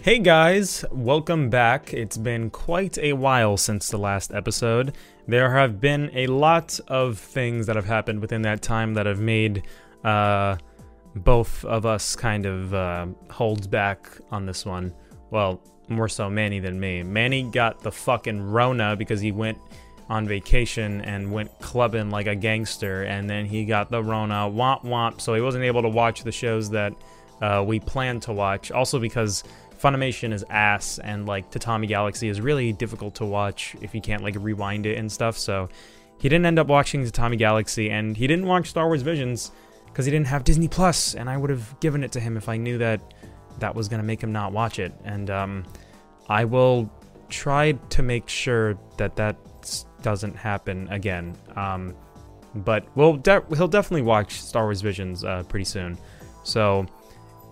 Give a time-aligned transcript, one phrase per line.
[0.00, 1.92] Hey guys, welcome back.
[1.92, 4.94] It's been quite a while since the last episode.
[5.26, 9.18] There have been a lot of things that have happened within that time that have
[9.18, 9.64] made
[10.04, 10.56] uh,
[11.16, 14.94] both of us kind of uh, hold back on this one.
[15.30, 17.02] Well, more so Manny than me.
[17.02, 19.58] Manny got the fucking Rona because he went
[20.08, 24.84] on vacation and went clubbing like a gangster, and then he got the Rona womp
[24.84, 26.94] womp, so he wasn't able to watch the shows that
[27.42, 28.70] uh, we planned to watch.
[28.70, 29.42] Also, because
[29.80, 34.22] Funimation is ass, and like Tatami Galaxy is really difficult to watch if you can't
[34.22, 35.38] like rewind it and stuff.
[35.38, 35.68] So
[36.18, 39.52] he didn't end up watching Tatami Galaxy, and he didn't watch Star Wars Visions
[39.86, 42.48] because he didn't have Disney Plus, and I would have given it to him if
[42.48, 43.00] I knew that
[43.60, 44.92] that was gonna make him not watch it.
[45.04, 45.64] And um,
[46.28, 46.90] I will
[47.28, 49.36] try to make sure that that
[50.02, 51.36] doesn't happen again.
[51.56, 51.94] Um,
[52.54, 55.98] but we'll de- he'll definitely watch Star Wars Visions uh, pretty soon.
[56.42, 56.86] So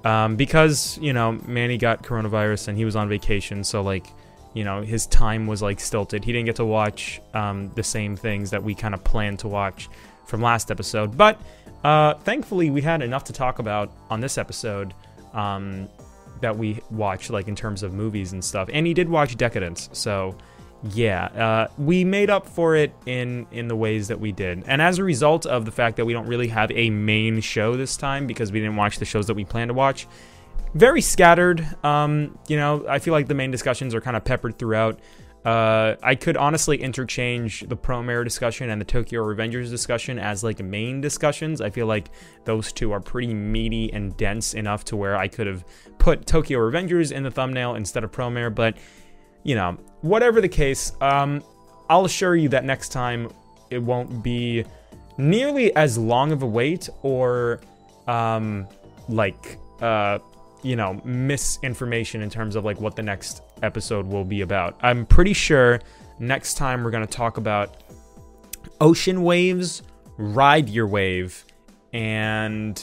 [0.06, 4.06] um, because you know Manny got coronavirus and he was on vacation, so like
[4.54, 6.24] you know his time was like stilted.
[6.24, 9.48] He didn't get to watch um, the same things that we kind of planned to
[9.48, 9.88] watch
[10.24, 11.16] from last episode.
[11.16, 11.40] But
[11.82, 14.94] uh, thankfully, we had enough to talk about on this episode
[15.34, 15.88] um,
[16.40, 18.70] that we watched, like in terms of movies and stuff.
[18.72, 20.36] And he did watch Deca-Dence, so
[20.92, 24.82] yeah, uh, we made up for it in in the ways that we did, and
[24.82, 27.96] as a result of the fact that we don't really have a main show this
[27.96, 30.06] time because we didn't watch the shows that we planned to watch,
[30.74, 31.66] very scattered.
[31.84, 35.00] Um, you know, I feel like the main discussions are kind of peppered throughout.
[35.46, 40.58] Uh, I could honestly interchange the Promare discussion and the Tokyo Revengers discussion as like
[40.58, 41.60] main discussions.
[41.60, 42.10] I feel like
[42.44, 45.64] those two are pretty meaty and dense enough to where I could have
[45.98, 48.76] put Tokyo Revengers in the thumbnail instead of Promare, but
[49.46, 51.40] you know, whatever the case, um,
[51.88, 53.30] I'll assure you that next time
[53.70, 54.64] it won't be
[55.18, 57.60] nearly as long of a wait or
[58.08, 58.66] um,
[59.08, 60.18] like uh,
[60.64, 64.76] you know misinformation in terms of like what the next episode will be about.
[64.80, 65.80] I'm pretty sure
[66.18, 67.84] next time we're gonna talk about
[68.80, 69.84] ocean waves,
[70.18, 71.44] ride your wave,
[71.92, 72.76] and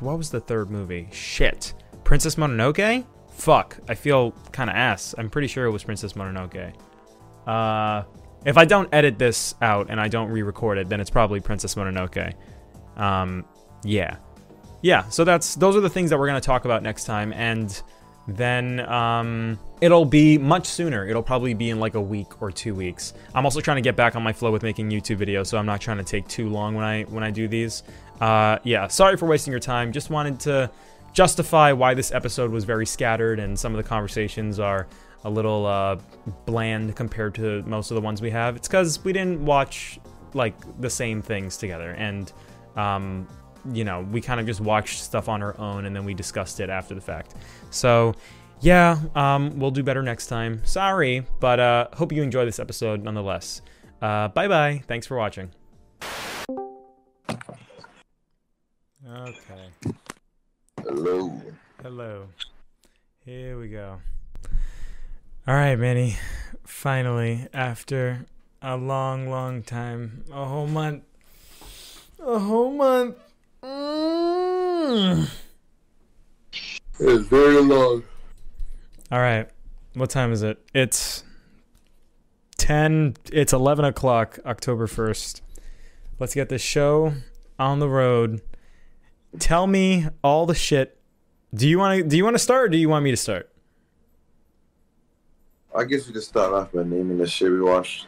[0.00, 1.08] what was the third movie?
[1.10, 1.72] Shit,
[2.04, 3.06] Princess Mononoke.
[3.34, 5.14] Fuck, I feel kind of ass.
[5.18, 6.72] I'm pretty sure it was Princess Mononoke.
[7.46, 8.04] Uh,
[8.44, 11.74] if I don't edit this out and I don't re-record it, then it's probably Princess
[11.74, 12.34] Mononoke.
[12.96, 13.44] Um,
[13.82, 14.16] yeah,
[14.82, 15.08] yeah.
[15.08, 17.82] So that's those are the things that we're gonna talk about next time, and
[18.26, 21.06] then um, it'll be much sooner.
[21.06, 23.12] It'll probably be in like a week or two weeks.
[23.34, 25.66] I'm also trying to get back on my flow with making YouTube videos, so I'm
[25.66, 27.82] not trying to take too long when I when I do these.
[28.20, 29.92] Uh, yeah, sorry for wasting your time.
[29.92, 30.70] Just wanted to
[31.14, 34.86] justify why this episode was very scattered and some of the conversations are
[35.24, 35.96] a little uh,
[36.44, 38.56] bland compared to most of the ones we have.
[38.56, 39.98] It's because we didn't watch
[40.34, 42.32] like the same things together, and
[42.76, 43.26] um,
[43.72, 46.60] you know we kind of just watched stuff on our own and then we discussed
[46.60, 47.34] it after the fact.
[47.70, 48.14] So
[48.60, 50.60] yeah, um, we'll do better next time.
[50.64, 53.62] Sorry, but uh, hope you enjoy this episode nonetheless.
[54.02, 54.82] Uh, bye bye.
[54.86, 55.50] Thanks for watching.
[59.06, 59.94] Okay.
[60.86, 61.40] Hello.
[61.82, 62.28] Hello.
[63.24, 64.00] Here we go.
[65.48, 66.16] All right, Manny.
[66.66, 68.26] Finally, after
[68.60, 71.04] a long, long time, a whole month,
[72.20, 73.16] a whole month.
[73.62, 75.30] Mm.
[77.00, 78.02] It's very long.
[79.10, 79.48] All right.
[79.94, 80.58] What time is it?
[80.74, 81.24] It's
[82.58, 85.40] 10, it's 11 o'clock, October 1st.
[86.18, 87.14] Let's get this show
[87.58, 88.42] on the road.
[89.38, 90.98] Tell me all the shit.
[91.54, 93.16] Do you want to do you want to start or do you want me to
[93.16, 93.50] start?
[95.74, 98.06] I guess we just start off by naming the shit we watched.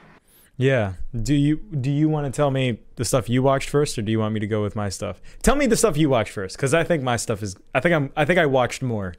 [0.56, 0.94] Yeah.
[1.20, 4.10] Do you do you want to tell me the stuff you watched first, or do
[4.10, 5.20] you want me to go with my stuff?
[5.42, 7.56] Tell me the stuff you watched first, because I think my stuff is.
[7.74, 8.12] I think I'm.
[8.16, 9.14] I think I watched more,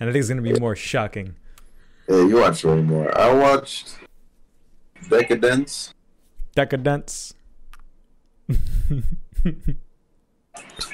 [0.00, 1.36] and I think it's gonna be more shocking.
[2.08, 3.16] Yeah, you watched way more.
[3.18, 3.96] I watched
[5.04, 5.92] Deca-Dence.
[6.56, 7.34] Deca-Dence.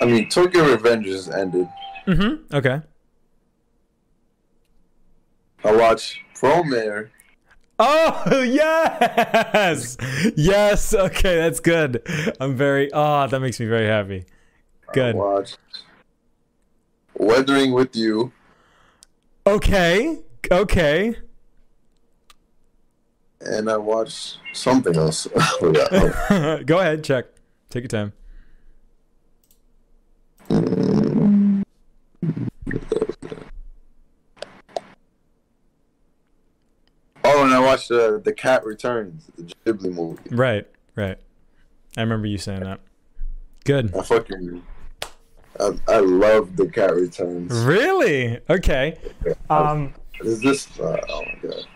[0.00, 1.69] I mean, Tokyo Revengers ended.
[2.06, 2.54] Mm-hmm.
[2.54, 2.80] Okay.
[5.64, 7.11] I watched Promare.
[7.78, 9.96] Oh yes,
[10.37, 10.94] yes.
[10.94, 12.02] Okay, that's good.
[12.38, 12.90] I'm very.
[12.93, 14.25] Oh, that makes me very happy.
[14.93, 15.16] Good.
[15.16, 15.58] I watched
[17.14, 18.32] Weathering with You.
[19.46, 20.19] Okay.
[20.50, 21.17] Okay.
[23.40, 25.26] And I watched something else.
[25.37, 26.62] Oh.
[26.67, 27.02] Go ahead.
[27.05, 27.26] Check.
[27.70, 28.12] Take your time.
[37.27, 40.21] Oh, and I watched uh, The Cat Returns, the Ghibli movie.
[40.31, 40.67] Right.
[40.97, 41.19] Right.
[41.97, 42.81] I remember you saying that.
[43.65, 43.95] Good.
[43.95, 44.62] I fucking
[45.61, 47.53] I, I love the cat returns.
[47.53, 48.41] Really?
[48.51, 48.99] Okay.
[49.49, 50.79] Um, Is this?
[50.79, 51.67] Uh, oh my god.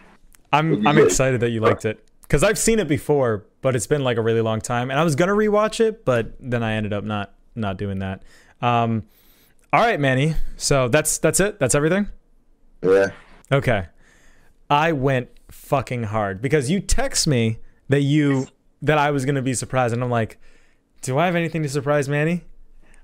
[0.52, 4.02] I'm I'm excited that you liked it because I've seen it before, but it's been
[4.02, 6.92] like a really long time, and I was gonna rewatch it, but then I ended
[6.92, 8.22] up not not doing that.
[8.60, 9.04] Um,
[9.72, 10.34] all right, Manny.
[10.56, 11.58] So that's that's it.
[11.58, 12.08] That's everything.
[12.82, 13.10] Yeah.
[13.52, 13.86] Okay.
[14.70, 17.58] I went fucking hard because you text me
[17.88, 18.46] that you
[18.82, 20.38] that I was gonna be surprised, and I'm like,
[21.02, 22.44] do I have anything to surprise Manny?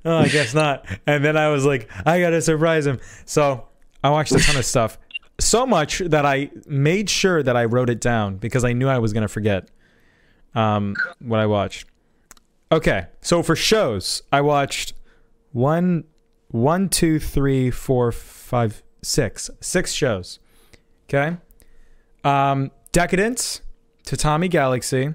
[0.05, 0.87] Oh, I guess not.
[1.07, 3.01] And then I was like, I gotta surprise him.
[3.25, 3.69] So
[4.03, 4.99] I watched a ton of stuff,
[5.39, 8.99] so much that I made sure that I wrote it down because I knew I
[8.99, 9.69] was gonna forget
[10.55, 11.87] um, what I watched.
[12.71, 14.95] Okay, so for shows, I watched
[15.55, 16.03] one,
[16.49, 20.41] one, two, three, four, five, six, six shows.
[21.09, 21.37] Okay,
[22.25, 23.63] um, Deca-Dence,
[24.05, 25.15] Tatami Galaxy,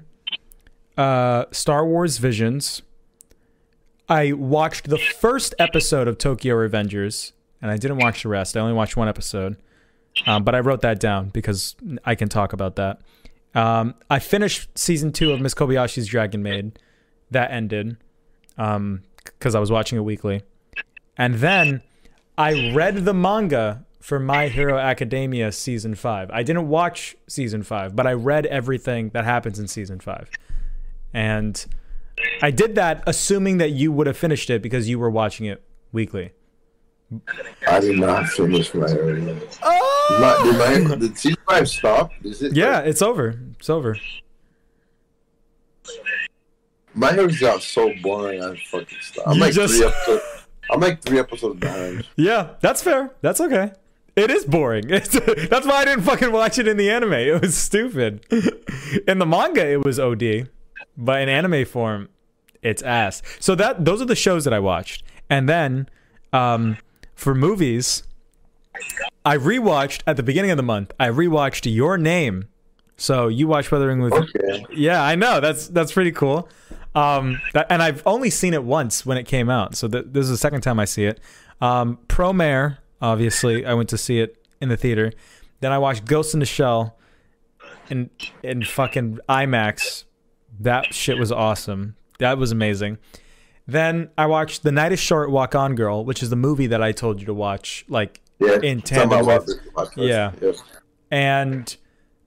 [0.96, 2.82] uh, Star Wars Visions.
[4.08, 8.56] I watched the first episode of Tokyo Revengers, and I didn't watch the rest.
[8.56, 9.56] I only watched one episode,
[10.26, 13.02] um, but I wrote that down because I can talk about that.
[13.54, 16.78] Um, I finished season two of Miss Kobayashi's Dragon Maid.
[17.30, 17.98] That ended
[19.40, 20.42] because I was watching it weekly,
[21.16, 21.82] and then
[22.36, 26.30] I read the manga for My Hero Academia season five.
[26.30, 30.30] I didn't watch season five, but I read everything that happens in season five,
[31.14, 31.66] and
[32.42, 35.62] I did that assuming that you would have finished it because you were watching it
[35.90, 36.32] weekly.
[37.66, 39.40] I did not finish My Hero.
[39.62, 40.18] Oh!
[40.20, 42.12] My, did my did season five stop?
[42.22, 42.54] Is it?
[42.54, 43.40] Yeah, it's over.
[43.58, 43.96] It's over.
[46.94, 48.42] My Hero got so boring.
[48.42, 49.28] I fucking stopped.
[49.28, 50.22] I'm You like just- three episodes.
[50.72, 52.06] I'm like three episodes behind.
[52.16, 53.10] Yeah, that's fair.
[53.22, 53.72] That's okay.
[54.16, 54.84] It is boring.
[54.90, 55.08] It's,
[55.48, 57.12] that's why I didn't fucking watch it in the anime.
[57.14, 58.24] It was stupid.
[59.08, 60.48] In the manga, it was OD,
[60.96, 62.08] but in anime form,
[62.62, 63.22] it's ass.
[63.38, 65.88] So that those are the shows that I watched, and then
[66.32, 66.76] um,
[67.14, 68.02] for movies,
[69.24, 70.92] I rewatched at the beginning of the month.
[70.98, 72.46] I rewatched Your Name.
[72.96, 74.66] So you watched Weathering with Okay.
[74.72, 75.40] yeah, I know.
[75.40, 76.48] That's that's pretty cool.
[76.94, 80.24] Um, that, and I've only seen it once when it came out, so th- this
[80.24, 81.20] is the second time I see it.
[81.60, 85.12] Um, Promare, obviously, I went to see it in the theater.
[85.60, 86.96] Then I watched Ghost in the Shell
[87.90, 88.10] in
[88.42, 90.04] in fucking IMAX.
[90.58, 91.94] That shit was awesome.
[92.18, 92.98] That was amazing.
[93.66, 96.82] Then I watched The Night is Short, Walk On Girl, which is the movie that
[96.82, 98.58] I told you to watch, like Yeah.
[98.62, 99.48] In tandem with-
[99.96, 100.32] yeah.
[100.40, 100.52] yeah.
[101.10, 101.76] and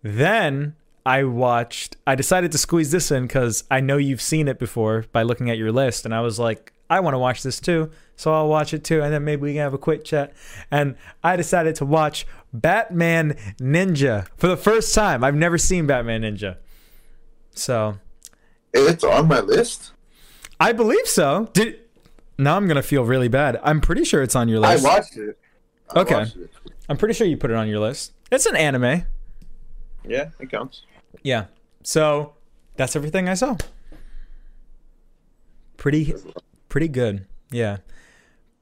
[0.01, 0.75] then
[1.05, 5.05] I watched, I decided to squeeze this in because I know you've seen it before
[5.11, 6.05] by looking at your list.
[6.05, 7.91] And I was like, I want to watch this too.
[8.15, 9.01] So I'll watch it too.
[9.01, 10.33] And then maybe we can have a quick chat.
[10.71, 15.23] And I decided to watch Batman Ninja for the first time.
[15.23, 16.57] I've never seen Batman Ninja.
[17.51, 17.97] So
[18.73, 19.91] It's on my list.
[20.59, 21.49] I believe so.
[21.53, 21.79] Did
[22.37, 23.59] now I'm going to feel really bad.
[23.63, 24.85] I'm pretty sure it's on your list.
[24.85, 25.37] I watched it.
[25.93, 26.15] I Okay.
[26.15, 26.49] watched it.
[26.89, 28.13] I'm pretty sure you put it on your list.
[28.31, 29.05] It's an anime.
[30.07, 30.83] Yeah, it counts.
[31.21, 31.45] Yeah.
[31.83, 32.33] So
[32.75, 33.57] that's everything I saw.
[35.77, 36.13] Pretty
[36.69, 37.25] pretty good.
[37.51, 37.77] Yeah.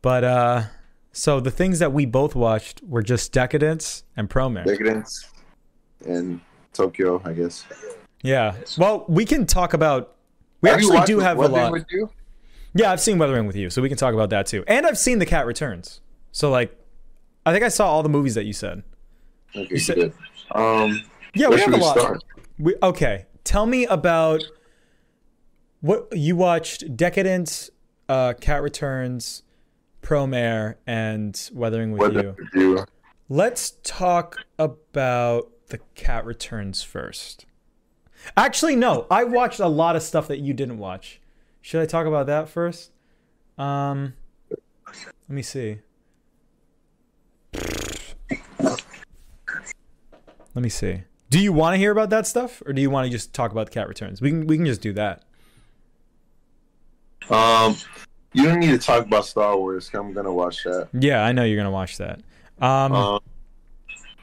[0.01, 0.63] But uh
[1.12, 4.65] so the things that we both watched were just Deca-Dence and Promare.
[4.65, 5.30] Deca-Dence
[6.06, 6.39] and
[6.74, 7.65] Tokyo, I guess.
[8.24, 8.56] Yeah.
[8.77, 10.15] Well, we can talk about
[10.62, 11.71] we Have actually do have a lot.
[11.71, 12.09] With you?
[12.74, 14.63] Yeah, I've seen Weathering with You, so we can talk about that too.
[14.68, 16.00] And I've seen The Cat Returns.
[16.31, 16.75] So like
[17.45, 18.83] I think I saw all the movies that you said.
[19.55, 20.13] Okay, said- good.
[20.51, 21.01] Um,
[21.34, 21.98] Yeah, we have a lot.
[22.00, 22.24] start?
[22.62, 24.44] We, okay, tell me about
[25.80, 27.72] what you watched: Deca-Dence,
[28.08, 29.41] uh, Cat Returns,
[30.03, 32.36] Promare, and Weathering with Weathering You.
[32.38, 32.86] with you.
[33.30, 37.48] Let's talk about the Cat Returns first.
[38.38, 41.20] Actually, no, I watched a lot of stuff that you didn't watch.
[41.62, 42.91] Should I talk about that first?
[43.58, 44.13] Um,
[44.91, 45.80] let me see.
[50.53, 51.03] Let me see.
[51.32, 53.52] Do you want to hear about that stuff, or do you want to just talk
[53.54, 54.20] about the Cat Returns?
[54.22, 55.24] We can we can just do that.
[57.30, 57.78] Um,
[58.34, 59.90] you don't need to talk about Star Wars.
[59.94, 60.90] I'm gonna watch that.
[60.94, 62.20] Yeah, I know you're gonna watch that.
[62.60, 63.20] Um, Um,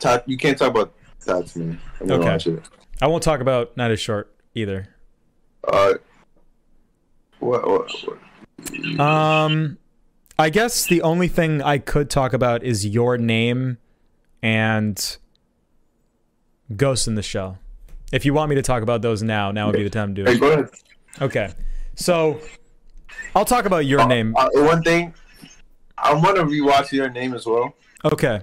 [0.01, 0.93] Ta- you can't talk about
[1.25, 1.79] Tatami.
[1.99, 2.31] I'm gonna Okay.
[2.31, 2.63] watch it.
[3.01, 4.89] I won't talk about Night is Short either.
[5.67, 5.95] Uh,
[7.41, 7.67] what?
[7.67, 9.01] what, what?
[9.01, 9.79] Um,
[10.39, 13.79] I guess the only thing I could talk about is your name
[14.43, 15.17] and
[16.77, 17.59] Ghost in the Shell.
[18.13, 20.25] If you want me to talk about those now, now would be the time to
[20.25, 20.43] do Hey, it.
[20.43, 20.69] ahead.
[21.21, 21.53] Okay,
[21.95, 22.41] so
[23.35, 24.35] I'll talk about your name.
[24.37, 25.13] Uh, one thing,
[25.97, 27.75] I want to rewatch your name as well.
[28.05, 28.43] Okay.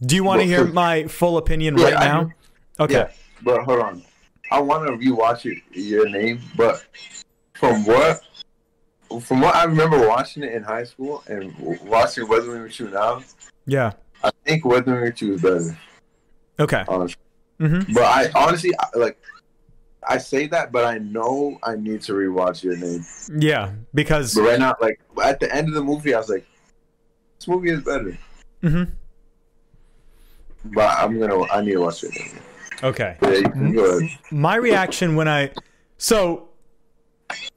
[0.00, 2.32] Do you want to hear my full opinion Yeah, right I now?
[2.80, 2.94] Okay.
[2.94, 3.08] Yeah,
[3.42, 4.02] but hold on.
[4.50, 6.84] I want to rewatch it, your name, but
[7.54, 8.20] from what
[9.22, 13.22] from what I remember watching it in high school and watching Weathering with You now,
[13.66, 13.92] Yeah.
[14.22, 15.78] I think Weathering with You is better.
[16.60, 16.84] Okay.
[16.88, 17.20] Honestly.
[17.60, 17.92] Mm-hmm.
[17.94, 19.18] But I honestly I- like.
[20.10, 23.04] I say that, but I know I need to rewatch Your Name.
[23.36, 26.46] Yeah, because But right now, like at the end of the movie, I was like,
[27.38, 28.16] "This movie is better."
[28.62, 28.84] Mm-hmm.
[30.72, 31.42] But I'm gonna.
[31.52, 32.38] I need to watch Your Name.
[32.82, 33.16] okay.
[33.22, 34.18] Yeah, you can go ahead.
[34.30, 35.50] My reaction when I
[35.98, 36.48] so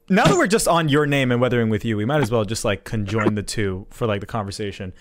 [0.08, 2.44] now that we're just on your name and weathering with you, we might as well
[2.44, 4.92] just like conjoin the two for like the conversation.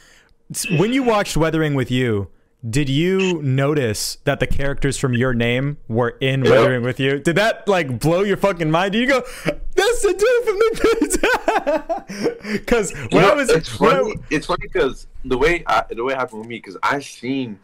[0.78, 2.30] When you watched Weathering with You,
[2.70, 6.52] did you notice that the characters from your name were in Yeah.
[6.52, 7.20] Weathering with You?
[7.20, 8.94] Did that like blow your fucking mind?
[8.94, 12.32] Did you go, "That's the dude from the"?
[12.52, 14.16] Because when know, I was it's when I- funny.
[14.30, 17.60] It's funny because the way I, the way it happened with me because I seen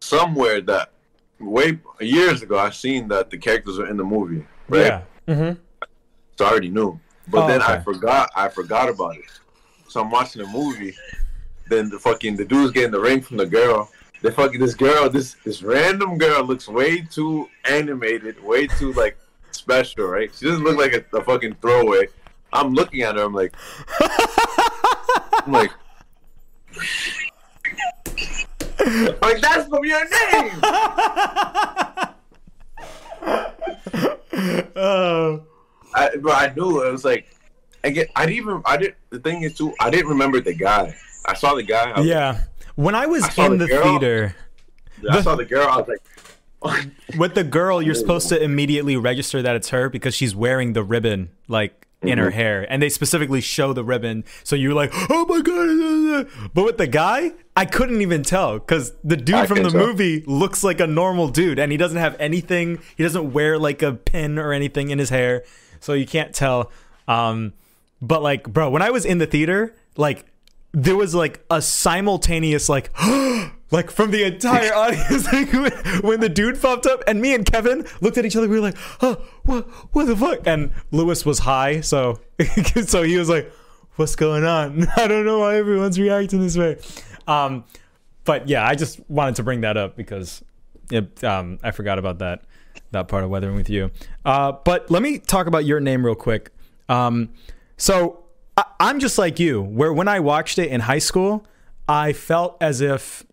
[0.00, 0.90] somewhere that
[1.38, 5.02] way years ago I seen that the characters were in the movie, right?
[5.26, 5.34] yeah.
[5.34, 5.52] hmm
[6.36, 6.98] So I already knew,
[7.28, 8.30] but Oh, then I forgot.
[8.34, 9.24] I forgot about it.
[9.88, 10.94] So I'm watching the movie.
[11.68, 13.90] Then the fucking the dude's getting the ring from the girl.
[14.22, 19.16] The fucking this girl, this this random girl looks way too animated, way too like
[19.50, 20.30] special, right?
[20.34, 22.08] She doesn't look like a, a fucking throwaway.
[22.52, 23.22] I'm looking at her.
[23.22, 23.54] I'm like,
[25.46, 25.70] I'm like,
[29.22, 30.50] like that's from your name.
[34.76, 35.42] Oh.
[35.94, 37.26] I, but I knew it was like,
[37.82, 38.10] I get.
[38.14, 38.62] I didn't even.
[38.64, 38.96] I didn't.
[39.10, 39.74] The thing is too.
[39.80, 40.94] I didn't remember the guy.
[41.26, 41.90] I saw the guy.
[41.90, 42.40] I was Yeah.
[42.76, 44.36] When I was I in the the theater,
[45.10, 45.68] I saw the girl.
[45.68, 46.86] I was like,
[47.18, 50.82] with the girl, you're supposed to immediately register that it's her because she's wearing the
[50.82, 52.34] ribbon like in her Mhm.
[52.34, 54.24] hair, and they specifically show the ribbon.
[54.44, 56.28] So you're like, oh my god!
[56.54, 59.86] But with the guy, I couldn't even tell because the dude I from the tell.
[59.86, 62.78] movie looks like a normal dude, and he doesn't have anything.
[62.96, 65.44] He doesn't wear like a pin or anything in his hair,
[65.78, 66.70] so you can't tell.
[67.06, 67.52] Um,
[68.00, 70.24] but like, bro, when I was in the theater, like
[70.72, 72.90] there was like a simultaneous like
[73.70, 75.72] like from the entire audience like when,
[76.02, 78.62] when the dude popped up and me and Kevin looked at each other we were
[78.62, 80.40] like oh what what the fuck?
[80.46, 82.20] And Lewis was high so
[82.84, 83.50] so he was like
[83.96, 84.86] what's going on?
[84.96, 86.78] I don't know why everyone's reacting this way.
[87.26, 87.64] Um
[88.24, 90.44] but yeah I just wanted to bring that up because
[90.90, 92.42] it, um I forgot about that
[92.92, 93.90] that part of weathering with you.
[94.24, 96.52] Uh but let me talk about your name real quick.
[96.88, 97.30] Um
[97.76, 98.24] so
[98.56, 101.46] I, I'm just like you, where when I watched it in high school,
[101.88, 103.24] I felt as if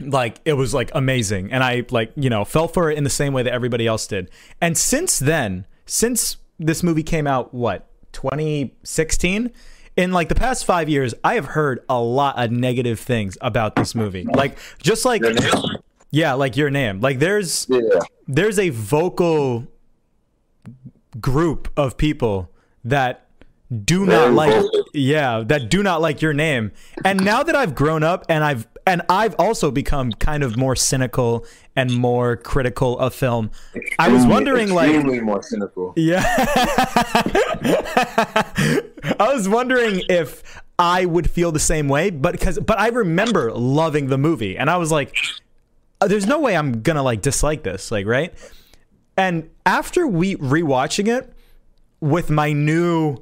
[0.00, 3.10] like it was like amazing, and I like you know fell for it in the
[3.10, 4.30] same way that everybody else did.
[4.60, 9.50] And since then, since this movie came out, what 2016.
[9.96, 13.76] In like the past five years, I have heard a lot of negative things about
[13.76, 14.24] this movie.
[14.24, 15.22] Like just like
[16.10, 17.00] yeah, like your name.
[17.00, 17.80] Like there's yeah.
[18.26, 19.66] there's a vocal
[21.20, 22.50] group of people
[22.84, 23.26] that
[23.84, 26.72] do not like yeah that do not like your name
[27.04, 30.74] and now that i've grown up and i've and i've also become kind of more
[30.74, 31.46] cynical
[31.76, 33.48] and more critical of film
[34.00, 35.92] i was wondering like more cynical.
[35.96, 36.22] yeah.
[39.18, 43.52] I was wondering if I would feel the same way, but because but I remember
[43.52, 45.14] loving the movie and I was like
[46.00, 48.32] "Uh, there's no way I'm to like dislike this, like, right?
[49.16, 51.32] And after we rewatching it
[52.00, 53.18] with my new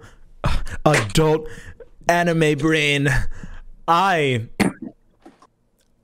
[0.85, 1.49] adult
[2.09, 3.09] anime brain,
[3.87, 4.49] I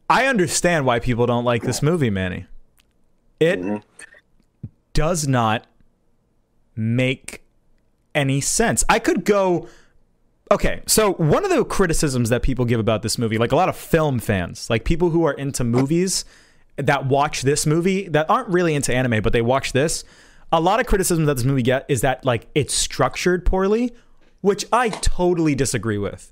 [0.09, 2.47] I understand why people don't like this movie, Manny.
[3.41, 3.83] It Mhm.
[4.93, 5.67] does not
[6.77, 7.43] make
[8.15, 8.85] any sense.
[8.89, 9.69] I could go
[10.53, 13.71] Okay, so one of the criticisms that people give about this movie, like a lot
[13.71, 16.27] of film fans, like people who are into movies
[16.77, 20.05] that watch this movie that aren't really into anime, but they watch this,
[20.53, 23.95] a lot of criticism that this movie get is that like it's structured poorly,
[24.45, 26.31] which I totally disagree with.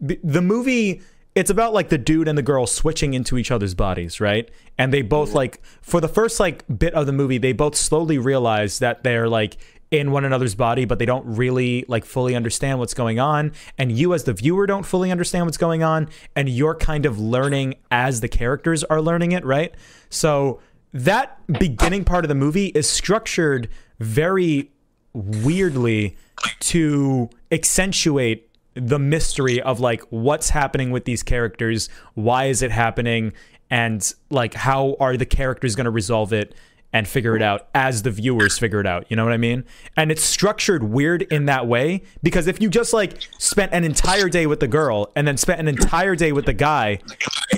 [0.00, 1.00] The movie
[1.36, 4.50] it's about like the dude and the girl switching into each other's bodies, right?
[4.76, 5.36] And they both mm-hmm.
[5.36, 9.28] like for the first like bit of the movie, they both slowly realize that they're
[9.28, 9.58] like
[9.92, 13.52] in one another's body, but they don't really like fully understand what's going on.
[13.78, 17.20] And you as the viewer don't fully understand what's going on, and you're kind of
[17.20, 19.72] learning as the characters are learning it, right?
[20.10, 20.58] So
[20.92, 23.68] that beginning part of the movie is structured
[24.00, 24.72] very
[25.12, 26.16] weirdly
[26.60, 33.32] to accentuate the mystery of like what's happening with these characters, why is it happening,
[33.70, 36.54] and like how are the characters going to resolve it
[36.92, 39.06] and figure it out as the viewers figure it out.
[39.08, 39.64] You know what I mean?
[39.96, 44.28] And it's structured weird in that way because if you just like spent an entire
[44.28, 46.98] day with the girl and then spent an entire day with the guy,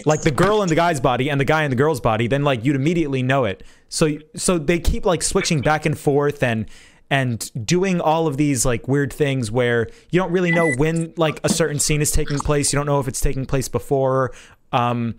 [0.07, 2.45] like the girl in the guy's body and the guy in the girl's body, then
[2.45, 3.65] like you'd immediately know it.
[3.89, 6.67] So so they keep like switching back and forth and
[7.15, 11.39] and doing all of these like weird things where you don't really know when like
[11.45, 12.73] a certain scene is taking place.
[12.73, 14.33] You don't know if it's taking place before
[14.73, 15.15] um,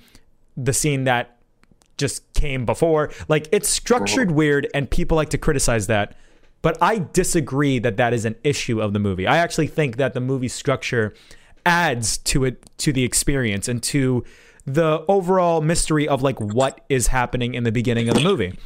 [0.57, 1.37] the scene that
[1.97, 3.13] just came before.
[3.29, 6.17] Like it's structured weird, and people like to criticize that.
[6.61, 9.25] But I disagree that that is an issue of the movie.
[9.25, 11.13] I actually think that the movie structure
[11.65, 14.25] adds to it to the experience and to
[14.65, 18.59] the overall mystery of like what is happening in the beginning of the movie.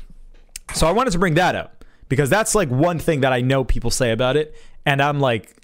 [0.74, 1.79] So I wanted to bring that up
[2.10, 5.56] because that's like one thing that I know people say about it, and I'm like,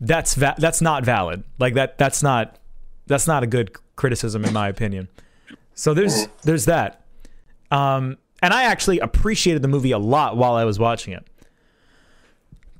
[0.00, 1.44] that's va- that's not valid.
[1.58, 2.58] Like that that's not
[3.06, 5.08] that's not a good criticism in my opinion.
[5.74, 7.04] So there's there's that.
[7.70, 11.26] Um, and I actually appreciated the movie a lot while I was watching it.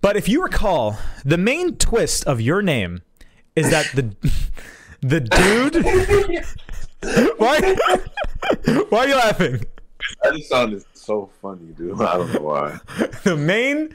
[0.00, 3.00] But if you recall, the main twist of your name
[3.56, 4.14] is that the
[5.00, 6.44] the dude.
[7.36, 7.76] why?
[8.88, 9.62] Why are you laughing?
[10.22, 12.00] That just sounded so funny, dude.
[12.00, 12.78] I don't know why.
[13.24, 13.94] the main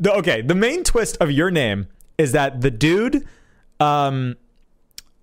[0.00, 3.26] the okay the main twist of your name is that the dude
[3.80, 4.36] um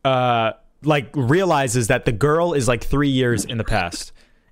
[0.06, 0.52] uh
[0.84, 4.12] like realizes that the girl is like three years in the past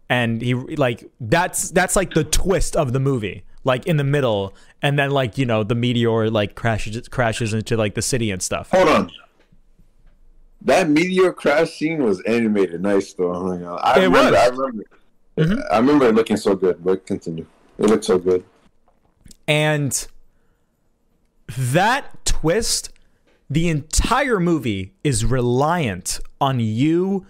[0.09, 4.53] and he like that's that's like the twist of the movie like in the middle
[4.81, 8.41] and then like you know the meteor like crashes crashes into like the city and
[8.41, 9.11] stuff Hold on.
[10.61, 13.31] That meteor crash scene was animated nice though.
[13.81, 14.37] I remember.
[14.37, 14.83] I remember.
[15.39, 15.59] Mm-hmm.
[15.71, 17.45] I remember it looking so good, but continue.
[17.77, 18.43] It looked so good.
[19.47, 20.07] And
[21.57, 22.91] that twist,
[23.49, 27.25] the entire movie is reliant on you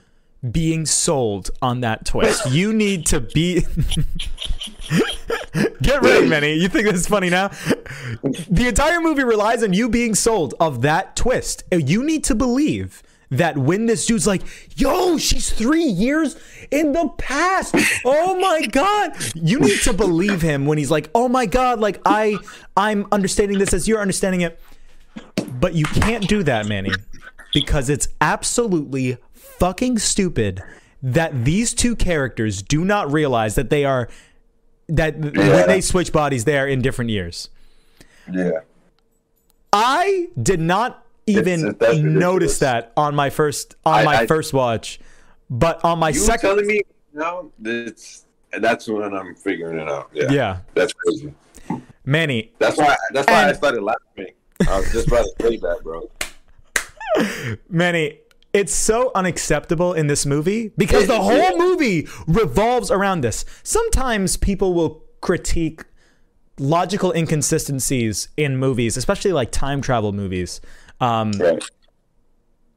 [0.51, 2.49] being sold on that twist.
[2.49, 3.61] You need to be.
[5.81, 6.53] Get ready, Manny.
[6.53, 7.49] You think this is funny now?
[8.23, 11.63] The entire movie relies on you being sold of that twist.
[11.71, 14.41] You need to believe that when this dude's like,
[14.75, 16.35] yo, she's three years
[16.71, 17.75] in the past.
[18.03, 19.15] Oh my God.
[19.35, 22.37] You need to believe him when he's like, oh my God, like I
[22.75, 24.59] I'm understanding this as you're understanding it.
[25.59, 26.91] But you can't do that, Manny,
[27.53, 30.63] because it's absolutely fucking stupid
[31.01, 34.09] that these two characters do not realize that they are
[34.87, 37.49] that when they switch bodies, they are in different years.
[38.31, 38.61] Yeah.
[39.71, 42.19] I did not even It's- that's ridiculous.
[42.19, 44.99] notice that on my first on I- my I- first watch,
[45.49, 46.81] but on my You second, telling me
[47.13, 47.51] no?
[47.59, 48.25] That's
[48.59, 50.09] that's when I'm figuring it out.
[50.13, 50.31] Yeah.
[50.31, 51.33] yeah, That's crazy.
[52.05, 52.95] Manny, That's why.
[53.13, 54.33] That's why I started laughing.
[54.67, 56.09] I was just about to say that, bro.
[57.69, 58.19] Manny,
[58.53, 63.45] it's so unacceptable in this movie because the whole movie revolves around this.
[63.63, 65.83] Sometimes people will critique
[66.57, 70.61] logical inconsistencies in movies, especially like time travel movies.
[70.99, 71.63] Um, Right.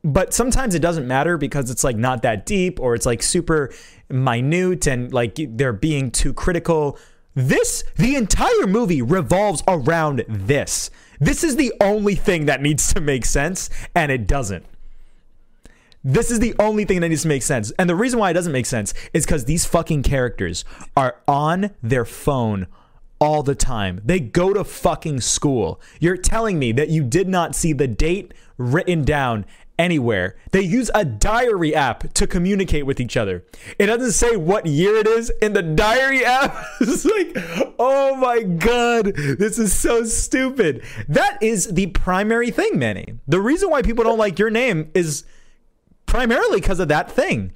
[0.05, 3.73] but sometimes it doesn't matter because it's like not that deep or it's like super
[4.09, 6.99] minute and like they're being too critical.
[7.35, 10.91] This, the entire movie revolves around this.
[11.19, 14.67] This is the only thing that needs to make sense, and it doesn't.
[16.05, 17.71] This is the only thing that needs to make sense.
[17.79, 20.65] And the reason why it doesn't make sense is because these fucking characters
[20.97, 22.67] are on their phone
[23.23, 24.01] all the time.
[24.05, 25.81] They go to fucking school.
[26.01, 29.47] You're telling me that you did not see the date written down
[29.79, 30.37] anywhere.
[30.51, 33.45] They use a diary app to communicate with each other.
[33.79, 36.65] It doesn't say what year it is in the diary app.
[36.81, 37.33] it's like,
[37.79, 40.83] oh my God, this is so stupid.
[41.09, 43.19] That is the primary thing, Manny.
[43.29, 45.25] The reason why people don't like your name is
[46.07, 47.53] primarily because of that thing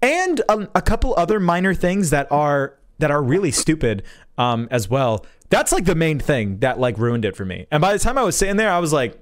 [0.00, 4.02] and um, a couple other minor things that are that are really stupid
[4.38, 7.80] um, as well that's like the main thing that like ruined it for me and
[7.80, 9.18] by the time i was sitting there i was like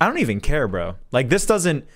[0.00, 1.86] i don't even care bro like this doesn't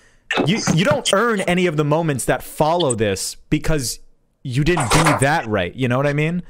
[0.46, 4.00] you you don't earn any of the moments that follow this because
[4.42, 6.42] you didn't do that right you know what i mean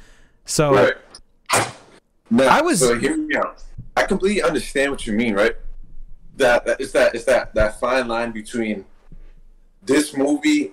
[0.45, 0.95] so Right.
[2.31, 2.95] Now, I was- So
[3.37, 3.63] out.
[3.97, 5.57] I completely understand what you mean, right?
[6.37, 8.85] That, that it's that it's that that fine line between
[9.85, 10.73] this movie,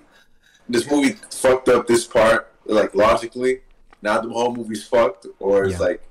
[0.68, 3.60] this movie fucked up this part like logically.
[4.02, 5.86] Now the whole movie's fucked, or it's Yeah.
[5.86, 6.02] like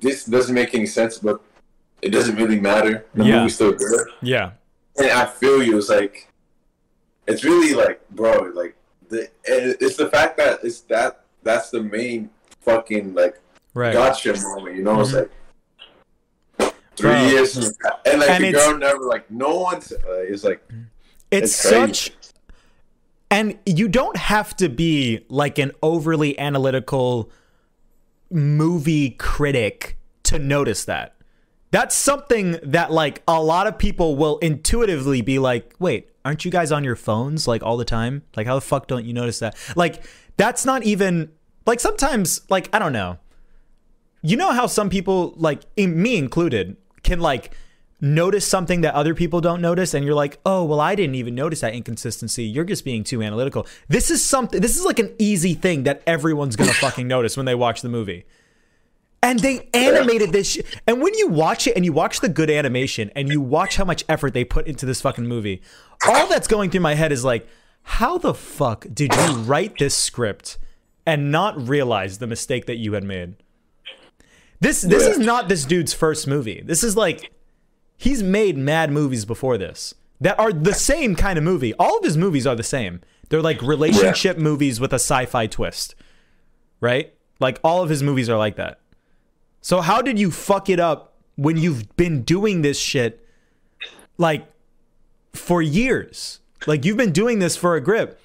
[0.00, 1.40] this doesn't make any sense, but
[2.00, 3.04] it doesn't really matter.
[3.14, 3.36] The Yeah.
[3.38, 4.08] movie's still good.
[4.22, 4.52] yeah
[4.96, 5.78] And I feel you.
[5.78, 6.28] It's like
[7.26, 8.74] it's really like, bro, like
[9.08, 13.38] the it's the fact that it's that that's the main fucking like
[13.74, 14.76] right gotcha moment.
[14.76, 15.30] You know, it's like
[16.96, 17.26] three Bro.
[17.28, 17.56] years,
[18.06, 19.92] and like And the girl never like no one's.
[19.92, 19.98] Uh,
[20.32, 20.62] it's like
[21.30, 22.12] it's, It's such
[23.32, 27.30] and you don't have to be like an overly analytical
[28.30, 31.14] movie critic to notice that.
[31.70, 36.50] That's something that like a lot of people will intuitively be like wait aren't you
[36.50, 38.22] guys on your phones like all the time?
[38.36, 39.56] Like how the fuck don't you notice that?
[39.74, 40.04] Like
[40.36, 41.32] that's not even
[41.64, 43.18] like sometimes like i don't know.
[44.20, 47.56] You know how some people like in, me included can like
[48.02, 51.34] notice something that other people don't notice and you're like oh well i didn't even
[51.34, 52.44] notice that inconsistency.
[52.44, 53.66] You're just being too analytical.
[53.88, 57.46] This is something this is like an easy thing that everyone's gonna fucking notice when
[57.46, 58.26] they watch the movie.
[59.24, 62.50] And they animated this sh- and when you watch it and you watch the good
[62.50, 65.62] animation and you watch how much effort they put into this fucking movie
[66.08, 67.46] all that's going through my head is like
[67.84, 70.58] how the fuck did you write this script
[71.06, 73.36] and not realize the mistake that you had made?
[74.60, 76.62] This this is not this dude's first movie.
[76.64, 77.32] This is like
[78.02, 82.04] he's made mad movies before this that are the same kind of movie all of
[82.04, 85.94] his movies are the same they're like relationship movies with a sci-fi twist
[86.80, 88.78] right like all of his movies are like that
[89.60, 93.24] so how did you fuck it up when you've been doing this shit
[94.18, 94.46] like
[95.32, 96.40] for years?
[96.66, 98.20] Like you've been doing this for a grip.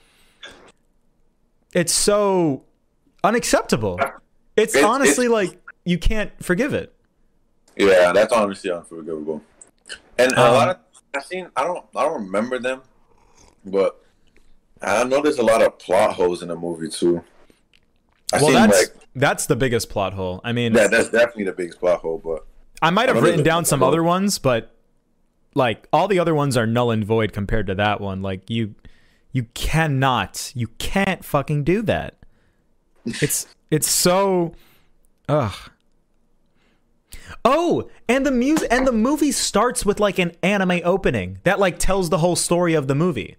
[1.74, 2.64] It's so
[3.24, 4.00] unacceptable.
[4.56, 6.94] It's It- honestly it's- like you can't forgive it.
[7.76, 9.42] Yeah, that's honestly unforgivable.
[10.20, 10.78] And a Um, lot of
[11.16, 12.82] I seen I don't I don't remember them,
[13.66, 14.04] but
[14.82, 17.24] I know there's a lot of plot holes in the movie too.
[18.34, 20.42] I Well, that's like that's the biggest plot hole.
[20.44, 22.22] I mean, yeah, that's definitely the biggest plot hole.
[22.24, 22.46] But
[22.82, 24.76] I might have I written down some other ones, but
[25.56, 28.22] like all the other ones are null and void compared to that one.
[28.22, 28.76] Like you
[29.32, 32.16] you cannot you can't fucking do that.
[33.06, 34.54] It's it's so
[35.30, 35.54] ugh.
[37.44, 41.80] Oh, and the music and the movie starts with like an anime opening that like
[41.80, 43.36] tells the whole story of the movie.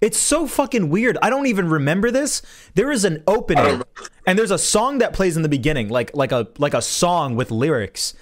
[0.00, 1.16] It's so fucking weird.
[1.22, 2.42] I don't even remember this.
[2.74, 3.82] There is an opening
[4.26, 7.36] and there's a song that plays in the beginning like like a like a song
[7.36, 8.14] with lyrics.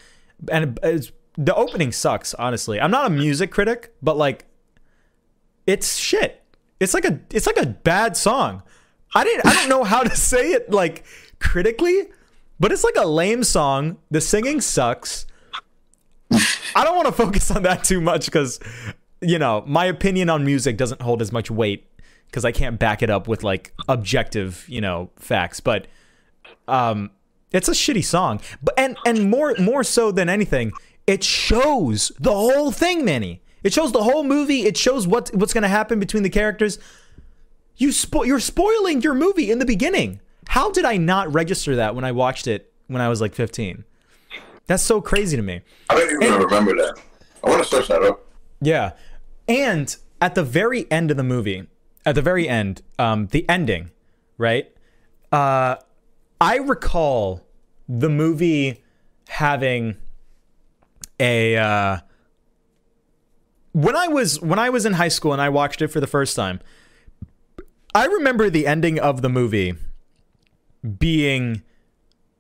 [0.51, 2.81] And it's, the opening sucks, honestly.
[2.81, 4.45] I'm not a music critic, but like
[5.67, 6.43] it's shit.
[6.79, 8.63] It's like a it's like a bad song.
[9.15, 11.05] I didn't I don't know how to say it like
[11.39, 12.09] critically,
[12.63, 13.99] but it's like a lame song.
[14.13, 15.27] The singing sucks.
[16.77, 18.61] I don't want to focus on that too much cuz
[19.21, 21.89] you know, my opinion on music doesn't hold as much weight
[22.31, 25.89] cuz I can't back it up with like objective, you know, facts, but
[26.69, 27.11] um
[27.51, 28.41] it's a shitty song.
[28.63, 30.71] But and and more more so than anything,
[31.07, 33.43] it shows the whole thing, Manny.
[33.65, 34.67] It shows the whole movie.
[34.67, 36.79] It shows what what's going to happen between the characters.
[37.77, 40.21] You spo- you're spoiling your movie in the beginning.
[40.49, 43.85] How did I not register that when I watched it when I was like 15?
[44.67, 45.61] That's so crazy to me.
[45.91, 47.01] I don't even remember that.
[47.45, 48.27] I want to search that up.
[48.61, 48.93] Yeah.
[49.49, 51.67] And at the very end of the movie,
[52.07, 53.91] at the very end, um, the ending,
[54.39, 54.71] right?
[55.31, 55.77] Uh,
[56.41, 57.47] I recall
[57.89, 58.83] the movie
[59.29, 59.97] having
[61.19, 61.99] a uh,
[63.73, 66.07] when I was when I was in high school and I watched it for the
[66.07, 66.61] first time.
[67.95, 69.75] I remember the ending of the movie
[70.99, 71.63] being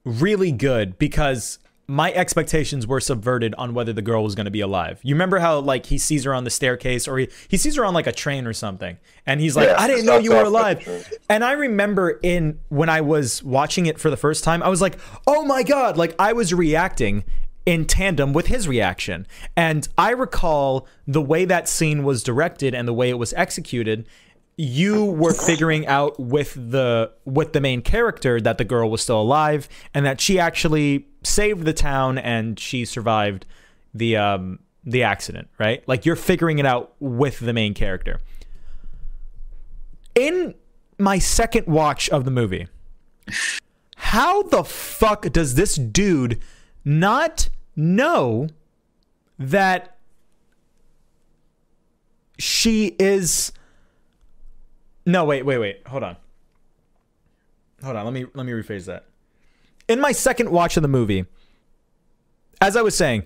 [0.04, 4.60] really good because my expectations were subverted on whether the girl was going to be
[4.60, 5.00] alive.
[5.02, 7.84] You remember how like he sees her on the staircase or he, he sees her
[7.84, 10.46] on like a train or something and he's like Yeah, I didn't know you were
[10.46, 11.18] off like a alive.
[11.28, 14.80] And I remember in when I was watching it for the first time I was
[14.80, 17.24] like, "Oh my god." Like I was reacting
[17.66, 19.26] in tandem with his reaction.
[19.56, 24.06] And I recall the way that scene was directed and the way it was executed
[24.56, 29.20] you were figuring out with the with the main character that the girl was still
[29.20, 33.46] alive and that she actually saved the town and she survived
[33.94, 35.86] the um the accident, right?
[35.86, 38.20] Like you're figuring it out with the main character.
[40.14, 40.54] In
[40.98, 42.68] my second watch of the movie,
[43.96, 46.40] how the fuck does this dude
[46.84, 48.48] not know
[49.38, 49.96] that
[52.38, 53.52] she is
[55.06, 55.86] no, wait, wait, wait.
[55.86, 56.16] Hold on.
[57.82, 58.04] Hold on.
[58.04, 59.06] Let me let me rephrase that.
[59.88, 61.26] In my second watch of the movie,
[62.60, 63.24] as I was saying,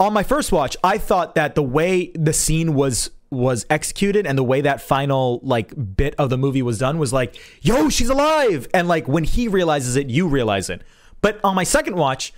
[0.00, 4.36] on my first watch, I thought that the way the scene was was executed and
[4.36, 8.08] the way that final like bit of the movie was done was like, "Yo, she's
[8.08, 10.82] alive!" And like when he realizes it, you realize it.
[11.20, 12.32] But on my second watch,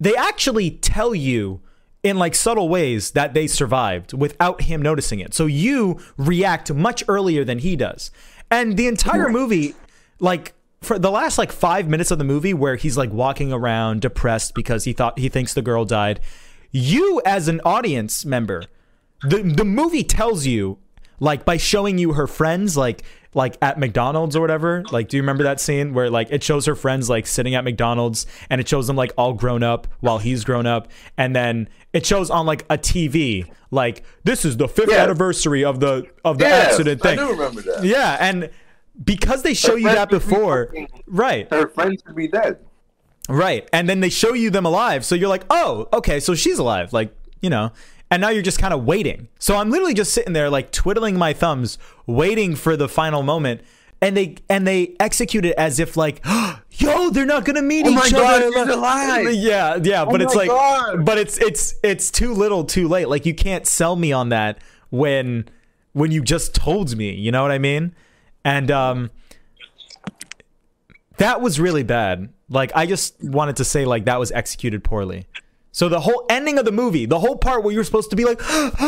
[0.00, 1.60] they actually tell you
[2.02, 5.34] in like subtle ways that they survived without him noticing it.
[5.34, 8.10] So you react much earlier than he does.
[8.50, 9.74] And the entire movie,
[10.20, 14.00] like for the last like five minutes of the movie where he's like walking around
[14.00, 16.20] depressed because he thought he thinks the girl died,
[16.70, 18.64] you as an audience member,
[19.22, 20.78] the the movie tells you
[21.20, 23.02] like by showing you her friends like
[23.34, 24.82] like at McDonald's or whatever.
[24.90, 27.62] Like, do you remember that scene where like it shows her friends like sitting at
[27.64, 31.68] McDonald's and it shows them like all grown up while he's grown up, and then
[31.92, 35.02] it shows on like a TV like this is the fifth Yeah.
[35.02, 37.18] anniversary of the of the accident thing.
[37.18, 37.84] I do remember that.
[37.84, 38.50] Yeah, and
[39.04, 41.46] because they show you that would be before, fucking- right?
[41.52, 42.58] Her friends could be dead.
[43.28, 43.68] Right.
[43.74, 45.04] And then they show you them alive.
[45.04, 46.92] So you're like, oh, okay, so she's alive.
[46.94, 47.72] Like, you know.
[48.10, 49.28] And now you're just kind of waiting.
[49.38, 53.60] So I'm literally just sitting there, like twiddling my thumbs, waiting for the final moment.
[54.00, 56.24] And they and they execute it as if like,
[56.70, 58.72] yo, they're not gonna meet Oh my each God, other.
[58.72, 59.32] alive.
[59.34, 60.04] Yeah, yeah.
[60.04, 61.04] But Oh it's like, God.
[61.04, 63.08] but it's it's it's too little, too late.
[63.08, 64.58] Like you can't sell me on that
[64.90, 65.48] when
[65.92, 67.12] when you just told me.
[67.12, 67.94] You know what I mean?
[68.44, 69.10] And um,
[71.18, 72.28] that was really bad.
[72.48, 75.26] Like I just wanted to say like that was executed poorly.
[75.72, 78.24] So the whole ending of the movie, the whole part where you're supposed to be
[78.24, 78.40] like,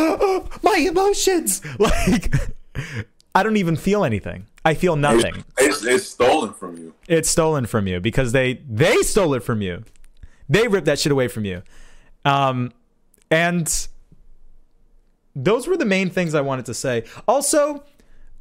[0.63, 2.33] my emotions, like
[3.33, 4.47] I don't even feel anything.
[4.65, 5.43] I feel nothing.
[5.57, 6.93] It's, it's stolen from you.
[7.07, 9.83] It's stolen from you because they they stole it from you.
[10.49, 11.63] They ripped that shit away from you.
[12.25, 12.73] Um,
[13.29, 13.87] and
[15.35, 17.05] those were the main things I wanted to say.
[17.27, 17.83] Also,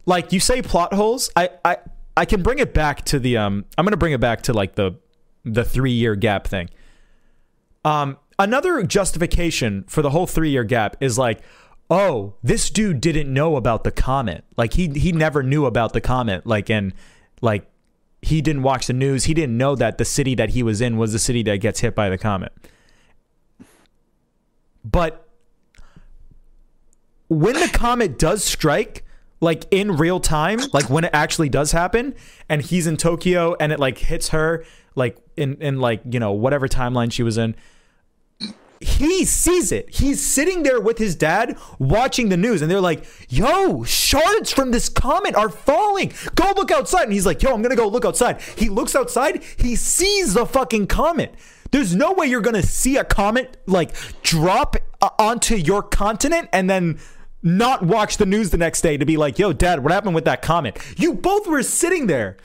[0.07, 1.79] like you say plot holes, I I
[2.17, 4.53] I can bring it back to the um I'm going to bring it back to
[4.53, 4.97] like the
[5.45, 6.69] the 3-year gap thing.
[7.85, 11.41] Um another justification for the whole 3-year gap is like
[11.91, 14.45] oh, this dude didn't know about the comet.
[14.57, 16.95] Like he he never knew about the comet like and
[17.43, 17.67] like
[18.23, 19.25] he didn't watch the news.
[19.25, 21.81] He didn't know that the city that he was in was the city that gets
[21.81, 22.53] hit by the comet.
[24.85, 25.27] But
[27.29, 29.05] when the comet does strike,
[29.41, 32.15] like in real time, like when it actually does happen,
[32.49, 36.33] and he's in Tokyo and it like hits her, like in in like you know
[36.33, 37.57] whatever timeline she was in,
[38.81, 39.95] he sees it.
[39.95, 44.71] He's sitting there with his dad watching the news, and they're like, "Yo, shards from
[44.71, 46.13] this comet are falling.
[46.35, 49.43] Go look outside." And he's like, "Yo, I'm gonna go look outside." He looks outside.
[49.59, 51.35] He sees the fucking comet.
[51.73, 53.91] There's no way you're gonna see a comet like
[54.23, 56.99] drop uh, onto your continent and then
[57.43, 60.25] not watch the news the next day to be like, "Yo, dad, what happened with
[60.25, 62.39] that comet?" You both were sitting there.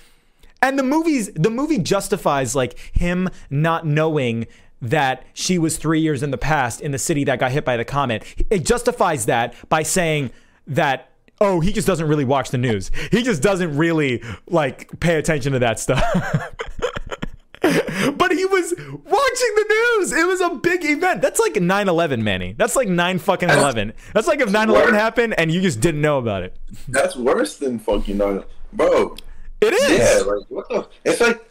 [0.61, 4.47] And the movies the movie justifies like him not knowing
[4.81, 7.77] that she was 3 years in the past in the city that got hit by
[7.77, 8.23] the comet.
[8.49, 10.31] It justifies that by saying
[10.67, 11.09] that
[11.41, 12.91] oh, he just doesn't really watch the news.
[13.11, 16.01] He just doesn't really like pay attention to that stuff.
[17.61, 20.11] but he was watching the news.
[20.13, 21.21] It was a big event.
[21.21, 22.53] That's like 9/11, Manny.
[22.53, 23.93] That's like 9 fucking 11.
[24.13, 26.57] That's like if 9/11 happened and you just didn't know about it.
[26.87, 29.15] That's worse than fucking nine, bro.
[29.61, 29.99] It is.
[29.99, 30.87] Yeah, like what the?
[31.03, 31.41] It's like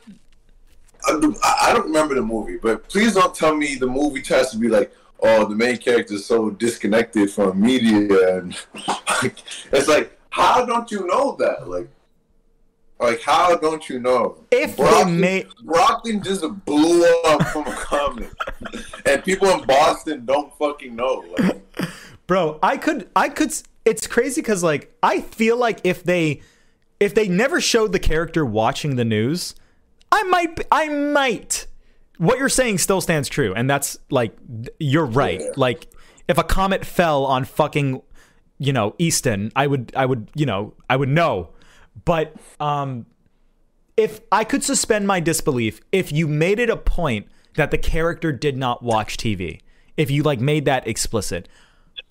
[1.07, 4.69] I, don't remember the movie, but please don't tell me the movie tries to be
[4.69, 8.57] like, oh, the main character is so disconnected from media, and
[9.23, 11.69] like, it's like, how don't you know that?
[11.69, 11.89] Like,
[12.99, 14.39] like how don't you know?
[14.51, 18.31] If they Brockton, made- Brockton just blew up from a comic,
[19.07, 21.25] and people in Boston don't fucking know.
[21.39, 21.65] Like,
[22.27, 23.53] bro i could i could
[23.85, 26.41] it's crazy because like i feel like if they
[27.01, 29.55] if they never showed the character watching the news
[30.15, 31.67] i might i might
[32.19, 34.37] what you're saying still stands true and that's like
[34.79, 35.89] you're right like
[36.29, 38.01] if a comet fell on fucking
[38.59, 41.51] you know easton i would i would you know i would know
[42.05, 43.07] but um
[43.97, 48.33] if I could suspend my disbelief if you made it a point that the character
[48.33, 49.61] did not watch TV,
[49.97, 51.49] if you like made that explicit.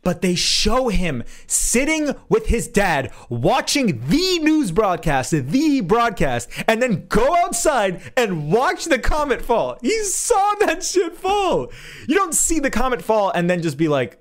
[0.02, 6.82] But they show him sitting with his dad watching the news broadcast, the broadcast, and
[6.82, 9.78] then go outside and watch the comet fall.
[9.82, 11.72] He saw that shit fall.
[12.08, 14.20] You don't see the comet fall and then just be like,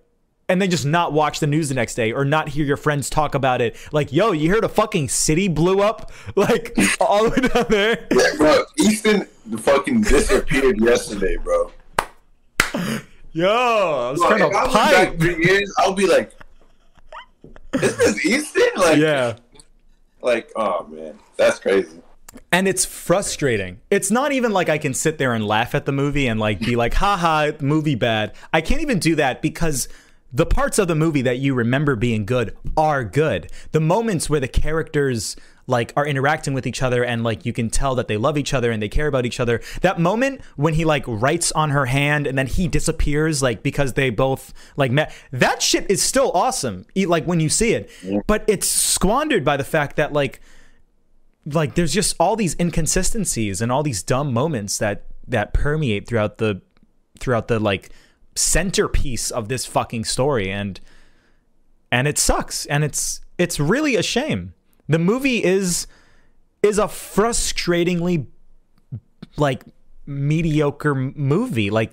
[0.48, 3.08] and then just not watch the news the next day or not hear your friends
[3.08, 3.76] talk about it.
[3.90, 6.10] Like, yo, you heard a fucking city blew up?
[6.36, 8.06] Like, all the way down there?
[8.10, 9.26] yeah, bro, Easton
[9.58, 11.70] fucking disappeared yesterday, bro.
[13.32, 15.18] Yo, I was Like, trying if to pipe.
[15.20, 16.32] three years, I'll be like,
[17.74, 19.36] "Is this Easton?" Like, Yeah.
[20.20, 22.00] like, oh man, that's crazy.
[22.50, 23.80] And it's frustrating.
[23.90, 26.60] It's not even like I can sit there and laugh at the movie and like
[26.60, 28.32] be like, haha, movie bad.
[28.52, 29.86] I can't even do that because
[30.32, 33.50] the parts of the movie that you remember being good are good.
[33.72, 37.70] The moments where the characters like are interacting with each other and like you can
[37.70, 39.60] tell that they love each other and they care about each other.
[39.80, 43.94] That moment when he like writes on her hand and then he disappears like because
[43.94, 45.14] they both like met.
[45.30, 46.86] That shit is still awesome.
[46.96, 47.90] Like when you see it.
[48.26, 50.40] But it's squandered by the fact that like
[51.46, 56.38] like there's just all these inconsistencies and all these dumb moments that that permeate throughout
[56.38, 56.60] the
[57.18, 57.90] throughout the like
[58.34, 60.80] centerpiece of this fucking story and
[61.90, 64.54] and it sucks and it's it's really a shame
[64.92, 65.86] the movie is
[66.62, 68.26] is a frustratingly
[69.36, 69.64] like
[70.06, 71.70] mediocre movie.
[71.70, 71.92] Like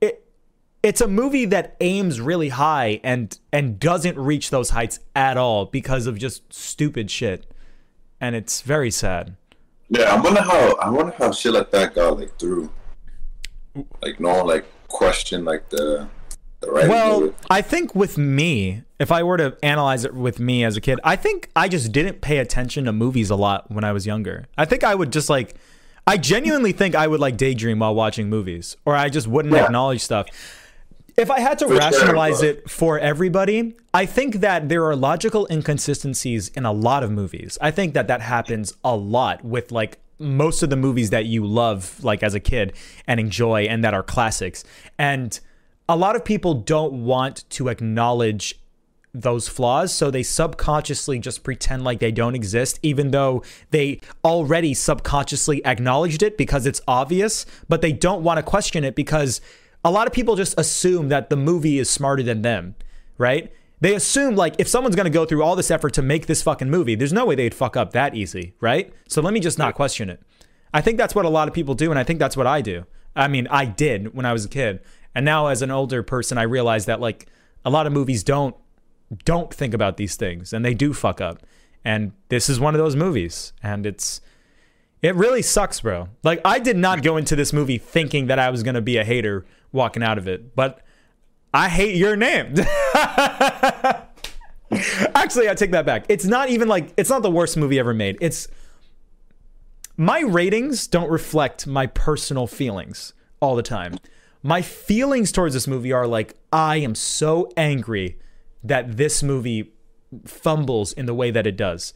[0.00, 0.24] it
[0.82, 5.66] it's a movie that aims really high and and doesn't reach those heights at all
[5.66, 7.50] because of just stupid shit.
[8.20, 9.36] And it's very sad.
[9.88, 12.70] Yeah, I wonder how I wonder how shit like that got like through.
[14.02, 16.08] Like no one like questioned like the
[16.62, 17.34] of Well.
[17.50, 20.98] I think with me, if I were to analyze it with me as a kid,
[21.04, 24.46] I think I just didn't pay attention to movies a lot when I was younger.
[24.56, 25.54] I think I would just like,
[26.06, 29.64] I genuinely think I would like daydream while watching movies, or I just wouldn't Yeah.
[29.64, 30.26] acknowledge stuff.
[31.16, 32.48] If I had to For rationalize bro.
[32.50, 37.56] it for everybody, I think that there are logical inconsistencies in a lot of movies.
[37.60, 41.44] I think that that happens a lot with like most of the movies that you
[41.46, 42.72] love like as a kid
[43.06, 44.62] and enjoy and that are classics.
[44.98, 45.38] And
[45.88, 48.60] a lot of people don't want to acknowledge
[49.20, 54.74] those flaws so they subconsciously just pretend like they don't exist even though they already
[54.74, 59.40] subconsciously acknowledged it because it's obvious but they don't want to question it because
[59.84, 62.74] a lot of people just assume that the movie is smarter than them
[63.18, 63.50] right?
[63.80, 66.42] They assume like if someone's going to go through all this effort to make this
[66.42, 68.92] fucking movie there's no way they'd fuck up that easy right?
[69.08, 70.20] So let me just not question it.
[70.74, 72.60] I think that's what a lot of people do and i think that's what i
[72.60, 72.84] do.
[73.14, 74.80] I mean i did when i was a kid
[75.16, 77.26] and now as an older person i realize that like
[77.64, 78.54] a lot of movies don't
[79.24, 81.42] don't think about these things and they do fuck up.
[81.84, 84.20] And this is one of those movies and it's
[85.02, 86.08] it really sucks, bro.
[86.22, 88.96] Like I did not go into this movie thinking that I was going to be
[88.96, 90.80] a hater walking out of it, but
[91.54, 92.54] I hate your name.
[95.14, 96.06] Actually, I take that back.
[96.08, 98.18] It's not even like it's not the worst movie ever made.
[98.20, 98.48] It's
[99.96, 103.98] my ratings don't reflect my personal feelings all the time.
[104.46, 108.16] My feelings towards this movie are like I am so angry
[108.62, 109.72] that this movie
[110.24, 111.92] fumbles in the way that it does.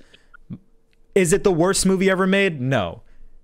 [1.15, 2.61] Is it the worst movie ever made?
[2.61, 3.03] No.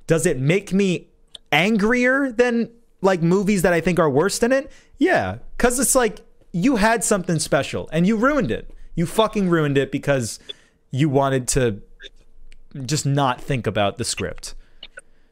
[0.08, 1.06] Does it make me
[1.52, 4.72] angrier than like movies that I think are worse than it?
[4.98, 8.72] Yeah, cuz it's like you had something special and you ruined it.
[8.96, 10.40] You fucking ruined it because
[10.90, 11.80] you wanted to
[12.84, 14.56] just not think about the script.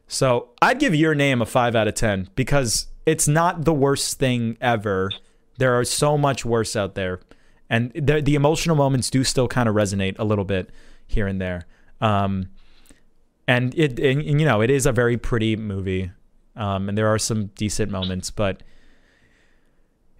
[0.07, 4.19] So, I'd give your name a 5 out of 10 because it's not the worst
[4.19, 5.11] thing ever.
[5.57, 7.21] There are so much worse out there
[7.69, 10.69] and the the emotional moments do still kind of resonate a little bit
[11.07, 11.65] here and there.
[12.01, 12.49] Um,
[13.47, 16.11] and it and, and, you know it is a very pretty movie,
[16.55, 18.61] um, and there are some decent moments, but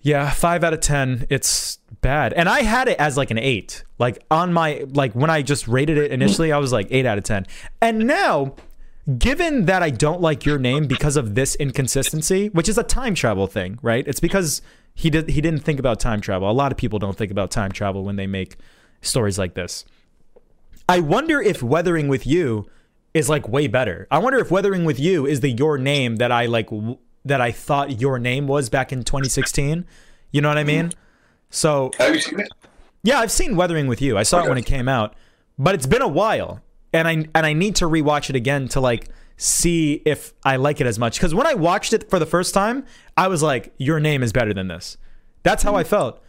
[0.02, 2.34] yeah, five out of ten, it's bad.
[2.34, 5.68] And I had it as like an eight, like on my like when I just
[5.68, 7.46] rated it initially, I was like eight out of ten,
[7.82, 8.56] and now.
[9.20, 13.14] Given that I don't like your name because of this inconsistency, which is a time
[13.14, 14.08] travel thing, right?
[14.08, 14.64] It's because
[14.96, 16.50] he did he didn't think about time travel.
[16.50, 18.56] A lot of people don't think about time travel when they make
[19.02, 19.86] stories like this.
[20.90, 22.68] I wonder if Weathering with You
[23.14, 24.08] is like way better.
[24.10, 27.42] I wonder if Weathering with You is the your name that I like w- that
[27.42, 29.86] I thought your name was back in 2016.
[30.32, 30.92] You know what I mean?
[31.52, 32.48] So Have you seen it?
[33.04, 34.18] yeah, I've seen Weathering with You.
[34.18, 35.16] I saw it when it came out,
[35.60, 36.62] but it's been a while,
[36.96, 40.80] and I and I need to rewatch it again to like see if I like
[40.80, 41.18] it as much.
[41.18, 42.86] Because when I watched it for the first time,
[43.18, 44.98] I was like, "Your name is better than this."
[45.44, 46.24] That's how I felt.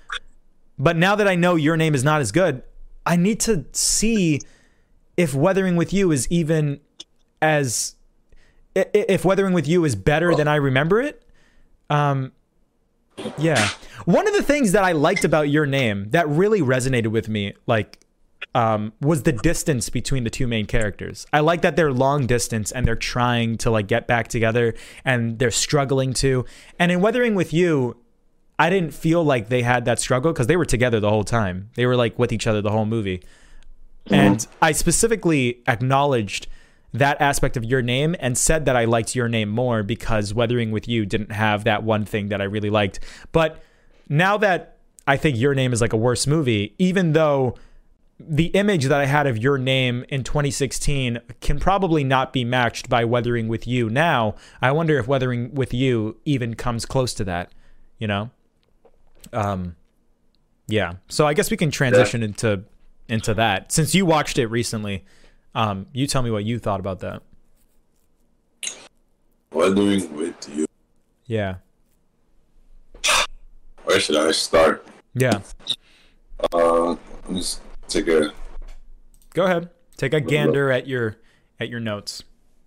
[0.78, 2.62] But now that I know your name is not as good,
[3.06, 4.40] I need to see
[5.16, 6.80] if Weathering with You is even
[7.40, 7.94] as
[8.74, 11.22] if Weathering with You is better than I remember it.
[11.88, 12.32] Um,
[13.38, 13.68] yeah.
[14.04, 17.54] One of the things that I liked about your name that really resonated with me,
[17.66, 18.00] like,
[18.54, 21.26] um, was the distance between the two main characters.
[21.32, 25.38] I like that they're long distance and they're trying to like get back together and
[25.38, 26.46] they're struggling to.
[26.78, 27.98] And in Weathering with You,
[28.58, 31.68] I didn't feel like they had that struggle because they were together the whole time.
[31.74, 33.22] They were like with each other the whole movie.
[34.06, 36.46] And I specifically acknowledged
[36.92, 40.70] that aspect of your name and said that I liked your name more because Weathering
[40.70, 43.00] with You didn't have that one thing that I really liked.
[43.32, 43.62] But
[44.08, 47.56] now that I think your name is like a worse movie, even though
[48.18, 52.88] the image that I had of your name in 2016 can probably not be matched
[52.88, 57.24] by Weathering with You now, I wonder if Weathering with You even comes close to
[57.24, 57.52] that,
[57.98, 58.30] you know?
[59.32, 59.76] Um
[60.68, 60.94] yeah.
[61.08, 62.64] So I guess we can transition into
[63.08, 63.70] into that.
[63.70, 65.04] Since you watched it recently,
[65.54, 67.22] um you tell me what you thought about that.
[69.52, 70.66] Weathering with you.
[71.26, 71.56] Yeah.
[73.84, 74.86] Where should I start?
[75.14, 75.40] Yeah.
[76.52, 78.32] Uh, let me just take a.
[79.34, 79.70] Go ahead.
[79.96, 81.16] Take a gander at your
[81.58, 82.22] at your notes.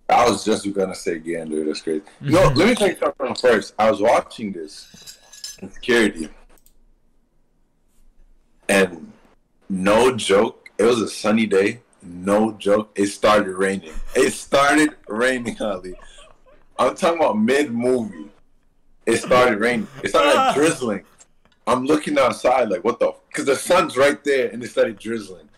[0.08, 1.64] I was just gonna say Gander.
[1.64, 2.02] That's great.
[2.20, 3.74] No, let me take something first.
[3.78, 5.18] I was watching this
[5.62, 6.28] in security,
[8.68, 9.12] and
[9.68, 11.80] no joke, it was a sunny day.
[12.02, 13.92] No joke, it started raining.
[14.16, 15.94] It started raining, Ali.
[16.78, 18.30] I'm talking about mid movie.
[19.06, 19.86] It started raining.
[20.02, 21.04] It started like, drizzling.
[21.66, 23.12] I'm looking outside like, what the?
[23.28, 25.48] Because the sun's right there, and it started drizzling.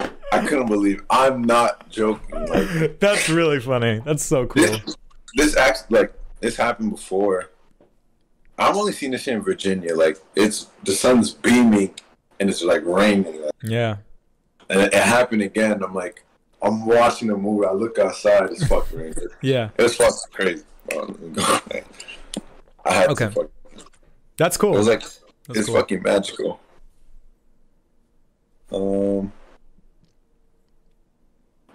[0.00, 1.02] I couldn't believe.
[1.10, 2.46] I'm not joking.
[2.46, 4.00] Like That's really funny.
[4.04, 4.62] That's so cool.
[4.62, 4.96] this,
[5.36, 7.50] this acts like this happened before.
[8.58, 9.94] I've only seen this shit in Virginia.
[9.94, 11.94] Like it's the sun's beaming
[12.40, 13.40] and it's like raining.
[13.42, 13.96] Like, Yeah.
[14.68, 15.82] and it, it happened again.
[15.82, 16.24] I'm like,
[16.60, 17.66] I'm watching the movie.
[17.66, 18.50] I look outside.
[18.50, 19.14] It's fucking raining.
[19.40, 19.70] Yeah.
[19.78, 20.64] It was fucking crazy.
[20.96, 21.34] Um,
[22.84, 23.30] I had Okay.
[24.38, 24.74] To cool.
[24.74, 25.20] It was like That's
[25.60, 25.76] it's cool.
[25.76, 26.60] fucking magical.
[28.72, 29.32] Um,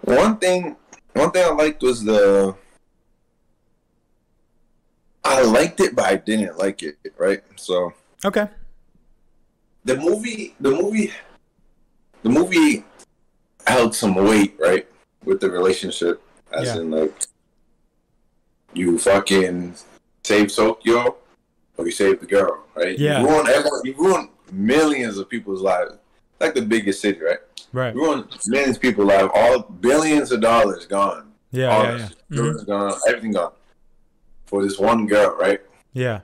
[0.00, 0.76] one thing,
[1.12, 2.54] one thing I liked was the.
[5.24, 6.96] I liked it, but I didn't like it.
[7.16, 7.92] Right, so
[8.24, 8.48] Okay.
[9.84, 11.12] the movie, the movie,
[12.22, 12.84] the movie
[13.66, 14.86] held some weight, right,
[15.24, 16.80] with the relationship, as Yeah.
[16.80, 17.26] in like
[18.74, 19.74] you fucking
[20.24, 21.16] save Tokyo,
[21.76, 22.98] or you save the girl, right?
[22.98, 23.20] Yeah.
[23.22, 25.92] You ruin everyone, you ruin millions of people's lives.
[26.40, 27.38] Like the biggest city, right?
[27.72, 27.94] Right.
[27.94, 29.30] You ruin millions of people's lives.
[29.34, 31.32] All billions of dollars gone.
[31.50, 31.68] Yeah.
[31.68, 32.08] all Yeah.
[32.30, 32.38] Yeah.
[32.40, 32.66] Mhm.
[32.66, 32.94] gone.
[33.08, 33.52] Everything gone
[34.46, 35.60] for this one girl, right?
[35.92, 36.20] Yeah.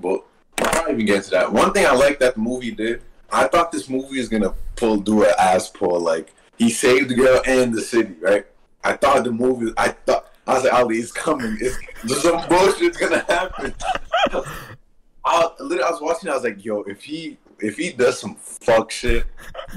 [0.00, 0.24] But
[0.60, 1.52] I'll not even get to that.
[1.52, 4.96] One thing I like that the movie did, I thought this movie is gonna pull
[4.98, 6.00] do an ass pull.
[6.00, 8.46] Like he saved the girl and the city, right?
[8.82, 9.72] I thought the movie.
[9.76, 11.58] I thought I was like, Ali, it's coming.
[11.60, 11.76] It's
[12.22, 13.74] some bullshit's gonna happen.
[15.24, 16.30] I, literally, I was watching.
[16.30, 19.26] I was like, yo, if he if he does some fuck shit,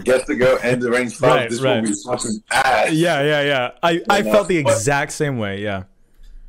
[0.03, 1.82] gets the girl and the rain stops, Right, this right.
[1.82, 2.91] movie is fucking ass.
[2.93, 3.22] Yeah.
[3.22, 3.41] Yeah.
[3.41, 3.72] Yeah.
[3.84, 5.61] I, I Yeah, uh, felt the but- exact same way.
[5.61, 5.84] Yeah.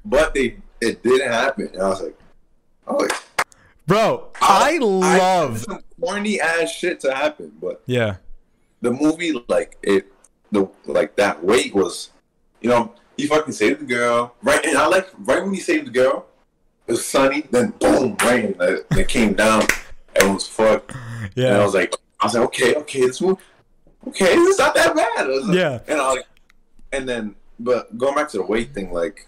[0.05, 1.71] But they it didn't happen.
[1.73, 2.19] And I was like,
[2.87, 3.13] I like,
[3.87, 5.59] Bro, I I love.
[5.61, 8.17] some corny ass shit to happen, but Yeah.
[8.83, 10.13] the movie like it
[10.53, 12.11] the like that weight was
[12.61, 15.87] you know he fucking saved the girl right and I like right when he saved
[15.89, 16.27] the girl
[16.87, 19.63] it was sunny then boom rain it, it came down
[20.17, 20.93] everyone's fucked
[21.49, 23.41] and I was like I was like okay okay this movie
[24.09, 25.79] okay it's not that bad like- Yeah.
[25.89, 26.27] and I was like
[26.93, 29.27] and then but going back to the weight thing like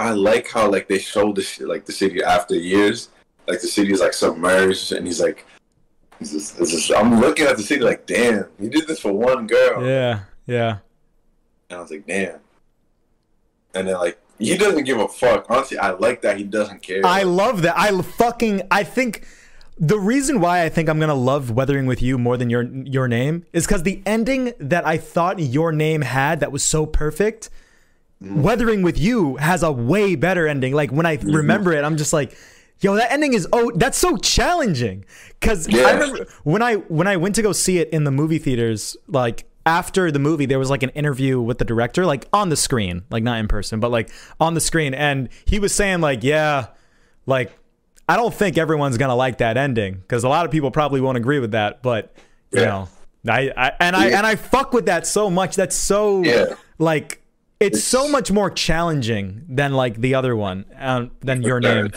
[0.00, 3.10] I like how like they show the shit like the city after years
[3.46, 5.46] like the city is like submerged and he's like
[6.20, 9.12] It's just, it's just, I'm looking at the city like, damn, he did this for
[9.12, 9.84] one girl.
[9.84, 10.20] Yeah.
[10.46, 10.78] Yeah.
[11.70, 12.40] And I was like, damn.
[13.74, 15.46] And then like, he doesn't give a fuck.
[15.48, 17.04] Honestly, I like that he doesn't care.
[17.04, 17.78] I love that.
[17.78, 18.62] I fucking.
[18.70, 19.26] I think
[19.78, 23.06] the reason why I think I'm gonna love Weathering with You more than your your
[23.08, 27.48] name is because the ending that I thought your name had that was so perfect.
[28.22, 28.42] Mm-hmm.
[28.42, 30.72] Weathering with You has a way better ending.
[30.74, 31.30] Like when I Mm-hmm.
[31.34, 32.36] remember it, I'm just like,
[32.80, 35.04] yo, that ending is oh, that's so challenging.
[35.40, 38.38] Because I remember when I when I went to go see it in the movie
[38.38, 42.48] theaters, like after the movie, there was like an interview with the director, like on
[42.50, 44.10] the screen, like not in person, but like
[44.40, 46.66] on the screen, and he was saying like, yeah,
[47.26, 47.50] like
[48.08, 51.16] I don't think everyone's gonna like that ending because a lot of people probably won't
[51.16, 52.12] agree with that, but
[52.52, 52.66] you Yeah.
[52.66, 52.88] know,
[53.32, 54.18] I, I and I Yeah.
[54.18, 55.56] and I fuck with that so much.
[55.56, 56.54] That's so Yeah.
[56.78, 57.22] like
[57.60, 61.90] it's, It's- so much more challenging than like the other one, um, than your name.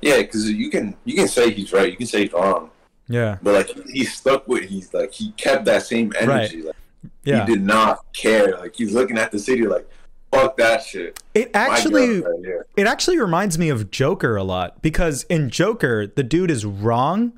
[0.00, 2.70] Yeah, because you can you can say he's right, you can say he's wrong,
[3.08, 6.62] Yeah, but like he stuck with he's like he kept that same energy.
[6.62, 6.74] Like,
[7.22, 7.44] yeah.
[7.44, 8.56] He did not care.
[8.58, 9.86] Like he's looking at the city like,
[10.32, 11.20] fuck that shit.
[11.34, 16.22] It actually right it actually reminds me of Joker a lot because in Joker, the
[16.22, 17.32] dude is wrong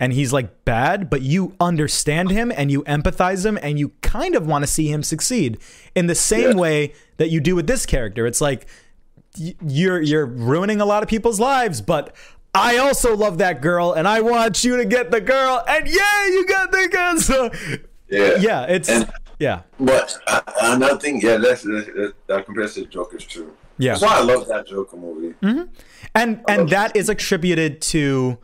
[0.00, 4.34] and he's like bad, but you understand him and you empathize him and you kind
[4.34, 5.58] of want to see him succeed
[5.94, 6.56] in the same Yeah.
[6.56, 8.26] way that you do with this character.
[8.26, 8.66] It's like
[9.38, 12.14] you're you're ruining a lot of people's lives, but
[12.54, 16.26] I also love that girl and I want you to get the girl and yeah,
[16.26, 17.18] you got the girl.
[17.18, 17.50] So
[18.08, 19.62] Yeah, yeah, it's And- yeah.
[19.80, 23.56] But uh, another thing, yeah, that's that, that compares to Joker's true.
[23.78, 23.92] Yeah.
[23.92, 25.34] That's why I love that Joker movie.
[26.14, 28.38] and and that is attributed to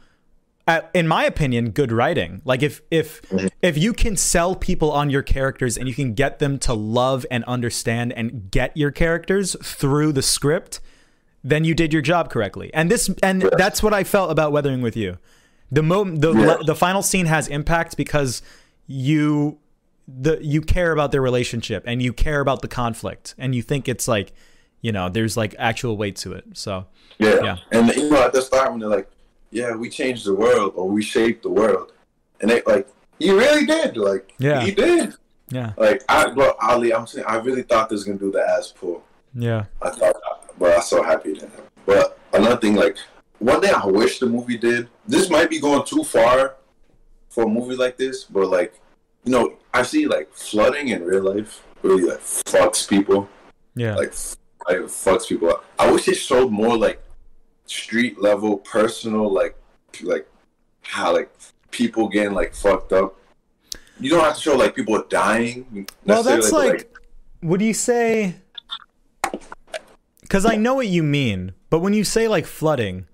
[0.66, 3.20] uh, in my opinion good writing like if if
[3.62, 7.24] if you can sell people on your characters and you can get them to love
[7.30, 10.80] and understand and get your characters through the script
[11.44, 14.82] then you did your job correctly and this and that's what i felt about weathering
[14.82, 15.16] with you
[15.70, 16.56] the mo the Yeah.
[16.66, 18.42] the final scene has impact because
[18.86, 19.58] you
[20.06, 23.88] the you care about their relationship and you care about the conflict and you think
[23.88, 24.32] it's like
[24.80, 26.86] you know there's like actual weight to it so
[27.18, 27.40] Yeah.
[27.42, 27.56] Yeah.
[27.72, 29.10] And you know, at the start when they're like,
[29.50, 31.92] "Yeah, we changed the world or we shaped the world,"
[32.40, 32.86] and they like,
[33.18, 34.60] "He really did." Like, Yeah.
[34.60, 35.14] he did.
[35.50, 36.30] yeah Like, I,
[36.62, 39.02] Ali, I'm saying, I really thought this was gonna do the ass pull.
[39.34, 40.14] yeah I thought,
[40.58, 41.52] but I'm so happy it didn't.
[41.86, 42.96] But another thing, like,
[43.38, 44.88] one thing I wish the movie did.
[45.06, 46.56] This might be going too far
[47.28, 48.74] for a movie like this, but like,
[49.24, 53.28] you know, I see like flooding in real life really like fucks people.
[53.76, 54.12] yeah like
[54.68, 55.64] like fucks people up.
[55.78, 57.02] I wish it showed more like
[57.66, 59.56] street level, personal, like
[60.02, 60.28] like
[60.82, 61.30] how like
[61.70, 63.16] people getting like fucked up.
[64.00, 65.88] You don't have to show like people dying.
[66.04, 66.98] Well, that's but, like,
[67.42, 68.36] would you say?
[70.28, 73.06] Because I know what you mean, but when you say like flooding,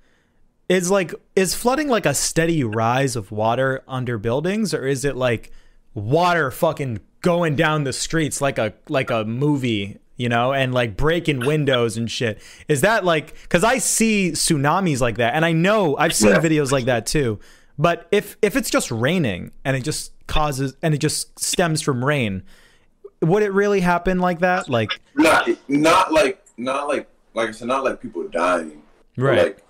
[0.68, 5.14] is like is flooding like a steady rise of water under buildings, or is it
[5.14, 5.52] like
[5.94, 10.96] water fucking going down the streets like a like a movie, you know, and like
[10.96, 12.42] breaking windows and shit?
[12.66, 16.72] Is that like because I see tsunamis like that, and I know I've seen videos
[16.72, 17.38] like that too.
[17.78, 22.04] But if if it's just raining and it just causes and it just stems from
[22.04, 22.42] rain,
[23.20, 24.68] would it really happen like that?
[24.68, 28.82] Like Not not like not like like I said, not like people dying.
[29.16, 29.38] Right.
[29.38, 29.64] Like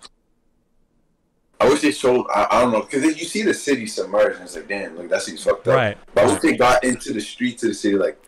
[1.61, 2.27] I wish they showed.
[2.35, 5.09] I, I don't know because you see the city submerged, and it's like, damn, like
[5.09, 5.75] that city's fucked up.
[5.75, 5.99] Right.
[6.15, 8.21] But I wish they got into the streets of the city, like,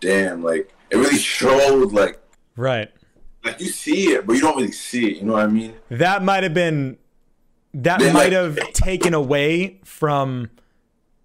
[0.00, 2.20] damn, like it really showed, like,
[2.56, 2.90] right.
[3.44, 5.16] like you see it, but you don't really see it.
[5.16, 5.74] You know what I mean?
[5.90, 6.98] that might have been
[7.74, 10.50] that Then, might like- have taken away from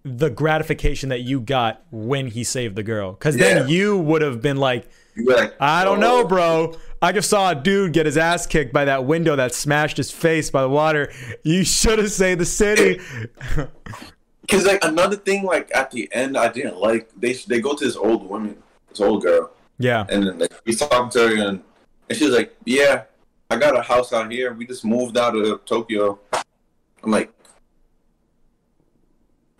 [0.04, 4.42] the gratification that you got when he saved the girl because then you would have
[4.42, 6.20] been like like, i don't oh.
[6.20, 9.54] know bro i just saw a dude get his ass kicked by that window that
[9.54, 13.00] smashed his face by the water you should have saved the city
[14.42, 17.84] Because like another thing, like at the end, I didn't like they they go to
[17.84, 21.62] this old woman, this old girl, yeah and then like he's talking to her, and,
[22.08, 23.04] and she's like, "Yeah,
[23.50, 24.52] I got a house out here.
[24.52, 26.18] We just moved out of Tokyo."
[27.04, 27.32] I'm like,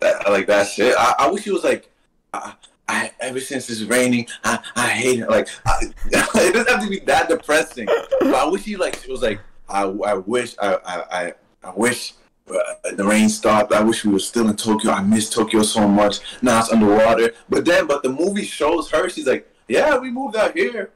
[0.00, 0.94] that, like that shit.
[0.98, 1.88] I, I wish he was like,
[2.34, 2.54] I,
[2.88, 5.30] I ever since it's raining, I, I hate it.
[5.30, 7.86] Like, I, it doesn't have to be that depressing.
[7.86, 12.14] But I wish he like she was like, I, I wish I, I, I, wish
[12.50, 12.58] uh,
[12.92, 13.72] the rain stopped.
[13.72, 14.90] I wish we were still in Tokyo.
[14.92, 16.20] I miss Tokyo so much.
[16.42, 17.32] Now it's underwater.
[17.48, 19.08] But then, but the movie shows her.
[19.08, 20.90] She's like, yeah, we moved out here,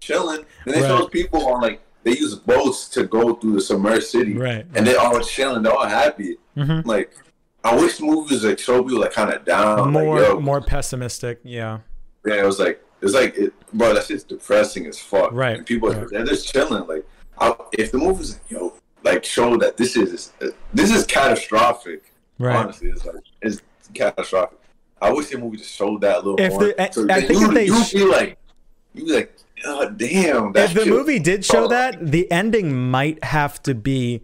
[0.00, 0.44] chilling.
[0.66, 0.88] And it Right.
[0.88, 4.64] shows people on like they use boats to go through the submerged city, Right.
[4.74, 5.62] And they're all chilling.
[5.62, 6.38] They're all happy.
[6.56, 6.84] Mhm.
[6.86, 7.12] Like,
[7.62, 9.92] I wish movies like show people like kind of down.
[9.92, 11.80] more like, more pessimistic yeah
[12.24, 13.94] yeah, it was like it's like it, bro.
[13.94, 15.32] That shit's depressing as fuck.
[15.32, 16.06] Right, And people right.
[16.10, 16.86] they're just chilling.
[16.86, 17.06] Like,
[17.38, 22.12] I, if the movie's like, yo, like show that this is uh, this is catastrophic.
[22.38, 23.62] right Honestly, it's like it's
[23.94, 24.58] catastrophic.
[25.00, 26.64] I wish the movie just showed that a little If more.
[26.64, 28.38] the- so I think you, if they you be like,
[28.92, 29.34] you be like,
[29.64, 30.52] oh damn.
[30.52, 34.20] That if the movie did show that, the ending might have to be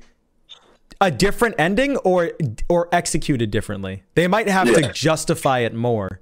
[1.01, 2.33] a different ending or
[2.69, 4.03] or executed differently.
[4.15, 4.89] They might have Yeah.
[4.89, 6.21] to justify it more,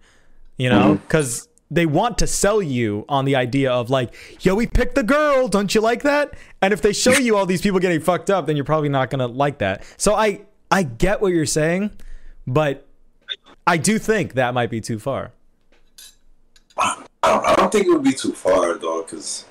[0.56, 1.02] you know, mm-hmm.
[1.02, 4.14] because they want to sell you on the idea of like,
[4.44, 5.48] yo, we picked the girl.
[5.48, 6.34] Don't you like that?
[6.62, 9.10] And if they show you all these people getting fucked up, then you're probably not
[9.10, 9.84] gonna like that.
[9.96, 11.90] So I I get what you're saying,
[12.46, 12.86] but
[13.66, 15.32] I do think that might be too far.
[16.76, 19.44] I don't, I don't think it would be too far though, because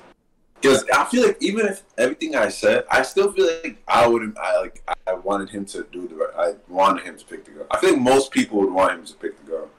[0.63, 4.35] because I feel like even if everything I said, I still feel like I would
[4.41, 7.67] I like I wanted him to do the I wanted him to pick the girl.
[7.69, 9.69] I think most people would want him to pick the girl,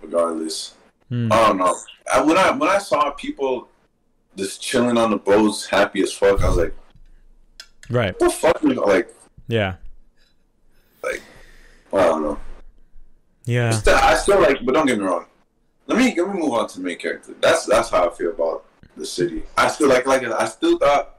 [0.00, 0.74] regardless.
[1.10, 1.30] Hmm.
[1.30, 1.76] I don't know.
[2.12, 3.68] I, when I when I saw people
[4.34, 6.74] just chilling on the boats, happy as fuck, I was like,
[7.90, 8.18] Right.
[8.18, 9.14] "What the fuck?" You Like,
[9.46, 9.74] Yeah.
[11.02, 11.20] like
[11.92, 12.40] I don't know.
[13.44, 13.70] Yeah.
[13.72, 15.26] Still, I still like, but don't get me wrong.
[15.86, 17.34] Let me let me move on to the main character.
[17.42, 18.64] That's that's how I feel about
[18.96, 19.42] the city.
[19.56, 21.18] I still like like I still thought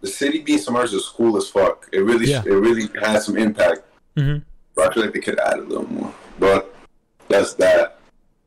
[0.00, 1.88] the city being submerged is cool as fuck.
[1.92, 2.42] It really Yeah.
[2.46, 3.80] it really had some impact.
[4.16, 4.38] hmm
[4.74, 6.14] But I feel like they could add a little more.
[6.38, 6.74] But
[7.28, 7.98] that's that.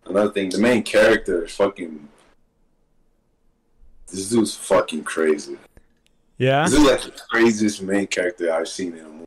[0.06, 2.08] Another thing, the main character is fucking.
[4.12, 5.58] This dude's fucking crazy.
[6.38, 6.64] Yeah.
[6.66, 9.26] This is like the craziest main character I've seen in a movie.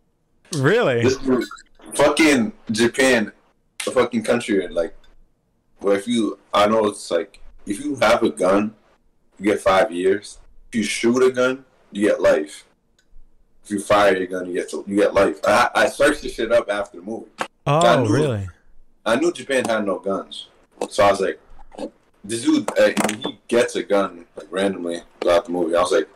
[0.57, 1.03] Really?
[1.03, 1.45] This dude,
[1.95, 3.33] fucking Japan,
[3.87, 4.95] a fucking country, like,
[5.79, 8.75] where if you, I know it's like, if you have a gun,
[9.39, 10.39] you get five years.
[10.69, 12.65] If you shoot a gun, you get life.
[13.65, 15.41] If you fire your gun, you get you get life.
[15.45, 17.31] I, I searched this shit up after the movie.
[17.67, 18.19] Oh, knew it.
[18.19, 18.49] really?
[19.07, 20.49] I knew Japan had no guns,
[20.89, 21.41] so I was like,
[22.25, 25.77] this dude, uh, he gets a gun like randomly throughout the movie.
[25.77, 26.09] I was like,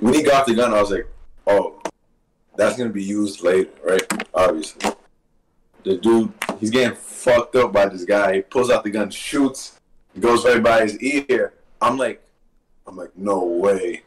[0.00, 1.06] when he got the gun, I was like,
[1.46, 1.80] oh,
[2.56, 4.26] that's gonna be used later, right?
[4.34, 4.90] Obviously.
[5.84, 8.36] The dude, he's getting fucked up by this guy.
[8.36, 9.80] He pulls out the gun, shoots,
[10.18, 11.52] goes right by his ear.
[11.80, 12.23] I'm like,
[12.86, 14.02] I'm like, no way.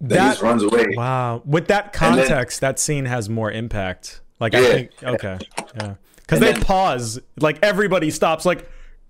[0.00, 0.86] Then he That just runs away.
[0.94, 1.42] wow.
[1.44, 4.20] With that And then- context, that scene has more impact.
[4.40, 5.38] Like I think okay.
[5.76, 5.94] Yeah.
[6.28, 8.68] And they then- pause, like everybody stops like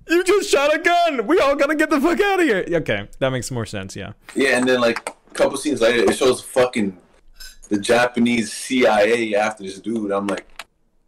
[0.08, 1.26] you just shot a gun.
[1.26, 2.64] We all got to get the fuck out of here.
[2.70, 4.12] Okay, that makes more sense, yeah.
[4.36, 6.96] Yeah, and then like a couple scenes later, it shows fucking
[7.70, 10.12] the Japanese CIA after this dude.
[10.12, 10.46] I'm like,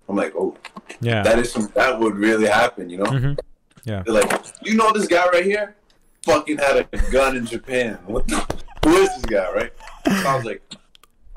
[0.09, 0.57] I'm like, oh,
[1.01, 1.23] Yeah.
[1.23, 3.05] that is some that would really happen, you know?
[3.05, 3.39] Mhm.
[3.85, 4.03] Yeah.
[4.05, 4.33] They're like,
[4.65, 5.77] you know this guy right here?
[6.25, 7.99] Fucking had a gun in Japan.
[8.07, 8.37] What the
[8.85, 9.73] who is this guy, right?
[10.07, 10.77] So I was like I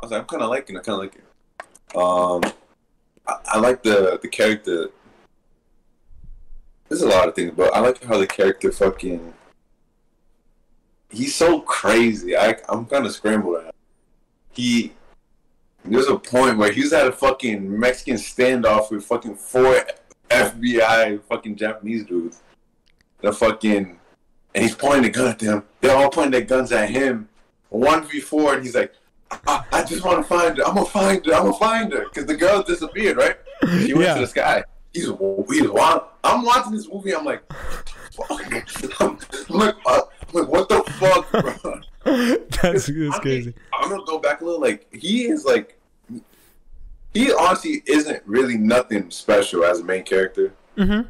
[0.02, 1.96] was like, I'm kinda liking it, I kinda like it.
[1.96, 2.42] Um
[3.28, 4.90] I, I like the the character
[6.90, 9.34] there's a lot of things, but I like how the character fucking
[11.10, 12.36] he's so crazy.
[12.36, 13.76] I I'm kind of scrambled at.
[14.52, 14.94] He
[15.86, 19.84] there's a point where he's at a fucking Mexican standoff with fucking four
[20.30, 22.42] FBI fucking Japanese dudes.
[23.22, 24.00] The fucking
[24.54, 25.64] and he's pointing the gun at them.
[25.82, 27.30] They're all pointing their guns at him.
[27.70, 28.94] One v four, and he's like,
[29.48, 30.66] I, I just want to find her.
[30.68, 31.34] I'm gonna find her.
[31.34, 33.38] I'm gonna find her because the girl disappeared, right?
[33.86, 34.16] She went Yeah.
[34.16, 34.64] to the sky.
[34.94, 35.06] He's
[35.50, 36.04] he's wild.
[36.24, 37.16] I'm watching this movie.
[37.16, 37.42] I'm like.
[38.30, 39.18] I'm,
[39.50, 40.02] like, uh,
[40.34, 41.80] I'm like, what the fuck, bro?
[42.62, 43.54] that's, that's crazy.
[43.74, 44.60] I'm gonna go back a little.
[44.60, 45.80] Like he is like,
[47.14, 50.54] he honestly isn't really nothing special as a main character.
[50.78, 51.08] Mm-hmm.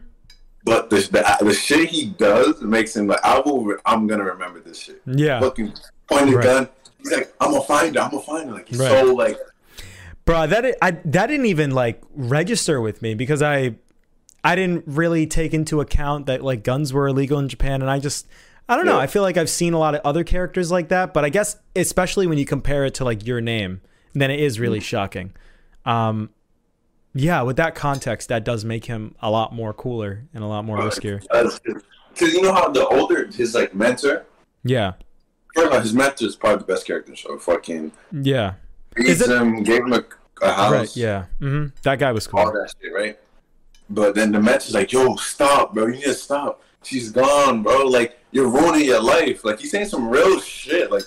[0.64, 3.64] But the, the the shit he does makes him like I will.
[3.64, 5.02] re- I'm gonna remember this shit.
[5.06, 5.40] Yeah.
[5.40, 5.74] Fucking
[6.08, 6.44] pointed Right.
[6.44, 6.70] gun.
[7.00, 8.02] He's like, I'm gonna find her.
[8.02, 8.56] I'm gonna find her.
[8.56, 8.90] Like he's Right.
[8.92, 9.38] so like.
[10.26, 13.76] bro that I that didn't even like register with me because I
[14.44, 17.98] I didn't really take into account that like guns were illegal in Japan and I
[18.00, 18.28] just
[18.70, 19.04] I don't know Yeah.
[19.04, 21.58] I feel like I've seen a lot of other characters like that but I guess
[21.76, 23.82] especially when you compare it to like your name
[24.14, 25.34] then it is really shocking
[25.86, 26.30] um
[27.14, 30.64] yeah with that context that does make him a lot more cooler and a lot
[30.66, 34.26] more riskier Because you know how the older his like mentor.
[34.64, 34.94] yeah
[35.54, 37.38] First all, his mentor is probably the best character in the show.
[37.38, 38.54] Fucking yeah
[38.96, 40.04] beats it- him, gave him a,
[40.42, 40.72] a house.
[40.72, 43.18] right yeah hmm that guy was all cool that shit, right?
[43.90, 45.88] But then the mentor's like, "Yo, stop, bro!
[45.88, 46.62] You need to stop.
[46.82, 47.86] She's gone, bro.
[47.88, 49.44] Like you're ruining your life.
[49.44, 51.04] Like he's saying some real shit, like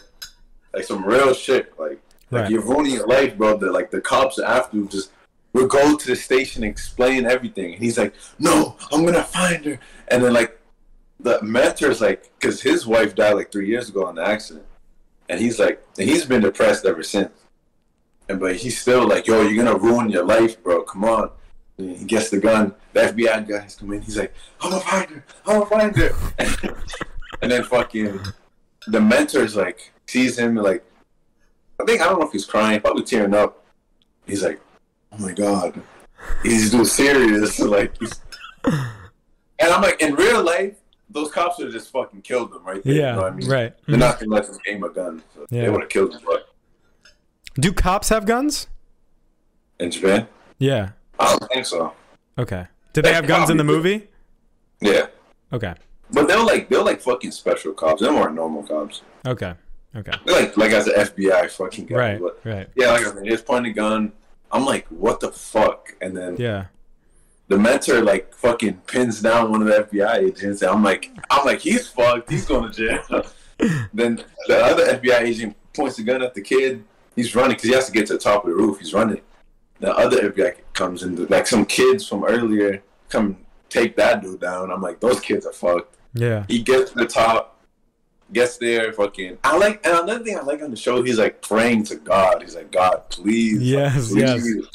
[0.75, 1.99] like some real shit, like
[2.31, 2.51] like Right.
[2.51, 3.57] you're ruining your life, bro.
[3.57, 5.11] The like the cops are after you just
[5.55, 7.73] we'll go to the station and explain everything.
[7.73, 9.79] And he's like, "No, I'm gonna find her."
[10.09, 10.61] And then like
[11.21, 14.67] the mentor's like, because his wife died like three years ago in the accident,
[15.29, 17.31] and he's like, and he's been depressed ever since.
[18.29, 20.83] And but he's still like, yo, you're gonna ruin your life, bro.
[20.83, 21.31] Come on.
[21.79, 22.75] And he gets the gun.
[22.93, 24.03] The FBI guys come in.
[24.03, 25.25] He's like, I'm gonna find her.
[25.47, 26.77] I'm gonna find her.
[27.43, 28.21] and then fucking
[28.87, 30.85] the mentor's like sees him like,
[31.81, 33.65] I think I don't know if he's crying, probably tearing up.
[34.27, 34.61] He's like,
[35.19, 35.81] oh my god,
[36.43, 37.59] he's doing serious.
[37.61, 37.93] Like,
[38.65, 40.77] and I'm like, in real life,
[41.11, 42.95] those cops would have just fucking killed him right there.
[42.95, 43.49] yeah You know what I mean?
[43.49, 44.31] right They're not mm-hmm.
[44.31, 45.23] gonna let them aim a gun.
[45.35, 45.63] So Yeah.
[45.63, 46.21] They would have killed him.
[46.27, 46.49] But
[47.61, 48.67] do cops have guns
[49.79, 50.27] in Japan,
[50.59, 50.91] yeah
[51.21, 51.93] I don't think so.
[52.39, 54.09] okay did they have guns in the movie
[54.81, 55.07] Yeah.
[55.53, 55.75] okay
[56.11, 58.01] But they're like they're like fucking special cops.
[58.03, 59.03] They weren't normal cops.
[59.27, 59.55] okay
[59.95, 61.97] okay They're like like as an FBI fucking guy.
[61.97, 64.13] right But right yeah, like I said, he just pointed a gun.
[64.53, 65.95] I'm like, what the fuck?
[66.01, 66.67] And then yeah
[67.49, 70.63] the mentor like fucking pins down one of the FBI agents.
[70.63, 72.31] And I'm like, I'm like, he's fucked.
[72.31, 73.27] He's going to jail.
[73.95, 76.85] then the other FBI agent points the gun at the kid.
[77.15, 78.79] He's running because he has to get to the top of the roof.
[78.79, 79.21] He's running.
[79.81, 83.37] The other FBI comes in, like some kids from earlier come
[83.69, 84.71] take that dude down.
[84.71, 85.97] I'm like, those kids are fucked.
[86.15, 87.54] yeah He gets to the top,
[88.35, 89.39] gets there, fucking.
[89.45, 92.43] I like, and another thing I like on the show, he's like praying to God.
[92.43, 94.43] He's like, God, please, like, Yes, yes.
[94.43, 94.67] please.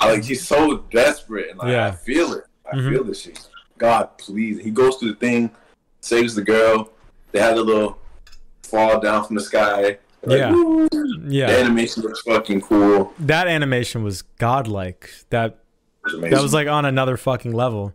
[0.00, 1.88] I like, he's so desperate, and like, Yeah.
[1.88, 2.44] I feel it.
[2.72, 2.90] I Mhm.
[2.92, 3.46] feel this shit.
[3.76, 4.58] God, please.
[4.62, 5.50] He goes through the thing,
[6.00, 6.90] saves the girl.
[7.32, 7.98] They had a little
[8.62, 9.98] fall down from the sky.
[10.24, 10.52] Like, Yeah.
[10.52, 10.88] woo.
[11.28, 13.12] yeah The animation looks fucking cool.
[13.20, 15.10] that animation was godlike.
[15.30, 15.58] That
[16.04, 17.92] was that was like on another fucking level.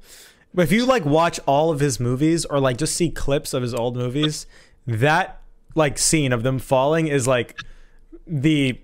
[0.53, 3.61] But if you like watch all of his movies or like just see clips of
[3.63, 4.45] his old movies,
[4.87, 5.41] that
[5.75, 7.59] like scene of them falling is like
[8.27, 8.79] the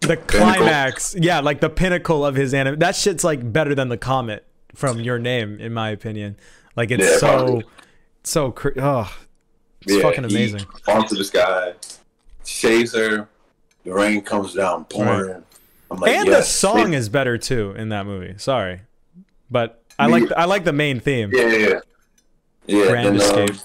[0.00, 1.14] the climax.
[1.18, 2.78] Yeah, like the pinnacle of his anime.
[2.78, 6.36] That shit's like better than the comet from your name, in my opinion.
[6.76, 7.64] Like it's Yeah, so probably.
[8.22, 9.16] so cr- oh,
[9.82, 10.66] it's Yeah, fucking he amazing.
[10.86, 11.72] Onto the sky,
[12.42, 13.28] saves her.
[13.84, 15.42] The rain comes down, pouring.
[15.90, 18.34] I'm like, and the yes, song it- is better too in that movie.
[18.38, 18.82] Sorry,
[19.50, 21.30] but I like I like the main theme.
[21.32, 21.80] Yeah, yeah,
[22.66, 22.86] yeah.
[22.88, 23.56] Grand um, Escape.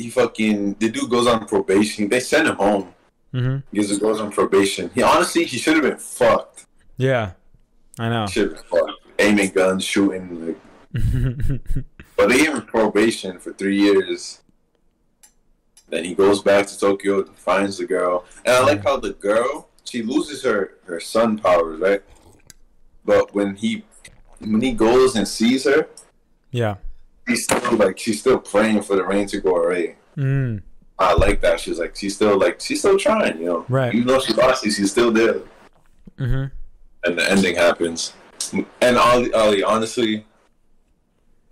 [0.00, 2.08] He fucking the dude goes on probation.
[2.08, 2.94] They send him home.
[3.32, 4.90] hmm He goes, on probation.
[4.94, 6.66] He honestly he should have been fucked.
[6.96, 7.32] Yeah,
[7.98, 8.26] I know.
[8.26, 8.92] Should have been fucked.
[9.18, 10.46] Aiming guns, shooting.
[10.46, 10.56] Like,
[12.16, 14.40] but they gave him probation for three years.
[15.88, 19.12] Then he goes back to Tokyo, and finds the girl, and I like how the
[19.12, 22.02] girl she loses her her sun powers, right?
[23.04, 23.84] But when he
[24.38, 25.88] when he goes and sees her,
[26.50, 26.76] yeah.
[27.30, 29.96] He's still like she's still praying for the rain to go away.
[30.16, 30.62] Mm.
[30.98, 31.60] I like that.
[31.60, 33.66] She's like she's still like she's still trying, you know.
[33.68, 33.94] Right.
[33.94, 35.40] Even though she lost, she's still there.
[36.18, 36.44] Mm-hmm.
[37.04, 38.12] And the ending happens.
[38.80, 40.26] And Ali, Ali, honestly,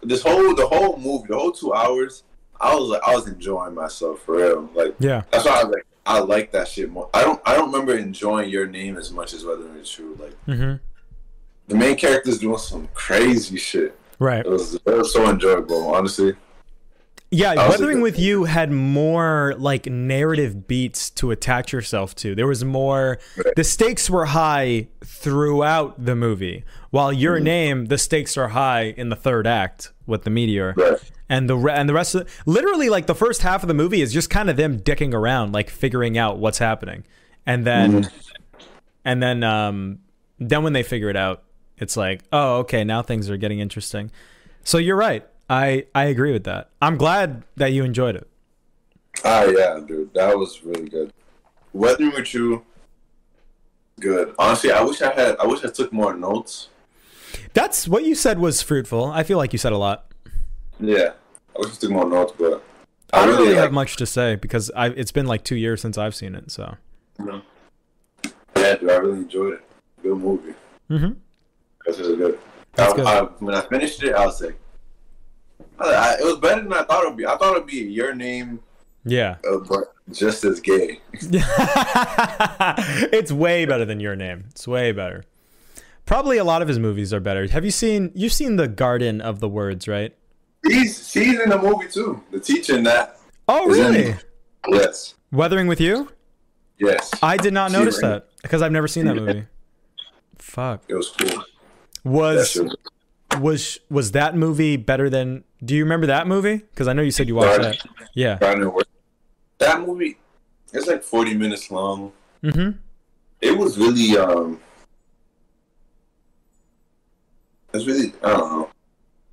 [0.03, 2.25] this whole the whole movie, the whole two hours,
[2.61, 4.71] I was like I was enjoying myself for real.
[4.75, 5.23] Like Yeah.
[5.31, 7.09] that's why I was like I like that shit more.
[7.15, 10.19] I don't I don't remember enjoying your name as much as Weathering with You.
[10.21, 10.77] Like mm-hmm.
[11.69, 13.98] the main character's doing some crazy shit.
[14.19, 14.45] Right.
[14.45, 16.35] It was it was so enjoyable, honestly.
[17.31, 22.35] Yeah, That Weathering with You had more like narrative beats to attach yourself to.
[22.35, 23.55] There was more Right.
[23.55, 26.65] the stakes were high throughout the movie.
[26.91, 27.21] While Mm-hmm.
[27.21, 30.73] Your Name, the stakes are high in the third act with the meteor.
[30.77, 30.99] Right.
[31.29, 34.01] And the re- and the rest of literally like the first half of the movie
[34.01, 37.05] is just kind of them dicking around like figuring out what's happening.
[37.45, 38.59] And then Mm-hmm.
[39.05, 39.99] and then um
[40.39, 41.43] then when they figure it out,
[41.81, 44.11] it's like, "Oh, okay, now things are getting interesting."
[44.65, 45.27] So you're right.
[45.51, 46.71] I I agree with that.
[46.83, 48.29] I'm glad that you enjoyed it.
[49.25, 51.13] Ah, yeah, dude, that was really good.
[51.73, 52.65] Weathering with you,
[53.99, 54.35] good.
[54.39, 55.37] Honestly, I wish I had.
[55.39, 56.69] I wish I took more notes.
[57.53, 59.07] That's what you said was fruitful.
[59.07, 60.13] I feel like you said a lot.
[60.81, 61.13] Yeah,
[61.57, 62.63] I wish I took more notes, but
[63.13, 65.81] I don't really like, have much to say because I it's been like 2 years
[65.81, 66.77] since I've seen it, so.
[67.19, 67.43] you know.
[68.57, 69.61] Yeah, dude, I really enjoyed it.
[70.03, 70.55] Good movie.
[70.91, 71.17] Mhm.
[71.89, 72.39] This is good.
[72.75, 73.07] That's I, good.
[73.07, 74.59] I, when I finished it, I was like,
[75.81, 77.25] I, it was better than I thought it would be.
[77.27, 78.61] I thought it'd be your name,
[79.05, 79.37] Yeah.
[79.51, 81.01] uh, but just as gay.
[83.11, 84.45] it's way better than your name.
[84.51, 85.25] It's way better.
[86.05, 87.47] Probably a lot of his movies are better.
[87.49, 90.15] Have you seen you've seen The Garden of the Words, right?
[90.67, 92.23] He's she's in the movie too.
[92.31, 93.19] The teacher in that.
[93.49, 94.15] Oh, in- really?
[94.69, 95.15] Yes.
[95.33, 96.11] Weathering with You?
[96.79, 97.11] Yes.
[97.23, 99.47] I did not She notice that because I've never seen that movie.
[100.39, 100.85] Fuck.
[100.89, 101.45] It was cool.
[102.05, 102.77] Was was-
[103.41, 106.57] was was that movie better than Do you remember that movie?
[106.59, 107.77] Because I know you said you watched that.
[108.15, 108.37] Yeah.
[109.59, 110.17] That movie,
[110.73, 112.13] it's like forty minutes long.
[112.43, 112.79] Mm-hmm.
[113.41, 114.61] It was really um.
[117.75, 118.71] It's really I don't know.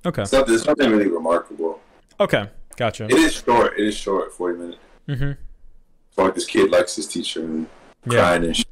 [0.04, 0.22] Okay.
[0.22, 1.80] It's nothing, it's nothing really remarkable.
[2.20, 2.48] Okay.
[2.76, 3.04] Gotcha.
[3.04, 3.78] It is short.
[3.78, 4.32] It is short.
[4.32, 4.78] Forty minutes.
[5.08, 5.32] Mm-hmm.
[6.14, 7.66] So like this kid likes his teacher and
[8.04, 8.18] Yeah.
[8.20, 8.66] crying and shit.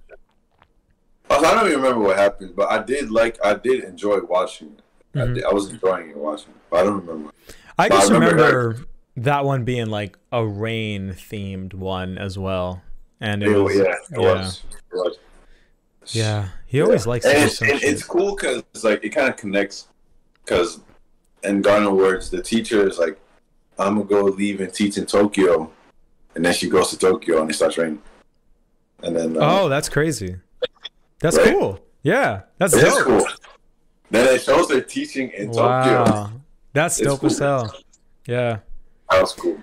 [1.42, 5.18] I don't even remember what happened, but I did like I did enjoy watching it.
[5.18, 5.34] I, Mhm.
[5.36, 7.30] did, I was enjoying it watching it, but I don't remember.
[7.78, 12.82] I But I remember remember that one being like a rain themed one as well.
[13.20, 14.18] And it It, was yeah, yeah.
[14.18, 14.62] was.
[14.92, 15.18] Was.
[16.08, 16.48] Yeah.
[16.66, 19.36] He always likes to and, some and it's cool because it's like it kind of
[19.36, 19.88] connects
[20.44, 20.80] because
[21.44, 23.18] in Garden of Words the teacher is like
[23.78, 25.70] I'm gonna go leave and teach in Tokyo
[26.34, 28.02] and then she goes to Tokyo and it starts raining
[29.02, 30.36] and then uh, Oh, that's crazy.
[31.24, 31.54] That's Right?
[31.54, 31.80] cool.
[32.02, 32.42] Yeah.
[32.58, 33.26] That's it cool
[34.10, 36.32] That it shows her teaching in Tokyo Wow.
[36.74, 37.74] That's It's dope as hell.
[38.26, 38.58] Yeah.
[39.10, 39.58] that was cool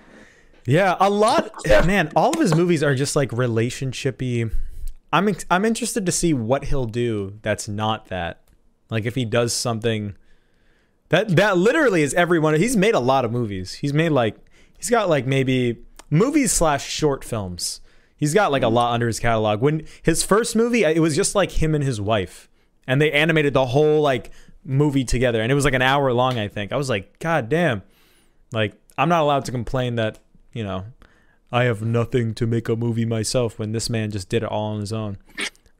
[0.66, 1.51] Yeah, a lot.
[1.64, 1.86] Yeah.
[1.86, 4.51] Man, all of his movies are just like relationshipy.
[5.14, 8.41] I'm I'm interested to see what he'll do that's not that.
[8.89, 10.16] Like if he does something
[11.09, 12.55] that that literally is everyone.
[12.55, 13.74] He's made a lot of movies.
[13.74, 14.36] He's made like
[14.78, 15.78] he's got like maybe
[16.09, 17.82] movies slash short films.
[18.22, 18.74] He's got like a mm.
[18.74, 19.60] lot under his catalog.
[19.60, 22.48] When his first movie, it was just like him and his wife,
[22.88, 24.32] and they animated the whole like
[24.64, 26.40] movie together, and it was like an hour long.
[26.40, 27.82] I think I was like, God damn.
[28.54, 30.20] Like, I'm not allowed to complain that,
[30.54, 30.86] you know,
[31.52, 34.74] I have nothing to make a movie myself when this man just did it all
[34.74, 35.18] on his own.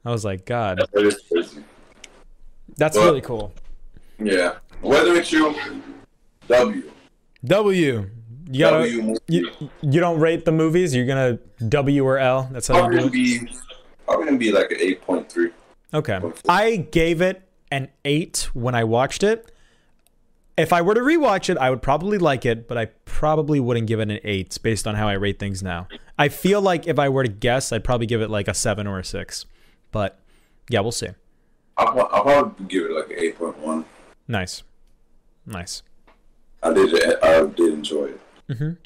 [0.04, 1.64] I was like, God, it is crazy
[2.78, 3.54] that's Well- really cool.
[4.20, 5.56] yeah Weathering with You
[6.48, 6.92] W
[7.46, 8.10] W.
[8.52, 9.50] You gotta, W you,
[9.82, 10.94] you don't rate the movies.
[10.94, 11.40] You're gonna
[11.70, 12.50] W or L.
[12.52, 13.50] That's how probably you gonna do it.
[13.50, 13.58] be
[14.06, 15.52] probably gonna be like an eight point three
[15.94, 16.20] Okay.
[16.48, 19.52] I gave it an eight when I watched it.
[20.58, 23.88] If I were to rewatch it, I would probably like it, but I probably wouldn't
[23.88, 25.88] give it an eight based on how I rate things now.
[26.20, 28.86] I feel like if I were to guess, I'd probably give it like a seven
[28.86, 29.46] or a six.
[29.92, 30.20] But
[30.70, 31.10] yeah, we'll see.
[31.78, 33.86] I'll, I'll probably give it like an eight point one
[34.28, 34.64] Nice.
[35.46, 35.84] Nice.
[36.62, 38.22] I did I did enjoy it
[38.52, 38.78] Mhm.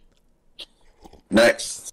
[1.30, 1.92] next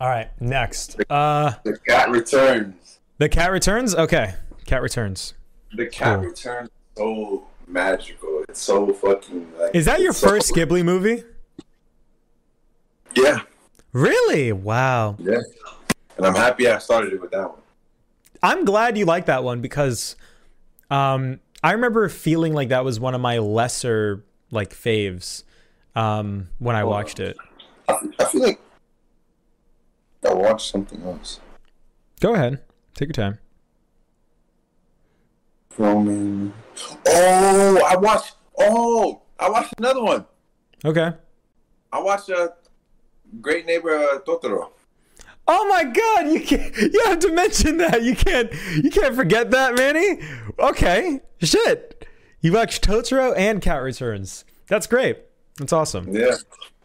[0.00, 0.96] All right, next.
[1.10, 2.98] Uh The cat returns.
[3.18, 3.94] The Cat Returns?
[3.94, 4.34] Okay.
[4.66, 5.34] Cat Returns.
[5.76, 6.28] The cat Cool.
[6.30, 8.44] returns so magical.
[8.48, 11.22] It's so fucking like Is that your it's so- first Ghibli movie?
[13.14, 13.40] Yeah,
[13.92, 14.52] Really?
[14.52, 15.16] Wow.
[15.20, 15.38] yeah.
[16.16, 17.58] And I'm happy I started it with that one.
[18.42, 20.16] I'm glad you like that one because
[20.90, 25.44] um, I remember feeling like that was one of my lesser like faves
[25.94, 27.36] um, when I watched it.
[27.88, 28.60] I, feel like
[30.24, 31.40] I watched something else.
[32.20, 32.60] Go ahead,
[32.94, 33.38] take your time.
[35.76, 36.52] Roman.
[37.06, 38.34] Oh, I watched.
[38.58, 40.26] Oh, I watched another one.
[40.84, 41.12] Okay.
[41.92, 42.48] I watched uh,
[43.40, 44.70] Great Neighbor uh, Totoro.
[45.48, 46.28] Oh my God!
[46.28, 46.76] You can't.
[46.76, 48.02] You have to mention that.
[48.02, 48.52] You can't.
[48.82, 50.20] You can't forget that, Manny.
[50.58, 51.20] Okay.
[51.40, 52.06] Shit.
[52.40, 54.44] You watched Totoro and Cat Returns.
[54.68, 55.18] That's great.
[55.58, 56.14] That's awesome.
[56.14, 56.34] Yeah,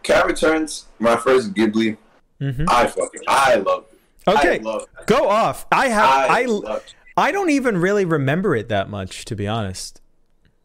[0.04, 0.86] Cat Returns.
[1.00, 1.98] My first Ghibli.
[2.42, 2.66] Mhm.
[2.70, 4.00] I fucking I loved it.
[4.30, 4.60] Okay.
[4.60, 5.08] Loved it.
[5.08, 5.66] Go off.
[5.72, 6.06] I have.
[6.10, 6.80] I, I.
[7.28, 10.02] I don't even really remember it that much, to be honest.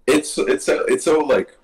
[0.06, 1.56] It's it's so- it's so like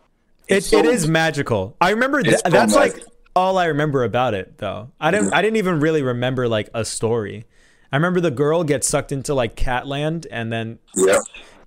[0.49, 1.77] It, so- it is magical.
[1.81, 2.95] I remember th- so that's like
[3.37, 4.91] all I remember about it though.
[5.01, 7.45] I didn't I didn't even really remember like a story.
[7.93, 11.19] I remember the girl gets sucked into like Catland and then Yeah.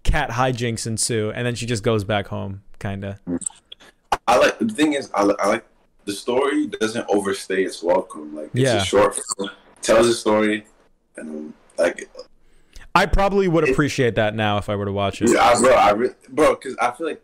[0.03, 3.19] cat hijinks ensue and then she just goes back home kind of.
[4.27, 5.65] I like the thing is I, I like
[6.05, 8.35] the story doesn't overstay its welcome.
[8.35, 8.81] Like it's Yeah.
[8.81, 9.49] a short film,
[9.81, 10.65] tells a story,
[11.17, 12.09] and like
[12.93, 15.29] I probably would appreciate that now if I were to watch it.
[15.31, 17.21] yeah, I, bro, I re- bro, because I feel like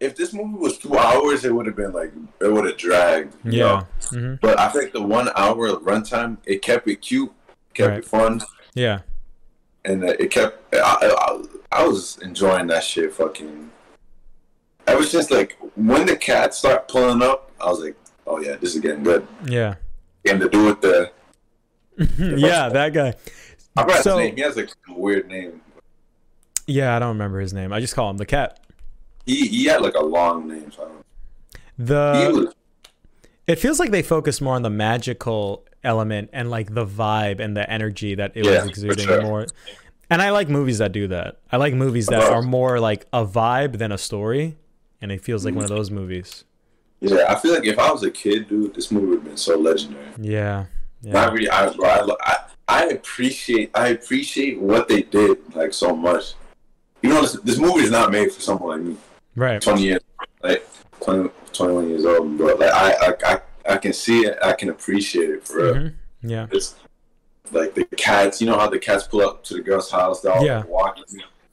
[0.00, 3.34] if this movie was two hours, it would have been like it would have dragged.
[3.44, 3.84] Yeah.
[4.12, 4.18] know?
[4.18, 7.32] hmm But I think the one hour runtime, it kept it cute,
[7.74, 7.98] kept Right.
[8.00, 8.40] it fun,
[8.74, 9.00] Yeah.
[9.84, 10.74] and uh, it kept.
[10.74, 11.44] I, I,
[11.80, 13.12] I was enjoying that shit.
[13.14, 13.70] Fucking.
[14.92, 18.74] Ever since like when the cats start pulling up, I was like, oh yeah, this
[18.74, 19.26] is getting good.
[19.46, 19.76] Yeah.
[20.28, 21.10] And to do with the,
[22.18, 23.14] yeah, that guy.
[23.76, 24.36] I forgot So- his name.
[24.36, 25.60] He has like a weird name.
[26.66, 27.72] Yeah, I don't remember his name.
[27.72, 28.60] I just call him the cat.
[29.26, 30.70] He he had like a long name.
[30.70, 31.04] So I don't.
[31.78, 32.54] The was,
[33.46, 37.56] it feels like they focus more on the magical element and like the vibe and
[37.56, 39.22] the energy that it Yeah, was exuding sure.
[39.22, 39.46] more.
[40.10, 41.38] And I like movies that do that.
[41.50, 44.56] I like movies that are more like a vibe than a story,
[45.02, 46.44] and it feels like one of those movies.
[47.00, 49.36] yeah, I feel like if I was a kid, dude, this movie would have been
[49.36, 50.06] so legendary.
[50.18, 50.66] Yeah.
[51.02, 51.12] Yeah.
[51.12, 51.50] Not really.
[51.50, 52.36] I, bro, I, I
[52.68, 56.34] I appreciate I appreciate what they did like so much.
[57.02, 58.96] You know, this, this movie is not made for someone like me.
[59.34, 59.60] Right.
[59.60, 60.00] Twenty years,
[60.44, 60.64] like
[61.00, 62.54] 20, 21 years old, bro.
[62.54, 63.40] Like I, I I
[63.74, 64.38] I can see it.
[64.42, 65.74] I can appreciate it for real.
[65.74, 65.94] Mhm.
[66.22, 66.46] Yeah.
[66.52, 66.76] It's
[67.50, 68.40] like the cats.
[68.40, 70.20] You know how the cats pull up to the girl's house?
[70.20, 70.58] They're all Yeah.
[70.58, 71.04] like, walking.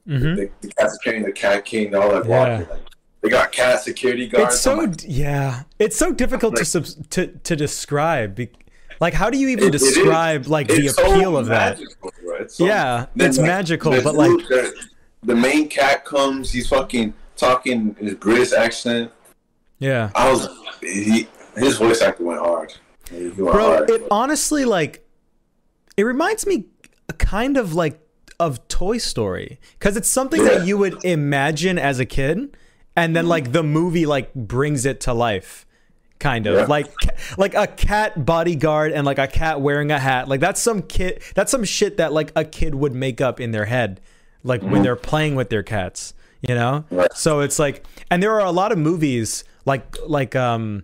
[0.05, 1.89] hmm The, the cats are carrying the cat king.
[1.89, 2.59] They're all like Yeah.
[2.59, 2.69] walking.
[2.69, 2.79] Like,
[3.21, 4.55] they got cat security guards.
[4.55, 5.63] It's so like, yeah.
[5.77, 8.39] It's so difficult to subs- to to describe.
[9.01, 11.79] Like, how do you even It- it describe like the it's so appeal of that?
[11.79, 12.35] magical, bro.
[12.37, 14.73] It's so- Yeah, it's like, magical, but like the,
[15.23, 16.51] the main cat comes.
[16.51, 19.11] He's fucking talking in his British accent.
[19.79, 20.11] yeah.
[20.15, 20.47] I was
[20.81, 22.73] he his voice actor went hard.
[23.11, 23.89] Went bro hard.
[23.89, 25.05] it honestly like
[25.97, 26.65] it reminds me
[27.17, 27.99] kind of like
[28.39, 30.59] of toy story because it's something Yeah.
[30.59, 32.55] that you would imagine as a kid
[32.99, 35.65] and then like the movie like brings it to life
[36.19, 36.55] kind of.
[36.55, 36.65] Yeah.
[36.65, 36.87] like
[37.37, 40.27] like a cat bodyguard and like a cat wearing a hat.
[40.27, 43.51] Like that's some kid that's some shit that like a kid would make up in
[43.51, 44.01] their head
[44.43, 46.85] like when they're playing with their cats you know?
[46.89, 47.11] Right.
[47.13, 50.83] so it's like and there are a lot of movies like like um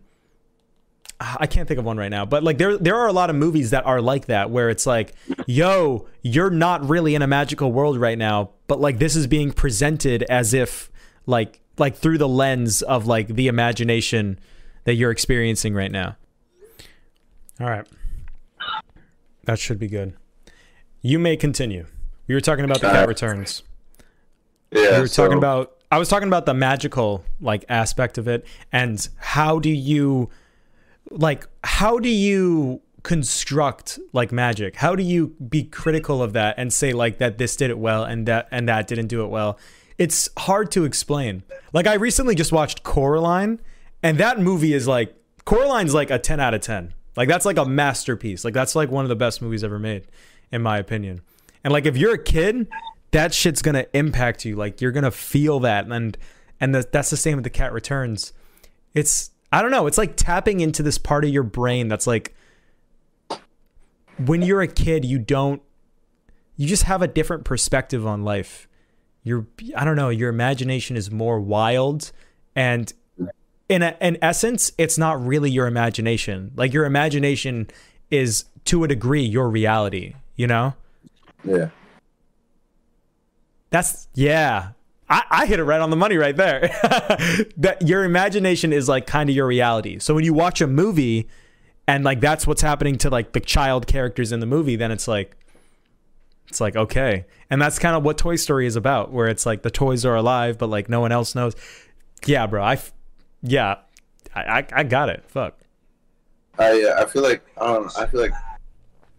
[1.17, 3.37] I can't think of one right now, but like there there are a lot of
[3.37, 5.13] movies that are like that where it's like,
[5.47, 9.53] yo, you're not really in a magical world right now, but like this is being
[9.53, 10.91] presented as if
[11.25, 14.39] like like through the lens of like the imagination
[14.85, 16.15] that you're experiencing right now.
[17.59, 17.87] All right.
[19.45, 20.13] That should be good.
[21.01, 21.85] You may continue.
[22.27, 23.61] We were talking about the cat returns.
[24.71, 28.27] yeah, We were talking so- about I was talking about the magical like aspect of
[28.27, 30.29] it and how do you
[31.11, 34.75] like how do you construct like magic?
[34.77, 38.03] How do you be critical of that and say like that this did it well
[38.03, 39.59] and that and that didn't do it well?
[39.97, 41.43] It's hard to explain.
[41.73, 43.59] Like I recently just watched Coraline
[44.03, 45.15] and that movie is like
[45.45, 46.93] Coraline's like a 10 out of 10.
[47.15, 48.43] Like that's like a masterpiece.
[48.43, 50.07] Like that's like one of the best movies ever made
[50.51, 51.21] in my opinion.
[51.63, 52.67] And like if you're a kid,
[53.11, 54.55] that shit's to impact you.
[54.55, 56.17] Like you're to feel that and
[56.59, 58.33] and the, that's the same with the cat returns.
[58.93, 62.35] It's I don't know, it's like tapping into this part of your brain that's like
[64.17, 65.61] when you're a kid, you don't
[66.57, 68.67] you just have a different perspective on life.
[69.25, 69.45] Your
[69.75, 72.13] I don't know, your imagination is more wild
[72.55, 72.93] and
[73.67, 76.51] in a, in essence, it's not really your imagination.
[76.55, 77.67] Like your imagination
[78.11, 80.75] is to a degree your reality, you know?
[81.43, 81.69] yeah.
[83.71, 84.69] That's yeah.
[85.09, 86.61] I, I hit it right on the money right there.
[87.57, 89.99] that your imagination is like kind of your reality.
[89.99, 91.27] So when you watch a movie
[91.87, 95.07] and like that's what's happening to like the child characters in the movie, then it's
[95.07, 95.35] like
[96.47, 97.25] it's like okay.
[97.49, 100.15] And that's kind of what Toy Story is about, where it's like the toys are
[100.15, 101.55] alive, but like no one else knows.
[102.25, 102.63] Yeah, bro.
[102.63, 102.93] I f-
[103.41, 103.75] yeah.
[104.33, 105.23] I, I I got it.
[105.27, 105.57] Fuck.
[106.57, 108.33] I uh, I feel like I don't I feel like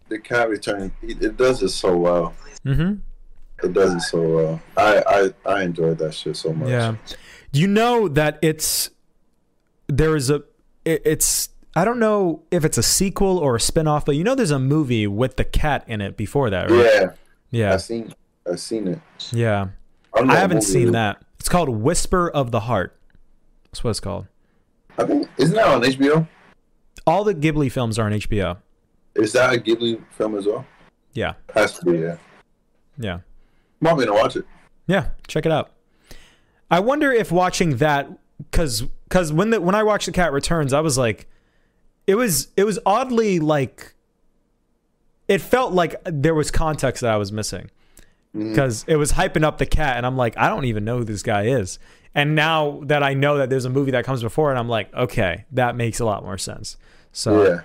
[0.09, 2.33] the cat return it, it does it so well.
[2.65, 2.95] Mm-hmm.
[3.65, 4.61] It does it so well.
[4.75, 6.69] I I I enjoyed that shit so much.
[6.69, 6.95] Yeah.
[7.51, 8.91] You know that it's
[9.87, 10.43] there is a
[10.85, 14.33] it, it's I don't know if it's a sequel or a spin-off, but you know
[14.33, 16.85] there's a movie with the cat in it before that, right?
[16.85, 17.09] Yeah.
[17.51, 17.73] Yeah.
[17.73, 18.15] I've seen
[18.49, 18.99] I've seen it.
[19.31, 19.67] Yeah.
[20.15, 21.23] I haven't seen that.
[21.39, 22.97] It's called Whisper of the Heart.
[23.65, 24.25] That's what it's called.
[24.97, 26.27] I think isn't that on HBO?
[27.05, 28.57] All the Ghibli films are on HBO.
[29.13, 30.65] Is that a Ghibli film as well?
[31.13, 31.33] Yeah.
[31.53, 31.99] Has to be.
[31.99, 32.17] Yeah.
[32.97, 33.19] Yeah.
[33.85, 34.45] I'm gonna watch it.
[34.87, 35.73] Yeah, check it out.
[36.71, 38.09] I wonder if watching that
[38.51, 41.27] cuz because when the when I watched The Cat Returns, I was like,
[42.07, 43.93] it was it was oddly like,
[45.27, 47.69] it felt like there was context that I was missing
[48.33, 51.03] because it was hyping up the cat, and I'm like, I don't even know who
[51.03, 51.79] this guy is.
[52.13, 54.93] And now that I know that there's a movie that comes before, and I'm like,
[54.93, 56.77] okay, that makes a lot more sense.
[57.11, 57.61] So yeah,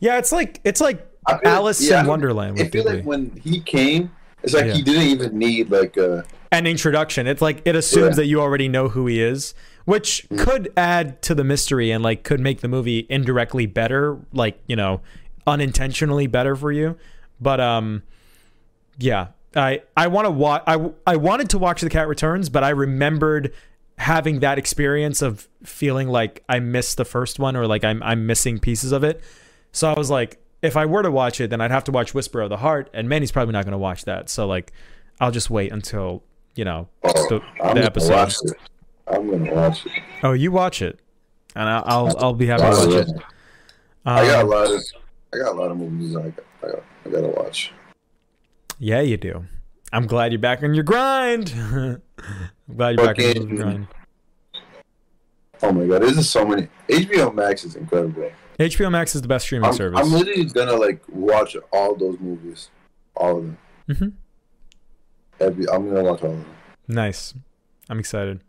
[0.00, 0.18] Yeah.
[0.18, 2.94] it's like it's like feel like- Alice yeah, in Wonderland I feel Ghibli.
[2.96, 4.10] like when he came,
[4.42, 4.74] it's like Yeah.
[4.74, 7.26] he didn't even need like uh an introduction.
[7.26, 8.12] It's like it assumes.
[8.14, 8.16] Mm.
[8.16, 9.54] that you already know who he is,
[9.84, 14.58] which could add to the mystery and like could make the movie indirectly better, like,
[14.66, 15.00] you know,
[15.46, 16.96] unintentionally better for you.
[17.40, 18.02] But um
[18.98, 22.64] yeah, I I want to watch I I wanted to watch The Cat Returns, but
[22.64, 23.52] I remembered
[23.98, 28.26] having that experience of feeling like I missed the first one or like I'm I'm
[28.26, 29.22] missing pieces of it.
[29.72, 32.14] So I was like if I were to watch it, then I'd have to watch
[32.14, 34.30] Whisper of the Heart, and Manny's probably not going to watch that.
[34.30, 34.72] So like,
[35.20, 36.22] I'll just wait until
[36.56, 37.40] you know oh, the,
[37.74, 38.32] the episode.
[39.06, 39.92] I'm gonna watch it.
[40.22, 40.98] Oh, you watch it,
[41.54, 43.22] and I'll I'll, I'll be happy to watch it.
[44.06, 44.82] I got a Um, lot of
[45.32, 47.72] I got a lot of movies I got, I, got, I gotta watch.
[48.78, 49.44] yeah, you do.
[49.92, 51.52] I'm glad you're back on your grind.
[51.56, 52.00] I'm
[52.76, 53.86] glad you're back on your grind.
[55.62, 56.68] Oh my god, there's just so many.
[56.88, 58.30] HBO Max is incredible.
[58.58, 59.98] HBO Max is the best streaming I'm, service.
[60.00, 62.70] I'm literally gonna like watch all those movies,
[63.16, 63.58] all of them.
[63.88, 64.12] Mhm.
[65.40, 66.46] Every I'm gonna watch all of them.
[66.88, 67.34] Nice.
[67.88, 68.40] I'm excited.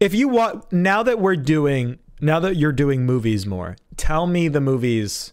[0.00, 4.48] If you want now that we're doing now that you're doing movies more, tell me
[4.48, 5.32] the movies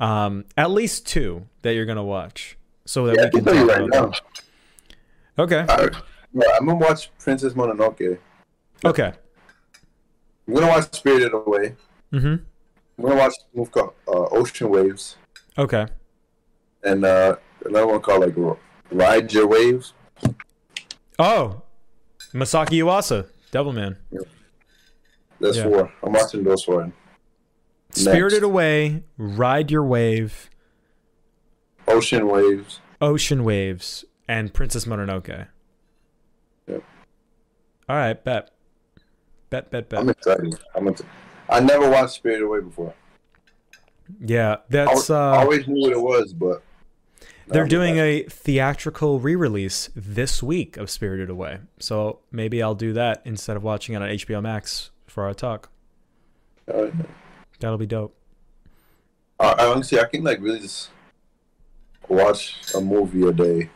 [0.00, 3.44] um at least two that you're going to watch so that Yeah, we can can
[3.44, 4.06] tell you talk right about now.
[4.06, 4.14] them.
[5.38, 5.60] Okay.
[5.72, 5.94] All right.
[6.34, 8.18] Yeah, I'm gonna watch Princess Mononoke.
[8.84, 9.12] Okay.
[10.48, 11.76] I'm gonna watch Spirited Away.
[12.12, 12.40] Mhm.
[12.98, 15.16] I'm gonna watch a movie called uh, Ocean Waves,
[15.56, 15.86] Okay.
[16.82, 18.58] and uh, another one called like
[18.90, 19.92] Ride Your Waves.
[21.18, 21.62] Oh.
[22.32, 23.96] Masaaki Yuasa, Devilman.
[25.40, 25.64] That's Yeah.
[25.64, 25.92] four.
[26.02, 26.92] I'm watching those four.
[27.90, 30.50] Spirited Away, Ride Your Wave,
[31.86, 32.80] Ocean Waves.
[33.00, 35.46] Ocean Waves, and Princess Mononoke.
[36.66, 36.82] Yep.
[37.88, 38.50] All right, bet.
[39.50, 40.00] Bet, bet, bet.
[40.00, 40.58] I'm excited.
[40.74, 41.10] I'm excited.
[41.48, 42.92] I never watched Spirited Away before.
[44.20, 46.62] yeah, that's I uh always knew what it was, but
[47.46, 51.58] they're doing a theatrical re-release this week of Spirited Away.
[51.78, 55.70] So maybe I'll do that instead of watching it on HBO Max for our talk.
[56.72, 56.86] Uh,
[57.60, 58.16] That'll be dope.
[59.38, 60.90] I, I honestly, I can like really just
[62.08, 63.70] watch a movie a day.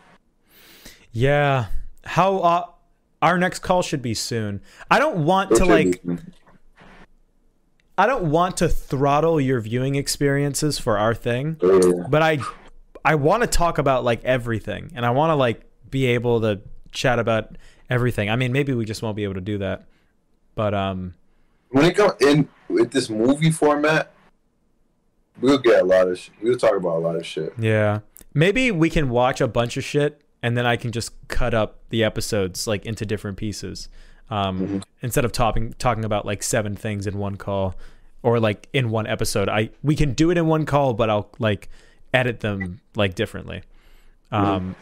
[1.12, 1.66] Yeah.
[2.04, 2.66] How uh,
[3.22, 4.60] our next call should be soon.
[4.90, 6.02] I don't want to It like
[7.96, 11.56] I don't want to throttle your viewing experiences for our thing,
[12.08, 12.38] but I
[13.04, 16.60] I want to talk about like everything and I want to like be able to
[16.92, 17.56] chat about
[17.90, 18.28] everything.
[18.30, 19.84] I mean, maybe we just won't be able to do that.
[20.54, 21.14] But um
[21.70, 24.10] when it comes in with this movie format,
[25.40, 26.18] we'll get a lot of.
[26.18, 27.52] Sh- we'll talk about a lot of shit.
[27.58, 28.00] yeah.
[28.34, 31.78] Maybe we can watch a bunch of shit and then I can just cut up
[31.90, 33.88] the episodes like into different pieces.
[34.30, 34.82] Um Mhm.
[35.02, 37.74] instead of talking talking about like seven things in one call
[38.22, 39.48] or like in one episode.
[39.48, 41.68] I we can do it in one call, but I'll like
[42.12, 43.62] edit them like differently.
[44.30, 44.74] Um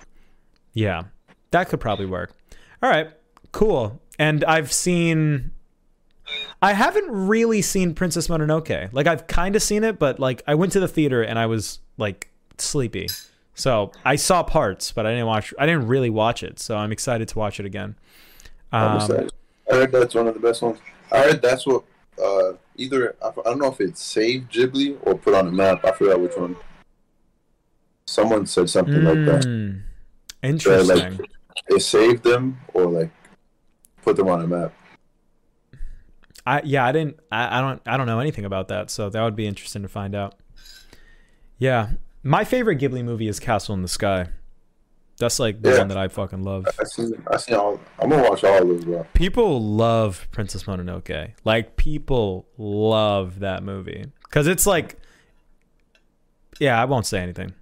[0.72, 1.04] yeah.
[1.50, 2.32] That could probably work.
[2.82, 3.10] All right.
[3.52, 4.00] Cool.
[4.18, 5.52] And I've seen
[6.60, 8.92] I haven't really seen Princess Mononoke.
[8.92, 11.46] Like I've kind of seen it, but like I went to the theater and I
[11.46, 13.08] was like sleepy.
[13.54, 16.58] So I saw parts, but I didn't watch I didn't really watch it.
[16.58, 17.96] So I'm excited to watch it again.
[18.72, 19.28] Um.
[19.70, 20.78] I heard that's one of the best ones.
[21.10, 21.84] I heard that's what
[22.22, 25.84] uh, either I, I don't know if it saved Ghibli or put on the map.
[25.84, 26.56] I forgot which one.
[28.06, 29.42] Someone said something like that.
[29.44, 29.80] Mm,
[30.42, 31.16] That, interesting.
[31.18, 31.30] like
[31.68, 33.10] it saved them or like
[34.02, 34.72] put them on a map.
[36.46, 39.22] I yeah, I didn't I, I don't I don't know anything about that, so that
[39.22, 40.36] would be interesting to find out.
[41.58, 41.90] Yeah.
[42.22, 44.28] My favorite Ghibli movie is Castle in the Sky.
[45.18, 45.78] That's like the Yeah.
[45.78, 46.66] one that I fucking love.
[46.78, 47.80] I seen I seen all.
[47.98, 49.04] I'm gonna watch all of those, bro.
[49.14, 51.32] People love Princess Mononoke.
[51.44, 54.96] Like people love that movie cuz it's like
[56.60, 57.52] yeah, I won't say anything.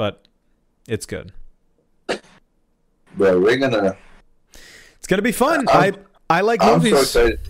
[0.00, 0.26] But
[0.88, 1.30] it's good.
[2.08, 3.98] Bro, we're gonna.
[4.96, 5.68] It's to be fun.
[5.68, 5.96] I I'm-
[6.30, 6.92] I like I'm movies.
[7.10, 7.40] so excited.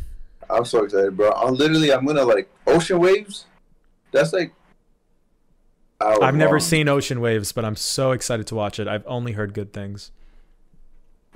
[0.48, 1.30] I'm so excited, bro.
[1.30, 1.92] I'm literally.
[1.92, 3.44] I'm gonna like ocean waves.
[4.11, 4.53] That's like.
[6.01, 8.88] I've never seen Ocean Waves, but I'm so excited to watch it.
[8.88, 10.11] I've only heard good things.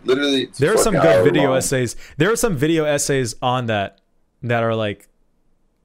[0.04, 1.58] Literally, There are some good video long.
[1.58, 1.94] essays.
[2.16, 4.00] There are some video essays on that
[4.42, 5.06] that are like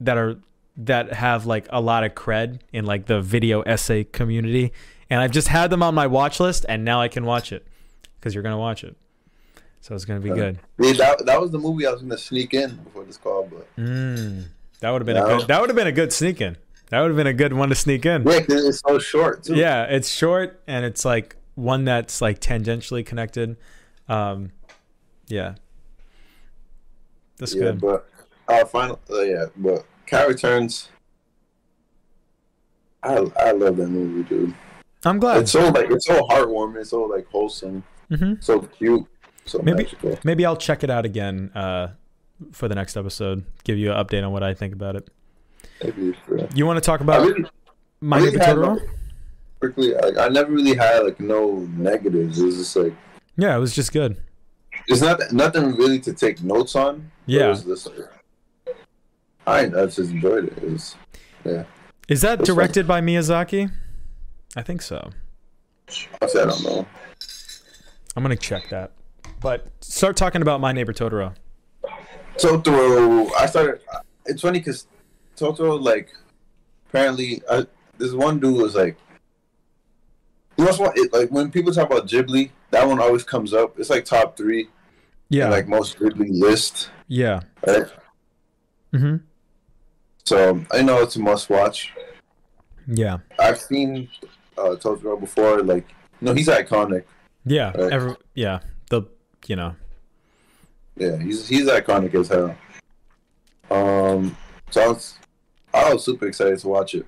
[0.00, 0.40] that are
[0.78, 4.72] that have like a lot of cred in like the video essay community,
[5.10, 7.66] and I've just had them on my watch list, and now I can watch it
[8.18, 8.96] because you're gonna watch it.
[9.82, 10.34] So it's gonna be Yeah.
[10.34, 10.58] good.
[10.78, 13.66] Yeah, that, that was the movie I was gonna sneak in before this call, but
[13.76, 14.44] Mm,
[14.80, 15.34] that would have been Yeah.
[15.34, 15.48] a good.
[15.48, 16.56] That would have been a good sneak in.
[16.90, 18.22] That would have been a good one to sneak in.
[18.24, 19.54] yeah, it's so short too.
[19.56, 23.56] Yeah, it's short and it's like one that's like tangentially connected.
[24.08, 24.50] Um,
[25.28, 25.54] yeah,
[27.38, 27.80] that's yeah, good.
[27.80, 28.08] but
[28.48, 30.88] uh, final, uh, yeah, but Cat Returns.
[33.02, 34.54] I I love that movie, dude.
[35.04, 35.42] I'm glad.
[35.42, 38.34] It's so like it's so heartwarming, it's so like wholesome, Mm-hmm.
[38.40, 39.06] so cute,
[39.44, 40.18] so Maybe- magical.
[40.24, 41.88] Maybe I'll check it out again uh,
[42.52, 43.44] for the next episode.
[43.64, 45.08] Give you an update on what I think about it.
[45.82, 47.44] Maybe for, You want to talk about really,
[48.00, 48.78] My really Totoro?
[49.60, 52.38] quickly, like I never really had like no negatives.
[52.40, 52.94] It was just like
[53.36, 54.16] Yeah, it was just good.
[54.88, 57.10] it's not nothing really to take notes on.
[57.26, 57.46] Yeah.
[57.46, 58.76] it was just like,
[59.46, 60.58] I I just enjoyed it.
[60.58, 60.96] It was
[62.08, 63.70] Is that directed by Miyazaki?
[64.56, 65.10] I think so.
[66.22, 66.86] I said I don't know.
[68.16, 68.92] I'm gonna check that.
[69.40, 71.34] But start talking about My Neighbor Totoro.
[72.36, 73.30] Totoro.
[73.38, 73.80] I started.
[74.26, 74.86] It's funny because
[75.36, 76.10] Totoro, like,
[76.88, 77.66] apparently, I,
[77.98, 78.96] this one dude was like,
[80.58, 80.96] you know what?
[80.98, 83.78] It, like when people talk about Ghibli, that one always comes up.
[83.78, 84.68] It's like top three,
[85.28, 87.40] Yeah, in, like most Ghibli list, yeah.
[87.66, 87.86] right?
[88.92, 89.16] hmm
[90.24, 91.92] So I know it's a must watch.
[92.86, 94.08] Yeah, I've seen
[94.58, 95.62] uh, Totoro before.
[95.62, 95.86] Like,
[96.20, 97.04] no, he's iconic.
[97.44, 97.72] yeah.
[97.76, 97.92] Right.
[97.92, 98.60] Every, yeah.
[98.90, 99.02] The
[99.46, 99.76] you know.
[100.96, 102.56] Yeah, he's he's iconic as hell.
[103.70, 104.36] Um,
[104.70, 105.14] so I was,
[105.72, 107.06] I was super excited to watch it.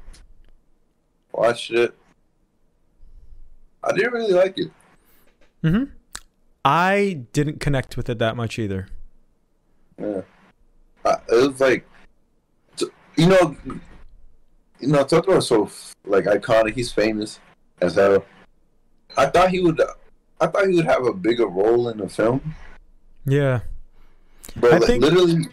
[1.33, 1.95] Watched it.
[3.83, 4.71] I didn't really like it.
[5.63, 5.85] hmm
[6.65, 8.87] I didn't connect with it that much either.
[9.99, 10.21] Yeah,
[11.05, 11.85] I, it was like,
[13.17, 13.57] you know,
[14.83, 15.71] you know, Totoro is so
[16.05, 16.75] like iconic.
[16.75, 17.41] He's famous
[17.81, 18.25] as hell.
[19.17, 19.81] I thought he would.
[20.41, 22.55] I thought he would have a bigger role in the film,
[23.25, 23.61] Yeah.
[24.57, 25.47] but I like, think- literally,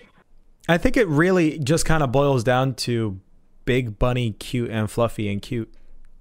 [0.68, 3.20] I think it really just kind of boils down to
[3.66, 5.72] big bunny cute and fluffy and cute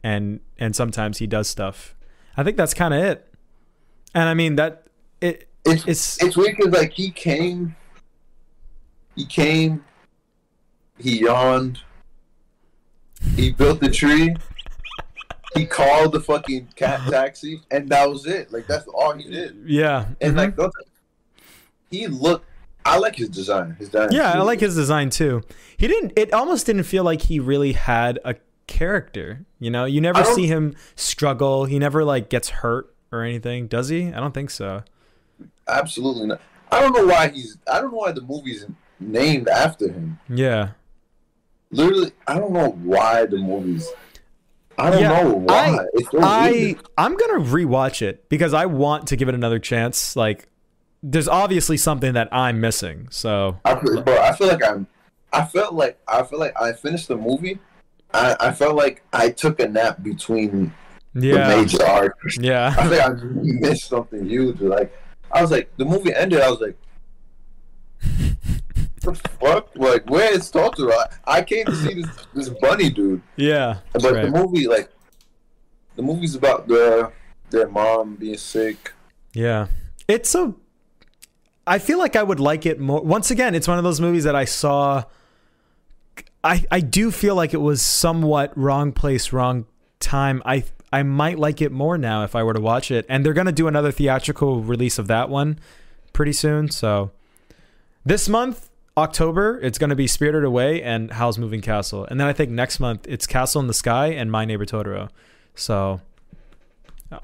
[0.03, 1.95] and and sometimes he does stuff.
[2.37, 3.27] I think that's kind of it.
[4.15, 4.87] And I mean that
[5.23, 7.75] it it's it's it's weird because like he came,
[9.17, 9.83] he came,
[10.99, 11.81] he yawned,
[13.37, 14.35] he built the tree,
[15.55, 18.53] he called the fucking cat taxi, and that was it.
[18.53, 19.57] Like that's all he did.
[19.67, 20.07] yeah.
[20.21, 20.59] And mhm.
[20.59, 20.73] like
[21.91, 22.47] he looked.
[22.85, 23.77] I like his design.
[23.79, 24.09] His design.
[24.13, 25.43] Yeah, I like his design too.
[25.77, 28.37] He didn't it almost didn't feel like he really had a
[28.69, 29.85] character, you know?
[29.85, 31.65] You never see him struggle.
[31.65, 34.09] He never like gets hurt or anything, does he?
[34.09, 34.85] I don't think so.
[35.67, 36.41] Absolutely not.
[36.71, 37.59] I don't know why he's.
[37.71, 38.67] I don't know why the movie's
[39.01, 40.19] named after him.
[40.29, 40.71] Yeah.
[41.71, 43.91] Literally, I don't know why the movie's.
[44.79, 45.79] I don't Yeah, know why.
[45.95, 50.15] it's so I I'm gonna rewatch it because I want to give it another chance.
[50.17, 50.49] Like,
[51.03, 53.09] there's obviously something that I'm missing.
[53.11, 54.87] So I feel, bro, I feel like I'm.
[55.33, 57.59] I felt like I feel like I finished the movie.
[58.15, 60.73] I, I felt like I took a nap between
[61.13, 62.39] the major arcs.
[62.39, 64.61] yeah, I think I missed something huge.
[64.61, 64.97] Like
[65.33, 66.41] I was like, the movie ended.
[66.41, 66.77] I was like,
[69.13, 69.71] the fuck?
[69.75, 70.93] Like, where is Totoro?
[70.93, 73.79] I, I came to see this this bunny dude, yeah.
[73.93, 74.25] but right.
[74.25, 74.91] the movie, like,
[75.97, 77.13] the movie's about the
[77.51, 78.93] their mom being sick.
[79.33, 79.67] Yeah.
[80.07, 80.55] It's a
[81.67, 83.01] I feel like I would like it more.
[83.01, 85.05] Once again, it's one of those movies that I saw
[86.43, 89.67] I I do feel like it was somewhat wrong place, wrong
[90.01, 90.43] time.
[90.47, 93.05] I I might like it more now if I were to watch it.
[93.09, 95.59] And they're going to do another theatrical release of that one
[96.13, 97.11] pretty soon, so
[98.05, 98.68] this month
[98.99, 102.05] October, it's going to be Spirited Away and Howl's Moving Castle.
[102.05, 105.09] And then I think next month it's Castle in the Sky and My Neighbor Totoro.
[105.55, 106.01] So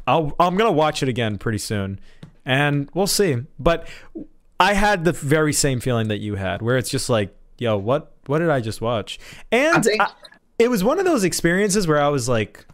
[0.06, 2.00] I'll I'm gonna watch it again pretty soon,
[2.44, 3.36] and we'll see.
[3.58, 3.86] But
[4.58, 8.12] I had the very same feeling that you had, where it's just like, yo, what
[8.26, 9.18] what did I just watch?
[9.52, 10.12] And I
[10.58, 12.64] it was one of those experiences where I was like,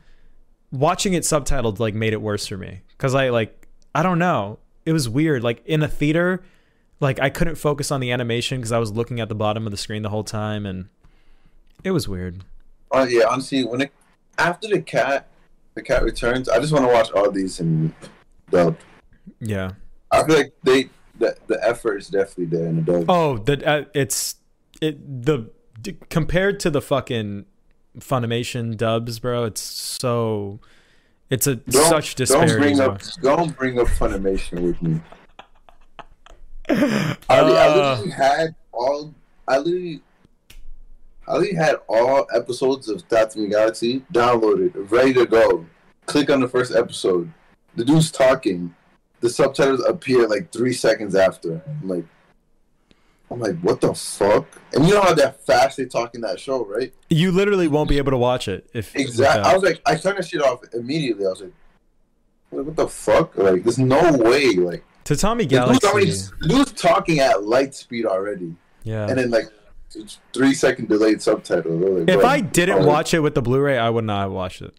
[0.70, 4.58] watching it subtitled like made it worse for me because I like I don't know,
[4.84, 5.42] it was weird.
[5.42, 6.42] Like in a theater,
[7.00, 9.70] like I couldn't focus on the animation because I was looking at the bottom of
[9.70, 10.88] the screen the whole time, and
[11.82, 12.44] it was weird.
[12.92, 13.92] Uh, yeah, honestly, when it
[14.38, 15.28] after the cat,
[15.74, 17.94] the cat returns, I just want to watch all these in
[18.50, 18.76] dub.
[19.40, 19.72] Yeah.
[20.10, 23.04] I feel like they the the effort is definitely there in the dub.
[23.08, 24.36] Oh, the uh, it's
[24.80, 25.50] it the
[25.80, 27.46] d- compared to the fucking
[27.98, 29.44] Funimation dubs, bro.
[29.44, 30.60] It's so
[31.28, 35.00] it's a Don't- such Don't bring up don't bring up Funimation with me.
[36.70, 37.74] I, I Uh.
[37.74, 39.14] literally had all.
[39.48, 40.02] I literally.
[41.28, 45.64] I literally had all episodes of Tatami Galaxy downloaded, ready to go.
[46.06, 47.30] Click on the first episode.
[47.76, 48.74] The dude's talking,
[49.20, 51.62] the subtitles appear like three seconds after.
[51.82, 52.04] I'm like,
[53.30, 54.46] I'm like, what the fuck?
[54.72, 56.92] And you know how that fast they talk in that show, right?
[57.10, 59.44] You literally won't be able to watch it if Exactly.
[59.44, 61.26] I was like, I turned that shit off immediately.
[61.26, 61.52] I was like,
[62.50, 63.36] what what the fuck?
[63.38, 64.46] Like, there's no way.
[64.54, 66.32] Like, Tatami the dude's, Galaxy.
[66.48, 68.54] dude's talking at light speed already,
[68.84, 69.06] Yeah.
[69.08, 69.46] and then like
[70.32, 71.82] three second delayed subtitles.
[71.82, 74.74] I'm If I didn't watch it with the Blu-ray, I would not have watched it.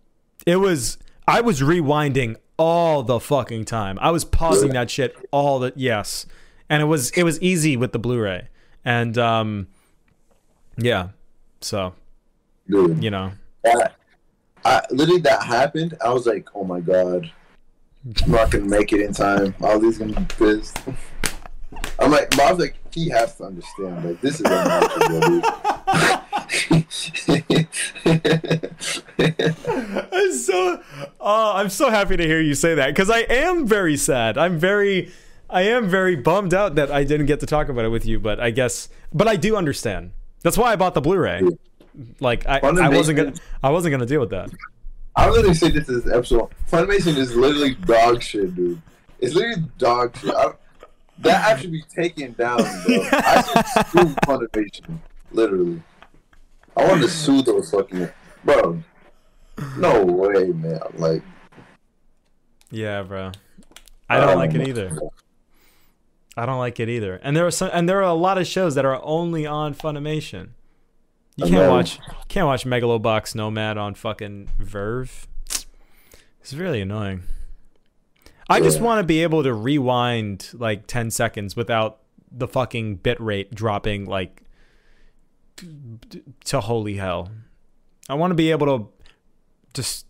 [0.46, 3.98] It was I was rewinding all the fucking time.
[4.02, 6.26] I was pausing that shit all the yes,
[6.70, 8.48] and it was it was easy with the Blu-ray,
[8.86, 9.68] and um,
[10.78, 11.10] yeah.
[11.62, 11.94] So
[12.70, 13.32] dude, you know,
[14.64, 15.98] I literally that happened.
[16.04, 17.30] I was like, oh my god,
[18.04, 19.54] I'm not gonna make it in time.
[19.62, 20.78] All these gonna be pissed.
[22.00, 24.04] I'm like, Bob's like, he has to understand.
[24.04, 25.42] Like, this is unnatural.
[30.12, 30.82] I'm so
[31.20, 34.38] oh, I'm so happy to hear you say that because I am very sad.
[34.38, 35.12] I'm very
[35.50, 38.20] I am very bummed out that I didn't get to talk about it with you,
[38.20, 40.12] but I guess but I do understand.
[40.42, 41.44] That's why I bought the Blu-ray.
[42.20, 44.50] Like I, I wasn't gonna I wasn't gonna deal with that.
[45.16, 46.50] I literally say this is episode.
[46.70, 48.82] Funimation is literally dog shit, dude.
[49.20, 50.34] It's literally dog shit.
[50.34, 50.52] I,
[51.20, 53.08] that I should be taken down, bro.
[53.12, 55.00] I should sue Funimation,
[55.32, 55.82] literally.
[56.78, 58.10] I want to sue those fucking
[58.44, 58.82] bro.
[59.78, 60.80] No way, man.
[60.96, 61.22] Like
[62.70, 63.32] Yeah, bro.
[64.10, 65.00] I don't oh like it oh either.
[66.38, 67.20] I don't like it either.
[67.24, 69.76] And there are some and there are a lot of shows that are only on
[69.76, 70.50] Funimation.
[71.36, 75.28] You can't watch can't watch Megalobox Nomad on fucking Verve.
[76.42, 77.24] It's really annoying.
[78.50, 82.00] I just want to be able to rewind like 10 seconds without
[82.30, 84.44] the fucking bit rate dropping like
[86.46, 87.30] to holy hell.
[88.10, 88.88] I want to be able to
[89.74, 90.06] just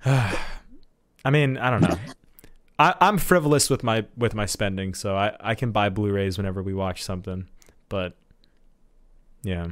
[0.04, 1.98] I mean, I don't know.
[2.78, 6.62] I, I'm frivolous with my with my spending, so I, I can buy Blu-rays whenever
[6.62, 7.48] we watch something.
[7.88, 8.16] But
[9.42, 9.68] yeah.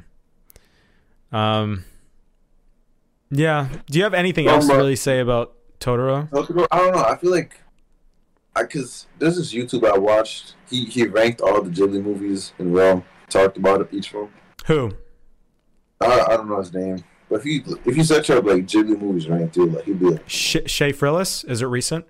[1.32, 1.84] Um
[3.30, 3.68] Yeah.
[3.90, 6.28] Do you have anything else to Um, really say about Totoro?
[6.70, 7.04] I don't know.
[7.04, 7.60] I feel like
[8.54, 10.54] I cause there's this YouTube I watched.
[10.70, 13.04] He he ranked all the Ghibli movies in row.
[13.28, 14.28] Talked about each one.
[14.66, 14.92] Who?
[16.00, 18.98] I, I don't know his name, but if you if you search up like Ghibli
[19.00, 21.44] movies ranked, dude, like he'd be like, Sh- Shay Frillis?
[21.50, 22.06] Is it recent?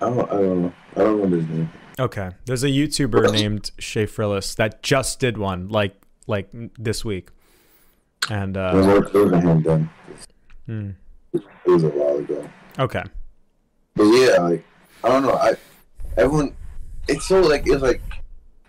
[0.00, 0.72] I don't I don't know.
[0.94, 1.70] I don't remember his name.
[1.98, 2.30] Okay.
[2.46, 5.94] There's a YouTuber named Shay Frillis that just did one like
[6.26, 6.48] like
[6.78, 7.28] this week.
[8.30, 9.90] And uh was it was a him
[10.66, 10.90] hmm.
[11.32, 12.48] It was a while ago.
[12.78, 13.02] okay.
[13.94, 14.64] But yeah, like
[15.02, 15.34] I don't know.
[15.34, 15.56] I
[16.16, 16.54] everyone,
[17.08, 18.00] it's so like it's like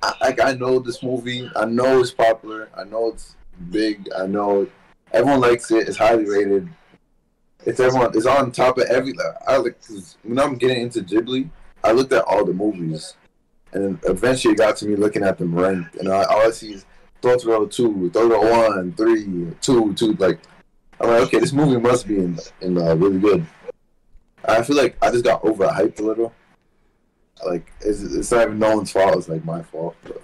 [0.01, 1.49] I, like I know this movie.
[1.55, 2.69] I know it's popular.
[2.75, 3.35] I know it's
[3.69, 4.09] big.
[4.17, 4.67] I know
[5.11, 5.87] everyone likes it.
[5.87, 6.69] It's highly rated.
[7.65, 8.11] It's everyone.
[8.15, 9.13] It's on top of every.
[9.47, 9.77] I like
[10.23, 11.49] when I'm getting into Ghibli,
[11.83, 13.15] I looked at all the movies,
[13.73, 16.73] and eventually it got to me looking at them ranked, and I, all I see
[16.73, 16.85] is
[17.25, 20.13] Totoro two, Totoro one, three, two, two.
[20.13, 20.39] Like
[21.01, 23.45] I'm like, okay, this movie must be in in uh, really good.
[24.45, 26.31] I feel like I just got overhyped a little.
[27.45, 29.17] Like it's, it's not even no one's fault.
[29.17, 29.95] It's like my fault.
[30.03, 30.21] But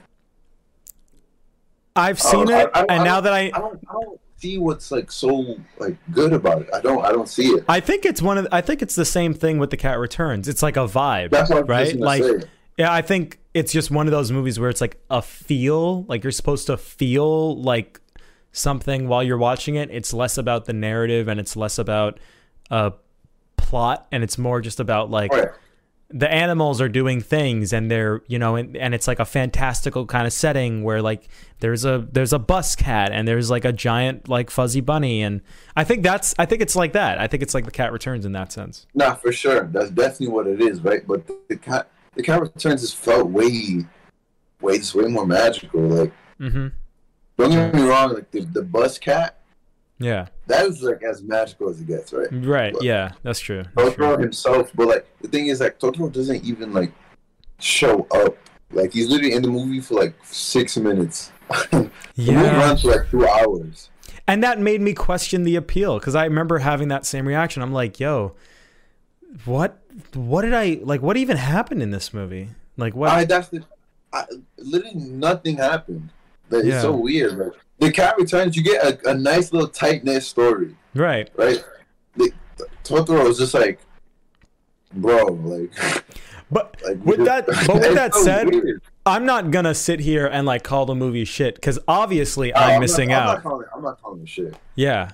[1.95, 4.57] I've seen it I- I- and I now that I I don't, I don't see
[4.59, 6.69] what's like so like good about it.
[6.73, 7.65] I don't, I don't see it.
[7.67, 10.47] I think it's one of I think it's the same thing with The Cat Returns.
[10.47, 11.95] It's like a vibe, That's what right?
[11.97, 12.23] Like.
[12.77, 16.23] Yeah, I think it's just one of those movies where it's like a feel, like
[16.23, 17.99] you're supposed to feel like
[18.51, 19.89] something while you're watching it.
[19.91, 22.19] It's less about the narrative and it's less about
[22.69, 22.93] a
[23.57, 25.51] plot and it's more just about like Oh, yeah.
[26.09, 30.05] the animals are doing things and they're you know and, and it's like a fantastical
[30.05, 31.29] kind of setting where like
[31.59, 35.39] there's a there's a bus cat and there's like a giant like fuzzy bunny and
[35.77, 38.25] i think that's i think it's like that i think it's like the cat returns
[38.25, 39.63] in that sense Nah, for sure.
[39.71, 41.05] That's definitely what it is, right?
[41.07, 43.85] But the, the cat, the cat returns just felt way,
[44.61, 45.81] way, just way more magical.
[45.81, 46.67] Like, mm-hmm
[47.37, 48.13] don't get me wrong.
[48.13, 49.39] Like the, the bus cat,
[49.97, 52.27] yeah that is like as magical as it gets, right?
[52.31, 54.23] right But- yeah that's true that's Totoro true.
[54.23, 56.91] himself, but like the thing is, like Totoro doesn't even like
[57.59, 58.35] show up.
[58.71, 61.31] Like he's literally in the movie for like six minutes.
[61.71, 63.89] the movie yeah runs for like two hours.
[64.27, 67.73] and that made me question the appeal because i remember having that same reaction i'm
[67.73, 68.33] like yo
[69.45, 69.80] what
[70.13, 73.63] what did i like what even happened in this movie like what I that's the
[74.13, 74.25] I,
[74.57, 76.09] literally nothing happened.
[76.49, 76.73] Like, Yeah.
[76.73, 77.37] It's so weird.
[77.37, 81.63] Like the cat returns, you get a, a nice little tight knit story, right right?
[82.15, 82.31] The,
[82.83, 83.79] Totoro is just like,
[84.93, 85.71] bro, like.
[86.51, 88.81] but like with that but with that so said weird.
[89.05, 92.79] I'm not gonna sit here and like call the movie shit because obviously I'm, not-
[92.81, 93.33] missing I'm out.
[93.35, 94.55] Not calling, I'm not calling it shit.
[94.75, 95.11] yeah,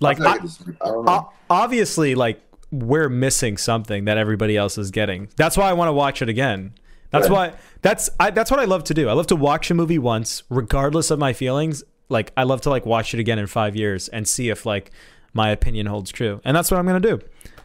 [0.00, 0.32] like I'm I,
[0.80, 1.32] I don't know.
[1.48, 2.40] obviously like
[2.70, 5.28] we're missing something that everybody else is getting.
[5.36, 6.72] That's why I want to watch it again.
[7.10, 7.52] That's Right.
[7.52, 9.08] why that's I, that's what I love to do.
[9.08, 11.82] I love to watch a movie once, regardless of my feelings.
[12.08, 14.90] Like I love to like watch it again in five years and see if like
[15.32, 16.40] my opinion holds true.
[16.44, 17.20] And that's what I'm gonna do.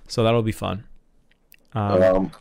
[0.08, 0.84] So that'll be fun.
[1.74, 2.32] Um, Um,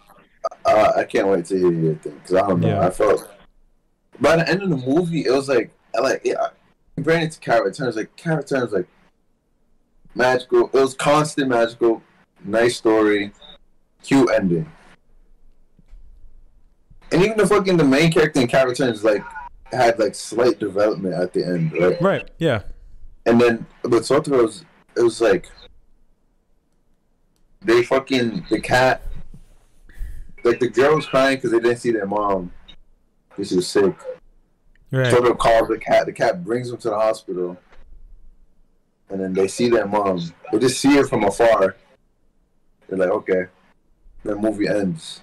[0.66, 2.68] I, I can't wait to hear your thing because I don't know.
[2.68, 2.86] Yeah.
[2.86, 3.28] I felt
[4.20, 6.48] by the end of the movie, it was like I like yeah.
[6.96, 8.86] Comparing it to Cat Returns, like Cat Returns, like
[10.14, 10.66] magical.
[10.68, 12.02] It was constant magical,
[12.44, 13.32] nice story,
[14.02, 14.70] cute ending,
[17.12, 19.22] and even the fucking the main character in Cat Returns like
[19.72, 22.00] had like slight development at the end, right?
[22.00, 22.30] right.
[22.38, 22.62] Yeah.
[23.26, 24.64] And then with Totoro, it was,
[24.96, 25.50] it was like
[27.62, 29.02] they fucking the cat,
[30.44, 32.52] like the girl was crying because they didn't see their mom
[33.30, 33.94] because she was sick.
[34.90, 35.12] Right.
[35.12, 36.06] Totoro calls the cat.
[36.06, 37.56] The cat brings them to the hospital,
[39.08, 40.20] and then they see their mom.
[40.52, 41.76] They just see her from afar.
[42.88, 43.44] They're like, okay.
[44.24, 45.20] The movie ends.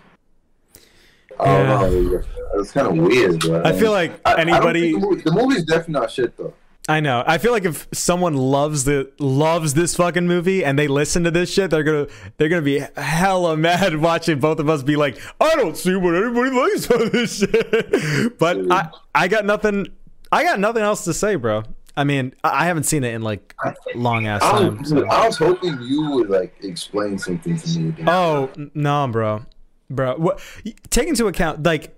[1.39, 1.79] I don't Yeah.
[1.79, 1.85] know.
[1.85, 3.39] It was, it was kind of weird.
[3.39, 3.63] Bro.
[3.65, 4.91] I feel like I- I anybody.
[4.91, 6.53] think the, movie, the movie's definitely not shit though.
[6.89, 7.23] I know.
[7.25, 11.31] I feel like if someone loves the loves this fucking movie and they listen to
[11.31, 12.07] this shit, they're gonna
[12.37, 16.15] they're gonna be hella mad watching both of us be like, I don't see what
[16.15, 18.37] anybody likes on this shit.
[18.39, 19.87] But I I got nothing
[20.31, 21.63] I got nothing else to say, bro.
[22.01, 23.53] I mean, I haven't seen it in like
[23.93, 24.83] long ass time.
[24.83, 27.93] so- I was hoping you would like explain something to me.
[28.07, 29.45] Oh no, bro,
[29.89, 30.15] bro.
[30.15, 30.41] What,
[30.89, 31.95] take into account like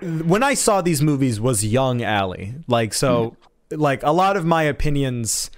[0.00, 2.54] when I saw these movies was young Ali.
[2.66, 3.36] Like so,
[3.70, 5.50] like a lot of my opinions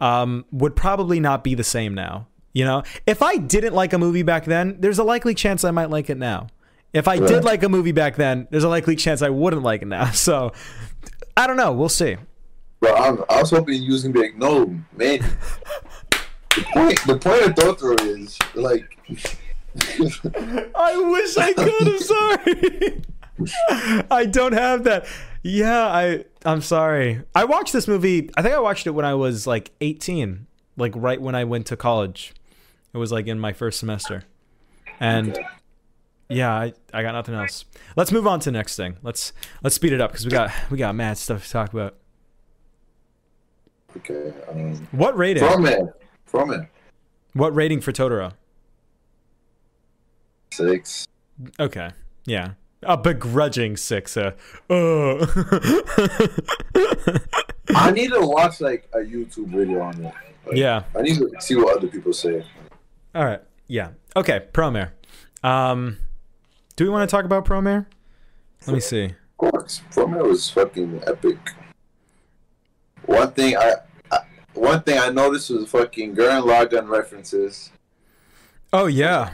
[0.00, 2.26] um, would probably not be the same now.
[2.52, 5.70] You know, if I didn't like a movie back then, there's a likely chance I
[5.70, 6.48] might like it now.
[6.92, 7.28] If I Right.
[7.28, 10.10] did like a movie back then, there's a likely chance I wouldn't like it now.
[10.12, 10.52] So
[11.36, 11.72] I don't know.
[11.72, 12.16] We'll see.
[12.80, 14.66] Bro, I'm, I was hoping you was gonna be like, no,
[14.96, 15.20] man.
[16.54, 18.98] The point, the point of Totoro is like,
[20.74, 21.88] I wish I could.
[21.88, 23.02] I'm sorry.
[24.10, 25.06] I don't have that.
[25.42, 27.22] Yeah, I I'm sorry.
[27.34, 28.30] I watched this movie.
[28.36, 30.46] I think I watched it when I was like 18,
[30.76, 32.34] like right when I went to college.
[32.92, 34.24] It was like in my first semester.
[34.98, 35.38] And
[36.28, 37.64] yeah, I, I got nothing else.
[37.96, 38.96] Let's move on to the next thing.
[39.02, 39.32] Let's
[39.62, 41.96] let's speed it up because we got we got mad stuff to talk about.
[43.96, 45.42] Okay, um, What rating?
[45.42, 45.80] from it,
[46.24, 46.68] from it,
[47.32, 48.32] What rating for Totoro?
[50.52, 51.06] six.
[51.60, 51.90] Okay.
[52.24, 52.52] Yeah.
[52.82, 54.16] A begrudging six.
[54.16, 54.32] Uh,
[54.70, 55.26] uh.
[57.74, 60.14] I need to watch like a YouTube video on it.
[60.46, 60.84] Like, yeah.
[60.96, 62.44] I need to see what other people say.
[63.14, 63.40] All right.
[63.66, 63.90] Yeah.
[64.14, 64.46] Okay.
[64.52, 64.92] Promare.
[65.42, 65.98] Um,
[66.76, 67.86] do we want to talk about Promare?
[68.66, 69.04] Let me see.
[69.04, 71.38] Of course, it was fucking epic.
[73.04, 73.74] One thing I
[74.56, 77.70] one thing I noticed was fucking Gurren Lagann references.
[78.72, 79.32] Oh yeah.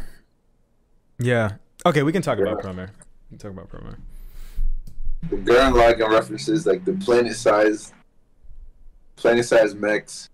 [1.18, 1.52] Yeah.
[1.86, 2.62] Okay, we can talk about.
[2.62, 2.90] Promare.
[3.30, 3.96] We can talk about Promare.
[5.30, 7.92] the Gurren Lagann references, like the planet size,
[9.16, 10.28] planet size mechs,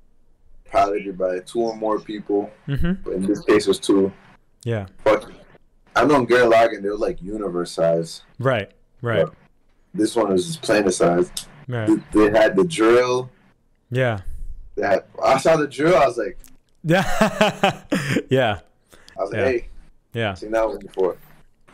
[0.71, 2.51] piloted by two or more people.
[2.67, 3.03] Mm-hmm.
[3.05, 4.13] But in this case, it was two.
[4.65, 4.87] Yeah.
[5.05, 5.33] Fuck.
[5.95, 8.23] I know in Gurren Lagann they were like universe size.
[8.39, 8.71] Right.
[9.03, 9.27] Right.
[9.95, 11.31] This one was just planet size.
[11.67, 11.89] Right.
[12.13, 13.31] They, they had the drill.
[13.91, 14.21] Yeah.
[14.83, 15.97] Had, I saw the drill.
[15.97, 16.39] I was like,
[16.85, 17.03] Yeah.
[18.31, 18.61] yeah.
[19.19, 19.45] I was like, Yeah.
[19.45, 19.69] hey,
[20.15, 20.35] Yeah.
[20.35, 21.17] seen that one before.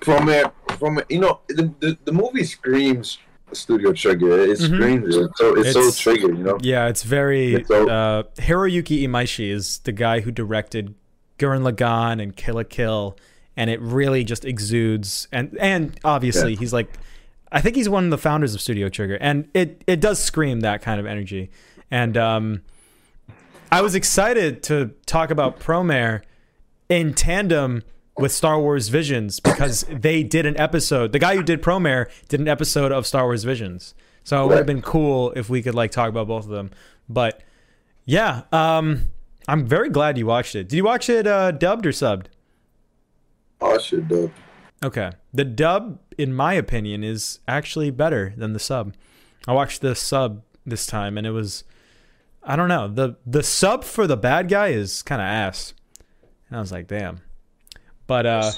[0.01, 3.19] From there, from you know, the, the the movie screams
[3.53, 4.41] Studio Trigger.
[4.41, 4.75] It Mhm.
[4.77, 5.31] screams it.
[5.37, 6.59] So it's, It's- so trigger, you know.
[6.61, 7.55] Yeah, it's very.
[7.55, 10.95] It's so- uh, Hiroyuki Imaishi is the guy who directed
[11.39, 13.17] Gurren Lagann and Kill la Kill,
[13.57, 15.29] and it really just exudes.
[15.31, 16.59] And and obviously Yeah.
[16.59, 16.89] he's like,
[17.53, 20.61] I think he's one of the founders of Studio Trigger, and it it does scream
[20.61, 21.51] that kind of energy.
[21.91, 22.63] And um,
[23.71, 26.23] I was excited to talk about Promare
[26.89, 27.83] in tandem
[28.17, 31.13] with Star Wars Visions because they did an episode.
[31.13, 33.95] The guy who did Promare did an episode of Star Wars Visions.
[34.23, 36.71] So it would have been cool if we could like talk about both of them.
[37.09, 37.43] But
[38.05, 39.09] yeah, um,
[39.49, 40.69] I'm very glad you watched it.
[40.69, 42.27] Did you watch it uh, dubbed or subbed?
[43.61, 44.31] Oh shit, dub.
[44.83, 45.13] Okay.
[45.33, 48.95] The dub, in my opinion, is actually better than the sub.
[49.47, 51.65] I watched the sub this time and it was
[52.47, 52.89] I don't know.
[52.89, 55.75] The the sub for the bad guy is kind of ass.
[56.49, 57.21] And I was like, damn.
[58.07, 58.53] But uh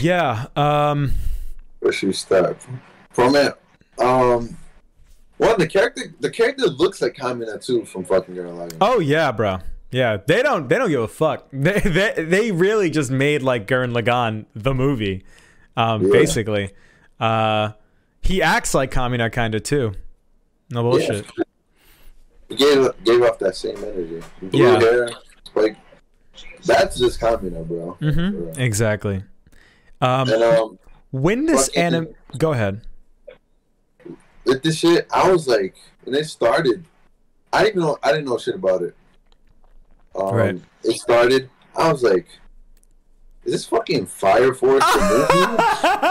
[0.00, 1.12] yeah, um
[1.80, 2.56] Where should we start?
[3.10, 3.52] From it,
[3.98, 4.56] um,
[5.38, 8.76] one the character, the character looks like Kamina too from fucking Gurren Lagann.
[8.80, 9.58] oh yeah, bro.
[9.90, 11.48] Yeah, they don't they don't give a fuck.
[11.52, 15.24] They they, they really just made like Gurren Lagann the movie.
[15.76, 16.12] Um Yeah.
[16.12, 16.70] basically.
[17.18, 17.72] Uh
[18.22, 19.92] he acts like Kamina kind of too.
[20.70, 21.26] No bullshit.
[22.52, 24.22] He gave gave off that same energy.
[24.42, 24.78] Blue Yeah.
[24.78, 25.10] hair,
[25.54, 25.76] like
[26.64, 27.96] That's just Kamina, bro.
[28.00, 28.56] Mhm.
[28.58, 29.24] Exactly.
[30.00, 30.78] Um, And um,
[31.10, 32.08] when this anime,
[32.38, 32.82] go ahead.
[34.44, 35.74] with this shit, I was like,
[36.04, 36.84] when it started,
[37.52, 38.94] I didn't know, I didn't know shit about it.
[40.14, 40.60] Um, Right.
[40.84, 42.26] It started, I was like,
[43.44, 45.00] is this fucking Fire Force the
[45.90, 46.08] movie?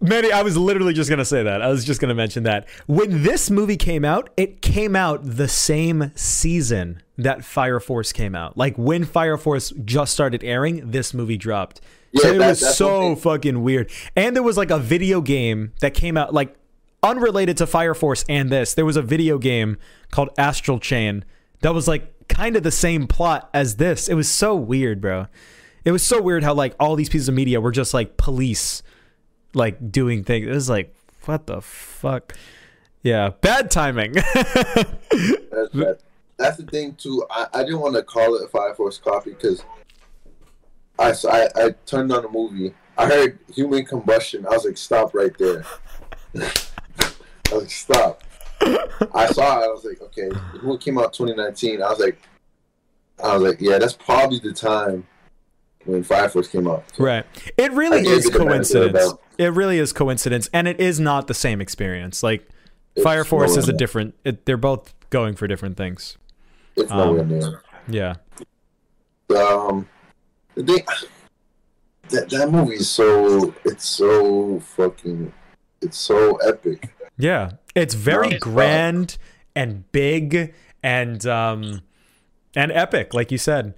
[0.00, 1.62] Manny, I was literally just gonna say that.
[1.62, 5.48] I was just gonna mention that when this movie came out, it came out the
[5.48, 8.56] same season that Fire Force came out.
[8.56, 11.80] Like when Fire Force just started airing, this movie dropped.
[12.14, 13.90] so it that- was so fucking weird.
[14.16, 16.54] And there was like a video game that came out like
[17.02, 18.74] unrelated to Fire Force and this.
[18.74, 19.76] There was a video game
[20.10, 21.24] called Astral Chain
[21.60, 24.08] that was like kind of the same plot as this.
[24.08, 25.26] It was so weird, bro.
[25.84, 28.82] It was so weird how like all these pieces of media were just like police
[29.58, 30.46] like doing things.
[30.46, 30.94] It was like,
[31.26, 32.34] what the fuck?
[33.02, 34.12] Yeah, bad timing.
[34.12, 35.98] That's, that,
[36.36, 37.24] that's the thing too.
[37.30, 39.64] I, I didn't want to call it a Fire Force copy because
[40.98, 41.12] I
[41.56, 42.74] I turned on the movie.
[42.96, 44.46] I heard human combustion.
[44.46, 45.64] I was like, stop right there.
[46.36, 46.50] I
[47.52, 48.22] was like, stop.
[48.60, 49.64] I saw it.
[49.64, 50.28] I was like, okay.
[50.28, 51.82] The movie came out 2019.
[51.82, 52.18] I was like,
[53.22, 55.06] I was like, yeah, that's probably the time
[55.88, 56.84] when Fire Force came out.
[56.98, 57.24] right.
[57.56, 59.14] It really is you the benefit of the coincidence.
[59.38, 62.22] It really is coincidence, and it is not the same experience.
[62.22, 62.48] Like
[62.94, 64.14] It's Fire Force is a different.
[64.24, 66.16] It, they're both going for different things.
[66.76, 67.62] It's um, nowhere near.
[67.88, 68.14] Yeah.
[69.36, 69.88] um
[70.54, 70.84] the thing
[72.10, 75.32] that that movie is so it's so fucking
[75.80, 76.94] it's so epic.
[77.16, 78.40] Yeah, it's very Nice.
[78.40, 79.16] grand
[79.54, 81.80] and big and um
[82.54, 83.74] and epic, like you said.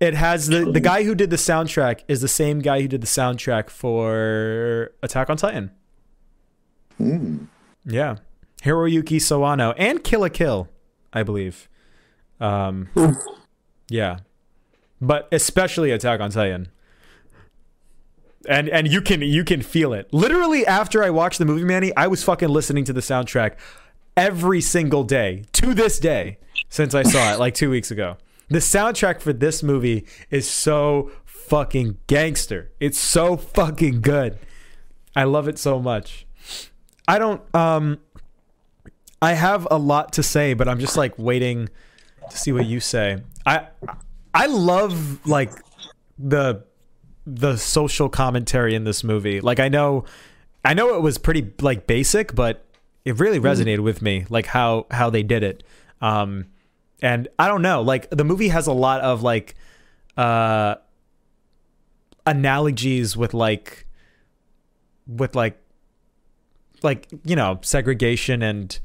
[0.00, 3.02] It has the the guy who did the soundtrack is the same guy who did
[3.02, 5.70] the soundtrack for Attack on Titan.
[6.96, 7.44] Hmm.
[7.84, 8.16] Yeah,
[8.62, 10.68] Hiroyuki Sawano and Kill la Kill,
[11.12, 11.68] I believe.
[12.40, 12.88] Um,
[13.90, 14.20] yeah,
[15.02, 16.68] but especially Attack on Titan.
[18.48, 20.10] And and you can you can feel it.
[20.14, 23.56] Literally after I watched the movie, Manny, I was fucking listening to the soundtrack
[24.16, 26.38] every single day to this day
[26.70, 28.16] since I saw it like two weeks ago.
[28.50, 32.70] The soundtrack for this movie is so fucking gangster.
[32.80, 34.38] It's so fucking good.
[35.16, 36.26] I love it so much.
[37.08, 37.98] I don't um
[39.22, 41.68] I have a lot to say, but I'm just like waiting
[42.30, 43.18] to see what you say.
[43.44, 43.66] I
[44.32, 45.52] I love like
[46.18, 46.64] the
[47.26, 49.40] the social commentary in this movie.
[49.40, 50.04] Like I know
[50.64, 52.64] I know it was pretty like basic, but
[53.04, 55.64] it really resonated with me like how how they did it.
[56.00, 56.46] Um
[57.02, 59.54] and I don't know, like the movie has a lot of like
[60.16, 60.76] uh
[62.26, 63.86] analogies with like
[65.06, 65.58] with like
[66.82, 68.78] like you know segregation and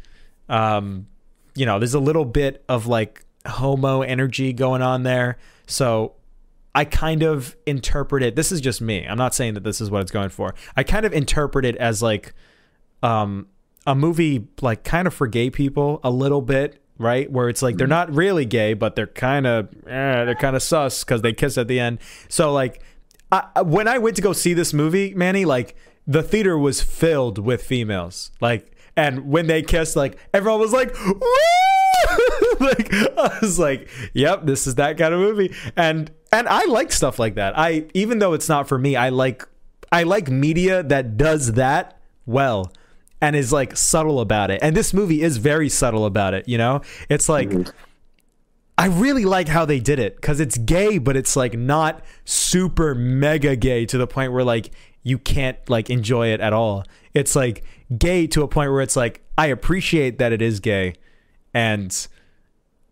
[0.50, 1.08] um
[1.56, 5.38] you know there's a little bit of like homo energy going on there.
[5.68, 6.14] So
[6.74, 9.90] i kind of interpret it this is just me i'm not saying that this is
[9.90, 10.54] what it's going for.
[10.76, 12.34] I kind of interpret it as like
[13.02, 13.48] um
[13.88, 17.77] a movie like kind of for gay people a little bit right where it's like
[17.77, 21.34] they're not really gay but they're kind of eh, they're kind of sus because they
[21.34, 21.99] kiss at the end
[22.30, 22.81] so like
[23.31, 25.76] I, when I went to go see this movie, Manny, like
[26.07, 28.31] the theater was filled with females.
[28.39, 30.89] Like, and when they kissed, like everyone was like,
[32.59, 36.91] like I was like, "Yep, this is that kind of movie." And and I like
[36.91, 37.57] stuff like that.
[37.57, 39.45] I even though it's not for me, I like
[39.91, 42.72] I like media that does that well
[43.22, 44.60] and is like subtle about it.
[44.62, 46.48] And this movie is very subtle about it.
[46.48, 47.52] You know, it's like.
[48.78, 52.94] I really like how they did it because it's gay, but it's like not super
[52.94, 54.72] mega gay to the point where like
[55.02, 56.84] you can't like enjoy it at all.
[57.14, 57.64] It's like
[57.98, 60.96] gay to a point where it's like I appreciate that it is gay,
[61.54, 62.08] and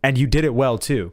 [0.02, 1.12] and you did it well too,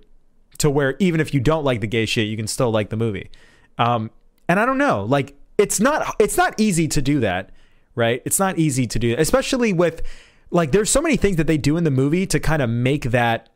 [0.58, 2.96] to where even if you don't like the gay shit, you can still like the
[2.96, 3.30] movie.
[3.78, 4.10] Um,
[4.48, 7.50] and I don't know, like it's not it's not easy to do that,
[7.94, 8.22] right?
[8.24, 10.02] It's not easy to do, especially with
[10.50, 13.04] like there's so many things that they do in the movie to kind of make
[13.04, 13.48] that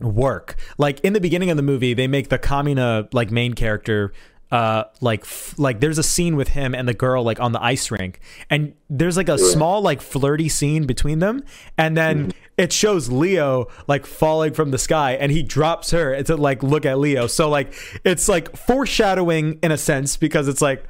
[0.00, 0.56] work.
[0.78, 4.12] Like in the beginning of the movie, they make the Kamina like main character
[4.50, 7.62] uh like f- like there's a scene with him and the girl like on the
[7.62, 8.18] ice rink
[8.48, 11.42] and there's like a small like flirty scene between them
[11.76, 16.34] and then it shows Lio like falling from the sky and he drops her to
[16.36, 20.82] like look at Lio so like it's like foreshadowing in a sense because it's like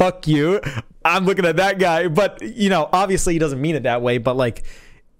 [0.00, 0.60] fuck you.
[1.04, 2.08] I'm looking at that guy.
[2.08, 4.64] But you know obviously he doesn't mean it that way but like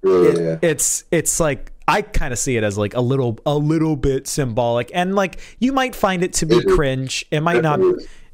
[0.02, 3.56] Yeah, it- it's it's like I kind of see it as like a little a
[3.56, 4.90] little bit symbolic.
[4.94, 7.24] And like you might find it to be cringe.
[7.30, 7.80] It might not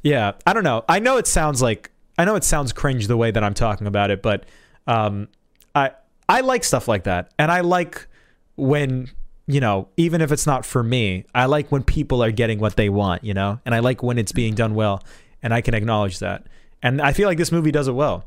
[0.03, 0.33] yeah.
[0.45, 0.85] I don't know.
[0.87, 3.87] I know it sounds like I know it sounds cringe the way that I'm talking
[3.87, 4.45] about it but
[4.87, 5.27] um
[5.75, 5.91] I
[6.29, 7.31] I like stuff like that.
[7.39, 8.07] And I like
[8.55, 9.09] when
[9.49, 12.75] you know, even if it's not for me, I like when people are getting what
[12.75, 15.01] they want, you know, and I like when it's being done well,
[15.41, 16.47] and I can acknowledge that.
[16.81, 18.25] And I feel like this movie does it well.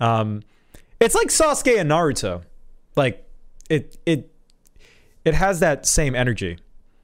[0.00, 0.42] Um,
[1.00, 2.42] it's like Sasuke and Naruto,
[2.96, 3.26] like
[3.68, 4.30] it it
[5.24, 6.58] it has that same energy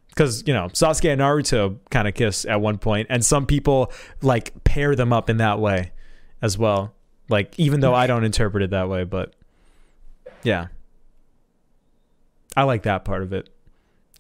[0.09, 3.93] because you know Sasuke and Naruto kind of kiss at one point, and some people
[4.23, 5.93] like pair them up in that way
[6.43, 6.95] as well.
[7.29, 9.35] Like even though I don't interpret it that way, but
[10.43, 10.69] yeah,
[12.57, 13.49] I like that part of it.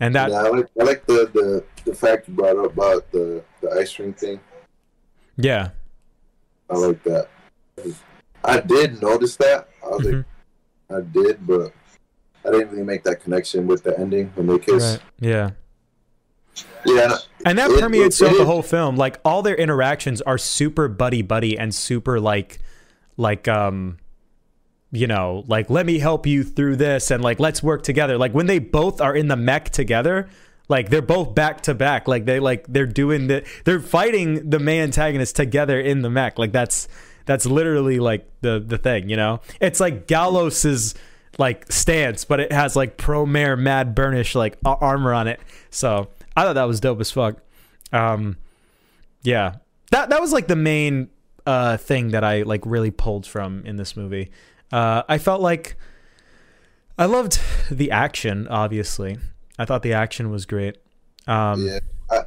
[0.00, 3.10] And that Yeah, I like I like the, the the fact you brought up about
[3.12, 4.40] the the ice rink thing.
[5.36, 5.70] Yeah,
[6.70, 7.28] I like that.
[8.44, 9.68] I did notice that.
[9.84, 10.24] I was Mhm.
[10.90, 11.72] like, I did, but
[12.44, 14.82] I didn't really make that connection with the ending when they kiss.
[14.92, 15.50] right, yeah.
[16.86, 17.16] Yeah,
[17.46, 18.96] And that It- permeates it throughout the whole film.
[18.96, 22.58] Like all their interactions are super buddy buddy and super like
[23.16, 23.96] like um
[24.92, 28.16] you know, like let me help you through this and like let's work together.
[28.16, 30.28] Like when they both are in the mech together,
[30.68, 32.08] like they're both back to back.
[32.08, 36.38] Like they like they're doing the they're fighting the main antagonist together in the mech.
[36.38, 36.88] Like that's
[37.26, 39.40] that's literally like the the thing, you know?
[39.60, 40.94] It's like Galos's
[41.38, 45.40] like stance, but it has like Promare mad burnish like armor on it.
[45.70, 47.38] So I thought that was dope as fuck.
[47.92, 48.36] Um,
[49.22, 49.56] yeah,
[49.90, 51.08] that that was like the main
[51.46, 54.30] uh thing that I like really pulled from in this movie.
[54.72, 55.76] Uh, I felt like
[56.98, 57.38] I loved
[57.70, 58.48] the action.
[58.48, 59.18] Obviously,
[59.58, 60.78] I thought the action was great.
[61.26, 61.78] Um, yeah.
[62.10, 62.22] I,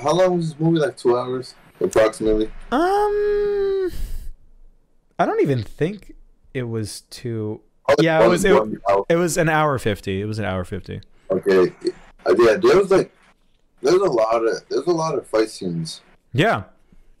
[0.00, 0.78] how long was this movie?
[0.78, 2.46] Like two hours, approximately.
[2.72, 3.90] um,
[5.18, 6.14] I don't even think
[6.54, 7.60] it was too.
[7.88, 8.62] Oh, Yeah, it was- it-
[9.08, 10.20] It was an hour fifty.
[10.20, 11.00] It was an hour fifty.
[11.30, 11.72] Okay.
[12.26, 13.12] Uh, yeah, there was like
[13.82, 16.00] there's a lot of there's a lot of fight scenes.
[16.32, 16.64] Yeah,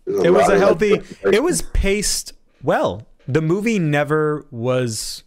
[0.06, 1.00] it was a of, like, healthy
[1.32, 2.32] it was paced
[2.62, 5.22] well the movie never was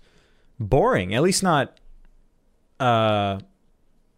[0.59, 1.79] boring at least not
[2.81, 3.39] uh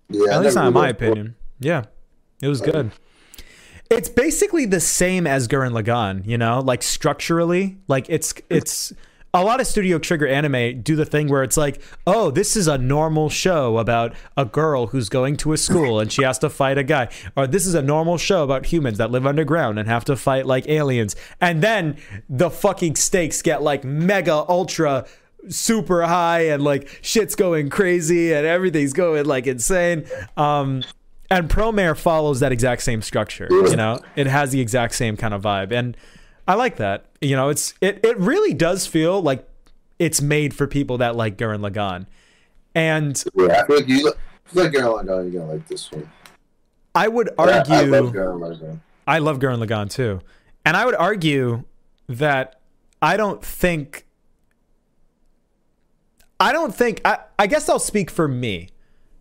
[0.10, 1.36] yeah, at least not in my opinion.
[1.60, 1.86] Yeah
[2.42, 2.92] it was good.
[3.90, 8.92] it's basically the same as Gurren Lagann, you know, like structurally, like it's it's
[9.34, 12.68] a lot of Studio Trigger anime do the thing where it's like, oh, this is
[12.68, 16.50] a normal show about a girl who's going to a school and she has to
[16.50, 19.88] fight a guy, or this is a normal show about humans that live underground and
[19.88, 21.98] have to fight like aliens, and then
[22.30, 25.06] the fucking stakes get like mega ultra
[25.50, 30.06] super high and like shit's going crazy and everything's going like insane.
[30.38, 30.84] Um,
[31.30, 33.48] and Promare follows that exact same structure.
[33.50, 35.98] You know, it has the exact same kind of vibe, and
[36.48, 37.06] I like that.
[37.22, 39.48] You know, it's it it really does feel like
[40.00, 42.06] it's made for people that like Gurren Lagann,
[42.76, 44.14] and Yeah, I feel like you
[44.54, 46.10] like Gurren Lagann, you're gonna like this one.
[46.94, 47.74] I would Yeah, argue.
[47.76, 48.80] I love Gurren Lagann.
[49.08, 50.22] I love Gurren Lagann too.
[50.66, 51.64] And I would argue
[52.08, 52.60] that
[53.02, 54.06] I don't think
[56.44, 58.70] I don't think I, I guess I'll speak for me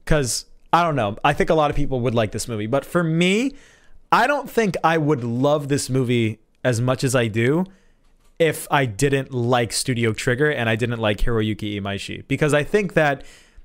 [0.06, 1.16] cuz I don't know.
[1.22, 3.54] I think a lot of people would like this movie, but for me,
[4.10, 7.64] I don't think I would love this movie as much as I do
[8.38, 12.94] if I didn't like Studio Trigger and I didn't like Hiroyuki Imaishi because I think
[12.94, 13.22] that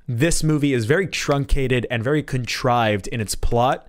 [0.08, 3.88] this movie is very truncated and very contrived in its plot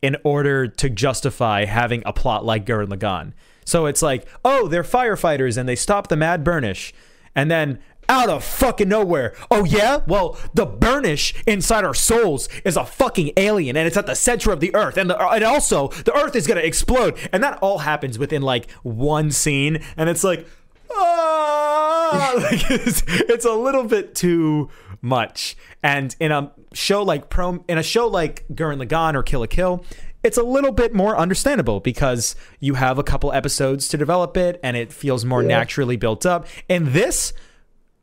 [0.00, 3.34] in order to justify having a plot like Gurren Lagann.
[3.66, 6.94] So it's like, oh, they're firefighters and they stop the Mad Burnish.
[7.34, 7.78] And then
[8.10, 10.00] out of fucking nowhere, oh yeah?
[10.06, 14.50] Well, the Burnish inside our souls is a fucking alien and it's at the center
[14.50, 14.96] of the earth.
[14.96, 17.16] And, the, and also, the earth is gonna explode.
[17.32, 19.82] And that all happens within like one scene.
[19.96, 20.46] And it's like,
[20.92, 22.32] ah!
[22.50, 24.68] like it's, it's a little bit too
[25.00, 25.56] much.
[25.80, 29.46] And in a show like Pro, in a show like Gurren Lagann or Kill la
[29.46, 29.84] Kill,
[30.24, 34.58] it's a little bit more understandable because you have a couple episodes to develop it
[34.64, 36.46] and it feels more naturally built up.
[36.68, 37.32] And this,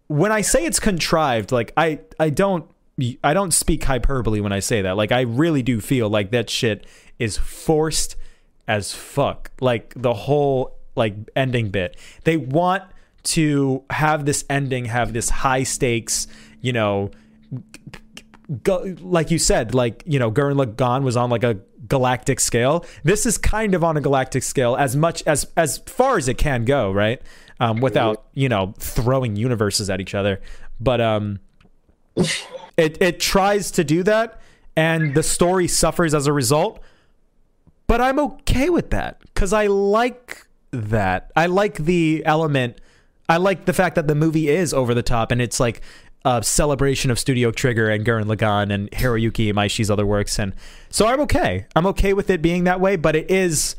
[0.07, 2.69] when I say it's contrived, like I I don't
[3.23, 4.97] I don't speak hyperbole when I say that.
[4.97, 6.85] Like I really do feel like that shit
[7.19, 8.15] is forced
[8.67, 9.51] as fuck.
[9.61, 11.97] Like the whole like ending bit.
[12.23, 12.83] They want
[13.23, 16.27] to have this ending have this high stakes,
[16.61, 17.11] you know,
[18.63, 22.85] go, like you said, like you know, Gurren Lagann was on like a galactic scale.
[23.03, 26.37] This is kind of on a galactic scale, as much as as far as it
[26.37, 27.21] can go, right?
[27.59, 30.41] Um, without you know throwing universes at each other,
[30.79, 31.39] but um,
[32.77, 34.39] it it tries to do that,
[34.75, 36.79] and the story suffers as a result.
[37.87, 41.31] But I'm okay with that because I like that.
[41.35, 42.79] I like the element.
[43.29, 45.81] I like the fact that the movie is over the top and it's like
[46.25, 50.39] a celebration of Studio Trigger and Gurren Lagann and Hiroyuki Imaishi's other works.
[50.39, 50.53] And
[50.89, 51.65] so I'm okay.
[51.75, 53.75] I'm okay with it being that way, but it is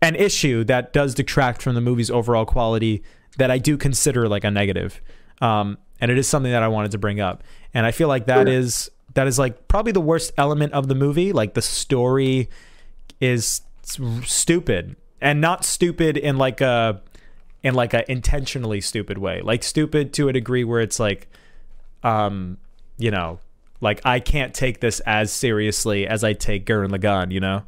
[0.00, 3.02] an issue that does detract from the movie's overall quality
[3.38, 5.00] that I do consider like a negative.
[5.40, 7.42] Um, and it is something that I wanted to bring up.
[7.74, 10.94] And I feel like that is that is like probably the worst element of the
[10.94, 11.32] movie.
[11.32, 12.48] Like the story
[13.20, 13.62] is
[14.24, 17.00] stupid and not stupid in like a
[17.62, 19.40] in like a intentionally stupid way.
[19.42, 21.28] Like stupid to a degree where it's like
[22.02, 22.58] um
[22.98, 23.38] you know,
[23.80, 27.62] like I can't take this as seriously as I take Gurren Lagann, you know?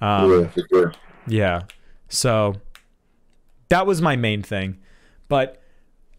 [0.00, 0.94] Um sure.
[1.26, 1.62] yeah.
[2.08, 2.54] So
[3.68, 4.78] that was my main thing.
[5.34, 5.60] But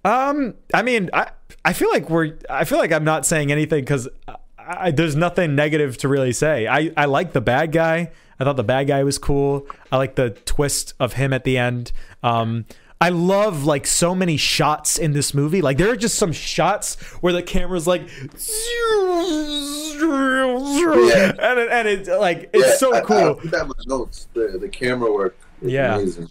[0.03, 1.29] um I mean, I
[1.63, 3.85] I feel like we're I feel like I'm not saying anything
[4.27, 6.67] I, I, there's nothing negative to really say.
[6.67, 8.11] I I like the bad guy.
[8.37, 9.65] I thought the bad guy was cool.
[9.93, 11.93] I like the twist of him at the end.
[12.23, 12.65] Um
[12.99, 15.61] I love like so many shots in this movie.
[15.61, 18.03] Like there are just some shots where the camera's like
[19.97, 23.35] and it, and it like it's Yeah, so I- I, cool.
[23.51, 24.27] that my notes.
[24.33, 25.37] The, the camera work.
[25.61, 25.95] is Yeah.
[25.95, 26.29] Amazing.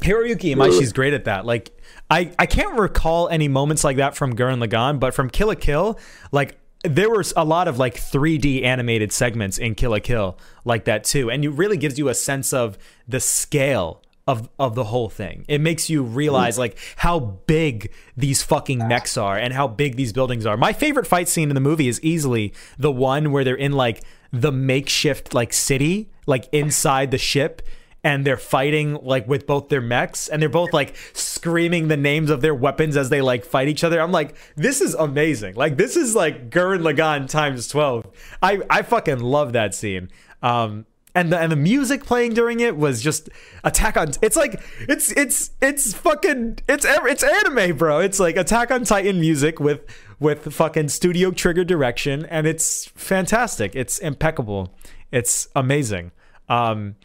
[0.00, 1.46] Hiroyuki Imaishi's great at that.
[1.46, 1.70] Like
[2.12, 5.54] I I can't recall any moments like that from Gurren Lagann, but from Kill la
[5.54, 5.98] Kill,
[6.30, 10.84] like there was a lot of like 3D animated segments in Kill la Kill like
[10.84, 12.76] that too, and it really gives you a sense of
[13.08, 15.46] the scale of of the whole thing.
[15.48, 20.12] It makes you realize like how big these fucking mechs are and how big these
[20.12, 20.58] buildings are.
[20.58, 24.02] My favorite fight scene in the movie is easily the one where they're in like
[24.30, 27.62] the makeshift like city, like inside the ship
[28.04, 32.30] and they're fighting like with both their mechs and they're both like screaming the names
[32.30, 34.00] of their weapons as they like fight each other.
[34.00, 35.54] I'm like, this is amazing.
[35.54, 38.06] Like this is like Gurren Lagann times 12.
[38.42, 40.08] I I fucking love that scene.
[40.42, 43.28] Um and the, and the music playing during it was just
[43.64, 44.12] Attack on.
[44.22, 48.00] It's like it's it's it's fucking it's it's anime, bro.
[48.00, 49.82] It's like Attack on Titan music with
[50.18, 53.76] with fucking studio trigger direction, and it's fantastic.
[53.76, 54.74] It's impeccable.
[55.10, 56.12] It's amazing.
[56.48, 56.96] Um,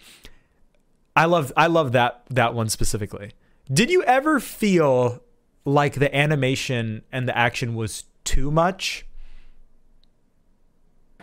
[1.18, 3.31] I love I love that that one specifically.
[3.73, 5.23] Did you ever feel
[5.65, 9.03] like the animation and the action was too much?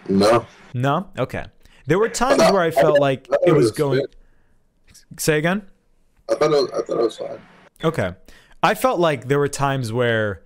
[0.08, 0.46] No.
[0.74, 1.10] No?
[1.16, 1.44] Okay.
[1.86, 4.16] There were times where I felt like thought it was was going good.
[5.16, 5.62] Say again?
[6.28, 7.40] I thought it was, I thought it was fine.
[7.84, 8.14] Okay.
[8.64, 10.42] I felt like there were times where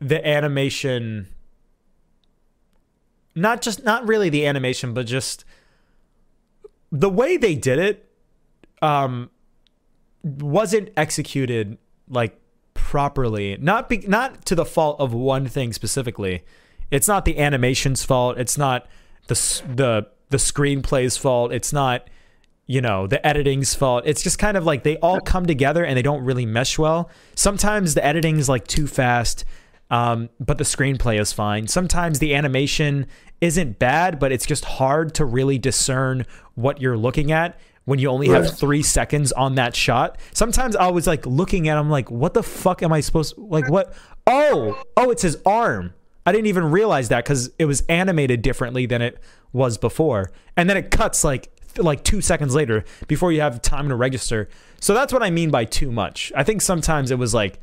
[0.00, 1.28] the animation
[3.34, 5.44] not just not really the animation but just
[6.90, 8.08] the way they did it
[8.82, 9.30] um
[10.22, 11.78] wasn't executed
[12.08, 12.38] like
[12.74, 13.56] properly.
[13.60, 16.42] Not be, not to the fault of one thing specifically.
[16.90, 18.38] It's not the animation's fault.
[18.38, 18.86] It's not
[19.28, 19.34] the
[19.74, 21.52] the the screenplay's fault.
[21.52, 22.08] It's not
[22.66, 24.04] you know the editing's fault.
[24.06, 27.10] It's just kind of like they all come together and they don't really mesh well.
[27.34, 29.44] Sometimes the editing is like too fast
[29.90, 31.68] um, but the screenplay is fine.
[31.68, 33.06] Sometimes the animation
[33.40, 38.08] isn't bad but it's just hard to really discern what you're looking at when you
[38.08, 42.10] only have three seconds on that shot sometimes i was like looking at him like
[42.10, 43.92] what the fuck am i supposed like what
[44.26, 45.92] oh oh it's his arm
[46.24, 49.18] i didn't even realize that because it was animated differently than it
[49.52, 51.48] was before and then it cuts like
[51.78, 54.48] like two seconds later before you have time to register
[54.80, 57.58] so that's what i mean by too much i think sometimes it was like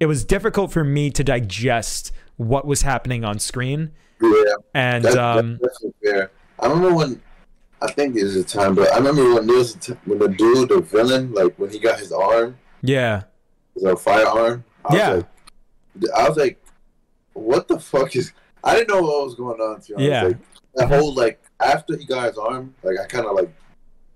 [0.00, 4.30] it was difficult for me to digest what was happening on screen Yeah.
[4.74, 5.84] and That's, um that's.
[6.58, 7.20] I don't know when.
[7.82, 10.28] I think it's a time, but I remember when there was a t- when the
[10.28, 13.24] dude, the villain, like when he got his arm, yeah
[13.74, 14.64] his uh, firearm.
[14.84, 15.14] I Yeah.
[15.14, 15.24] Was
[16.00, 16.64] like, I was like,
[17.32, 18.32] what the fuck is?
[18.64, 19.80] I didn't know what was going on.
[19.82, 19.94] To.
[19.98, 20.22] Yeah.
[20.24, 20.36] Like,
[20.74, 23.52] that whole like after he got his arm, like I kind of like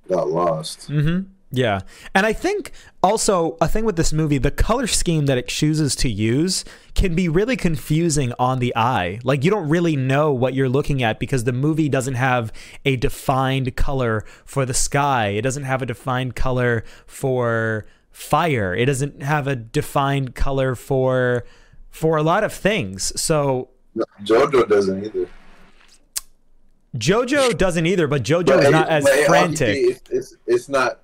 [0.09, 0.89] got lost.
[0.91, 1.29] Mm-hmm.
[1.53, 1.81] Yeah.
[2.15, 2.73] And I think
[3.03, 6.65] also a thing with this movie, the color scheme that it chooses to use
[6.97, 9.21] can be really confusing on the eye.
[9.23, 12.53] Like you don't really know what you're looking at because the movie doesn't have
[12.85, 15.29] a defined color for the sky.
[15.29, 18.75] It doesn't have a defined color for fire.
[18.75, 21.45] It doesn't have a defined color for
[21.91, 23.19] for a lot of things.
[23.21, 25.29] So No, JoJo doesn't either.
[26.97, 29.77] JoJo doesn't either, but JoJo But is not as frantic.
[29.77, 31.01] It's, it's it's not.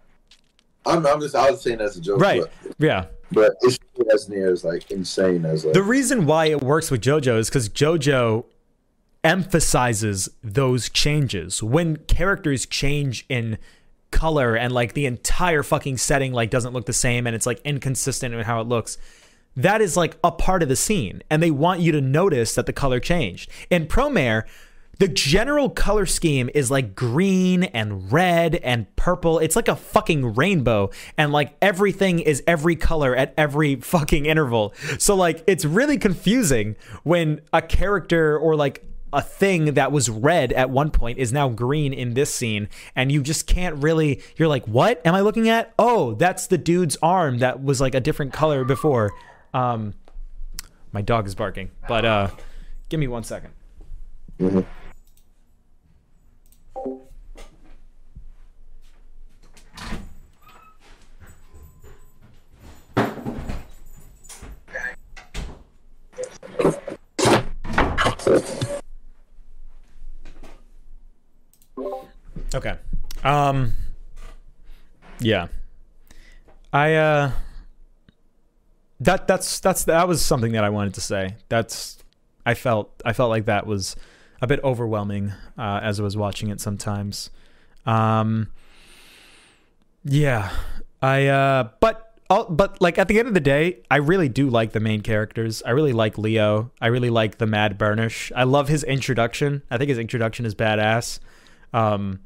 [0.86, 2.42] I'm I'm just I was saying that's a joke, Right.
[2.62, 3.06] But, Yeah.
[3.32, 3.78] But it's
[4.12, 5.74] as near as like insane as like.
[5.74, 8.44] The reason why it works with JoJo is because JoJo
[9.24, 11.62] emphasizes those changes.
[11.62, 13.58] When characters change in
[14.10, 17.60] color and like the entire fucking setting like doesn't look the same and it's like
[17.64, 18.98] inconsistent in how it looks,
[19.56, 21.22] that is like a part of the scene.
[21.30, 23.50] And they want you to notice that the color changed.
[23.70, 24.44] In Promare,
[25.02, 29.40] the general color scheme is like green and red and purple.
[29.40, 30.90] It's like a fucking rainbow.
[31.18, 34.72] And like everything is every color at every fucking interval.
[35.00, 40.52] So like it's really confusing when a character or like a thing that was red
[40.52, 44.48] at one point is now green in this scene and you just can't really you're
[44.48, 48.00] like what am i looking at oh that's the dude's arm that was like a
[48.00, 49.12] different color before
[49.52, 49.92] um
[50.92, 52.30] my dog is barking but uh
[52.88, 53.52] give me one second
[54.40, 54.64] Mhm.
[72.54, 72.76] Okay.
[73.24, 73.72] Um
[75.20, 75.48] Yeah.
[76.72, 77.30] I uh
[79.00, 81.36] that that's that's that was something that I wanted to say.
[81.48, 81.98] That's
[82.46, 83.96] I felt I felt like that was
[84.40, 87.30] a bit overwhelming uh as I was watching it sometimes.
[87.86, 88.48] Um
[90.04, 90.50] Yeah.
[91.00, 94.48] I uh but all, but like at the end of the day, I really do
[94.48, 95.62] like the main characters.
[95.64, 96.70] I really like Lio.
[96.80, 98.32] I really like the Mad Burnish.
[98.34, 99.62] I love his introduction.
[99.70, 101.18] I think his introduction is badass.
[101.72, 102.20] Um,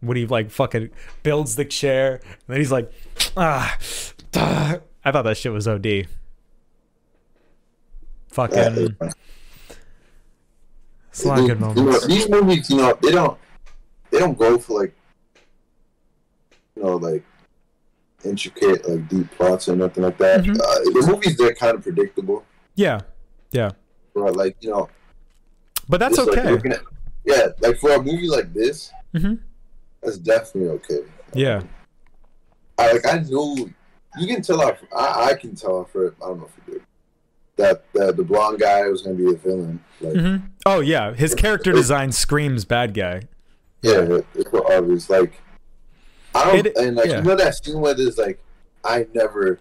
[0.00, 0.90] when he like fucking
[1.22, 2.92] builds the chair, and then he's like,
[3.36, 3.76] ah,
[4.32, 4.78] duh.
[5.04, 6.08] I thought that shit was OD.
[8.28, 8.96] Fucking,
[11.10, 12.06] it's a lot of good moments.
[12.06, 13.38] these movies, you know, they don't
[14.10, 14.94] they don't go for like
[16.74, 17.24] you know like
[18.28, 20.42] intricate like deep plots or nothing like that.
[20.44, 20.58] Mhm.
[20.60, 22.44] Uh, the movies they're kind of predictable,
[22.74, 23.00] Yeah,
[23.52, 23.70] yeah,
[24.14, 24.88] but like you know,
[25.88, 26.70] but that's just, like, okay.
[26.70, 26.82] at-
[27.24, 29.34] yeah, like for a movie like this, hmm
[30.02, 31.00] that's definitely okay.
[31.34, 31.62] Yeah,
[32.78, 33.72] I like I knew
[34.18, 34.78] you can tell off.
[34.96, 36.82] I, I can tell off for I don't know if you did
[37.56, 39.82] that that the blonde guy was gonna be a villain.
[40.00, 43.22] Like hmm Oh yeah, his character design screams bad guy.
[43.82, 45.08] yeah, it- it's so obvious.
[45.10, 45.40] Like
[46.36, 47.16] I don't It- and like yeah.
[47.18, 48.38] you know that scene where there's like
[48.84, 49.58] I never.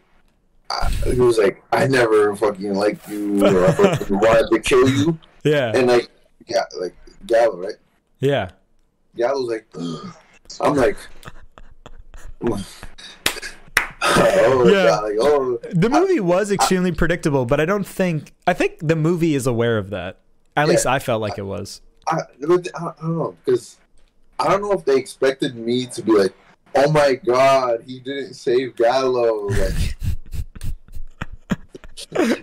[0.69, 4.89] I, he was like, I never fucking liked you, or I fucking wanted to kill
[4.89, 6.09] you, Yeah, and like,
[6.47, 6.95] yeah, like
[7.27, 7.75] Galo, right?
[8.19, 8.49] yeah,
[9.15, 9.67] Galo's like,
[10.61, 10.97] I'm like,
[14.01, 14.85] oh Yeah.
[14.87, 18.95] god, like, oh, The movie was extremely predictable, but I don't think I think the
[18.95, 20.17] movie is aware of that.
[20.55, 20.71] At Yeah.
[20.71, 21.81] least I felt like it was.
[22.07, 22.73] I, I don't
[23.03, 23.77] know because
[24.39, 26.33] I don't know if they expected me to be like,
[26.75, 29.49] oh my god, he didn't save Galo.
[29.49, 29.97] Like,
[32.11, 32.35] know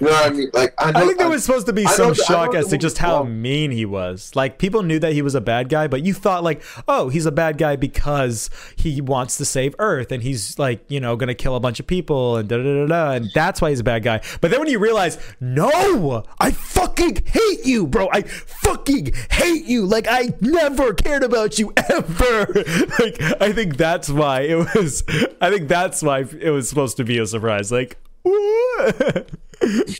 [0.00, 0.50] what I mean?
[0.52, 2.78] Like, I, know, I think there was supposed to be I some shock as to
[2.78, 4.34] just how mean he was.
[4.34, 7.26] Like people knew that he was a bad guy, but you thought like, oh, he's
[7.26, 11.34] a bad guy because he wants to save Earth and he's like, you know, gonna
[11.34, 13.84] kill a bunch of people and da da da da, and that's why he's a
[13.84, 14.20] bad guy.
[14.40, 18.08] But then when you realize, no, I fucking hate you, bro.
[18.12, 19.86] I fucking hate you.
[19.86, 22.46] Like I never cared about you ever.
[22.98, 25.04] like I think that's why it was.
[25.40, 27.70] I think that's why it was supposed to be a surprise.
[27.70, 27.98] Like.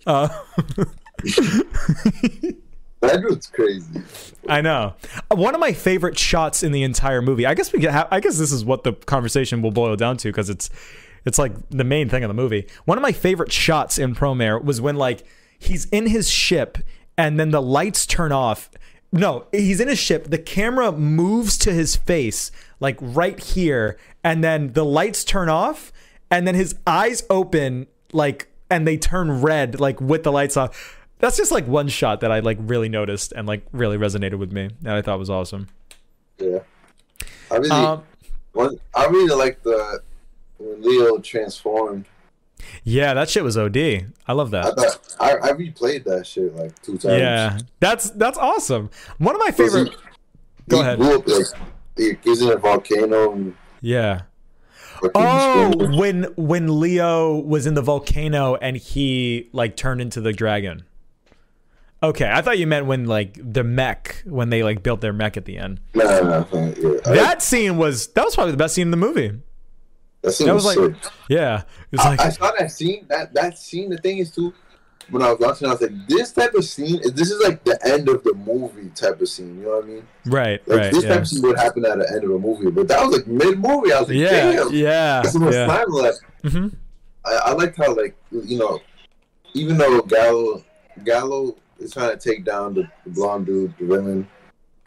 [0.07, 0.29] uh,
[3.01, 4.03] that dude's crazy.
[4.49, 4.95] I know.
[5.31, 7.47] One of my favorite shots in the entire movie.
[7.47, 7.93] I guess we get.
[7.93, 10.71] Ha- I guess this is what the conversation will boil down to because it's,
[11.25, 12.67] it's like the main thing of the movie.
[12.85, 15.25] One of my favorite shots in Promare was when like
[15.59, 16.79] he's in his ship
[17.17, 18.71] and then the lights turn off.
[19.13, 20.31] No, he's in his ship.
[20.31, 25.93] The camera moves to his face like right here, and then the lights turn off,
[26.31, 30.97] and then his eyes open like and they turn red like with the lights off.
[31.19, 34.53] That's just like one shot that I like really noticed and like really resonated with
[34.53, 35.69] me that I thought was awesome.
[36.39, 36.61] Yeah,
[37.51, 38.03] I really, Um,
[38.53, 40.01] one, I really like the
[40.59, 42.07] when Lio transformed.
[42.85, 43.77] yeah, that shit was OD.
[44.27, 44.77] I love I that.
[44.77, 47.19] thought I, I replayed that shit like two times.
[47.21, 48.89] Yeah, that's that's awesome.
[49.19, 49.91] One of my favorite.
[49.91, 49.95] He,
[50.69, 50.99] Go he ahead.
[50.99, 51.47] Blew up, like,
[51.97, 53.33] he, he's in a volcano.
[53.33, 54.23] And Yeah.
[55.01, 55.99] Fucking Oh, screaming.
[55.99, 60.85] when when Lio was in the volcano and he like turned into the dragon.
[62.03, 65.37] Okay, I thought you meant when like the mech when they like built their mech
[65.37, 65.81] at the end.
[65.95, 66.47] Nah, nah, nah,
[66.79, 66.91] yeah.
[67.07, 69.33] I- That scene was that was probably the best scene in the movie.
[70.23, 71.13] that scene that was, was like- sick.
[71.29, 73.07] Yeah, it was I, like I saw that scene.
[73.09, 73.91] That that scene.
[73.91, 74.53] The thing is too.
[75.11, 77.01] When I was watching, I was like, "This type of scene.
[77.15, 79.87] This is like the end of the movie type of scene." You know what I
[79.87, 80.09] mean?
[80.27, 82.71] right, Like right, this type of scene would happen at the end of a movie,
[82.71, 83.93] but that was like mid movie.
[83.93, 85.67] I was like, yeah, "Damn, yeah, so much yeah.
[85.67, 86.69] time left." hmm
[87.25, 88.81] I, I liked how like you know,
[89.55, 90.65] even though Galo
[91.01, 94.29] Galo is trying to take down the, the blonde dude, the villain.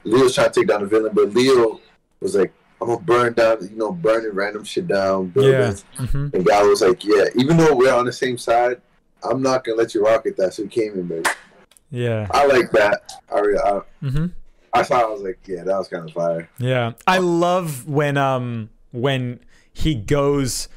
[0.05, 1.79] Lio's trying to take down the villain, but Lio
[2.19, 5.31] was like, "I'm gonna burn down, you know, burning random shit down." Yeah.
[5.33, 8.81] buildings." hmm And Galo was like, "Yeah, even though we're on the same side,
[9.23, 11.29] I'm not gonna let you rocket that." So he came in, baby.
[11.91, 12.27] Yeah.
[12.31, 13.21] I like that.
[13.31, 14.25] I, I hmm
[14.73, 15.01] I saw.
[15.01, 19.39] I was like, "Yeah, that was kind of fire." Yeah, I love when um when
[19.71, 20.67] he goes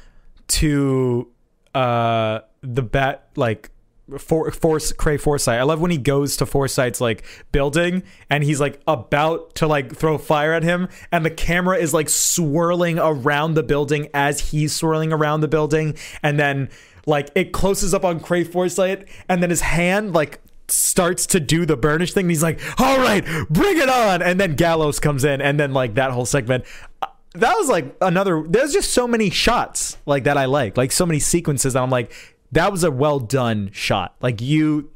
[0.47, 1.27] to
[1.73, 3.71] uh the bat like
[4.19, 5.59] for force Kray Foresight.
[5.59, 9.95] I love when he goes to Foresight's like building and he's like about to like
[9.95, 14.73] throw fire at him and the camera is like swirling around the building as he's
[14.73, 16.69] swirling around the building and then
[17.07, 21.77] like it closes up on Kray and then his hand like starts to do the
[21.77, 22.29] burnish thing.
[22.29, 25.95] He's like, "All right, bring it on!" And then Galo's comes in, and then like
[25.95, 26.65] that whole segment.
[27.01, 28.43] uh, That was like another.
[28.47, 31.75] There's just so many shots like that I like, like so many sequences.
[31.75, 32.11] I'm like,
[32.51, 34.15] that was a well done shot.
[34.21, 34.91] Like you,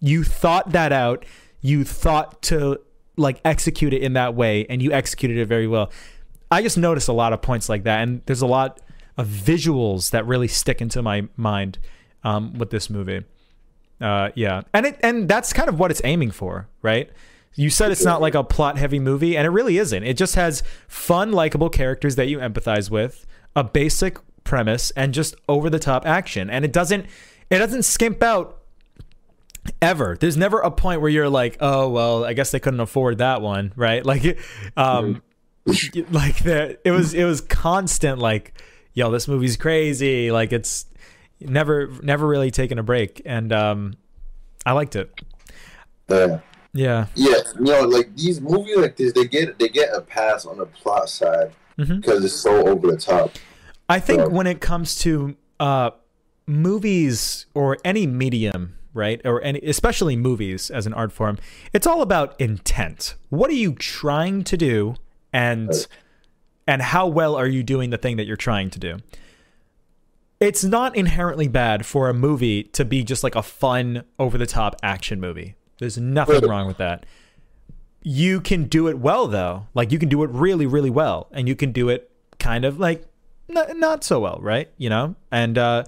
[0.00, 1.24] you thought that out.
[1.62, 2.80] You thought to
[3.16, 5.90] like execute it in that way, and you executed it very well.
[6.50, 8.80] I just noticed a lot of points like that, and there's a lot
[9.16, 11.78] of visuals that really stick into my mind
[12.24, 13.24] um, with this movie.
[14.00, 17.10] Uh, yeah, and it and that's kind of what it's aiming for, right?
[17.54, 20.02] You said it's not like a plot heavy movie, and it really isn't.
[20.02, 25.34] It just has fun, likable characters that you empathize with, a basic premise, and just
[25.48, 26.48] over the top action.
[26.48, 27.06] And it doesn't
[27.50, 28.60] it doesn't skimp out
[29.82, 30.16] ever.
[30.18, 33.42] There's never a point where you're like, oh well, I guess they couldn't afford that
[33.42, 34.04] one, right?
[34.06, 34.38] Like,
[34.76, 35.22] um,
[36.10, 38.54] like the it was it was constant like,
[38.94, 40.30] yo, this movie's crazy.
[40.30, 40.86] Like it's
[41.40, 43.94] never never really taken a break, and um,
[44.66, 45.12] I liked it.
[46.08, 46.38] Uh,
[46.72, 47.06] Yeah.
[47.14, 50.58] yeah, you know, like these movies like this, they get they get a pass on
[50.58, 53.32] the plot side because it's so over the top.
[53.88, 54.26] I think Yeah.
[54.26, 55.90] when it comes to uh,
[56.46, 61.38] movies or any medium, right, or any, especially movies as an art form,
[61.72, 63.14] it's all about intent.
[63.30, 64.94] What are you trying to do,
[65.32, 65.70] and
[66.70, 68.98] and how well are you doing the thing that you're trying to do?
[70.38, 74.46] It's not inherently bad for a movie to be just like a fun, over the
[74.46, 75.56] top action movie.
[75.78, 77.04] There's nothing wrong with that.
[78.02, 79.66] You can do it well though.
[79.74, 82.78] Like you can do it really, really well, and you can do it kind of
[82.78, 83.04] like
[83.48, 84.70] not, not so well, right?
[84.78, 85.84] You know, and uh.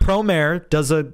[0.00, 1.12] Promare does a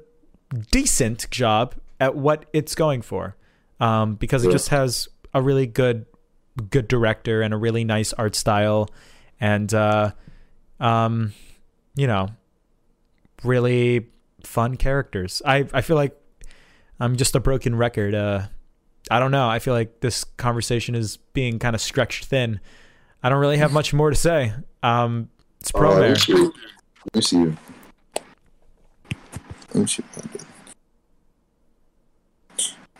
[0.70, 3.34] decent job at what it's going for,
[3.80, 6.04] um, because it just has a really good,
[6.70, 8.88] good director and a really nice art style,
[9.40, 10.12] and uh,
[10.80, 11.32] um,
[11.94, 12.28] you know,
[13.42, 14.08] really
[14.42, 15.42] fun characters.
[15.44, 16.16] I I feel like
[17.00, 18.14] I'm just a broken record.
[18.14, 18.46] Uh,
[19.10, 19.48] I don't know.
[19.48, 22.60] I feel like this conversation is being kind of stretched thin.
[23.22, 24.52] I don't really have much more to say.
[24.82, 25.28] Um,
[25.60, 26.32] it's pro uh, let me see.
[26.34, 26.52] Let
[27.14, 27.52] me see.
[29.72, 30.04] Let me see.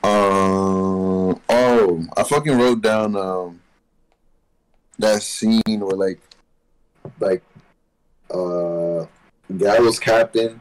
[0.04, 1.40] Um.
[1.48, 3.60] Oh, I fucking wrote down um
[4.98, 6.20] that scene where like
[7.20, 7.42] like
[8.30, 9.06] uh
[9.50, 10.60] Galo's captain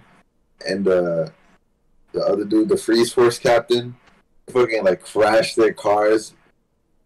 [0.68, 1.30] and uh
[2.14, 3.96] the other dude, the freeze force captain,
[4.50, 6.34] fucking like crashed their cars,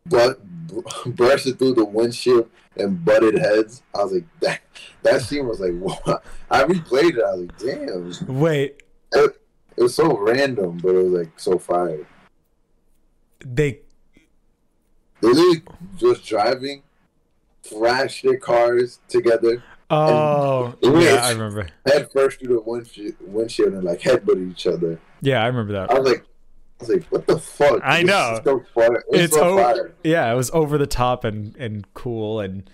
[0.05, 0.39] but
[1.05, 3.84] bursted through the windshield and butted heads.
[3.95, 4.61] I was like, that
[5.03, 5.72] that scene was like?
[6.51, 7.23] I replayed it.
[7.23, 8.84] I was like, damn, Wait,
[9.14, 9.41] it,
[9.76, 12.05] it was so random, but it was like so fire.
[13.39, 13.80] They
[15.22, 15.64] literally
[15.97, 16.84] just driving,
[17.68, 21.68] crashed their cars together, Oh, yeah, I remember.
[21.85, 24.99] head first through the windshield, windshield and like headbutt each other.
[25.22, 25.89] Yeah, I remember that.
[25.89, 27.80] I was like, I was like, what the fuck?
[27.84, 28.41] I This know.
[28.43, 28.65] so.
[28.76, 29.61] It It's so over.
[29.64, 29.93] fire.
[30.03, 32.69] Yeah, it was over the top and and cool and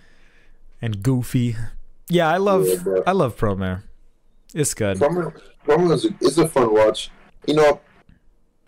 [0.81, 1.55] and goofy.
[2.09, 3.01] Yeah, I love Yeah.
[3.05, 3.83] I love Promare.
[4.55, 4.97] It's good.
[4.97, 7.11] From is a, it's a fun watch.
[7.47, 7.79] You know,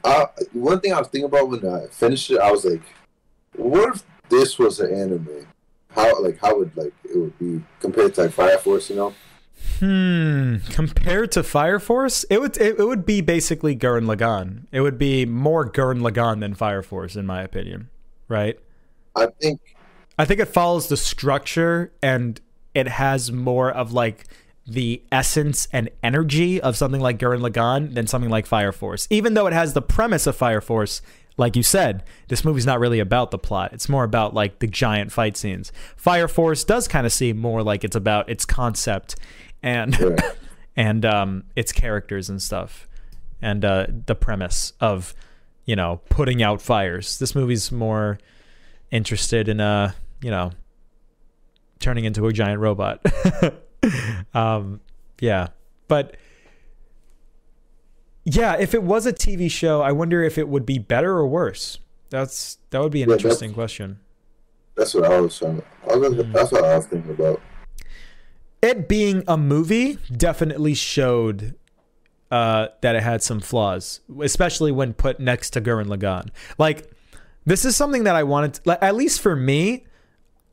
[0.06, 2.84] I, one thing I was thinking about when I finished it, I was like,
[3.56, 5.48] what if this was an anime?
[5.90, 8.90] How like how would like it would be compared to like Fire Force?
[8.90, 9.14] You know,
[9.80, 10.58] Hmm.
[10.70, 14.66] Compared to Fire Force, it would it, it would be basically Gurren Lagann.
[14.72, 17.90] It would be more Gurren Lagann than Fire Force, in my opinion.
[18.28, 18.58] Right?
[19.16, 19.60] I think
[20.18, 22.40] I think it follows the structure and
[22.74, 24.26] it has more of like
[24.68, 29.08] the essence and energy of something like Gurren Lagann than something like Fire Force.
[29.10, 31.02] Even though it has the premise of Fire Force,
[31.38, 33.74] like you said, this movie's not really about the plot.
[33.74, 35.72] It's more about like the giant fight scenes.
[35.96, 39.16] Fire Force does kind of seem more like it's about its concept
[39.62, 40.16] and Yeah.
[40.76, 42.88] and um, its characters and stuff,
[43.42, 45.14] and uh, the premise of
[45.66, 47.20] you know putting out fires.
[47.20, 48.18] This movie's more
[48.92, 50.52] interested in uh you know
[51.80, 53.06] turning into a giant robot.
[54.34, 54.80] um,
[55.20, 55.48] yeah,
[55.88, 56.16] but
[58.24, 61.28] yeah, if it was a TV show, I wonder if it would be better or
[61.28, 61.80] worse.
[62.10, 64.00] That's that would be an Yeah, that's- interesting question.
[64.76, 65.62] that's what I was trying.
[65.90, 66.32] I was, Hmm.
[66.32, 67.42] That's what I was thinking about.
[68.62, 71.56] it being a movie definitely showed
[72.32, 76.30] uh, that it had some flaws, especially when put next to Gurren Lagann.
[76.58, 76.90] Like,
[77.46, 79.86] this is something that I wanted, to, like, at least for me,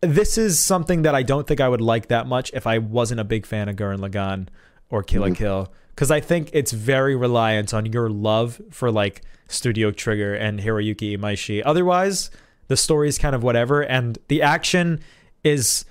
[0.03, 3.21] this is something that I don't think I would like that much if I wasn't
[3.21, 4.49] a big fan of Gurren Lagann
[4.91, 5.35] or Kill la mm-hmm.
[5.35, 5.73] Kill.
[5.95, 11.17] Because I think it's very reliant on your love for like Studio Trigger and Hiroyuki
[11.17, 11.63] Imaishi.
[11.65, 12.31] Otherwise,
[12.69, 15.01] the story is kind of whatever, and the action
[15.45, 15.85] is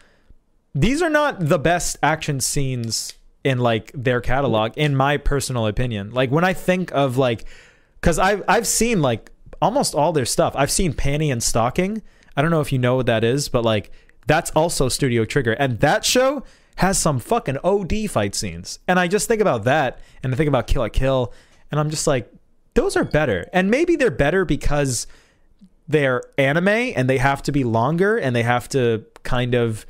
[0.74, 3.14] these are not the best action scenes
[3.44, 7.44] in like their catalog in my personal opinion like when i think of like
[8.02, 9.32] because I've I've seen like
[9.62, 10.54] almost all their stuff.
[10.58, 12.02] I've seen Panty and Stocking.
[12.36, 13.92] I don't know if you know what that is, but like
[14.28, 16.44] that's also Studio Trigger, and that show
[16.78, 18.80] has some fucking OD fight scenes.
[18.88, 21.34] And I just think about that, and I think about Kill la Kill,
[21.70, 22.32] and I'm just like,
[22.74, 23.50] those are better.
[23.54, 25.08] And maybe they're better because
[25.88, 29.86] they're anime and they have to be longer and they have to kind of,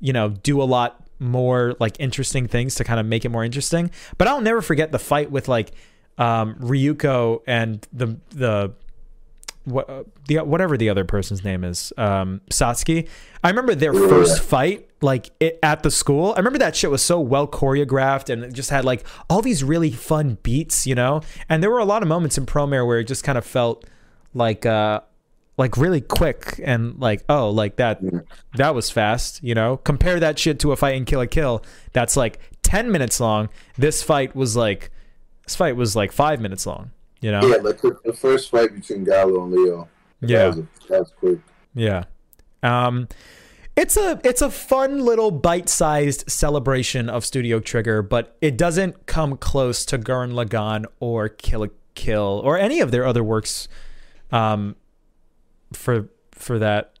[0.00, 3.44] you know, do a lot more like interesting things to kind of make it more
[3.44, 3.90] interesting.
[4.18, 5.72] But I'll never forget the fight with like
[6.18, 8.74] um, Ryuko and the the
[9.66, 13.08] what uh, the whatever the other person's name is, um, Satsuki.
[13.42, 16.32] I remember their first fight, like it, at the school.
[16.34, 19.64] I remember that shit was so well choreographed and it just had like all these
[19.64, 21.20] really fun beats, you know.
[21.48, 23.84] And there were a lot of moments in Promare where it just kind of felt
[24.34, 25.00] like uh
[25.58, 28.00] like really quick and like oh like that
[28.54, 29.78] that was fast, you know.
[29.78, 33.48] Compare that shit to a fight in Kill la Kill that's like ten minutes long.
[33.76, 34.92] This fight was like
[35.44, 36.92] this fight was like five minutes long.
[37.20, 37.46] You know?
[37.46, 39.88] Yeah, like the, the first fight between Galo and Lio.
[40.20, 40.50] Yeah.
[40.50, 41.38] That was, that was quick.
[41.74, 42.04] Yeah.
[42.62, 43.08] Um
[43.76, 49.36] it's a it's a fun little bite-sized celebration of Studio Trigger, but it doesn't come
[49.36, 53.68] close to Gurren Lagann or Kill la Kill or any of their other works
[54.32, 54.76] um
[55.72, 56.98] for for that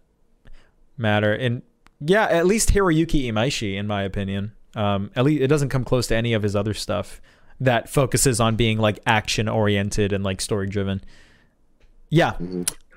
[0.96, 1.32] matter.
[1.32, 1.62] And
[2.00, 4.52] yeah, at least Hiroyuki Imaishi in my opinion.
[4.74, 7.20] Um at least it doesn't come close to any of his other stuff
[7.60, 11.00] that focuses on being like action oriented and like story driven.
[12.10, 12.34] Yeah.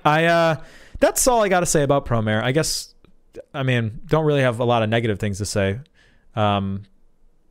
[0.04, 0.56] I uh
[0.98, 2.42] that's all I got to say about Promare.
[2.42, 2.94] I guess
[3.54, 5.80] I mean, don't really have a lot of negative things to say.
[6.36, 6.82] Um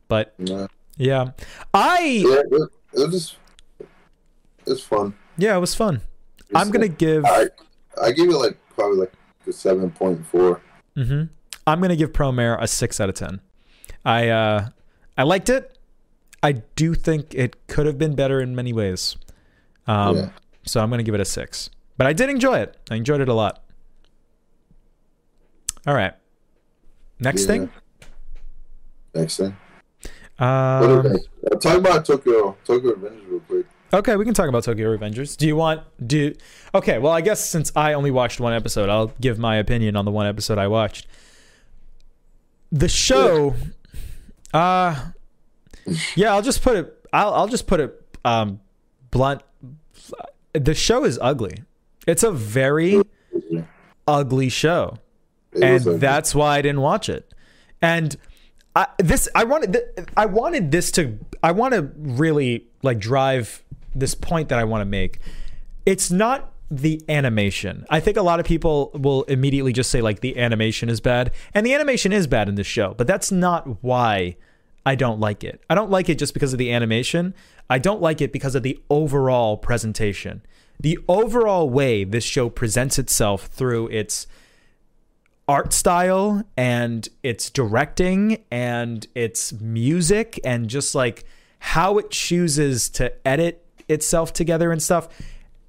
[0.08, 0.68] but Nah.
[0.96, 1.30] yeah.
[1.74, 3.36] I Yeah, it, it just,
[4.66, 5.14] it's fun.
[5.36, 6.00] yeah, it was fun.
[6.54, 7.46] I'm going to give I
[8.00, 9.12] I give it like probably like
[9.46, 10.60] a seven point four.
[10.94, 11.24] hmm
[11.66, 13.40] I'm gonna give Promare a six out of ten.
[14.04, 14.68] I uh,
[15.16, 15.76] I liked it.
[16.42, 19.16] I do think it could have been better in many ways.
[19.86, 20.28] Um, Yeah.
[20.64, 21.70] So I'm gonna give it a six.
[21.96, 22.76] But I did enjoy it.
[22.90, 23.62] I enjoyed it a lot.
[25.86, 26.14] All right.
[27.18, 27.46] Next Yeah.
[27.46, 27.70] thing.
[29.14, 29.56] Next thing.
[30.38, 31.16] Um.
[31.50, 33.66] Uh, talk about Tokyo Tokyo Revengers real quick.
[33.92, 35.36] okay, we can talk about Tokyo Revengers.
[35.36, 36.34] Do you want do?
[36.74, 40.04] Okay, well, I guess since I only watched one episode, I'll give my opinion on
[40.06, 41.06] the one episode I watched.
[42.72, 43.54] The show,
[44.54, 45.08] uh,
[46.14, 47.06] yeah, I'll just put it.
[47.12, 48.60] I'll I'll just put it um,
[49.10, 49.42] blunt.
[50.52, 51.62] The show is ugly.
[52.06, 53.00] It's a very
[54.06, 54.96] ugly show
[55.52, 57.32] It and like- that's why I didn't watch it.
[57.82, 58.16] And
[58.76, 63.62] I, this, I wanted, th- I wanted this to, I want to really like drive
[63.94, 65.18] this point that I want to make.
[65.86, 67.84] It's not the animation.
[67.90, 71.32] I think a lot of people will immediately just say like the animation is bad,
[71.54, 74.36] and the animation is bad in this show, but that's not why
[74.84, 75.62] I don't like it.
[75.68, 77.34] I don't like it just because of the animation.
[77.68, 80.42] I don't like it because of the overall presentation.
[80.78, 84.26] The overall way this show presents itself through its
[85.46, 91.24] art style and its directing and its music and just like
[91.58, 95.08] how it chooses to edit itself together and stuff.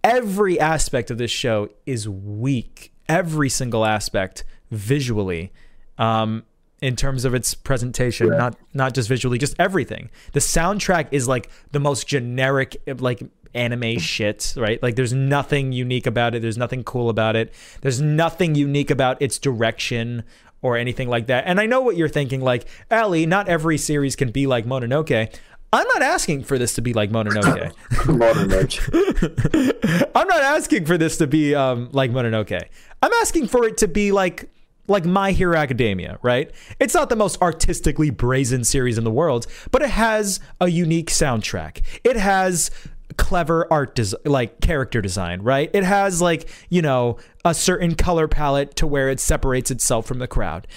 [0.03, 2.93] Every aspect of this show is weak.
[3.09, 5.51] Every single aspect visually.
[5.97, 6.43] Um,
[6.81, 10.09] in terms of its presentation, not not just visually, just everything.
[10.33, 13.21] The soundtrack is like the most generic, like
[13.53, 14.81] anime shit, right?
[14.81, 16.41] Like there's nothing unique about it.
[16.41, 17.53] There's nothing cool about it.
[17.81, 20.23] There's nothing unique about its direction
[20.61, 21.43] or anything like that.
[21.47, 25.35] And I know what you're thinking, like, Ali, not every series can be like Mononoke.
[25.73, 27.71] I'm not asking for this to be like Mononoke.
[28.49, 28.81] Match.
[30.15, 32.61] I'm not asking for this to be um, like Mononoke.
[33.01, 34.49] I'm asking for it to be like
[34.91, 36.51] like My Hero Academia, right?
[36.79, 41.09] It's not the most artistically brazen series in the world, but it has a unique
[41.09, 41.81] soundtrack.
[42.03, 42.71] It has
[43.17, 45.69] clever art des- like character design, right?
[45.73, 50.19] It has like, you know, a certain color palette to where it separates itself from
[50.19, 50.67] the crowd.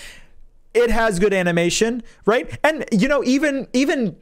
[0.72, 2.58] It has good animation, right?
[2.64, 4.16] And you know, even even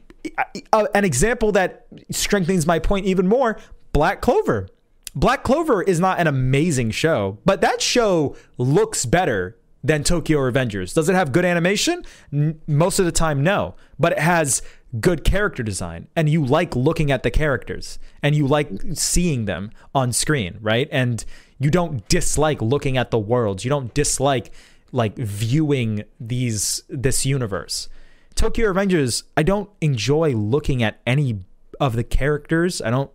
[0.71, 3.59] uh, an example that strengthens my point even more,
[3.91, 4.67] Black Clover.
[5.15, 10.93] Black Clover is not an amazing show, but that show looks better than Tokyo Revengers.
[10.93, 12.03] Does it have good animation?
[12.31, 13.75] N- most of the time, no.
[13.99, 14.61] But it has
[14.99, 19.71] good character design, and you like looking at the characters, and you like seeing them
[19.93, 20.87] on screen, right?
[20.91, 21.25] And
[21.59, 23.65] you don't dislike looking at the worlds.
[23.65, 24.51] You don't dislike
[24.91, 27.89] like viewing these this universe.
[28.35, 31.39] Tokyo Revengers, I don't enjoy looking at any
[31.79, 32.81] of the characters.
[32.81, 33.11] I don't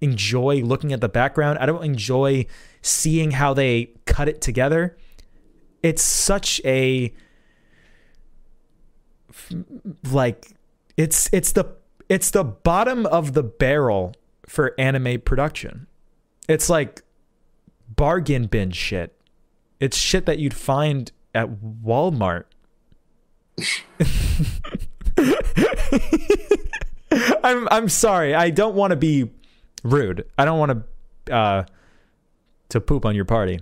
[0.00, 1.58] enjoy looking at the background.
[1.58, 2.46] I don't enjoy
[2.82, 4.96] seeing how they cut it together.
[5.82, 7.12] It's such a
[10.10, 10.54] like
[10.96, 11.64] it's it's the
[12.08, 14.14] it's the bottom of the barrel
[14.46, 15.86] for anime production.
[16.48, 17.02] It's like
[17.88, 19.18] bargain bin shit.
[19.80, 22.44] It's shit that you'd find at Walmart.
[27.44, 28.34] I'm I'm sorry.
[28.34, 29.30] I don't want to be
[29.82, 30.26] rude.
[30.38, 30.84] I don't want
[31.26, 31.64] to uh
[32.70, 33.60] to poop on your party.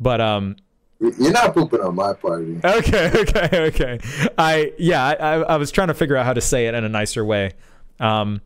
[0.00, 0.56] But um
[1.00, 2.60] You're not pooping on my party.
[2.64, 4.00] okay, okay, okay.
[4.36, 6.88] I yeah, I, I, was trying to figure out how to say it in a
[6.88, 7.52] nicer way.
[8.00, 8.40] Um,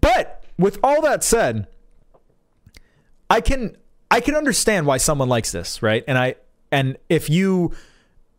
[0.00, 1.66] but with all that said,
[3.28, 3.76] I can
[4.10, 6.04] I can understand why someone likes this, right?
[6.08, 6.36] And I
[6.72, 7.72] and if you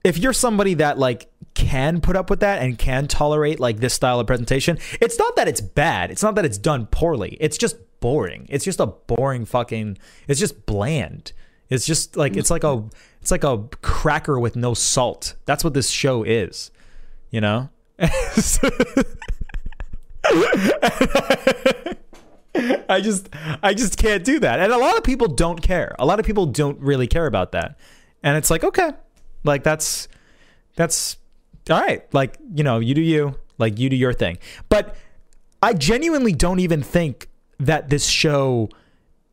[0.03, 3.93] if you're somebody that like can put up with that and can tolerate like this
[3.93, 6.09] style of presentation, it's not that it's bad.
[6.09, 7.37] It's not that it's done poorly.
[7.39, 8.47] It's just boring.
[8.49, 9.97] It's just a boring fucking
[10.27, 11.33] it's just bland.
[11.71, 12.83] It's just like it's like a
[13.21, 15.35] it's like a cracker with no salt.
[15.45, 16.69] That's what this show is.
[17.31, 17.69] You know?
[22.89, 23.29] I just
[23.63, 24.59] I just can't do that.
[24.59, 25.95] And a lot of people don't care.
[25.97, 27.79] A lot of people don't really care about that.
[28.21, 28.91] And it's like, okay.
[29.45, 30.09] Like that's
[30.75, 31.15] that's
[31.69, 32.03] all right.
[32.13, 34.39] Like, you know, you do you, like you do your thing.
[34.67, 34.97] But
[35.61, 37.29] I genuinely don't even think
[37.59, 38.67] that this show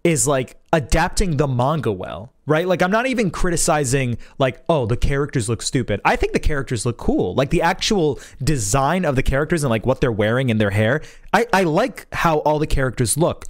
[0.04, 2.66] is like adapting the manga well, right?
[2.66, 6.00] Like I'm not even criticizing like, oh, the characters look stupid.
[6.04, 7.34] I think the characters look cool.
[7.34, 11.02] Like the actual design of the characters and like what they're wearing and their hair.
[11.32, 13.44] I, I like how all the characters look.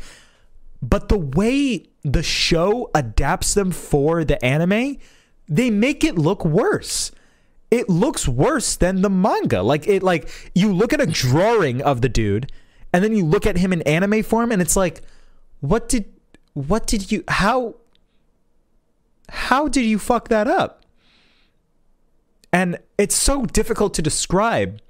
[0.80, 4.96] But the way the show adapts them for the anime,
[5.48, 7.10] they make it look worse.
[7.70, 9.62] It looks worse than the manga.
[9.62, 12.50] Like it like you look at a drawing of the dude
[12.92, 15.02] and then you look at him in anime form and it's like
[15.60, 16.06] what did
[16.66, 17.76] what did you how
[19.28, 20.84] how did you fuck that up?
[22.52, 24.80] And it's so difficult to describe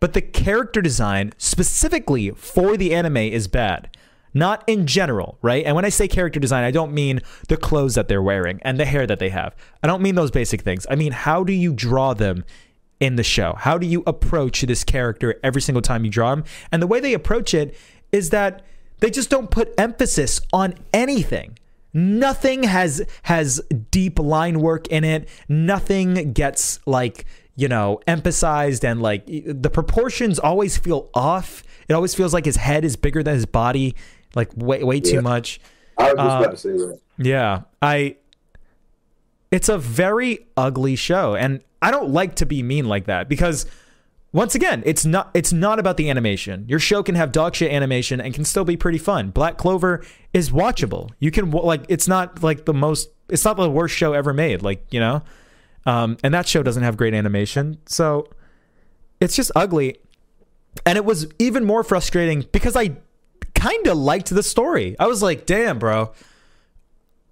[0.00, 3.96] but the character design specifically for the anime is bad.
[4.34, 5.64] Not in general right?
[5.66, 8.80] And when i say character design i don't mean the clothes that they're wearing and
[8.80, 9.54] the hair that they have.
[9.82, 10.86] I don't mean those basic things.
[10.88, 12.44] I mean how do you draw them
[13.00, 13.54] in the show?
[13.58, 17.00] How do you approach this character every single time you draw him and the way
[17.00, 17.76] they approach it
[18.12, 18.64] is that
[19.02, 21.58] they just don't put emphasis on anything.
[21.92, 23.60] Nothing has has
[23.90, 25.28] deep line work in it.
[25.48, 31.62] Nothing gets like, you know, emphasized and like the proportions always feel off.
[31.88, 33.94] It always feels like his head is bigger than his body,
[34.34, 35.20] like way way too Yeah.
[35.20, 35.60] much.
[35.98, 36.98] I was just Uh, about to say that.
[37.18, 38.16] Yeah, I.
[39.50, 43.66] It's a very ugly show, and I don't like to be mean like that because,
[44.32, 46.64] once again, it's not it's not about the animation.
[46.66, 49.30] Your show can have dog shit animation and can still be pretty fun.
[49.30, 50.02] Black Clover
[50.32, 51.10] is watchable.
[51.18, 54.62] You can like it's not like the most it's not the worst show ever made.
[54.62, 55.22] Like you know,
[55.84, 58.26] um, and that show doesn't have great animation, so
[59.20, 59.98] it's just ugly.
[60.86, 62.96] And it was even more frustrating because I
[63.54, 64.96] kind of liked the story.
[64.98, 66.12] I was like, damn, bro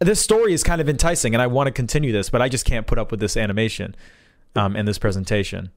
[0.01, 2.65] this story is kind of enticing and I want to continue this, but I just
[2.65, 3.95] can't put up with this animation
[4.57, 5.71] um, and this presentation.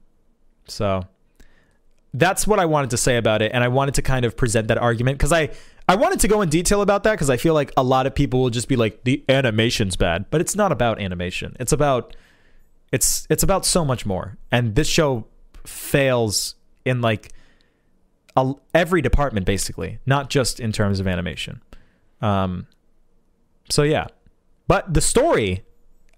[0.66, 1.06] So
[2.14, 3.50] that's what I wanted to say about it.
[3.52, 5.50] And I wanted to kind of present that argument because I,
[5.88, 8.14] I wanted to go in detail about that because I feel like a lot of
[8.14, 11.56] people will just be like, the animation's bad, but it's not about animation.
[11.58, 12.16] It's about,
[12.92, 14.38] it's, it's about so much more.
[14.52, 15.26] And this show
[15.64, 16.54] fails
[16.84, 17.32] in like
[18.36, 21.62] a, every department basically, not just in terms of animation.
[22.22, 22.68] Um,
[23.68, 24.06] so yeah,
[24.68, 25.64] but the story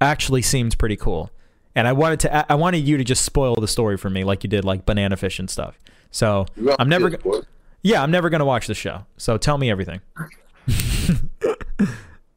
[0.01, 1.31] actually seems pretty cool,
[1.77, 4.43] and I wanted to I wanted you to just spoil the story for me like
[4.43, 5.79] you did like Banana Fish and stuff.
[6.11, 6.47] So
[6.81, 7.45] I'm never go-
[7.83, 9.07] yeah I'm never gonna watch the show.
[9.17, 10.01] So tell me everything.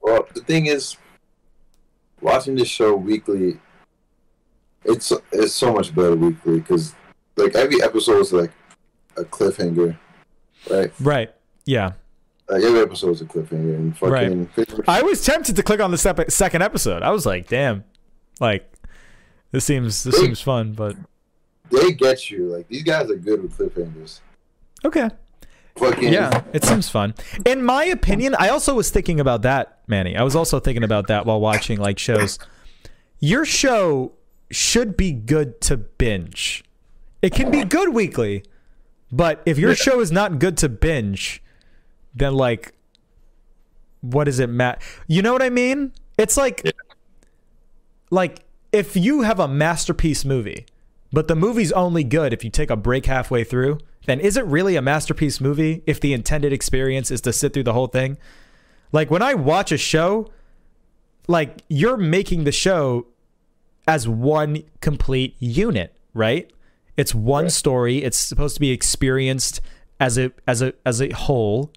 [0.02, 0.98] Well, the thing is,
[2.22, 3.60] watching this show weekly,
[4.84, 6.96] it's it's so much better weekly because
[7.36, 8.52] like every episode is like
[9.18, 9.96] a cliffhanger,
[10.70, 10.92] right?
[11.00, 11.34] Right.
[11.66, 11.92] Yeah.
[12.48, 14.50] Like every episode is a cliffhanger, and fucking
[14.88, 17.04] I was tempted to click on the sep- second episode.
[17.04, 17.84] I was like, damn,
[18.40, 18.72] like
[19.52, 20.96] this seems this seems fun, but
[21.72, 22.46] they get you.
[22.46, 24.20] Like these guys are good with cliffhangers.
[24.86, 25.10] okay.
[25.78, 27.14] Fucking Yeah, it seems fun.
[27.46, 30.18] In my opinion, I also was thinking about that, Manny.
[30.18, 32.38] I was also thinking about that while watching like shows.
[33.20, 34.12] Your show
[34.52, 36.66] should be good to binge.
[37.22, 38.44] It can be good weekly,
[39.12, 41.42] but if your show is not good to binge,
[42.14, 42.74] then like
[44.02, 44.80] what does it matter?
[45.08, 45.94] You know what I mean?
[46.18, 46.64] It's like
[48.10, 50.66] like if you have a masterpiece movie,
[51.12, 54.46] but the movie's only good if you take a break halfway through, then is it
[54.46, 58.18] really a masterpiece movie if the intended experience is to sit through the whole thing?
[58.92, 60.32] Like when I watch a show,
[61.28, 63.08] like you're making the show
[63.88, 66.52] as one complete unit, right?
[66.98, 68.04] It's one story.
[68.04, 69.62] It's supposed to be experienced
[70.00, 71.72] as a as a as a whole.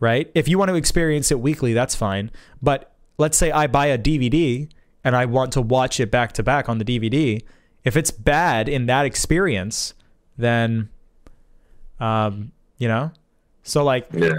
[0.00, 0.30] right?
[0.34, 2.30] If you want to experience it weekly, that's fine.
[2.62, 4.68] But let's say I buy a DVD
[5.04, 7.42] and I want to watch it back to back on the DVD.
[7.84, 9.94] If it's bad in that experience,
[10.36, 10.90] then,
[11.98, 13.10] um, you know,
[13.62, 14.34] so like Yeah.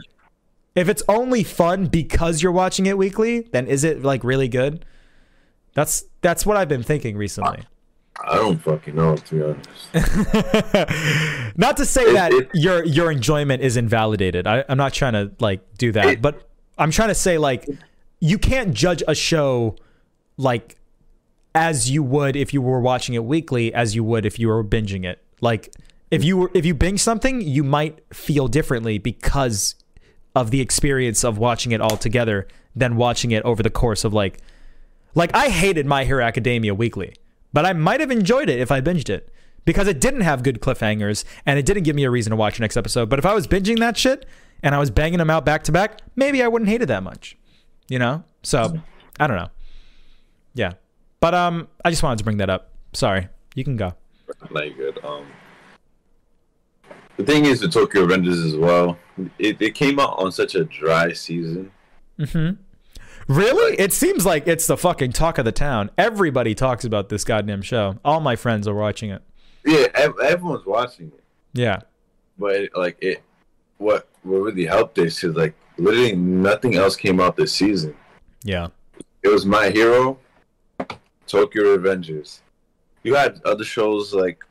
[0.75, 4.85] if it's only fun because you're watching it weekly, then is it like really good?
[5.73, 7.63] That's that's what I've been thinking recently.
[8.23, 9.67] I don't fucking know to be honest.
[11.57, 14.45] not to say It- that it- your your enjoyment is invalidated.
[14.47, 16.47] I, I'm not trying to like do that, It- but
[16.77, 17.67] I'm trying to say like
[18.19, 19.75] you can't judge a show
[20.37, 20.77] like
[21.53, 24.63] as you would if you were watching it weekly, as you would if you were
[24.63, 25.21] binging it.
[25.41, 25.73] Like
[26.09, 29.75] if you were if you binge something, you might feel differently because
[30.35, 34.13] of the experience of watching it all together than watching it over the course of
[34.13, 34.39] like
[35.13, 37.15] like I hated My Hero Academia weekly,
[37.51, 39.29] but I might have enjoyed it if I binged it
[39.65, 42.57] because it didn't have good cliffhangers and it didn't give me a reason to watch
[42.57, 43.09] the next episode.
[43.09, 44.25] But if I was binging that shit
[44.63, 47.03] and I was banging them out back to back, maybe I wouldn't hate it that
[47.03, 47.37] much.
[47.89, 48.23] You know?
[48.43, 48.79] So,
[49.19, 49.49] I don't know.
[50.53, 50.73] Yeah.
[51.19, 52.71] But um I just wanted to bring that up.
[52.93, 53.27] Sorry.
[53.55, 53.93] You can go.
[54.49, 55.03] Like good.
[55.03, 55.25] Um,
[57.17, 58.97] the thing is, the Tokyo Revengers as well.
[59.37, 61.71] It, it came out on such a dry season.
[62.17, 62.51] Hmm.
[63.27, 63.77] Really?
[63.77, 65.91] It seems like it's the fucking talk of the town.
[65.97, 67.99] Everybody talks about this goddamn show.
[68.03, 69.21] All my friends are watching it.
[69.65, 71.23] Yeah, ev- everyone's watching it,
[71.53, 71.81] Yeah.
[72.39, 73.21] but it, like it,
[73.77, 77.95] what what really helped this is like literally nothing else came out this season.
[78.43, 78.67] Yeah.
[79.21, 80.17] It was My Hero,
[81.31, 82.41] Tokyo Revengers.
[83.03, 84.43] You had other shows like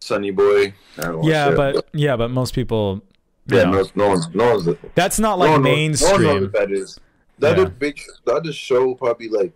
[0.00, 0.74] Sonny Boy.
[0.98, 3.02] I don't wanna Yeah, but yeah, but most people
[3.46, 6.22] yeah, know, no, no one's no one's that's not no like one knows- mainstream.
[6.22, 7.00] No one knows that is.
[7.38, 7.64] The Yeah.
[7.64, 9.52] big, the other show probably like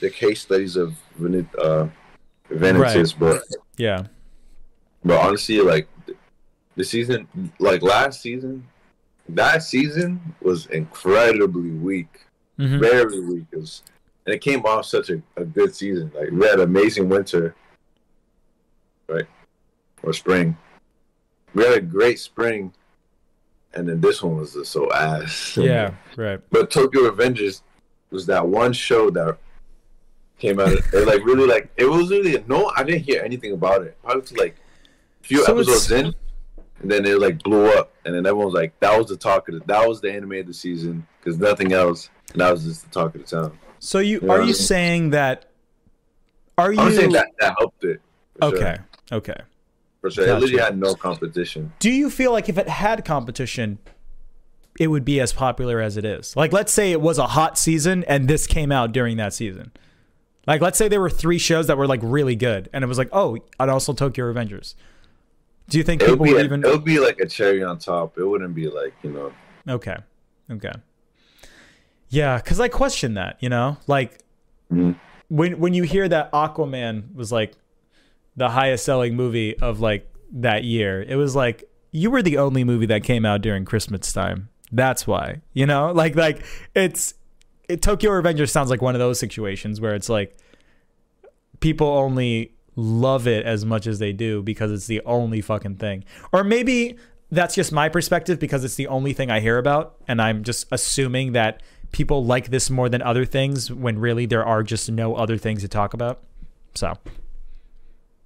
[0.00, 1.86] the case studies of uh,
[2.50, 3.42] Vanitas, but
[3.76, 4.06] Yeah.
[5.04, 5.88] but honestly, like
[6.76, 7.28] the season,
[7.58, 8.66] like last season,
[9.28, 12.12] that season was incredibly weak,
[12.58, 12.80] Mhm.
[12.80, 13.44] very weak.
[13.52, 13.82] It was,
[14.26, 16.10] and it came off such a, a good season.
[16.14, 17.54] Like we had an amazing winter,
[19.08, 19.26] right,
[20.02, 20.56] or spring.
[21.54, 22.72] We had a great spring,
[23.74, 25.56] and then this one was just so ass.
[25.56, 26.40] Yeah, right.
[26.50, 27.62] But Tokyo Revengers
[28.10, 29.38] was that one show that
[30.38, 30.72] came out.
[30.72, 32.70] It like really like it was really no.
[32.76, 33.96] I didn't hear anything about it.
[34.02, 34.56] Probably to like
[35.22, 36.14] a few So it's- episodes in,
[36.80, 39.48] and then it like blew up, and then everyone was like, "That was the talk
[39.48, 42.08] of the, that was the anime of the season," because nothing else.
[42.32, 43.58] And that was just the talk of the town.
[43.84, 45.46] So you are you saying that
[46.56, 48.00] are you I'm saying that that helped it.
[48.38, 48.58] for sure.
[48.58, 48.76] Okay.
[49.10, 49.34] Okay.
[50.00, 50.24] for sure.
[50.24, 50.36] Gotcha.
[50.36, 51.72] It literally had no competition.
[51.80, 53.78] Do you feel like if it had competition
[54.78, 56.36] it would be as popular as it is?
[56.36, 59.72] Like let's say it was a hot season and this came out during that season.
[60.46, 62.98] Like let's say there were 3 shows that were like really good and it was
[62.98, 64.76] like, "Oh, and also Tokyo Avengers.
[65.68, 67.26] Do you think It would people be would a- even it would be like a
[67.26, 68.16] cherry on top.
[68.16, 69.32] It wouldn't be like you know.
[69.68, 69.96] Okay.
[70.50, 70.72] Okay.
[72.12, 73.78] Yeah, because I question that, you know?
[73.86, 74.18] Like
[74.70, 74.96] Mhm.
[75.28, 77.54] when when you hear that Aquaman was like
[78.36, 82.64] the highest selling movie of like that year, it was like you were the only
[82.64, 84.48] movie that came out during Christmas time.
[84.70, 85.40] That's why.
[85.54, 85.90] You know?
[86.02, 86.44] Like like
[86.74, 87.14] it's
[87.68, 90.36] it, Tokyo Revengers sounds like one of those situations where it's like
[91.60, 96.04] people only love it as much as they do because it's the only fucking thing.
[96.32, 96.96] Or maybe
[97.30, 100.66] that's just my perspective because it's the only thing I hear about and I'm just
[100.70, 105.14] assuming that people like this more than other things when really there are just no
[105.14, 106.20] other things to talk about.
[106.74, 106.94] So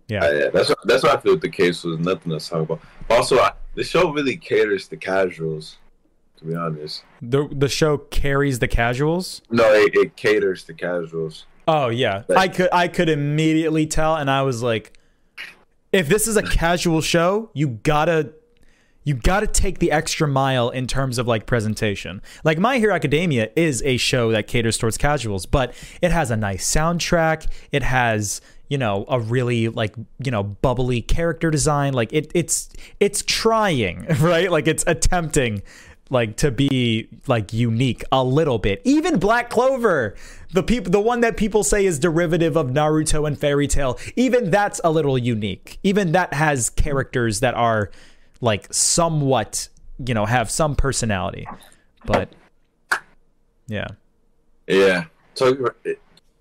[0.09, 0.25] yeah.
[0.25, 2.81] Uh, yeah, that's what, that's what I feel the case was nothing to talk about.
[3.11, 5.79] Also, I, the show really caters to casuals.
[6.39, 9.41] To be honest, The the show carries the casuals.
[9.51, 11.47] no, it, it caters to casuals.
[11.67, 14.99] Oh yeah, I could I could immediately tell, and I was like,
[15.93, 18.35] if this is a casual show, you gotta
[19.07, 22.21] you gotta take the extra mile in terms of like presentation.
[22.43, 26.37] Like My Hero Academia is a show that caters towards casuals, but it has a
[26.37, 27.47] nice soundtrack.
[27.71, 31.95] It has you know a really like you know bubbly character design.
[31.95, 32.69] Like it it's
[32.99, 35.63] it's trying right, like it's attempting
[36.11, 38.83] like to be like unique a little bit.
[38.85, 40.17] Even Black Clover,
[40.53, 44.51] the people the one that people say is derivative of Naruto and Fairy Tail, even
[44.51, 45.79] that's a little unique.
[45.85, 47.93] Even that has characters that are
[48.41, 49.69] like somewhat,
[50.05, 51.47] you know, have some personality.
[52.05, 52.33] But
[53.67, 53.89] yeah.
[54.67, 55.05] Yeah,
[55.35, 55.71] Tokyo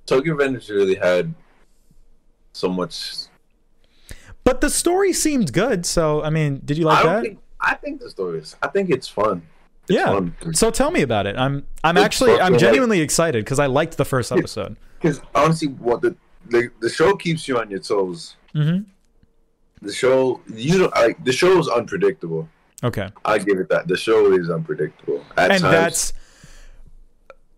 [0.06, 1.34] Tokyo Revengers really had
[2.54, 3.14] so much.
[4.44, 7.22] But the story seemed good, so I mean, did you like I that?
[7.24, 7.40] think.
[7.62, 8.56] I think the story is.
[8.62, 9.42] I think it's fun.
[9.84, 10.06] It's yeah.
[10.06, 10.36] fun.
[10.54, 11.36] So tell me about it.
[11.38, 14.76] I'm I'm It's actually I'm like- genuinely excited because I liked the first episode.
[15.02, 16.16] Because honestly, what the,
[16.50, 18.36] the the show keeps you on your toes.
[18.54, 18.80] hmm
[19.86, 21.24] The show you don't like.
[21.24, 22.50] The show is unpredictable.
[22.84, 23.10] Okay.
[23.24, 23.88] I give it that.
[23.88, 25.24] The show is unpredictable.
[25.38, 26.14] At and times, that's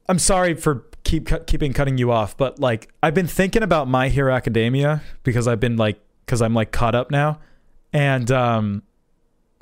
[0.09, 3.87] I'm sorry for keep cu- keeping cutting you off, but like I've been thinking about
[3.87, 7.39] My Hero Academia because I've been like because I'm like caught up now,
[7.91, 8.83] and um,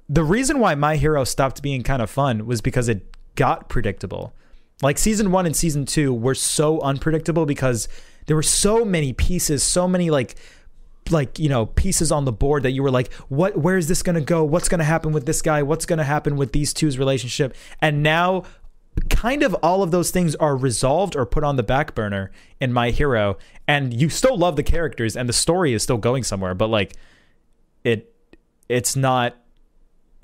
[0.09, 3.05] the reason why My Hero stopped being kind of fun was because it
[3.35, 4.33] got predictable.
[4.81, 7.87] Like season one and season two were so unpredictable because
[8.27, 10.35] there were so many pieces, so many like
[11.11, 14.01] like you know pieces on the board that you were like what where is this
[14.01, 14.43] going to go?
[14.43, 15.61] What's going to happen with this guy?
[15.63, 17.55] What's going to happen with these two's relationship?
[17.81, 18.43] And now
[19.09, 22.71] kind of all of those things are resolved or put on the back burner in
[22.71, 23.37] my hero
[23.67, 26.93] and you still love the characters and the story is still going somewhere but like
[27.83, 28.13] it
[28.69, 29.35] it's not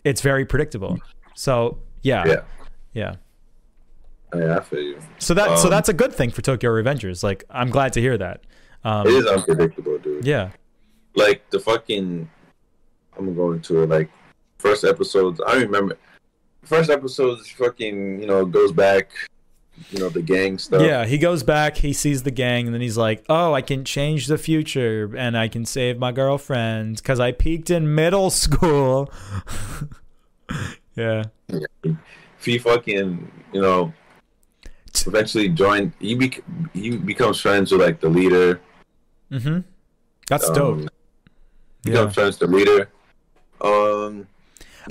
[0.03, 0.97] it's very predictable.
[1.35, 2.25] So yeah.
[2.25, 2.41] Yeah,
[2.93, 3.15] yeah.
[4.33, 4.99] Yeah, I feel you.
[5.19, 7.21] so that so Um, that's a good thing for tokyo revengers.
[7.23, 8.41] Like i'm glad to hear that.
[8.85, 10.25] Um It is unpredictable, dude.
[10.25, 10.51] yeah
[11.15, 12.29] Like the fucking,
[13.17, 13.89] I'm gonna go into it.
[13.89, 14.09] Like
[14.57, 15.97] first episodes, I remember.
[16.63, 19.11] First episodes, fucking, you know, goes back,
[19.89, 20.81] you know, the gang stuff.
[20.81, 23.83] Yeah, he goes back, he sees the gang, and then he's like, "Oh, I can
[23.83, 29.11] change the future, and I can save my girlfriend because I peaked in middle school."
[30.95, 33.93] yeah, If he fucking, you know,
[35.07, 36.43] eventually joined, he bec-
[36.73, 38.61] he becomes friends with like the leader.
[39.31, 39.59] mm-hmm.
[40.27, 40.89] That's um, dope.
[41.83, 42.89] Becomes Yeah, with the leader.
[43.61, 44.27] Um,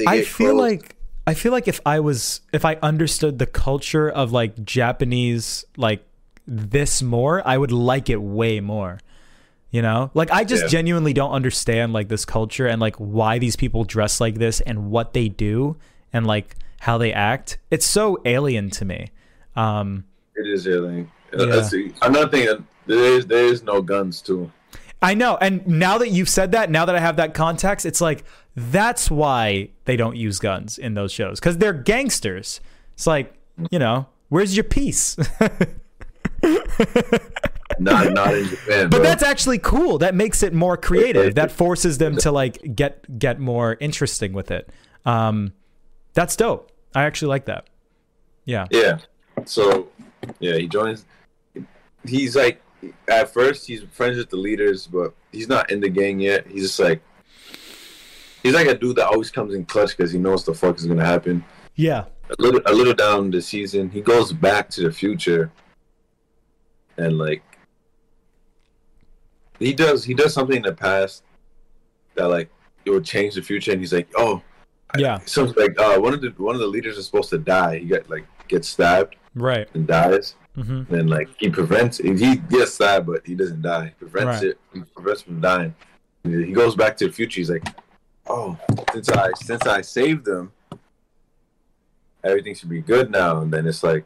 [0.06, 0.96] I feel like
[1.26, 6.04] I feel like if I was if I understood the culture of like Japanese like
[6.46, 8.98] this more, I would like it way more.
[9.70, 10.10] You know?
[10.14, 10.68] Like I just Yeah.
[10.68, 14.90] genuinely don't understand like this culture and like why these people dress like this and
[14.90, 15.76] what they do
[16.12, 17.58] and like how they act.
[17.70, 19.10] It's so alien to me.
[19.54, 20.04] Um
[20.34, 21.10] it is alien.
[21.32, 21.44] Yeah.
[21.44, 21.92] Let's see.
[22.02, 24.50] Another thing, uh, there is there is no guns too.
[25.02, 25.38] I know.
[25.40, 28.24] And now that you've said that, now that I have that context, it's like
[28.54, 32.60] that's why they don't use guns in those shows cuz they're gangsters.
[32.94, 33.34] It's like,
[33.70, 35.16] you know, where's your peace?
[37.78, 38.90] Not not in Japan.
[38.90, 39.02] But bro.
[39.02, 39.98] that's actually cool.
[39.98, 41.34] That makes it more creative.
[41.34, 44.68] That forces them to like get get more interesting with it.
[45.06, 45.54] Um,
[46.12, 46.70] that's dope.
[46.94, 47.68] I actually like that.
[48.44, 48.66] Yeah.
[48.70, 48.98] Yeah.
[49.46, 49.88] So,
[50.40, 51.06] yeah, he joins.
[52.04, 52.60] He's like,
[53.08, 56.46] at first, he's friends with the leaders, but he's not in the gang yet.
[56.46, 57.02] He's just like,
[58.42, 60.86] he's like a dude that always comes in clutch because he knows the fuck is
[60.86, 61.44] gonna happen.
[61.76, 62.04] Yeah.
[62.38, 65.50] A little, a little down the season, he goes back to the future,
[66.96, 67.42] and like,
[69.58, 71.22] he does, he does something in the past
[72.14, 72.48] that like
[72.84, 74.42] it would change the future, and he's like, oh,
[74.96, 75.18] Yeah.
[75.26, 77.78] something like uh, one of the one of the leaders is supposed to die.
[77.78, 79.68] He got like gets stabbed Right.
[79.74, 80.34] and dies.
[80.60, 83.86] Hmm And like he prevents he gets stabbed but he doesn't die.
[83.98, 84.50] He prevents Right.
[84.50, 84.58] it.
[84.74, 85.74] He prevents from dying.
[86.24, 87.40] He goes back to the future.
[87.40, 87.64] He's like,
[88.26, 88.58] Oh,
[88.92, 90.52] since I since I saved them,
[92.22, 93.40] everything should be good now.
[93.40, 94.04] And then it's like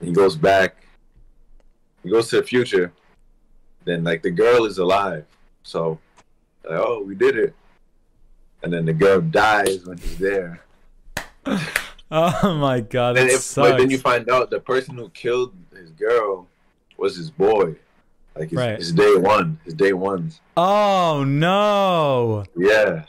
[0.00, 0.86] he goes back,
[2.02, 2.92] he goes to the future,
[3.84, 5.24] then like the girl is alive.
[5.62, 5.98] So
[6.68, 7.54] like, oh we did it.
[8.62, 10.62] And then the girl dies when he's there.
[12.08, 13.54] Oh my god, if, sucks.
[13.68, 15.52] but then you find out the person who killed
[15.98, 16.46] girl
[16.96, 17.74] was his boy,
[18.34, 18.78] like his, Right.
[18.78, 20.40] his day one, his day ones.
[20.56, 23.04] oh no, Yeah,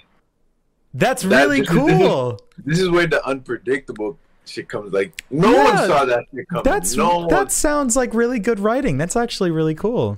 [0.93, 2.39] that's That- really this is- this is- cool.
[2.65, 4.93] this is where the unpredictable shit comes.
[4.93, 6.63] Like no Yeah, one saw that shit coming.
[6.63, 7.27] That's no one.
[7.29, 8.97] that sounds like really good writing.
[8.97, 10.17] That's actually really cool.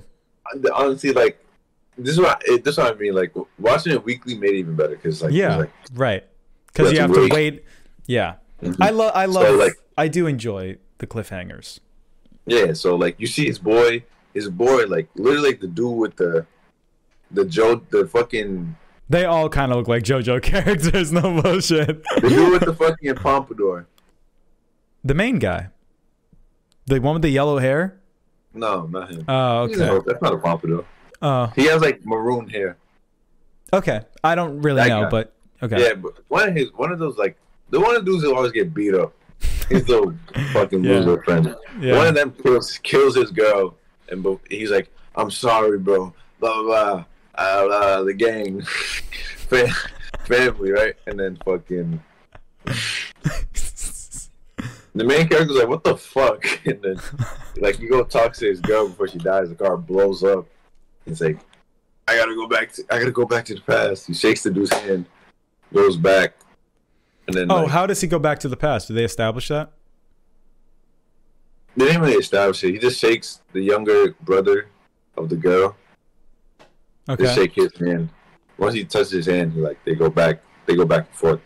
[0.74, 1.38] honestly like
[1.98, 3.14] this is what it, this is what I mean.
[3.14, 6.24] Like watching it weekly made it even better because like, Yeah, like right.
[6.68, 7.32] Because You have to wait.
[7.32, 7.64] wait.
[8.06, 8.76] Yeah, mhm.
[8.80, 9.12] I love.
[9.14, 9.56] I love.
[9.56, 11.78] like- I do enjoy the cliffhangers.
[12.50, 12.72] Yeah.
[12.72, 14.04] So like you see his boy,
[14.34, 16.46] his boy, like literally the dude with the
[17.30, 18.76] the Joe, the fucking
[19.08, 21.12] They all kind of look like JoJo characters.
[21.12, 22.02] No bullshit.
[22.20, 23.86] the dude with the fucking pompadour.
[25.04, 25.68] The main guy,
[26.86, 27.96] the one with the yellow hair.
[28.52, 29.24] No, not him.
[29.28, 30.00] Oh, okay.
[30.06, 30.84] that's not a pompadour.
[31.22, 32.76] Oh, He has like maroon hair.
[33.72, 34.00] okay.
[34.24, 35.08] I don't really That know, guy.
[35.10, 35.32] but
[35.62, 35.80] okay.
[35.82, 37.36] Yeah, but one of his one of those like
[37.70, 39.14] the one of the dudes who always get beat up.
[39.68, 40.14] His the
[40.52, 41.00] fucking Yeah.
[41.00, 41.54] loser friend.
[41.80, 41.96] Yeah.
[41.96, 43.76] One of them kills kills his girl,
[44.08, 47.04] and he's like, "I'm sorry, bro." Blah blah blah.
[47.36, 48.62] Uh, blah the gang,
[50.24, 50.94] family, right?
[51.06, 52.00] And then fucking
[54.94, 56.96] the main character's like, "What the fuck?" And then
[57.58, 59.48] like you go talk to his girl before she dies.
[59.48, 60.46] The car blows up.
[61.04, 61.38] He's like,
[62.08, 62.72] "I gotta go back.
[62.72, 65.06] To, I gotta go back to the past." He shakes the dude's hand,
[65.72, 66.34] goes back,
[67.38, 68.88] and then oh, like, how does he go back to the past?
[68.88, 69.70] Do they establish that?
[71.76, 72.72] They didn't really establish it.
[72.72, 74.68] He just shakes the younger brother
[75.16, 75.76] of the girl.
[77.08, 77.34] Just Okay.
[77.34, 78.10] shake his hand.
[78.58, 80.42] Once he touches his hand, he like they go back.
[80.66, 81.40] They go back and forth.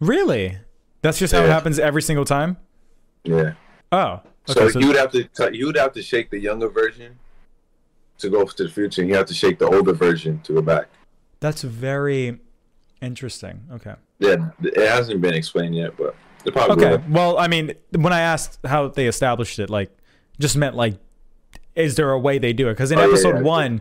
[0.00, 0.58] Really?
[1.02, 2.56] That's just how it happens every single time.
[3.24, 3.52] Yeah.
[3.92, 4.72] Oh, So, okay.
[4.72, 7.18] So, he would have to he would have to shake the younger version
[8.18, 10.62] to go to the future, and you have to shake the older version to go
[10.62, 10.86] back.
[11.40, 12.40] that's very
[13.00, 13.60] interesting.
[13.72, 13.94] Okay.
[14.18, 16.14] Yeah, it hasn't been explained yet, but
[16.44, 16.96] it probably Okay.
[17.06, 17.12] will.
[17.14, 19.90] Well, I mean, when I asked how they established it, like,
[20.40, 20.94] just meant like,
[21.76, 22.72] is there a way they do it?
[22.72, 23.42] Because in Oh, episode yeah.
[23.42, 23.80] one,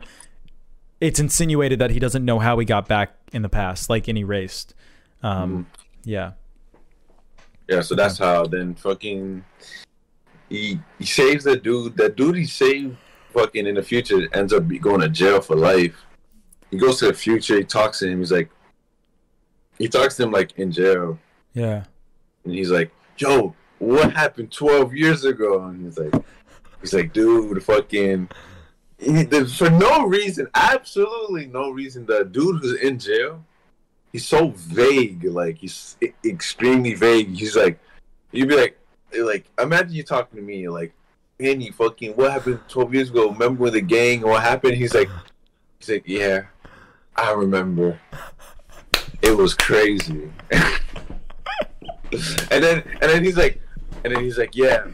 [1.01, 4.17] it's insinuated that he doesn't know how he got back in the past, like, and
[4.17, 4.73] erased.
[5.23, 6.09] Um, Mm-hmm.
[6.09, 6.31] Yeah.
[7.67, 9.43] Yeah, so that's how then fucking
[10.49, 11.97] he he saves the dude.
[11.97, 12.95] That dude he saved
[13.33, 15.95] fucking in the future ends up going to jail for life.
[16.71, 17.57] He goes to the future.
[17.57, 18.19] He talks to him.
[18.19, 18.49] He's like,
[19.77, 21.19] he talks to him like in jail,
[21.53, 21.83] Yeah.
[22.43, 26.13] and he's like, "Yo, what happened twelve years ago?" And he's like,
[26.81, 28.29] he's like, "Dude, fucking."
[28.99, 33.45] He, for no reason, absolutely no reason, the dude who's in jail,
[34.11, 35.23] he's so vague.
[35.25, 37.35] Like he's extremely vague.
[37.35, 37.79] He's like,
[38.31, 38.79] you'd be like,
[39.15, 40.93] like imagine you talking to me, like,
[41.37, 43.29] you fucking, what happened twelve years ago?
[43.31, 44.21] Remember when the gang?
[44.21, 44.73] What happened?
[44.77, 45.09] He's like,
[45.79, 46.45] he's like, yeah,
[47.15, 47.99] I remember.
[49.21, 50.31] It was crazy.
[50.51, 50.63] and
[52.63, 53.61] then, and then he's like,
[54.03, 54.87] and then he's like, yeah.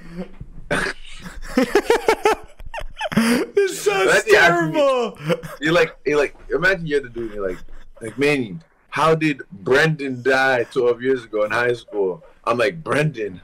[3.53, 5.17] this sounds terrible.
[5.61, 7.25] You're like, you're like, imagine you're the dude.
[7.25, 7.59] And you're like,
[8.01, 8.57] like Manny,
[8.89, 12.23] how did Brendan die 12 years ago in high school?
[12.43, 13.41] I'm like, Brendan.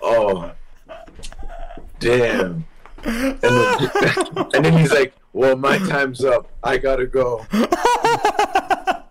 [0.00, 0.52] Oh,
[1.98, 2.66] damn.
[3.04, 3.90] And then,
[4.54, 6.48] and then he's like, well, my time's up.
[6.62, 7.44] I gotta go.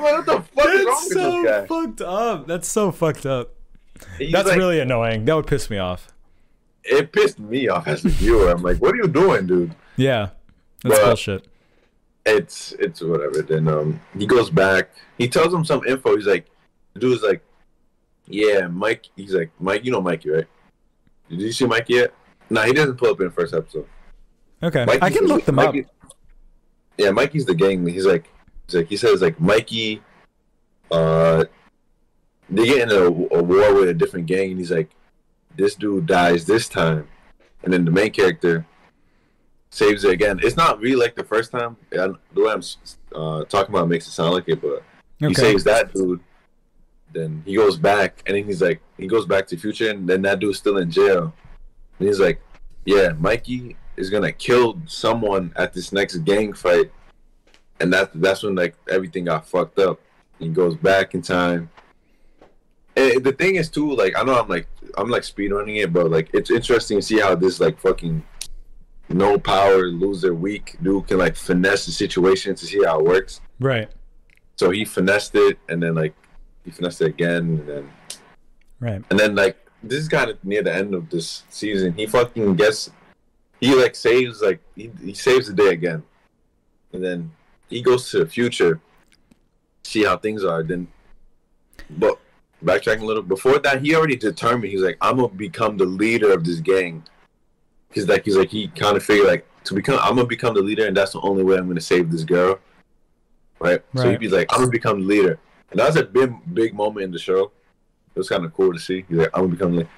[0.00, 1.66] What the fuck is wrong That's with so this guy?
[1.66, 2.46] fucked up.
[2.46, 3.54] That's so fucked up.
[4.18, 5.24] He's That's like- really annoying.
[5.24, 6.08] That would piss me off.
[6.84, 8.50] It pissed me off as a viewer.
[8.50, 9.74] I'm like, what are you doing, dude?
[9.96, 10.30] Yeah.
[10.82, 11.48] That's But- bullshit.
[12.26, 13.42] it's it's whatever.
[13.42, 14.90] Then um he goes back.
[15.18, 16.16] He tells him some info.
[16.16, 16.46] He's like,
[16.94, 17.42] the dude's like,
[18.26, 19.06] yeah, Mike.
[19.16, 20.46] He's like, Mike, you know Mikey, right?
[21.28, 22.14] Did you see Mikey yet?
[22.50, 23.86] Nah, he doesn't pull up in the first episode.
[24.62, 24.86] Okay.
[25.02, 26.14] I can the- look them Mikey- up.
[26.96, 27.86] Yeah, Mikey's the gang.
[27.86, 28.28] He's like,
[28.74, 30.02] like, he says like Mikey.
[30.90, 31.44] Uh,
[32.50, 34.90] they get in a, a war with a different gang, and he's like,
[35.56, 37.06] this dude dies this time,
[37.62, 38.64] and then the main character
[39.70, 40.40] saves it again.
[40.42, 41.76] It's not really like the first time.
[41.92, 42.62] I, the way I'm
[43.14, 44.82] uh, talking about makes it sound like it, but
[45.18, 46.20] he saves that dude.
[47.12, 50.22] Then he goes back, and then he's like, he goes back to future, and then
[50.22, 51.34] that dude's still in jail.
[51.98, 52.40] And he's like,
[52.84, 56.90] yeah, Mikey is gonna kill someone at this next gang fight,
[57.80, 60.00] and that that's when like everything got fucked up.
[60.38, 61.70] He goes back in time.
[62.96, 66.10] And the thing is too, like I know I'm like I'm like speedrunning it, but
[66.10, 68.24] like it's interesting to see how this like fucking
[69.08, 73.40] no power loser weak dude can like finesse the situation to see how it works.
[73.60, 73.88] Right.
[74.56, 76.14] So he finessed it, and then like
[76.64, 77.90] he finessed it again, and then
[78.80, 79.02] Right.
[79.10, 81.94] and then like this is kind of near the end of this season.
[81.94, 82.90] He fucking gets
[83.60, 86.02] he like saves like he, he saves the day again,
[86.92, 87.30] and then
[87.68, 88.80] he goes to the future,
[89.84, 90.62] see how things are.
[90.62, 90.88] Then,
[91.90, 92.18] but
[92.64, 96.32] backtracking a little before that, he already determined he's like I'm gonna become the leader
[96.32, 97.04] of this gang.
[97.92, 100.62] He's like he's like he kind of figured like to become I'm gonna become the
[100.62, 102.58] leader, and that's the only way I'm gonna save this girl.
[103.60, 103.82] Right.
[103.96, 105.38] So he'd be like I'm gonna become the leader,
[105.70, 107.52] and that was a big big moment in the show.
[108.14, 109.04] It was kind of cool to see.
[109.08, 109.88] He's like, I'm gonna become like,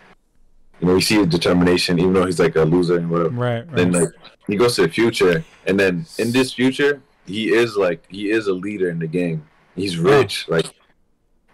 [0.81, 3.31] you know, you see his determination, even though he's like a loser and whatever.
[3.31, 3.67] Right.
[3.67, 3.77] Right.
[3.77, 4.09] Then like
[4.47, 8.47] he goes to the future, and then in this future, he is like he is
[8.47, 9.47] a leader in the game.
[9.77, 10.67] He's rich, like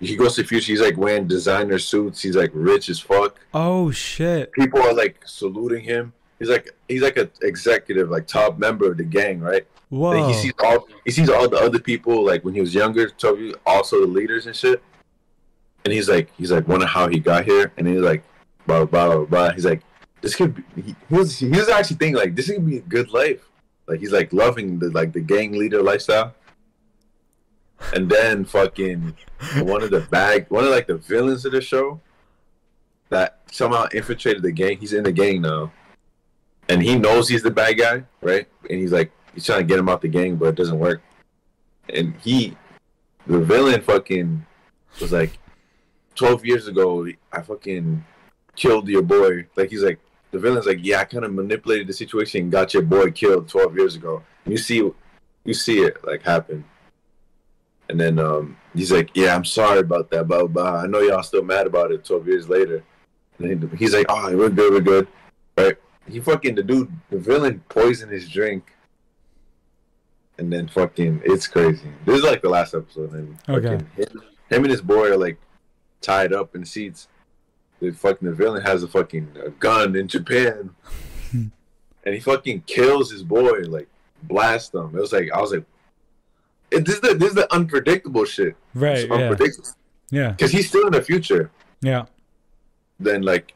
[0.00, 0.72] he goes to future.
[0.72, 2.20] He's like wearing designer suits.
[2.22, 3.38] He's like rich as fuck.
[3.54, 4.52] oh shit.
[4.52, 6.12] People are like saluting him.
[6.38, 9.66] He's like he's like an executive, like top member of the gang, right?
[9.88, 10.10] Whoa.
[10.10, 13.10] Like, he sees all he sees all the other people like when he was younger,
[13.20, 14.82] he- also the leaders and shit.
[15.84, 18.22] And he's like he's like wonder how he got here, and he's like
[18.66, 19.52] blah blah blah blah.
[19.52, 19.82] He's like
[20.20, 20.82] this could be.
[20.82, 23.48] He, he was he was actually thinking like this could be a good life.
[23.86, 26.34] Like he's like loving the like the gang leader lifestyle.
[27.94, 29.14] And then fucking
[29.58, 32.00] one of the bag one of like the villains of the show
[33.08, 34.78] that somehow infiltrated the gang.
[34.78, 35.72] He's in the gang now,
[36.68, 38.48] and he knows he's the bad guy, right?
[38.68, 41.02] And he's like he's trying to get him out the gang, but it doesn't work.
[41.88, 42.56] And he,
[43.26, 44.44] the villain, fucking
[45.00, 45.38] was like,
[46.14, 48.04] twelve years ago, I fucking
[48.56, 49.46] killed your boy.
[49.54, 50.00] Like he's like,
[50.36, 53.48] the villain's like, yeah, I kind of manipulated the situation and got your boy killed
[53.48, 54.22] twelve years ago.
[54.44, 54.76] And you see,
[55.44, 56.64] you see it like happen.
[57.88, 60.48] And then um, he's like, yeah, I'm sorry about that, blah blah.
[60.48, 60.82] blah.
[60.82, 62.84] I know y'all still mad about it twelve years later.
[63.38, 65.08] And then he's like, oh, we're good, we're good,
[65.56, 65.76] right?
[66.08, 68.72] He fucking the dude, the villain poisoned his drink
[70.38, 71.88] and then fucking it's crazy.
[72.04, 73.82] This is like the last episode, and Okay.
[73.96, 75.38] him, him and his boy are like
[76.00, 77.08] tied up in seats.
[77.80, 80.70] The fucking the villain has a fucking uh, gun in Japan,
[81.32, 81.50] and
[82.14, 83.88] he fucking kills his boy, like
[84.22, 84.86] blast him.
[84.96, 85.64] It was like I was like,
[86.70, 88.56] it, this is the this is the unpredictable shit.
[88.74, 88.98] Right.
[88.98, 89.14] It's Yeah.
[89.14, 89.68] unpredictable
[90.10, 90.30] Yeah.
[90.30, 91.50] because he's still in the future.
[91.82, 92.06] Yeah.
[92.98, 93.52] Then like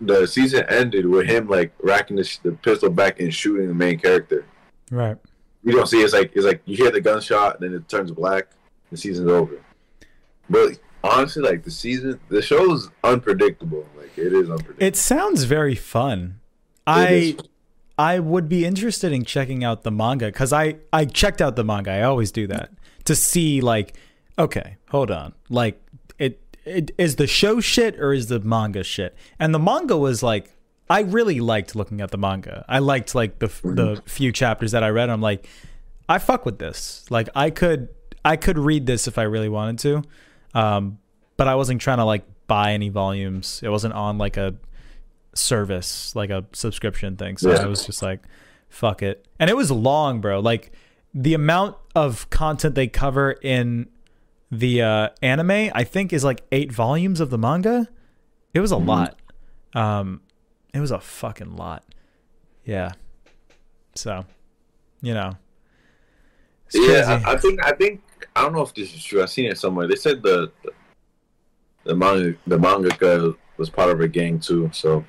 [0.00, 3.98] the season ended with him like racking the, the pistol back and shooting the main
[3.98, 4.44] character.
[4.90, 5.16] Right.
[5.64, 8.12] You don't see it's like it's like you hear the gunshot and then it turns
[8.12, 8.48] black.
[8.92, 9.56] The season's over.
[10.48, 13.86] But honestly, like the season, the show's unpredictable.
[13.96, 14.84] Like it is unpredictable.
[14.84, 16.40] It sounds very fun.
[16.86, 17.36] It I is.
[17.96, 21.64] I would be interested in checking out the manga because I I checked out the
[21.64, 21.92] manga.
[21.92, 22.70] I always do that
[23.04, 23.96] to see like,
[24.38, 25.80] okay, hold on, like
[26.18, 29.14] it it is the show shit or is the manga shit?
[29.38, 30.52] And the manga was like,
[30.90, 32.64] I really liked looking at the manga.
[32.68, 33.74] I liked like the mm-hmm.
[33.74, 35.08] the few chapters that I read.
[35.10, 35.46] I'm like,
[36.08, 37.04] I fuck with this.
[37.10, 37.88] Like I could
[38.24, 40.02] I could read this if I really wanted to,
[40.54, 40.98] um,
[41.36, 43.60] but I wasn't trying to like buy any volumes.
[43.62, 44.54] It wasn't on like a
[45.34, 47.36] service, like a subscription thing.
[47.36, 47.62] So Yeah.
[47.62, 48.20] I was just like,
[48.68, 49.26] fuck it.
[49.38, 50.40] And it was long, bro.
[50.40, 50.72] Like
[51.12, 53.88] the amount of content they cover in
[54.50, 57.88] the uh, anime, I think, is like eight volumes of the manga.
[58.52, 59.18] It was a lot.
[59.74, 60.20] Um,
[60.72, 61.84] it was a fucking lot.
[62.64, 62.92] Yeah.
[63.96, 64.24] So,
[65.02, 65.32] you know.
[66.72, 67.20] Yeah.
[67.24, 68.02] I, I think I think
[68.36, 69.22] I don't know if this is true.
[69.22, 69.86] I've seen it somewhere.
[69.86, 70.72] They said the the,
[71.84, 74.70] the manga the mangaka was part of a gang too.
[74.72, 75.04] So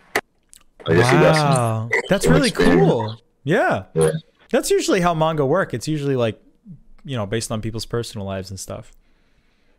[0.88, 1.46] I guess he got some.
[1.50, 2.82] wow, that's some really experience.
[2.82, 3.22] cool.
[3.44, 4.12] Yeah, Yeah.
[4.52, 5.74] that's usually how manga work.
[5.74, 6.40] It's usually like,
[7.04, 8.92] you know, based on people's personal lives and stuff.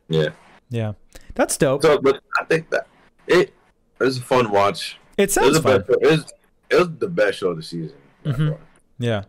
[0.09, 0.31] Yeah.
[0.69, 0.93] Yeah,
[1.35, 1.83] that's dope.
[1.83, 2.89] So, but I think that
[3.29, 3.53] it
[4.01, 4.99] it was a fun watch.
[5.17, 5.81] it It sounds the fun.
[5.83, 6.33] best, it, was,
[6.71, 7.97] it was the best show of the season.
[8.25, 8.59] Mhm.
[8.99, 9.23] Yeah,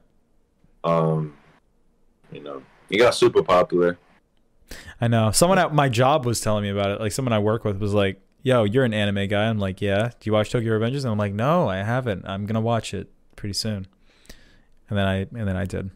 [0.84, 1.36] Um,
[2.32, 4.00] you know, he got super popular.
[5.00, 5.32] I know.
[5.32, 7.00] Someone at my job was telling me about it.
[7.00, 10.10] Like someone I work with was like, "Yo, you're an anime guy." I'm like, "Yeah."
[10.20, 11.04] Do you watch Tokyo Revengers?
[11.04, 12.26] And I'm like, "No, I haven't.
[12.28, 13.88] I'm gonna watch it pretty soon."
[14.90, 15.92] And then I and then I did,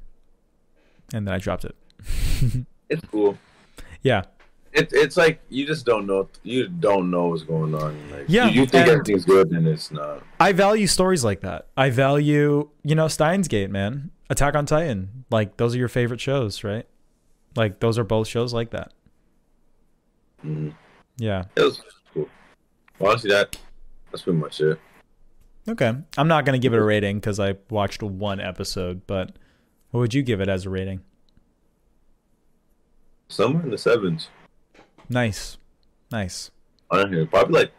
[1.14, 1.76] and then I dropped it.
[2.89, 3.38] It's cool.
[4.02, 4.23] Yeah,
[4.73, 6.27] It, it's like you just don't know.
[6.43, 7.98] You don't know what's going on.
[8.11, 10.23] Like, Yeah, you, you think everything's good and it's not.
[10.41, 11.68] I value stories like that.
[11.77, 14.11] I value, you know, Steins Gate, man.
[14.30, 15.23] Attack on Titan.
[15.31, 16.85] Like those are your favorite shows, right?
[17.55, 18.93] Like those are both shows like that.
[20.43, 20.73] Mhm.
[21.17, 21.45] Yeah.
[21.55, 21.81] It was
[22.13, 22.29] cool.
[22.99, 23.57] Honestly, that
[24.11, 24.79] that's pretty much it.
[25.67, 25.93] Okay.
[26.17, 29.31] I'm not gonna give it a rating because I watched one episode, but
[29.91, 31.01] what would you give it as a rating?
[33.27, 34.29] Somewhere in the sevens.
[35.09, 35.57] Nice.
[36.11, 36.51] Nice.
[36.89, 37.25] I don't know.
[37.25, 37.71] Probably like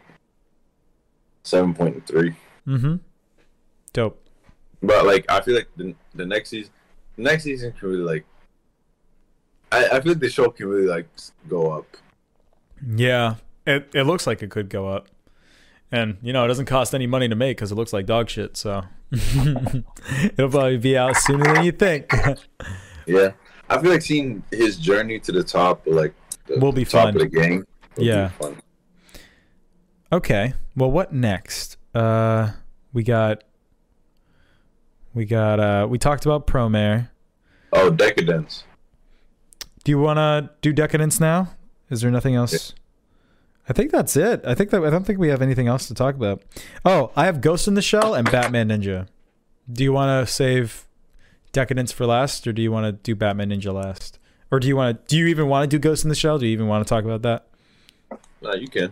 [1.43, 2.35] seven point three.
[2.67, 2.95] Mm-hmm.
[3.91, 4.19] Dope.
[4.81, 6.71] But like, I feel like the the next season,
[7.15, 8.25] the next season can really like.
[9.73, 11.07] I, I feel like the show can really like
[11.49, 11.85] go up.
[12.95, 13.35] Yeah.
[13.65, 15.07] It it looks like it could go up.
[15.91, 18.27] And you know, it doesn't cost any money to make because it looks like dog
[18.29, 22.11] shit, so it'll probably be out sooner than you think.
[23.05, 23.31] Yeah,
[23.69, 26.13] I feel like seeing his journey to the top, like
[26.47, 27.21] the Will be top fun.
[27.21, 27.63] of the
[27.97, 28.31] be Yeah.
[30.11, 30.53] Okay.
[30.75, 31.75] Well, what next?
[31.93, 32.51] Uh,
[32.93, 33.43] we got.
[35.13, 35.59] We got.
[35.59, 37.09] Uh, we talked about Promare.
[37.73, 38.63] Oh, Deca-Dence.
[39.83, 41.49] Do you want to do Deca-Dence now?
[41.89, 42.73] Is there nothing else?
[43.67, 44.41] I think that's it.
[44.45, 46.41] I think that I don't think we have anything else to talk about.
[46.83, 49.07] Oh, I have Ghost in the Shell and Batman Ninja.
[49.71, 50.87] Do you want to save
[51.53, 54.19] Deca-Dence for last, or do you want to do Batman Ninja last,
[54.51, 55.07] or do you want to?
[55.07, 56.39] Do you even want to do Ghost in the Shell?
[56.39, 57.47] Do you even want to talk about that?
[58.41, 58.91] No, you can.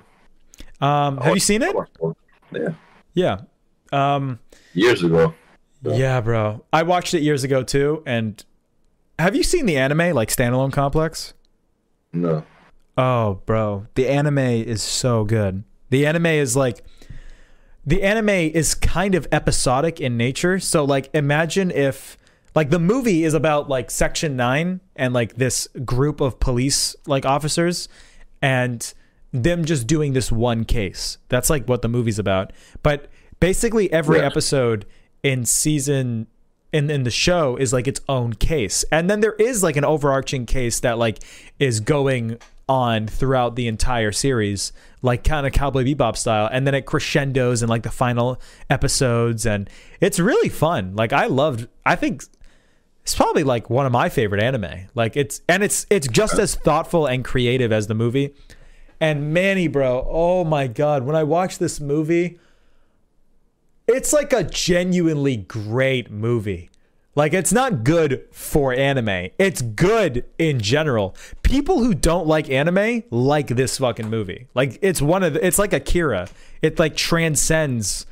[0.80, 1.76] Um, have you seen it?
[2.52, 2.70] Yeah,
[3.14, 3.42] Yeah.
[3.92, 4.40] Um,
[4.74, 5.34] years ago.
[5.84, 5.96] Yeah.
[5.96, 6.64] Yeah, bro.
[6.72, 8.04] I watched it years ago too.
[8.06, 8.44] And
[9.22, 11.34] have you seen the anime, like Standalone Complex?
[12.14, 12.44] No.
[12.98, 13.88] Oh, bro.
[13.96, 15.64] The anime is so good.
[15.90, 16.84] The anime is like,
[17.86, 20.60] the anime is kind of episodic in nature.
[20.60, 22.18] So, like, imagine if,
[22.54, 27.26] like, the movie is about, like, Section 9 and, like, this group of police, like,
[27.26, 27.90] officers
[28.42, 28.94] and
[29.32, 31.18] them just doing this one case.
[31.30, 32.54] That's, like, what the movie's about.
[32.84, 33.08] But
[33.40, 34.26] basically, every Yeah.
[34.28, 34.86] episode
[35.24, 36.28] in season
[36.72, 38.86] in in the show is like its own case.
[38.92, 41.20] And then there is like an overarching case that like
[41.60, 42.38] is going
[42.70, 44.72] on throughout the entire series,
[45.02, 49.46] like kind of Cowboy Bebop style, and then it crescendos in like the final episodes
[49.46, 49.70] and
[50.00, 50.96] it's really fun.
[50.96, 52.24] Like I loved I think
[53.04, 54.88] it's probably like one of my favorite anime.
[54.96, 58.34] Like it's and it's it's just as thoughtful and creative as the movie.
[59.00, 62.40] And Manny, bro, oh my god, when I watched this movie,
[63.92, 66.70] it's like a genuinely great movie.
[67.14, 69.32] Like it's not good for anime.
[69.38, 71.16] It's good in general.
[71.44, 74.48] People who don't like anime like this fucking movie.
[74.54, 76.30] Like it's one of the, it's like Akira.
[76.62, 78.06] It like transcends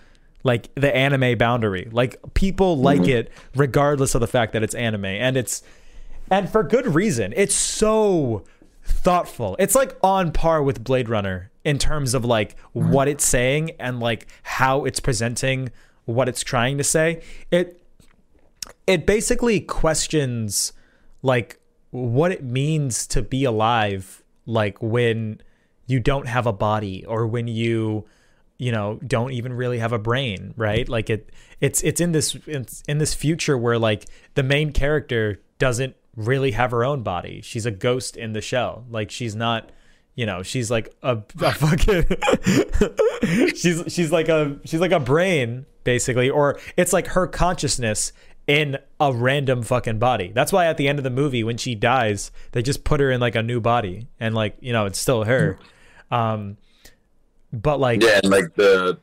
[0.44, 1.88] like the anime boundary.
[1.92, 3.10] Like people like mm-hmm.
[3.12, 5.64] it regardless of the fact that it's anime and it's
[6.30, 7.34] and for good reason.
[7.38, 8.44] It's so
[8.84, 9.56] thoughtful.
[9.60, 14.00] It's like on par with Blade Runner in terms of like what it's saying and
[14.00, 15.70] like how it's presenting
[16.06, 17.22] what it's trying to say.
[17.52, 17.82] It
[18.88, 20.74] it basically questions
[21.22, 21.60] like
[21.92, 25.42] what it means to be alive like when
[25.88, 28.06] you don't have a body or when you
[28.58, 30.88] you know don't even really have a brain right?
[30.88, 31.30] Like it
[31.60, 34.06] it's it's in this it's in this future where like
[34.36, 37.42] the main character doesn't really have her own body.
[37.42, 38.86] She's a ghost in the shell.
[38.90, 39.72] Like she's not
[40.20, 42.04] you know she's like a, a fucking
[43.56, 48.12] she's she's like a she's like a brain basically or it's like her consciousness
[48.48, 50.32] in a random fucking body.
[50.34, 53.10] That's why at the end of the movie when she dies they just put her
[53.12, 54.08] in like a new body.
[54.20, 55.58] And like you know it's still her.
[56.12, 56.58] Um
[57.54, 59.00] but like Yeah, and like the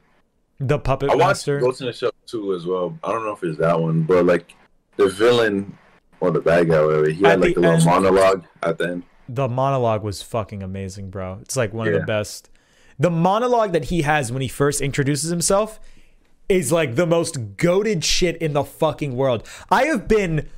[0.59, 1.61] the puppet I watched master.
[1.61, 2.99] Ghost in the Shell too as well.
[3.05, 4.55] I don't know if it's that one, but like
[4.97, 5.77] the villain
[6.21, 8.79] or the bad guy, whatever, he At had like the the little end- monologue at
[8.79, 9.03] the end.
[9.29, 11.39] The monologue was fucking amazing, bro.
[11.43, 12.51] It's like one of the best.
[12.99, 15.79] The monologue that he has when he first introduces himself
[16.49, 19.47] is like the most goaded shit in the fucking world.
[19.71, 20.49] I have been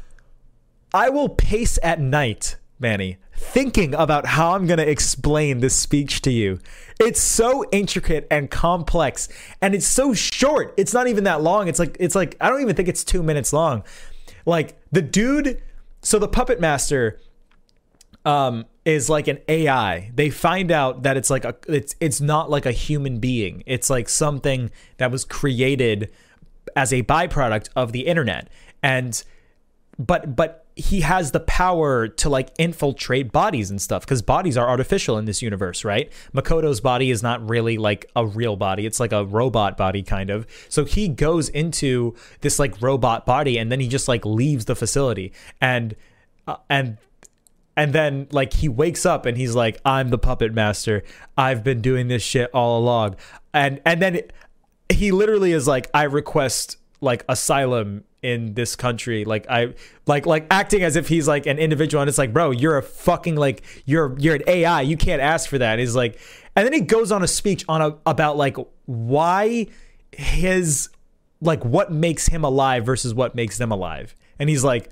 [0.94, 6.22] I will pace at night, Manny, thinking about how I'm going to explain this speech
[6.22, 6.60] to you.
[6.98, 9.28] It's so intricate and complex
[9.60, 10.74] and it's so short.
[10.76, 11.68] It's not even that long.
[11.68, 13.84] It's like it's like I don't even think it's 2 minutes long.
[14.46, 15.62] Like the dude
[16.02, 17.20] so the puppet master
[18.28, 20.10] um is like an AI.
[20.14, 23.62] They find out that it's like a it's it's not like a human being.
[23.66, 26.10] It's like something that was created
[26.76, 28.50] as a byproduct of the internet.
[28.82, 29.22] And
[29.98, 34.68] but but he has the power to like infiltrate bodies and stuff because bodies are
[34.68, 36.12] artificial in this universe, right?
[36.32, 40.28] Makoto's body is not really like a real body; it's like a robot body, kind
[40.28, 40.46] of.
[40.68, 44.76] So he goes into this like robot body, and then he just like leaves the
[44.76, 45.32] facility,
[45.62, 45.96] and
[46.46, 46.98] uh, and
[47.78, 51.04] and then like he wakes up and he's like, "I'm the puppet master.
[51.36, 53.14] I've been doing this shit all along,"
[53.54, 54.20] and and then
[54.90, 59.24] he literally is like, "I request like asylum in this country.
[59.24, 59.74] Like i
[60.06, 62.02] like like acting as if he's like an individual.
[62.02, 65.48] And it's like bro you're a fucking like you're you're an ai you can't ask
[65.48, 65.78] for that.
[65.78, 66.18] He's like
[66.56, 69.68] and then he goes on a speech on a about like why
[70.10, 70.88] his
[71.40, 74.16] like what makes him alive versus what makes them alive.
[74.40, 74.90] And he's like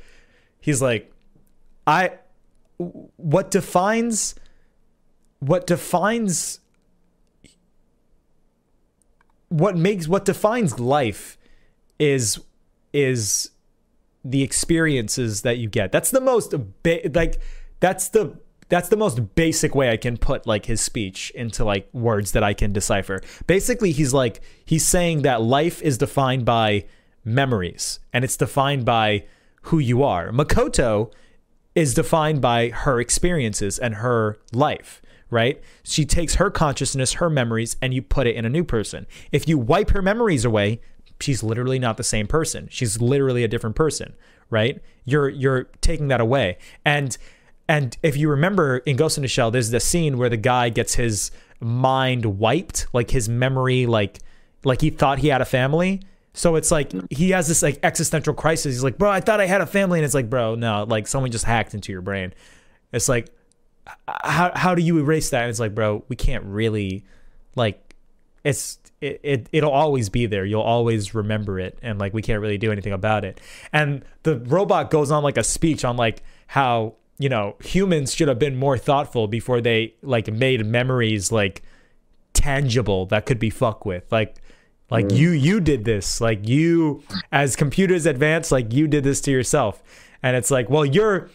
[0.60, 1.12] he's like
[1.88, 2.12] i
[2.78, 4.34] what defines
[5.40, 6.60] what defines
[9.48, 11.38] what makes what defines life
[11.98, 12.40] is
[12.92, 13.50] is
[14.24, 15.92] the experiences that you get.
[15.92, 17.40] That's the most ba- like
[17.80, 18.38] that's the
[18.68, 22.42] that's the most basic way I can put like his speech into like words that
[22.42, 23.20] I can decipher.
[23.46, 26.86] Basically, he's like he's saying that life is defined by
[27.24, 29.24] memories and it's defined by
[29.62, 30.30] who you are.
[30.30, 31.12] Makoto
[31.76, 35.62] is defined by her experiences and her life, right?
[35.84, 39.06] She takes her consciousness, her memories, and you put it in a new person.
[39.30, 40.80] If you wipe her memories away,
[41.20, 42.66] she's literally not the same person.
[42.70, 44.14] She's literally a different person,
[44.48, 44.80] right?
[45.04, 46.56] You're you're taking that away.
[46.84, 47.16] And
[47.68, 50.70] and if you remember in Ghost in the Shell, there's the scene where the guy
[50.70, 51.30] gets his
[51.60, 54.18] mind wiped, like his memory, like
[54.64, 56.00] like he thought he had a family.
[56.36, 58.74] So it's like he has this like existential crisis.
[58.74, 61.06] He's like, bro, I thought I had a family, and it's like, bro, no, like
[61.06, 62.34] someone just hacked into your brain.
[62.92, 63.30] It's like,
[64.06, 65.44] how how do you erase that?
[65.44, 67.06] And it's like, bro, we can't really,
[67.54, 67.96] like,
[68.44, 70.44] it's it, it it'll always be there.
[70.44, 73.40] You'll always remember it, and like we can't really do anything about it.
[73.72, 78.28] And the robot goes on like a speech on like how you know humans should
[78.28, 81.62] have been more thoughtful before they like made memories like
[82.34, 84.36] tangible that could be fucked with like
[84.90, 86.20] like you you did this.
[86.20, 89.82] Like you as computers advance like you did this to yourself.
[90.22, 91.28] And it's like well you're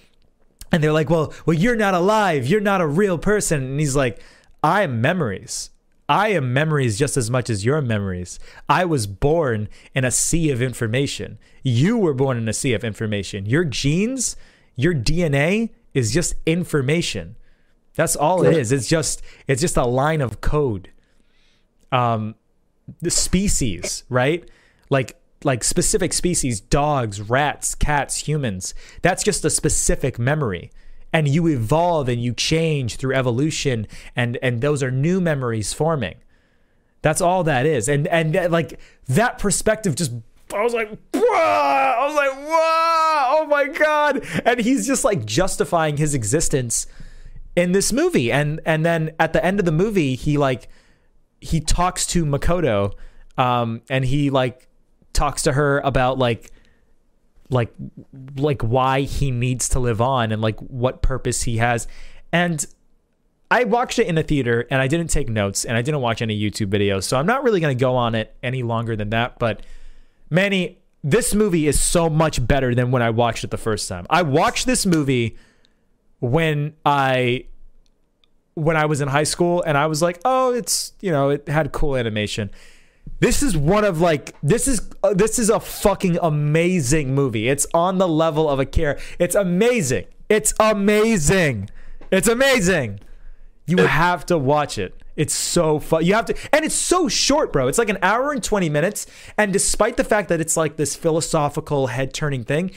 [0.71, 2.47] and they're like well well you're not alive.
[2.47, 3.63] You're not a real person.
[3.63, 4.21] And he's like
[4.63, 5.69] i am memories.
[6.07, 8.37] I am memories just as much as your memories.
[8.67, 11.39] I was born in a sea of information.
[11.63, 13.45] You were born in a sea of information.
[13.45, 14.35] Your genes
[14.77, 17.35] your dna is just information.
[17.95, 18.71] That's all it is.
[18.71, 20.91] It's just it's just a line of code.
[21.91, 22.35] Um
[22.99, 24.47] the species, right?
[24.89, 28.73] Like like specific species, dogs, rats, cats, humans.
[29.01, 30.71] That's just a specific memory.
[31.13, 36.15] And you evolve and you change through evolution and and those are new memories forming.
[37.01, 37.89] That's all that is.
[37.89, 40.11] And and that, like that perspective just
[40.53, 41.71] I was like, "Whoa!"
[42.01, 44.25] I was like, whoa, oh my god.
[44.45, 46.87] And he's just like justifying his existence
[47.55, 48.31] in this movie.
[48.31, 50.67] And and then at the end of the movie, he like
[51.41, 52.93] he talks to Makoto,
[53.37, 54.67] um, and he like
[55.11, 56.51] talks to her about like
[57.49, 57.73] like
[58.37, 61.87] like why he needs to live on and like what purpose he has.
[62.31, 62.65] And
[63.49, 66.21] I watched it in a theater and I didn't take notes and I didn't watch
[66.21, 67.03] any YouTube videos.
[67.03, 69.63] So I'm not really going to go on it any longer than that, but
[70.29, 74.05] Manny, this movie is so much better than when I watched it the first time.
[74.09, 75.35] I watched this movie
[76.19, 77.45] when I
[78.55, 81.47] when I was in high school and I was like, "Oh, it's, you know, it
[81.47, 82.51] had cool animation."
[83.19, 87.49] This is one of like this is uh, this is a fucking amazing movie.
[87.49, 88.99] It's on the level of Akira.
[89.19, 90.05] It's amazing.
[90.29, 91.69] It's amazing.
[92.11, 92.99] It's amazing.
[93.67, 95.01] You have to watch it.
[95.15, 96.05] It's so fun.
[96.05, 97.67] You have to, and it's so short, bro.
[97.67, 99.05] It's like an hour and 20 minutes.
[99.37, 102.71] And despite the fact that it's like this philosophical head turning thing,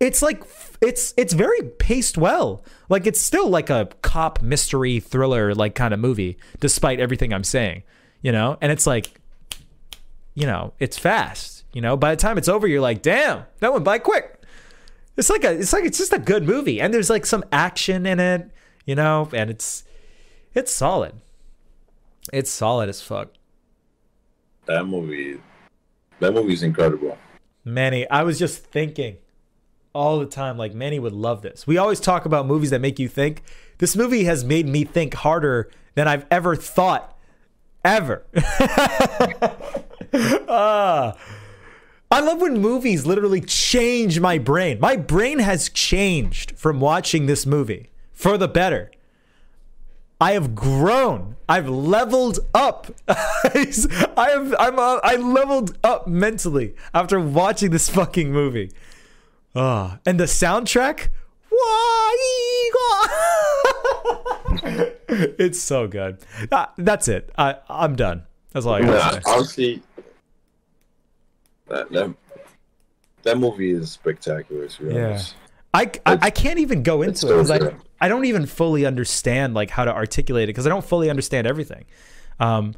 [0.00, 0.44] it's like,
[0.80, 2.64] it's, it's very paced well.
[2.88, 7.44] Like it's still like a cop mystery thriller, like kind of movie, despite everything I'm
[7.44, 7.82] saying,
[8.22, 8.56] you know?
[8.60, 9.20] And it's like,
[10.34, 11.96] you know, it's fast, you know?
[11.96, 14.40] By the time it's over, you're like, damn, that went by quick.
[15.16, 16.80] It's like a, it's like, it's just a good movie.
[16.80, 18.50] And there's like some action in it,
[18.86, 19.28] you know?
[19.32, 19.82] And it's,
[20.54, 21.14] it's solid.
[22.32, 23.30] It's solid as fuck.
[24.66, 25.40] That movie,
[26.20, 27.18] that movie's incredible.
[27.64, 29.16] Manny, I was just thinking
[29.98, 31.66] all the time, like Manny would love this.
[31.66, 33.42] We always talk about movies that make you think.
[33.78, 37.18] This movie has made me think harder than I've ever thought,
[37.84, 38.24] ever.
[40.50, 41.14] Ah.
[42.10, 44.80] I love when movies literally change my brain.
[44.80, 48.90] My brain has changed from watching this movie for the better.
[50.18, 51.36] I have grown.
[51.46, 52.86] I've leveled up.
[53.08, 54.54] I have.
[54.58, 54.78] I'm.
[54.78, 58.72] Uh, I leveled up mentally after watching this fucking movie.
[59.60, 61.08] Ah, and the soundtrack.
[65.38, 66.18] it's so good.
[66.52, 67.32] Uh, that's it.
[67.36, 68.22] I, I'm done.
[68.52, 69.14] That's all I got.
[69.14, 69.82] Yeah, to honestly,
[71.66, 72.14] that, that
[73.22, 74.68] that movie is spectacular.
[74.68, 75.06] To be Yeah.
[75.06, 75.34] honest.
[75.74, 77.74] I, I, I can't even go into it so I.
[78.00, 81.48] I don't even fully understand like how to articulate it because I don't fully understand
[81.48, 81.84] everything.
[82.38, 82.74] Um,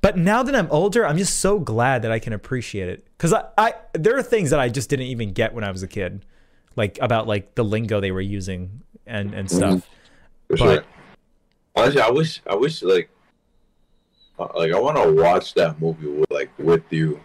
[0.00, 3.32] but now that I'm older, I'm just so glad that I can appreciate it because
[3.32, 5.86] I, I there are things that I just didn't even get when I was a
[5.88, 6.24] kid,
[6.74, 9.88] like about like the lingo they were using and and stuff.
[10.48, 10.84] For But- sure.
[11.74, 13.08] Honestly, I wish, I wish, like,
[14.38, 17.18] uh, like I want to watch that movie with, like, with you.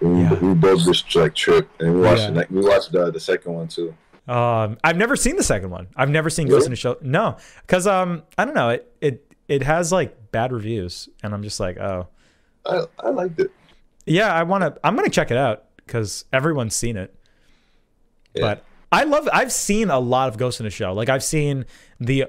[0.00, 0.32] We, Yeah.
[0.38, 2.30] we both just like trip, and we watched Yeah.
[2.30, 3.94] the we watched the the second one too.
[4.28, 5.88] Um, I've never seen the second one.
[5.94, 6.96] I've never seen Ghost in the Shell.
[7.02, 8.70] No, because um, I don't know.
[8.70, 12.06] It it it has like bad reviews, and I'm just like, oh,
[12.64, 13.50] I I liked it.
[14.06, 14.80] Yeah, I want to.
[14.84, 17.14] I'm gonna check it out because everyone's seen it.
[18.34, 18.42] Yeah.
[18.42, 19.28] But I love.
[19.32, 20.94] I've seen a lot of Ghost in the Shell.
[20.94, 21.64] Like I've seen
[22.00, 22.26] the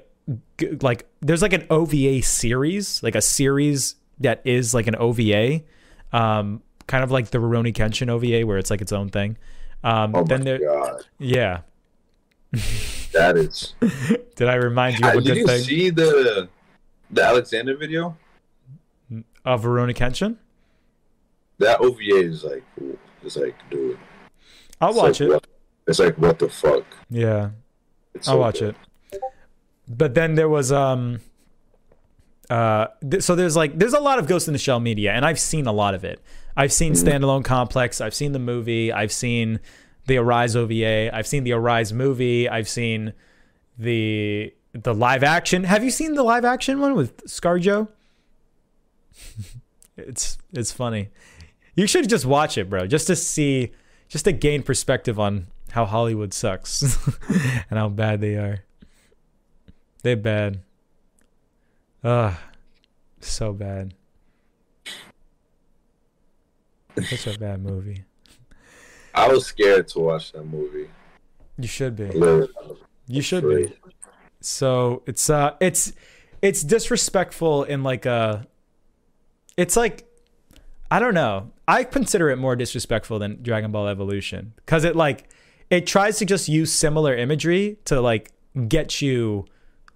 [0.82, 1.08] like.
[1.22, 5.62] There's like an OVA series, like a series that is like an OVA,
[6.12, 9.38] um, kind of like the Rurouni Kenshin OVA, where it's like its own thing.
[9.84, 11.62] Um, Oh then my there, god, yeah.
[13.14, 13.74] that is.
[14.36, 16.48] Did I remind you of a did good you thing see the
[17.12, 18.16] the Alexander video?
[19.46, 20.38] of Rurouni Kenshin?
[21.60, 22.64] That OVA is like,
[23.24, 23.98] it's like, dude.
[24.82, 25.34] I'll it's watch like, it.
[25.34, 25.48] what-
[25.88, 26.86] It's like, what the fuck?
[27.10, 27.50] Yeah.
[28.16, 28.76] It's I'll so watch good.
[29.12, 29.22] it.
[29.88, 31.20] But then there was um
[32.50, 35.26] uh th- so there's like there's a lot of Ghost in the Shell media and
[35.26, 36.22] I've seen a lot of it.
[36.56, 39.60] I've seen Standalone Complex, I've seen the movie, I've seen
[40.06, 43.14] the Arise OVA, I've seen the Arise movie, I've seen
[43.78, 45.64] the the live action.
[45.66, 47.88] Have you seen the live action one with ScarJo?
[49.98, 51.10] it's it's funny.
[51.76, 53.72] You should just watch it, bro, just to see
[54.08, 56.84] just to gain perspective on how Hollywood sucks
[57.70, 58.64] and how bad they are.
[60.04, 60.60] They're bad.
[62.04, 62.36] Ugh.
[63.22, 63.96] So bad.
[67.02, 68.04] Such a bad movie.
[69.16, 70.90] I was scared to watch that movie.
[71.58, 72.12] You should be.
[73.08, 73.74] You should be.
[74.42, 75.94] So it's uh it's
[76.42, 78.46] it's disrespectful in like a
[79.56, 80.06] it's like
[80.92, 81.53] I don't know.
[81.68, 85.30] I consider it more disrespectful than Dragon Ball Evolution cuz it like
[85.70, 88.32] it tries to just use similar imagery to like
[88.68, 89.46] get you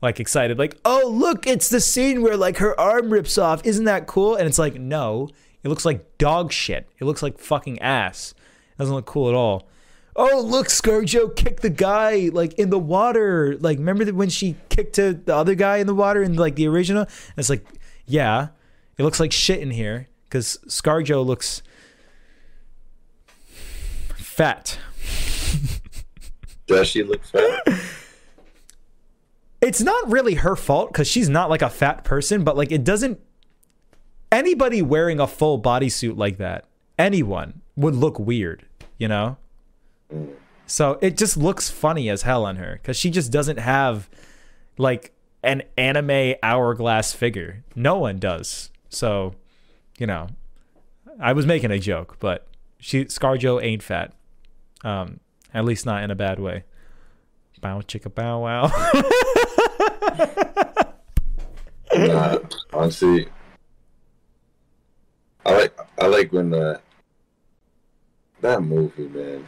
[0.02, 0.58] like excited.
[0.58, 3.66] Like oh look it's the scene where like her arm rips off.
[3.66, 4.36] Isn't that cool?
[4.36, 5.30] And it's like no.
[5.64, 6.88] It looks like dog shit.
[7.00, 8.34] It looks like fucking ass.
[8.72, 9.68] It doesn't look cool at all.
[10.16, 13.58] Oh look scarjo kicked the guy like in the water.
[13.60, 16.68] Like remember when she kicked uh, the other guy in the water in like the
[16.68, 17.02] original?
[17.04, 17.66] And it's like
[18.06, 18.50] yeah.
[18.98, 21.61] It looks like shit in here because scarjo looks
[24.15, 24.77] fat.
[26.67, 27.61] Does she look fat?
[29.61, 32.83] It's not really her fault because she's not like a fat person, but like it
[32.83, 33.19] doesn't.
[34.31, 36.65] Anybody wearing a full bodysuit like that,
[36.99, 38.65] anyone would look weird,
[38.97, 39.38] you know?
[40.65, 44.09] So it just looks funny as hell on her because she just doesn't have
[44.77, 47.64] like an anime hourglass figure.
[47.73, 48.69] No one does.
[48.89, 49.35] So,
[49.98, 50.27] you know,
[51.19, 52.48] I was making a joke, but
[52.80, 54.14] she ScarJo ain't fat.
[54.84, 55.19] Um,
[55.53, 56.64] at least not in a bad way.
[57.59, 58.67] Bow chicka bow wow.
[61.95, 62.38] nah,
[62.74, 63.27] honestly,
[65.43, 66.77] I like I like when uh,
[68.42, 69.48] that movie, man.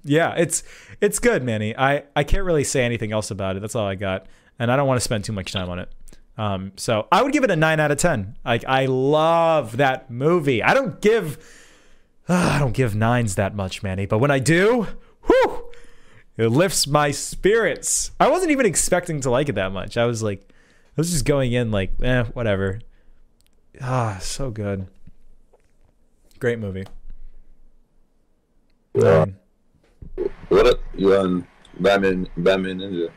[0.02, 0.64] yeah, it's
[1.00, 1.76] it's good, Manny.
[1.76, 3.60] I I can't really say anything else about it.
[3.60, 4.26] That's all I got,
[4.58, 5.88] and I don't want to spend too much time on it.
[6.40, 8.34] Um, so I would give it a nine out of ten.
[8.46, 10.62] Like I love that movie.
[10.62, 11.36] I don't give
[12.26, 14.86] uh, I don't give nines that much, Manny, but when I do,
[15.26, 15.70] whew,
[16.38, 18.12] it lifts my spirits.
[18.18, 19.98] I wasn't even expecting to like it that much.
[19.98, 22.80] I was like, I was just going in like, eh, whatever.
[23.82, 24.86] Ah, so good.
[26.38, 26.86] Great movie.
[28.94, 29.36] Um,
[30.48, 30.80] What up?
[30.96, 31.46] You on
[31.78, 32.28] Batman?
[32.38, 33.10] Batman Ninja?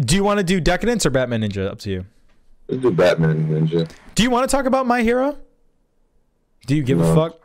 [0.00, 1.66] do you want to do Deca-Dence or Batman Ninja?
[1.66, 2.06] Up to you.
[2.70, 3.90] Let's do Batman Ninja.
[4.14, 5.36] Do you want to talk about My Hero?
[6.66, 7.40] Do you give a fuck?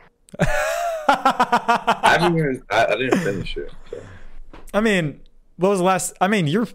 [1.07, 2.63] I didn't even.
[2.69, 3.71] I, I didn't finish it.
[3.89, 4.01] So.
[4.71, 5.21] I mean,
[5.57, 6.13] what was the last?
[6.21, 6.67] I mean, you're.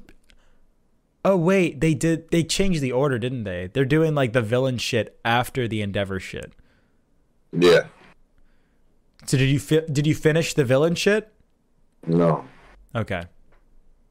[1.25, 2.31] Oh wait, they did.
[2.33, 3.70] They changed the order, didn't they?
[3.73, 6.53] They're doing like the villain shit after the Endeavor shit.
[7.53, 7.87] Yeah.
[9.27, 11.33] So did you fi- did you finish the villain shit?
[12.05, 12.45] No.
[12.97, 13.23] Okay.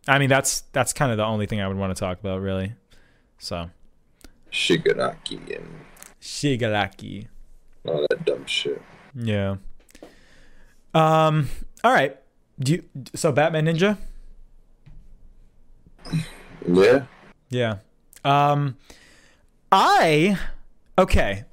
[0.08, 2.40] I mean, that's that's kind of the only thing I would want to talk about,
[2.40, 2.74] really.
[3.38, 3.70] So
[4.52, 5.68] Shigaraki and
[6.22, 7.28] Shigaraki.
[7.88, 8.82] all that dumb shit.
[9.16, 9.56] Yeah.
[10.94, 11.50] Um.
[11.84, 12.18] All right.
[12.60, 12.84] Do you?
[13.16, 13.98] So Batman Ninja.
[16.68, 17.04] Yeah.
[17.50, 17.78] Yeah.
[18.26, 18.76] Um
[19.72, 20.38] I
[20.98, 21.46] okay.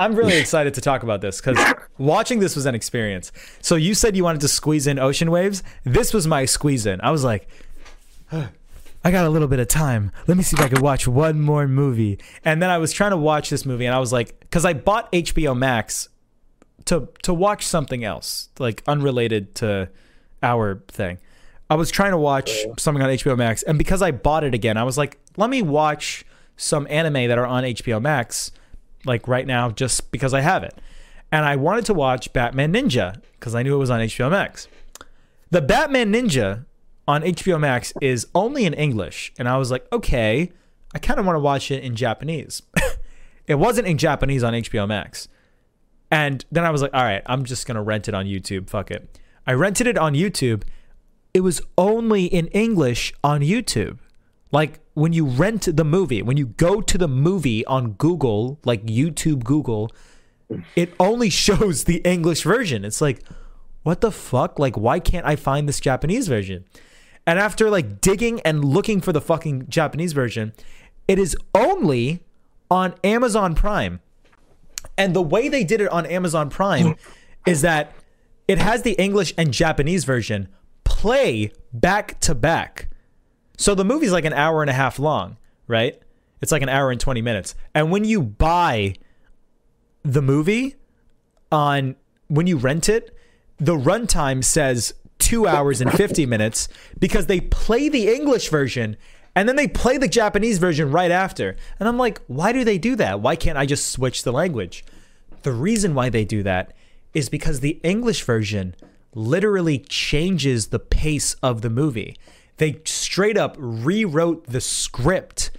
[0.00, 1.58] I'm really excited to talk about this cuz
[1.98, 3.30] watching this was an experience.
[3.60, 5.62] So you said you wanted to squeeze in Ocean Waves.
[5.84, 7.00] This was my squeeze in.
[7.02, 7.48] I was like
[9.06, 10.10] I got a little bit of time.
[10.26, 12.18] Let me see if I could watch one more movie.
[12.44, 14.72] And then I was trying to watch this movie and I was like cuz I
[14.72, 16.08] bought HBO Max
[16.86, 19.90] to to watch something else, like unrelated to
[20.42, 21.18] our thing.
[21.70, 24.54] I was trying to watch oh, something on HBO Max, and because I bought it
[24.54, 26.24] again, I was like, let me watch
[26.56, 28.50] some anime that are on HBO Max,
[29.04, 30.74] like right now, just because I have it.
[31.30, 34.66] And I wanted to watch Batman Ninja because I knew it was on HBO Max.
[35.52, 36.64] The Batman Ninja
[37.08, 40.50] on HBO Max is only in English, and I was like, okay,
[40.94, 42.62] I kind of want to watch it in Japanese.
[43.46, 45.28] it wasn't in Japanese on HBO Max.
[46.10, 48.70] And then I was like, all right, I'm just going to rent it on YouTube.
[48.70, 49.18] Fuck it.
[49.46, 50.62] I rented it on YouTube.
[51.34, 53.98] It was only in English on YouTube.
[54.52, 58.86] Like when you rent the movie, when you go to the movie on Google, like
[58.86, 59.90] YouTube Google,
[60.74, 62.84] it only shows the English version.
[62.84, 63.22] It's like,
[63.82, 64.58] what the fuck?
[64.58, 66.64] Like, why can't I find this Japanese version?
[67.26, 70.52] And after like digging and looking for the fucking Japanese version,
[71.08, 72.22] it is only
[72.70, 74.00] on Amazon Prime.
[74.96, 76.96] And the way they did it on Amazon Prime
[77.46, 77.92] is that
[78.48, 80.48] it has the English and Japanese version
[80.84, 82.88] play back to back.
[83.58, 86.00] So the movie's like an hour and a half long, right?
[86.40, 87.54] It's like an hour and 20 minutes.
[87.74, 88.94] And when you buy
[90.02, 90.76] the movie
[91.50, 91.96] on
[92.28, 93.14] when you rent it,
[93.58, 98.96] the runtime says 2 hours and 50 minutes because they play the English version
[99.34, 101.56] and then they play the Japanese version right after.
[101.78, 103.20] And I'm like, why do they do that?
[103.20, 104.84] Why can't I just switch the language?
[105.42, 106.72] The reason why they do that
[107.12, 108.74] is because the English version
[109.14, 112.16] literally changes the pace of the movie.
[112.56, 115.50] They straight up rewrote the script.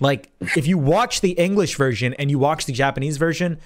[0.00, 3.58] Like, if you watch the English version and you watch the Japanese version,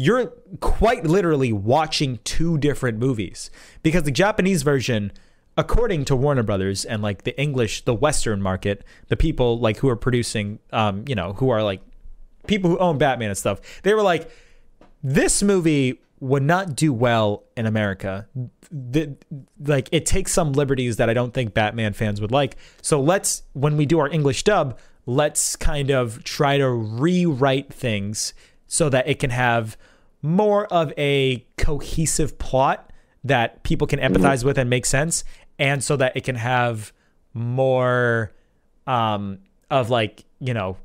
[0.00, 3.50] you're quite literally watching two different movies
[3.82, 5.12] because the Japanese version
[5.58, 9.90] according to Warner Brothers and like the English the western market the people like who
[9.90, 11.82] are producing um you know who are like
[12.46, 14.30] people who own Batman and stuff they were like
[15.02, 18.28] this movie would not do well in America.
[18.70, 19.16] The,
[19.58, 22.56] like it takes some liberties that I don't think Batman fans would like.
[22.82, 28.34] So let's when we do our English dub, let's kind of try to rewrite things
[28.66, 29.76] so that it can have
[30.22, 32.92] more of a cohesive plot
[33.24, 35.24] that people can empathize with and make sense
[35.58, 36.92] and so that it can have
[37.34, 38.32] more
[38.86, 39.38] um
[39.70, 40.76] of like, you know,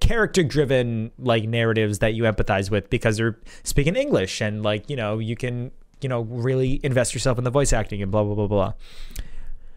[0.00, 4.96] character driven like narratives that you empathize with because they're speaking English and like, you
[4.96, 8.34] know, you can you know really invest yourself in the voice acting and blah blah
[8.34, 8.72] blah blah.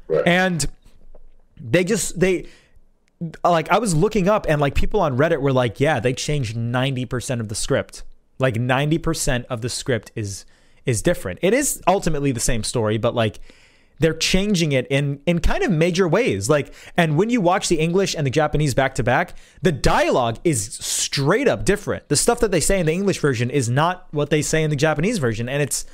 [0.07, 0.27] Right.
[0.27, 0.65] And
[1.59, 2.47] they just they
[3.43, 6.55] like I was looking up and like people on Reddit were like, yeah, they changed
[6.55, 8.03] 90% of the script.
[8.39, 10.45] Like 90% of the script is
[10.85, 11.37] is different.
[11.41, 13.39] It is ultimately the same story, but like
[13.99, 16.49] they're changing it in in kind of major ways.
[16.49, 20.39] Like and when you watch the English and the Japanese back to back, the dialogue
[20.43, 22.07] is straight up different.
[22.09, 24.69] The stuff that they say in the English version is not what they say in
[24.69, 25.85] the Japanese version and it's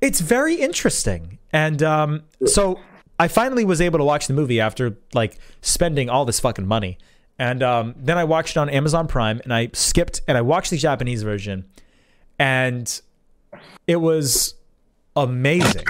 [0.00, 1.38] it's very interesting.
[1.52, 2.78] And um, so
[3.18, 6.98] I finally was able to watch the movie after like spending all this fucking money.
[7.38, 10.70] And um, then I watched it on Amazon Prime and I skipped and I watched
[10.70, 11.64] the Japanese version
[12.38, 13.00] and
[13.86, 14.54] it was
[15.16, 15.86] amazing.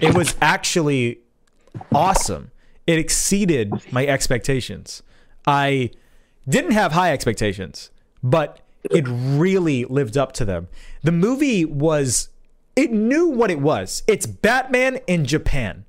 [0.00, 1.18] It was actually
[1.92, 2.50] awesome.
[2.86, 5.02] It exceeded my expectations.
[5.46, 5.90] I
[6.48, 7.90] didn't have high expectations,
[8.22, 10.68] but it really lived up to them.
[11.02, 12.28] The movie was,
[12.76, 14.02] it knew what it was.
[14.06, 15.83] It's Batman in Japan.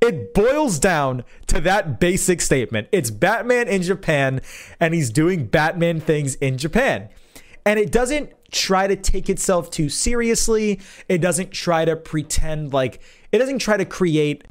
[0.00, 2.88] It boils down to that basic statement.
[2.92, 4.40] It's Batman in Japan,
[4.78, 7.08] and he's doing Batman things in Japan.
[7.66, 10.80] And it doesn't try to take itself too seriously.
[11.08, 13.00] It doesn't try to pretend like,
[13.32, 14.44] it doesn't try to create,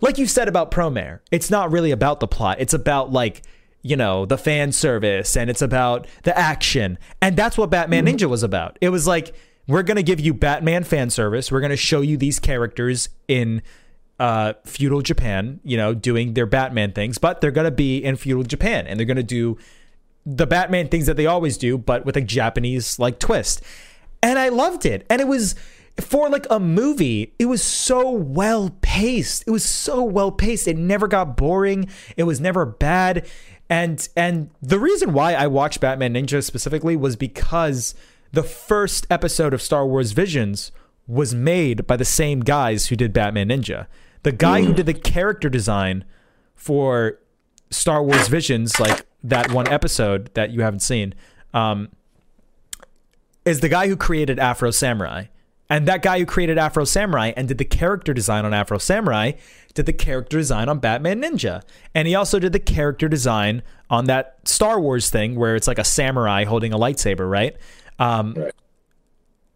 [0.00, 2.56] like you said about Promare, it's not really about the plot.
[2.58, 3.42] It's about like,
[3.82, 6.98] you know, the fan service and it's about the action.
[7.20, 8.16] And that's what Batman mm-hmm.
[8.16, 8.78] Ninja was about.
[8.80, 9.34] It was like,
[9.68, 11.52] we're going to give you Batman fan service.
[11.52, 13.62] We're going to show you these characters in
[14.18, 18.16] uh, feudal Japan, you know, doing their Batman things, but they're going to be in
[18.16, 19.58] feudal Japan and they're going to do
[20.26, 23.62] the Batman things that they always do, but with a Japanese like twist.
[24.22, 25.04] And I loved it.
[25.10, 25.54] And it was
[26.00, 29.44] for like a movie, it was so well paced.
[29.46, 30.66] It was so well paced.
[30.66, 31.88] It never got boring.
[32.16, 33.26] It was never bad.
[33.68, 37.94] And and the reason why I watched Batman Ninja specifically was because
[38.32, 40.72] the first episode of Star Wars Visions
[41.06, 43.86] was made by the same guys who did Batman Ninja.
[44.24, 46.04] The guy who did the character design
[46.54, 47.18] for
[47.70, 51.14] Star Wars Visions, like that one episode that you haven't seen,
[51.54, 51.88] um,
[53.44, 55.26] is the guy who created Afro Samurai.
[55.70, 59.32] And that guy who created Afro Samurai and did the character design on Afro Samurai
[59.72, 61.62] did the character design on Batman Ninja.
[61.94, 65.78] And he also did the character design on that Star Wars thing where it's like
[65.78, 67.56] a samurai holding a lightsaber, right?
[67.98, 68.52] Um, Right.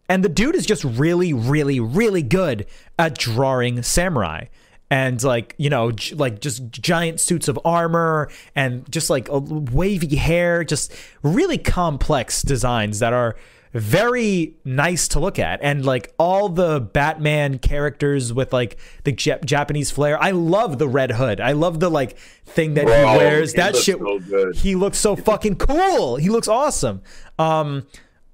[0.09, 2.65] and the dude is just really, really, really good
[2.97, 4.45] at drawing samurai.
[4.91, 9.37] And like, you know, j- like just giant suits of armor and just like a
[9.39, 13.35] wavy hair, just really complex designs that are
[13.71, 15.59] very nice to look at.
[15.61, 20.19] And like all the Batman characters with like the Jap- Japanese flair.
[20.21, 21.39] I love the red hood.
[21.39, 23.53] I love the like thing that Bro, he wears.
[23.53, 26.15] that shit so he looks so fucking cool.
[26.15, 27.03] He looks awesome.
[27.37, 27.85] Um,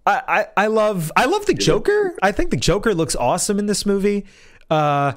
[0.06, 0.22] I,
[0.56, 2.16] I, I love I love the Joker.
[2.24, 4.26] I think the Joker looks awesome in this movie.
[4.70, 5.14] Uh,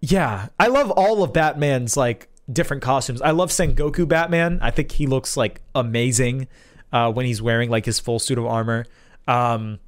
[0.00, 3.20] yeah, I love all of Batman's like different costumes.
[3.20, 4.58] I love Sengoku Batman.
[4.62, 6.48] I think he looks like amazing
[6.92, 8.86] uh, when he's wearing like his full suit of armor.
[9.26, 9.78] Um,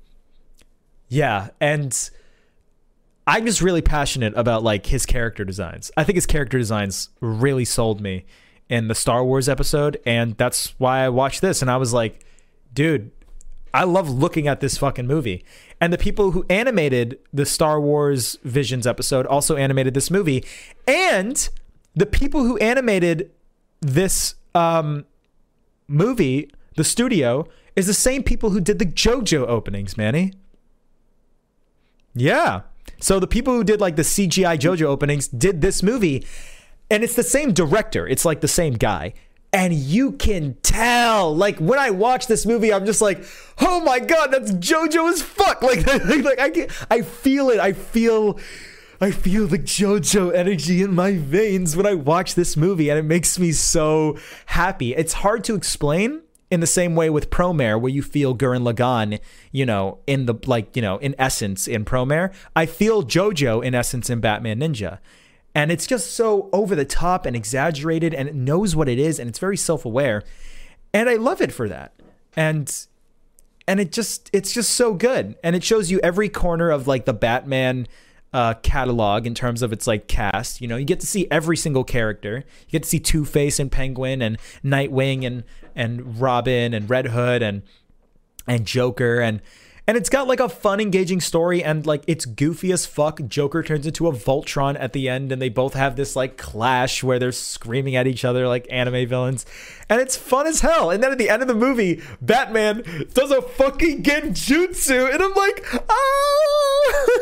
[1.08, 2.10] yeah, and
[3.26, 5.90] I'm just really passionate about like his character designs.
[5.96, 8.26] I think his character designs really sold me
[8.68, 11.62] in the Star Wars episode, and that's why I watched this.
[11.62, 12.24] And I was like,
[12.72, 13.10] dude,
[13.72, 15.44] I love looking at this fucking movie.
[15.80, 20.44] And the people who animated the Star Wars Visions episode also animated this movie.
[20.86, 21.48] And
[21.94, 23.30] the people who animated
[23.80, 25.04] this um,
[25.88, 30.32] movie, the studio, is the same people who did the JoJo openings, Manny.
[32.14, 32.62] Yeah.
[33.00, 36.26] So the people who did like the CGI JoJo openings did this movie,
[36.90, 38.06] and it's the same director.
[38.06, 39.14] It's like the same guy.
[39.52, 43.24] And you can tell, like when I watch this movie, I'm just like,
[43.60, 45.62] oh my god, that's JoJo as fuck.
[45.70, 47.58] Like, like, like I can, I feel it.
[47.58, 48.38] I feel,
[49.00, 53.04] I feel the JoJo energy in my veins when I watch this movie, and it
[53.04, 54.94] makes me so happy.
[54.94, 59.20] It's hard to explain in the same way with Promare, where you feel Gurren Lagann,
[59.52, 62.32] you know, in the like, you know, in essence in Promare.
[62.54, 64.98] I feel JoJo in essence in Batman Ninja.
[65.60, 69.18] And it's just so over the top and exaggerated and it knows what it is
[69.18, 70.22] and it's very self-aware.
[70.94, 71.92] And I love it for that.
[72.34, 72.74] And
[73.68, 75.36] and it just it's just so good.
[75.44, 77.88] And it shows you every corner of like the Batman
[78.32, 80.62] uh, catalog in terms of its like cast.
[80.62, 82.36] You know, you get to see every single character.
[82.60, 85.44] You get to see Two Face and Penguin and Nightwing and
[85.76, 87.60] and Robin and Red Hood and
[88.46, 89.42] and Joker and
[89.90, 93.20] and it's got like a fun, engaging story, and like it's goofy as fuck.
[93.26, 97.02] Joker turns into a Voltron at the end, and they both have this like clash
[97.02, 99.44] where they're screaming at each other like anime villains,
[99.88, 100.92] and it's fun as hell.
[100.92, 105.34] And then at the end of the movie, Batman does a fucking genjutsu, and I'm
[105.34, 105.82] like, ah!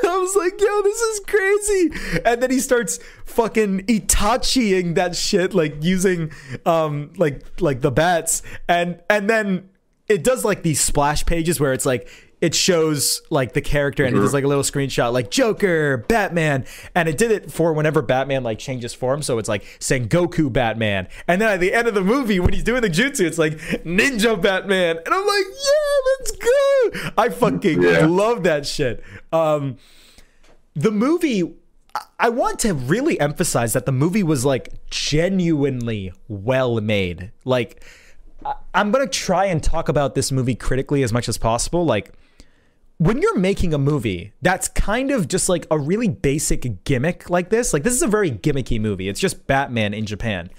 [0.04, 2.20] I was like, yo, this is crazy.
[2.26, 6.32] And then he starts fucking Itachiing that shit, like using
[6.66, 9.70] um like like the bats, and and then
[10.06, 14.16] it does like these splash pages where it's like it shows like the character and
[14.16, 18.00] it does like a little screenshot like Joker, Batman, and it did it for whenever
[18.02, 19.22] Batman like changes form.
[19.22, 22.62] So it's like Sengoku Batman, and then at the end of the movie when he's
[22.64, 23.52] doing the jutsu, it's like
[23.84, 27.10] Ninja Batman, and I'm like, yeah, let's go.
[27.18, 28.06] I fucking Yeah.
[28.06, 29.02] love that shit.
[29.32, 29.76] Um,
[30.74, 31.42] the movie.
[31.42, 37.32] I- I want to really emphasize that the movie was like genuinely well made.
[37.44, 37.82] Like,
[38.74, 41.84] I'm gonna try and talk about this movie critically as much as possible.
[41.84, 42.12] Like,
[42.98, 47.48] when you're making a movie that's kind of just like a really basic gimmick like
[47.48, 49.08] this, like this is a very gimmicky movie.
[49.08, 50.50] It's just Batman in Japan.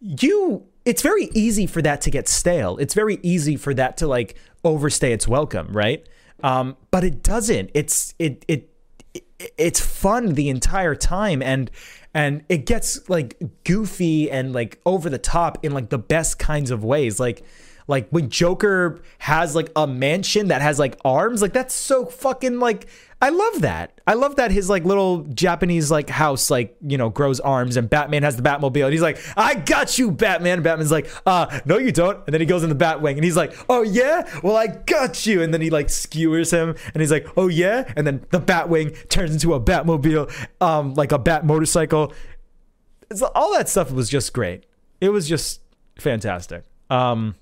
[0.00, 2.76] You it's very easy for that to get stale.
[2.78, 6.06] It's very easy for that to like overstay its welcome, right?
[6.42, 7.70] Um, but it doesn't.
[7.74, 8.70] It's it it
[9.14, 9.24] it-
[9.56, 11.70] it's fun the entire time and
[12.12, 16.72] and it gets like goofy and like over the top in like the best kinds
[16.72, 17.44] of ways like
[17.88, 22.60] like when joker has like a mansion that has like arms like that's so fucking
[22.60, 22.86] like
[23.20, 24.00] i love that.
[24.06, 27.90] I love that his like little japanese like house like you know grows arms and
[27.90, 28.84] batman has the batmobile.
[28.84, 30.54] And he's like i got you batman.
[30.54, 32.18] And batman's like uh no you don't.
[32.26, 34.22] And then he goes in the batwing and he's like oh yeah?
[34.44, 35.42] Well i got you.
[35.42, 37.92] And then he like skewers him and he's like oh yeah?
[37.96, 42.12] And then the batwing turns into a batmobile um like a bat motorcycle.
[43.10, 44.64] It's- all that stuff was just great.
[45.00, 45.60] It was just
[45.98, 46.62] fantastic.
[46.88, 47.34] Um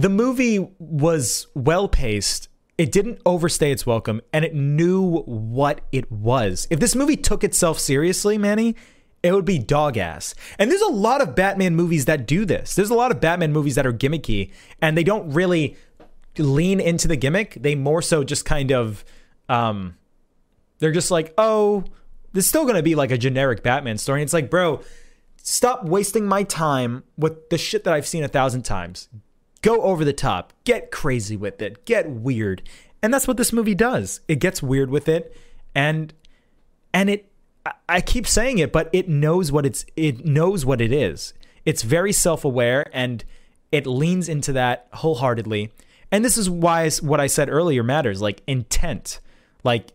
[0.00, 2.48] the movie was well paced.
[2.78, 6.66] It didn't overstay its welcome, and it knew what it was.
[6.70, 8.74] If this movie took itself seriously, Manny,
[9.22, 10.34] it would be dog ass.
[10.58, 12.74] And there's a lot of Batman movies that do this.
[12.74, 15.76] There's a lot of Batman movies that are gimmicky, and they don't really
[16.38, 17.58] lean into the gimmick.
[17.60, 19.04] They more so just kind of,
[19.50, 19.96] um,
[20.78, 21.84] they're just like, oh,
[22.32, 24.20] there's still gonna be like a generic Batman story.
[24.20, 24.80] And it's like, bro,
[25.42, 29.10] stop wasting my time with the shit that I've seen a thousand times.
[29.62, 32.62] Go over the top, get crazy with it, get weird.
[33.02, 34.20] And that's what this movie does.
[34.28, 35.36] It gets weird with it
[35.74, 36.12] and
[36.92, 37.26] and it
[37.88, 41.34] I- keep saying it, but it knows what it's it knows what it is.
[41.64, 43.22] It's very self-aware and
[43.70, 45.72] it leans into that wholeheartedly.
[46.10, 49.20] And this is why what I said earlier matters, like intent.
[49.62, 49.92] Like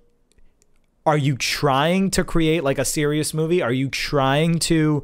[1.05, 3.61] are you trying to create like a serious movie?
[3.61, 5.03] Are you trying to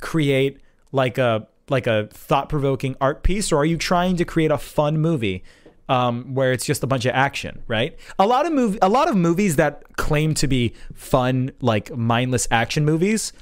[0.00, 0.60] create
[0.92, 4.98] like a like a thought-provoking art piece or are you trying to create a fun
[4.98, 5.42] movie
[5.88, 7.98] um, where it's just a bunch of action, right?
[8.18, 12.46] A lot of mov- a lot of movies that claim to be fun like mindless
[12.50, 13.32] action movies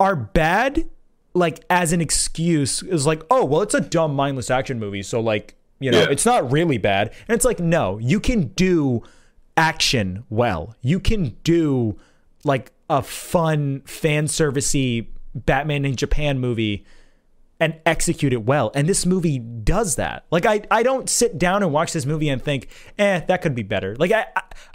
[0.00, 0.88] are bad
[1.34, 5.20] like as an excuse is like, "Oh, well it's a dumb mindless action movie, so
[5.20, 6.10] like, you know, Yeah.
[6.10, 9.02] it's not really bad." And it's like, "No, you can do
[9.56, 10.74] action well.
[10.82, 11.96] You can do
[12.44, 16.84] like a fun fan servicey Batman in Japan movie
[17.60, 18.70] and execute it well.
[18.74, 20.24] And this movie does that.
[20.30, 23.54] Like I, I don't sit down and watch this movie and think, eh, that could
[23.54, 23.96] be better.
[23.96, 24.26] Like I,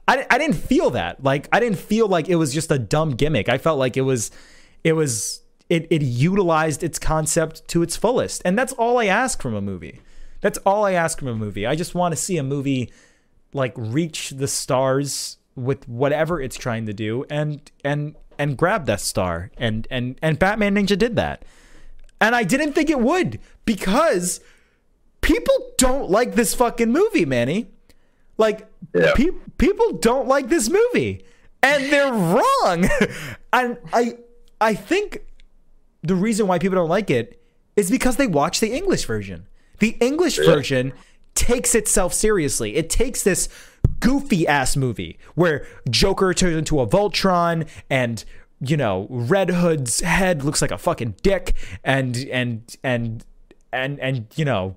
[0.07, 1.23] I, I didn't feel that.
[1.23, 3.49] Like I didn't feel like it was just a dumb gimmick.
[3.49, 4.31] I felt like it was,
[4.83, 8.41] it was, it, it utilized its concept to its fullest.
[8.45, 10.01] And that's all I ask from a movie.
[10.41, 11.67] That's all I ask from a movie.
[11.67, 12.91] I just want to see a movie
[13.53, 19.01] like reach the stars with whatever it's trying to do and and and grab that
[19.01, 21.43] star and and and Batman Ninja did that.
[22.21, 24.39] And I didn't think it would because
[25.21, 27.67] people don't like this fucking movie, Manny.
[28.37, 29.13] Like Yeah.
[29.15, 31.23] pe- people don't like this movie
[31.61, 32.89] and they're wrong.
[33.53, 34.17] and I
[34.61, 35.21] I think
[36.01, 37.41] the reason why people don't like it
[37.75, 39.47] is because they watch the English version.
[39.79, 40.93] The English version
[41.35, 42.75] takes itself seriously.
[42.75, 43.47] It takes this
[43.99, 48.23] goofy ass movie where Joker turns into a Voltron and
[48.59, 51.53] you know Red Hood's head looks like a fucking dick
[51.83, 53.25] and and and
[53.71, 54.75] and and you know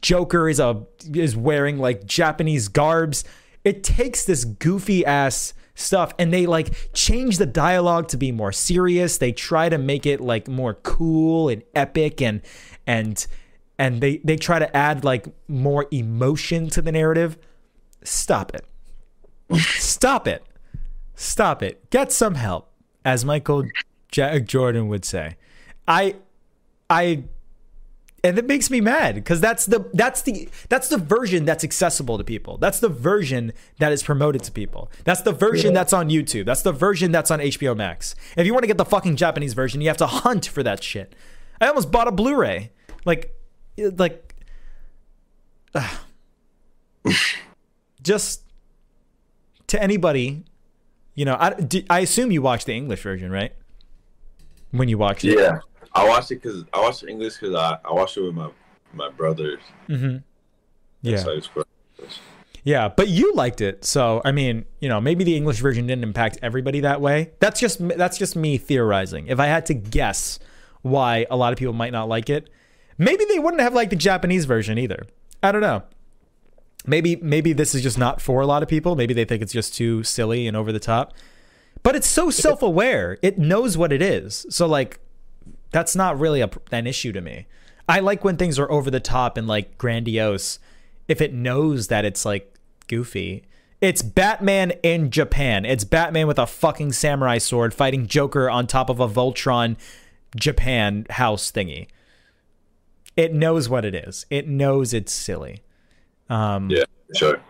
[0.00, 3.24] Joker is a is wearing like Japanese garbs.
[3.64, 8.52] It takes this goofy ass stuff and they like change the dialogue to be more
[8.52, 9.18] serious.
[9.18, 12.40] They try to make it like more cool and epic and
[12.86, 13.26] and
[13.78, 17.38] and they they try to add like more emotion to the narrative.
[18.04, 18.64] Stop it.
[19.58, 20.44] Stop it.
[21.14, 21.90] Stop it.
[21.90, 22.70] Get some help,
[23.04, 23.64] as Michael
[24.10, 25.36] Jack Jordan would say.
[25.88, 26.16] I
[26.88, 27.24] I
[28.22, 32.16] and it makes me mad because that's the that's the that's the version that's accessible
[32.18, 32.56] to people.
[32.58, 34.90] That's the version that is promoted to people.
[35.04, 35.80] That's the version Yeah.
[35.80, 36.46] that's on YouTube.
[36.46, 38.14] That's the version that's on HBO Max.
[38.36, 40.82] If you want to get the fucking Japanese version, you have to hunt for that
[40.82, 41.14] shit.
[41.60, 42.70] I almost bought a Blu-ray.
[43.04, 43.34] Like,
[43.76, 44.34] like,
[45.74, 45.98] ugh.
[48.04, 48.42] just
[49.66, 50.44] to anybody,
[51.14, 51.36] you know.
[51.38, 53.52] I, do- I assume you watched the English version, right?
[54.70, 55.58] When you watched it, Yeah,
[55.92, 58.50] I watched it because I watched English because I, I watched it with my
[58.92, 59.60] my brothers.
[59.88, 60.18] Mm-hmm.
[61.02, 61.16] Yeah.
[61.16, 61.40] So.
[62.62, 66.02] Yeah, but you liked it, so I mean, you know, maybe the English version didn't
[66.02, 67.32] impact everybody that way.
[67.38, 69.26] That's just that's just me theorizing.
[69.26, 70.38] If I had to guess
[70.80, 72.48] why a lot of people might not like it,
[72.96, 75.06] maybe they wouldn't have liked the Japanese version either.
[75.42, 75.82] I don't know.
[76.86, 78.96] Maybe maybe this is just not for a lot of people.
[78.96, 81.14] Maybe they think it's just too silly and over the top.
[81.82, 83.18] But it's so self-aware.
[83.22, 84.46] It knows what it is.
[84.50, 85.00] So like
[85.70, 87.46] that's not really a, an issue to me.
[87.88, 90.58] I like when things are over the top and like grandiose
[91.08, 92.54] if it knows that it's like
[92.86, 93.44] goofy.
[93.80, 95.64] It's Batman in Japan.
[95.66, 99.76] It's Batman with a fucking samurai sword fighting Joker on top of a Voltron
[100.36, 101.88] Japan house thingy.
[103.16, 104.24] It knows what it is.
[104.30, 105.62] It knows it's silly.
[106.30, 107.40] Um, Yeah, sure.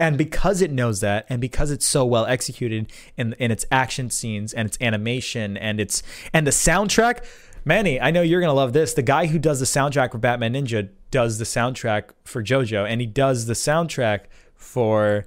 [0.00, 4.10] and because it knows that and because it's so well executed in in its action
[4.10, 6.02] scenes and its animation and its
[6.32, 7.24] and the soundtrack
[7.64, 10.54] manny i know you're gonna love this the guy who does the soundtrack for batman
[10.54, 14.22] ninja does the soundtrack for jojo and he does the soundtrack
[14.56, 15.26] for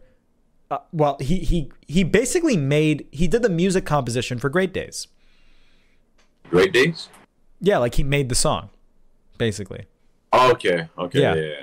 [0.72, 5.07] uh, well he he he basically made he did the music composition for great days
[6.49, 7.07] Great days.
[7.61, 8.69] yeah like he made the song
[9.38, 9.85] basically
[10.38, 10.90] Oh, okay.
[10.98, 11.22] Okay.
[11.22, 11.33] Yeah.
[11.35, 11.61] Yeah.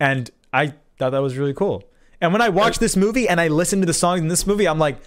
[0.00, 1.84] And I thought that was really cool.
[2.20, 4.66] And when I watched this movie and I listened to the songs in this movie,
[4.66, 4.98] I'm like,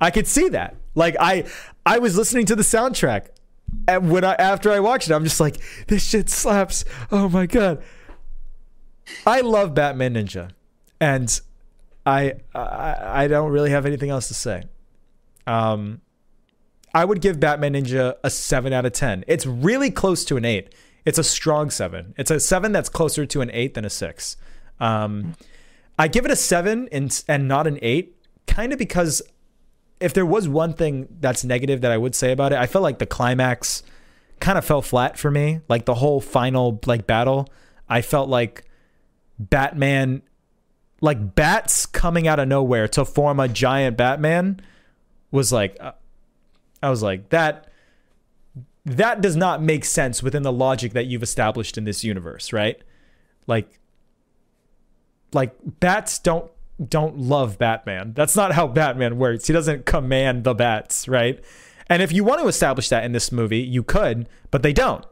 [0.00, 0.76] I could see that.
[0.94, 1.44] Like I,
[1.86, 3.26] I was listening to the soundtrack,
[3.86, 5.56] and when I after I watched it, I'm just like,
[5.86, 6.84] this shit slaps.
[7.10, 7.82] Oh my god.
[9.26, 10.50] I love Batman Ninja,
[11.00, 11.40] and
[12.06, 14.64] I, I, I don't really have anything else to say.
[15.46, 16.00] Um,
[16.94, 19.24] I would give Batman Ninja a seven out of ten.
[19.26, 20.74] It's really close to an eight.
[21.04, 22.14] It's a strong seven.
[22.16, 24.36] It's a seven that's closer to an eight than a six.
[24.80, 25.34] Um,
[25.98, 28.16] I give it a seven and and not an eight,
[28.46, 29.22] kind of because
[30.00, 32.82] if there was one thing that's negative that I would say about it, I felt
[32.82, 33.82] like the climax
[34.40, 35.60] kind of fell flat for me.
[35.68, 37.48] Like the whole final like battle,
[37.88, 38.64] I felt like
[39.38, 40.22] Batman,
[41.00, 44.60] like bats coming out of nowhere to form a giant Batman,
[45.30, 45.92] was like, uh,
[46.82, 47.68] I was like that
[48.84, 52.80] that does not make sense within the logic that you've established in this universe, right?
[53.46, 53.78] Like
[55.32, 56.50] like bats don't
[56.88, 58.12] don't love Batman.
[58.14, 59.46] That's not how Batman works.
[59.46, 61.42] He doesn't command the bats, right?
[61.88, 65.04] And if you want to establish that in this movie, you could, but they don't.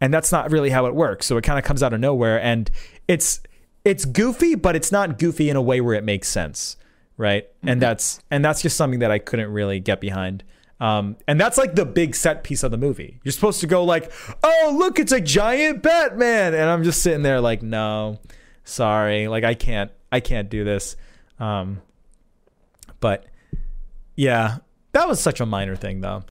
[0.00, 1.26] And that's not really how it works.
[1.26, 2.70] So it kind of comes out of nowhere and
[3.08, 3.40] it's
[3.84, 6.76] it's goofy, but it's not goofy in a way where it makes sense,
[7.16, 7.48] right?
[7.62, 7.80] And mm-hmm.
[7.80, 10.44] that's and that's just something that I couldn't really get behind.
[10.82, 13.20] Um, and that's like the big set piece of the movie.
[13.22, 14.10] You're supposed to go like,
[14.42, 18.18] "Oh, look, it's a giant Batman," and I'm just sitting there like, "No,
[18.64, 20.96] sorry, like I can't, I can't do this."
[21.38, 21.82] Um,
[22.98, 23.26] but
[24.16, 24.56] yeah,
[24.90, 26.24] that was such a minor thing though.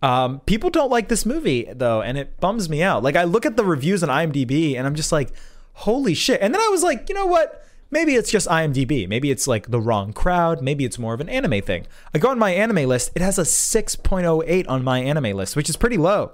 [0.00, 3.02] Um, people don't like this movie though, and it bums me out.
[3.02, 5.32] Like I look at the reviews on IMDb, and I'm just like,
[5.72, 7.64] "Holy shit!" And then I was like, you know what?
[7.90, 9.08] Maybe it's just IMDb.
[9.08, 10.60] Maybe it's like the wrong crowd.
[10.60, 11.86] Maybe it's more of an anime thing.
[12.14, 13.12] I go on MyAnimeList.
[13.14, 16.32] It has a 6.08 on MyAnimeList, which is pretty low.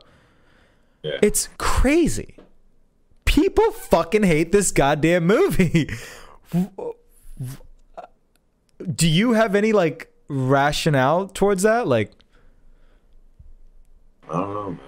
[1.03, 1.19] Yeah.
[1.23, 2.37] It's crazy.
[3.25, 5.89] People fucking hate this goddamn movie.
[8.95, 11.87] Do you have any like rationale towards that?
[11.87, 12.11] Like,
[14.29, 14.79] I don't know, man.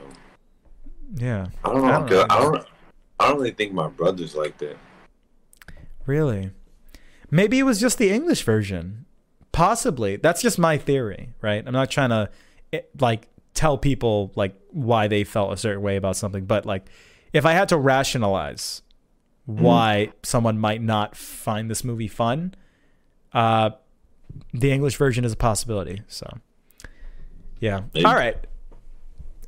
[1.14, 1.46] yeah.
[1.64, 1.88] I don't know.
[1.88, 2.34] I I don't don't, know.
[2.34, 2.66] I don't,
[3.20, 4.76] I don't really think my brother's like that.
[6.06, 6.50] Really?
[7.30, 9.04] Maybe it was just the English version.
[9.52, 10.16] Possibly.
[10.16, 11.62] That's just my theory, right?
[11.66, 12.30] I'm not trying to
[12.72, 16.86] eh, like tell people like why they felt a certain way about something, but like
[17.32, 18.82] if I had to rationalize
[19.46, 22.54] why someone might not find this movie fun,
[23.32, 23.70] uh
[24.52, 26.02] the English version is a possibility.
[26.08, 26.28] So
[27.60, 27.82] yeah.
[27.94, 28.04] Maybe.
[28.04, 28.36] All right.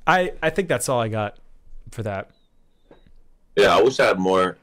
[0.07, 1.39] I I think that's all I got
[1.91, 2.31] for that.
[3.57, 4.57] Yeah, I wish I had more.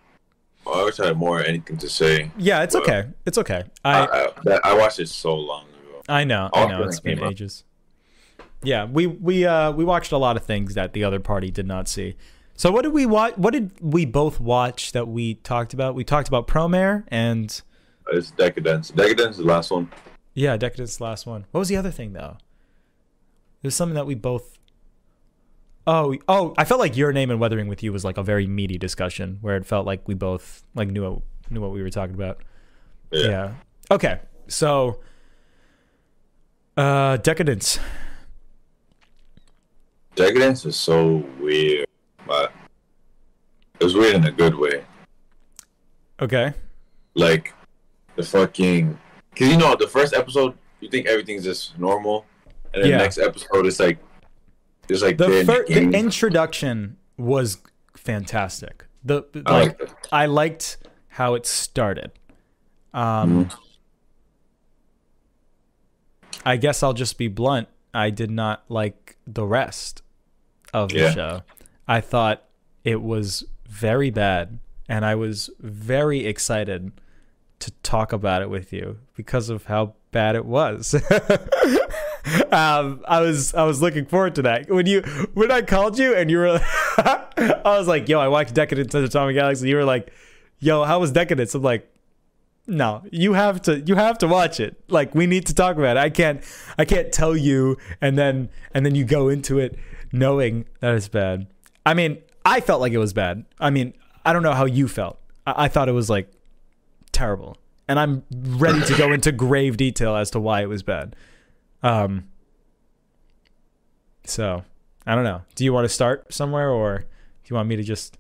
[0.68, 2.32] I wish I had more anything to say.
[2.38, 3.06] Yeah, it's okay.
[3.26, 3.64] It's okay.
[3.84, 6.02] I, I I, I watched it so long ago.
[6.10, 6.80] I know, I All know.
[6.80, 7.64] when It's it been ages.
[8.64, 11.68] Yeah, we we uh we watched a lot of things that the other party did
[11.68, 12.16] not see.
[12.56, 13.36] So what did we watch?
[13.38, 15.94] What did we both watch that we talked about?
[15.94, 17.62] We talked about Promare and
[18.12, 18.92] It's Deca-Dence.
[18.92, 19.92] Deca-Dence is the last one.
[20.34, 20.92] yeah, Deca-Dence.
[20.92, 21.46] Is the Last one.
[21.52, 22.38] What was the other thing though?
[23.62, 24.58] There's something that we both.
[25.88, 26.54] Oh, oh!
[26.58, 29.38] I felt like your name and Weathering with You was like a very meaty discussion
[29.42, 32.42] where it felt like we both like knew what, knew what we were talking about.
[33.12, 33.28] Yeah.
[33.28, 33.54] Yeah.
[33.92, 34.20] Okay.
[34.48, 35.00] So,
[36.76, 37.80] uh, Deca-Dence.
[40.16, 41.86] Deca-Dence is so weird,
[42.26, 42.52] but
[43.80, 44.84] it was weird in a good way.
[46.22, 46.54] Okay.
[47.14, 47.54] Like
[48.16, 48.98] the fucking,
[49.36, 52.26] cause you know the first episode you think everything's just normal,
[52.74, 52.98] and then Yeah.
[52.98, 53.98] the next episode it's like,
[54.90, 57.58] it's like The fir- the introduction was
[57.96, 58.86] fantastic.
[59.04, 60.08] The I like like that.
[60.12, 60.78] I liked
[61.10, 62.12] how it started.
[62.94, 63.60] Um, Mm-hmm.
[66.48, 67.68] I guess I'll just be blunt.
[67.94, 70.02] I did not like the rest
[70.74, 71.12] of the Yeah.
[71.14, 71.42] show.
[71.88, 72.44] I thought
[72.84, 76.92] it was very bad, and I was very excited
[77.60, 80.94] to talk about it with you because of how bad it was.
[82.52, 85.02] um, I was I was looking forward to that when you
[85.34, 86.60] when I called you and you were
[86.98, 90.12] I was like, "Yo, I watched Deca-Dence of Tatami Galaxy." You were like,
[90.60, 91.88] "Yo, how was Deca-Dence?" I'm like,
[92.66, 94.82] "No, you have to you have to watch it.
[94.88, 96.00] Like, we need to talk about it.
[96.00, 96.42] I can't
[96.78, 99.78] I can't tell you and then and then you go into it
[100.12, 101.48] knowing that it's bad.
[101.86, 103.46] I mean, I felt like it was bad.
[103.60, 103.94] I mean,
[104.26, 105.20] I don't know how you felt.
[105.46, 106.32] I, I thought it was like
[107.12, 111.16] terrible, and I'm ready to go into grave detail as to why it was bad.
[111.84, 112.28] Um.
[114.26, 114.64] So,
[115.06, 115.42] I don't know.
[115.56, 117.06] Do you want to start somewhere, or do
[117.48, 118.18] you want me to just?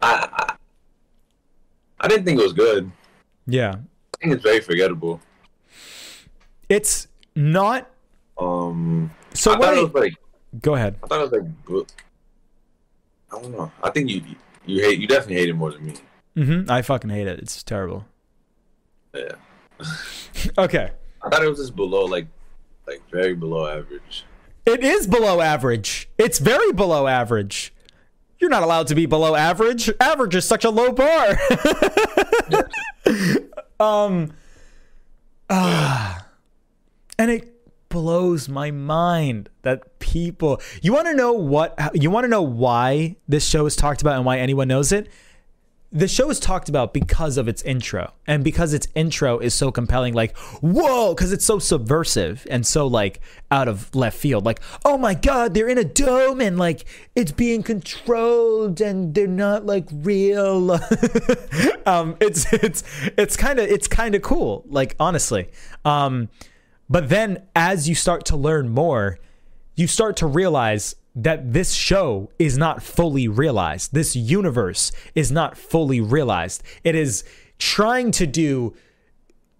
[0.00, 0.54] I, I,
[2.00, 2.90] I didn't think it was good.
[3.46, 5.20] Yeah, I think it's very forgettable.
[6.68, 7.90] it's not.
[8.38, 9.64] Um, So I what?
[9.66, 10.14] thought I- it was like
[10.62, 10.96] go ahead.
[11.02, 11.88] I thought it was like book.
[13.32, 13.70] I don't know.
[13.82, 14.22] I think you
[14.64, 15.94] you hate you definitely hate it more than me.
[16.36, 16.70] Mm-hmm.
[16.70, 17.40] I fucking hate it.
[17.40, 18.06] It's terrible.
[19.14, 19.32] Yeah,
[20.58, 20.92] Okay.
[21.28, 22.26] I thought it was just below like
[22.86, 24.24] like very below average.
[24.64, 26.08] It is below average.
[26.16, 27.74] It's very below average.
[28.38, 29.90] You're not allowed to be below average.
[30.00, 31.38] Average is such a low bar.
[33.78, 34.32] um
[35.50, 36.24] ah,
[37.18, 37.54] and it
[37.90, 43.16] blows my mind that people You want to know what you want to know why
[43.28, 45.10] this show is talked about and why anyone knows it?
[45.90, 49.72] The show is talked about because of its intro and because its intro is so
[49.72, 54.60] compelling like whoa because it's so subversive and so like out of left field like
[54.84, 56.84] oh my god they're in a dome and like
[57.16, 60.78] it's being controlled and they're not like real.
[61.86, 62.82] Um it's it's
[63.16, 65.48] it's kind of it's kind of cool like honestly.
[65.86, 66.28] Um
[66.90, 69.18] but then as you start to learn more
[69.74, 73.92] you start to realize that this show is not fully realized.
[73.92, 76.62] This universe is not fully realized.
[76.84, 77.24] It is
[77.58, 78.74] trying to do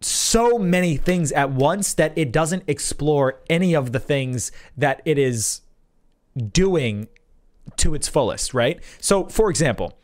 [0.00, 5.18] so many things at once that it doesn't explore any of the things that it
[5.18, 5.62] is
[6.52, 7.08] doing
[7.76, 8.80] to its fullest, right?
[9.00, 9.98] So, for example,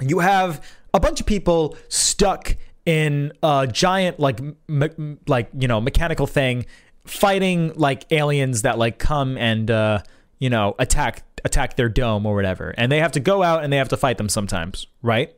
[0.00, 0.60] you have
[0.92, 6.66] a bunch of people stuck in a giant like me- like you know mechanical thing
[7.06, 10.00] fighting like aliens that like come and uh
[10.38, 12.74] you know attack attack their dome or whatever.
[12.76, 15.34] And they have to go out and they have to fight them sometimes right?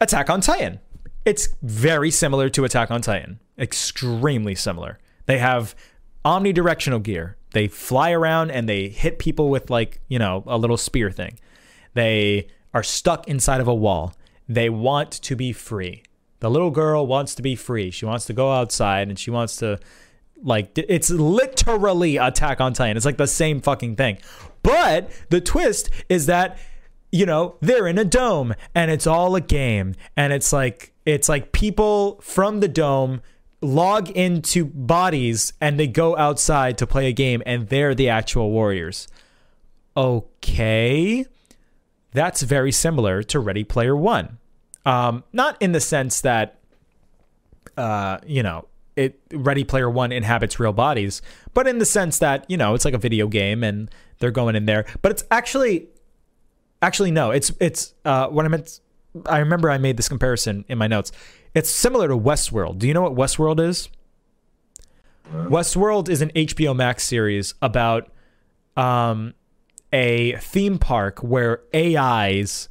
[0.00, 0.80] Attack on titan.
[1.24, 3.38] It's very similar to attack on titan.
[3.58, 4.98] Extremely similar.
[5.26, 5.74] They have
[6.24, 7.36] omnidirectional gear.
[7.52, 11.38] They fly around and they hit people with like you know a little spear thing.
[11.94, 14.14] They are stuck inside of a wall.
[14.48, 16.02] They want to be free.
[16.40, 17.90] The little girl wants to be free.
[17.92, 19.78] She wants to go outside and she wants to
[20.42, 22.96] like it's literally attack on titan.
[22.96, 24.18] It's like the same fucking thing.
[24.62, 26.58] But the twist is that
[27.10, 29.94] you know they're in a dome and it's all a game.
[30.16, 33.22] And it's like it's like people from the dome
[33.60, 38.50] log into bodies and they go outside to play a game and they're the actual
[38.50, 39.08] warriors.
[39.96, 41.24] Okay.
[42.12, 44.38] That's very similar to ready player one.
[44.84, 46.58] Um, not in the sense that
[47.76, 51.22] uh, you know it ready player one inhabits real bodies
[51.54, 53.90] but in the sense that you know it's like a video game and
[54.22, 54.86] they're going in there.
[55.02, 55.88] But it's actually
[56.80, 58.80] actually no it's it's uh what i meant
[59.26, 61.12] i remember i made this comparison in my notes.
[61.54, 62.78] It's similar to westworld.
[62.78, 63.90] Do you know what westworld is?
[65.32, 68.10] Westworld is an hbo max series about
[68.76, 69.34] um
[69.92, 72.68] a theme park where ais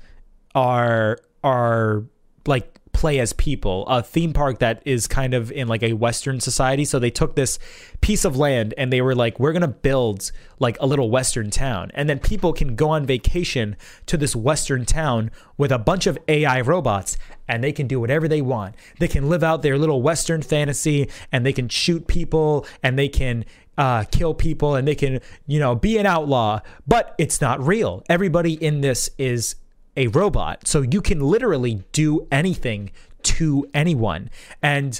[0.56, 2.03] are are
[2.48, 6.40] like play as people, a theme park that is kind of in like a Western
[6.40, 6.86] society.
[6.86, 7.60] So they took this
[8.02, 11.50] piece of land and they were like, we're going to build like a little Western
[11.50, 11.92] town.
[11.94, 16.18] And then people can go on vacation to this Western town with a bunch of
[16.28, 18.76] AI robots and they can do whatever they want.
[19.00, 23.10] They can live out their little Western fantasy and they can shoot people and they
[23.10, 23.45] can
[23.78, 28.03] uh, kill people and they can, you know, be an outlaw, but it's not real.
[28.10, 29.56] Everybody in this is
[29.95, 30.68] a robot.
[30.68, 32.92] So you can literally do anything
[33.24, 34.30] to anyone.
[34.61, 35.00] And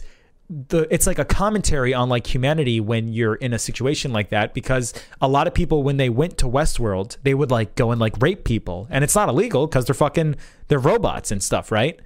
[0.50, 4.54] the it's like a commentary on like humanity when you're in a situation like that
[4.54, 8.02] because a lot of people when they went to Westworld, they would like go and
[8.02, 8.88] like rape people.
[8.90, 10.36] And it's not illegal because they're fucking
[10.68, 12.00] they're robots and stuff, right?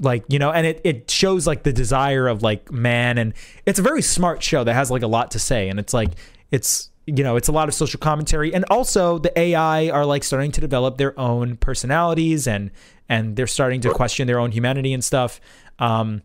[0.00, 3.78] Like, you know, and it, it shows like the desire of like man and it's
[3.78, 5.68] a very smart show that has like a lot to say.
[5.68, 6.10] And it's like
[6.50, 10.24] it's you know, it's a lot of social commentary, and also the AI are like
[10.24, 12.70] starting to develop their own personalities, and
[13.08, 15.40] and they're starting to question their own humanity and stuff.
[15.78, 16.22] Um,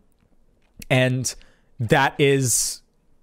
[0.90, 1.34] and
[1.78, 2.82] that is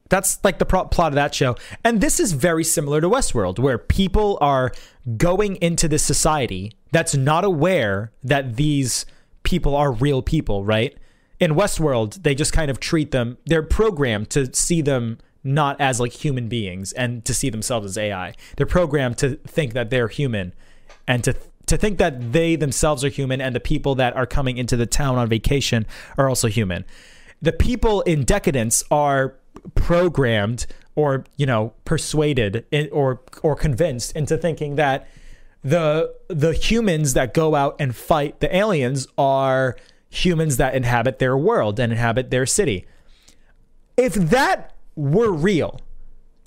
[0.10, 1.56] that's like the pro- plot of that show.
[1.84, 4.72] And this is very similar to Westworld, where people are
[5.18, 9.06] going into this society that's not aware that these
[9.44, 10.98] people are real people, right?
[11.40, 16.00] In Westworld, they just kind of treat them, they're programmed to see them not as
[16.00, 18.34] like human beings and to see themselves as AI.
[18.58, 20.54] They're programmed to think that they're human
[21.08, 21.36] and to
[21.68, 24.88] to think that they themselves are human and the people that are coming into the
[24.88, 25.86] town on vacation
[26.18, 26.84] are also human.
[27.44, 29.36] The people in Deca-Dence are
[29.76, 35.08] programmed or, you know, persuaded or or convinced into thinking that
[35.64, 39.76] the the humans that go out and fight the aliens are
[40.10, 42.86] humans that inhabit their world and inhabit their city.
[43.96, 45.80] If that were real,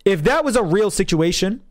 [0.04, 1.62] if that was a real situation,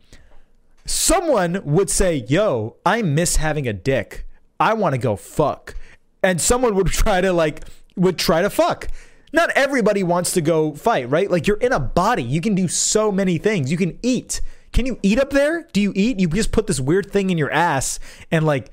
[0.84, 4.26] someone would say, Yo, I miss having a dick.
[4.58, 5.74] I want to go fuck.
[6.22, 7.64] And someone would try to, like,
[7.96, 8.88] would try to fuck.
[9.32, 11.30] Not everybody wants to go fight, right?
[11.30, 12.22] Like, you're in a body.
[12.22, 13.70] You can do so many things.
[13.70, 14.40] You can eat.
[14.72, 15.68] Can you eat up there?
[15.72, 16.18] Do you eat?
[16.18, 17.98] You just put this weird thing in your ass
[18.30, 18.70] and, like,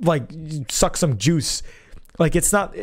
[0.00, 0.30] like
[0.68, 1.62] suck some juice.
[2.18, 2.74] Like, it's not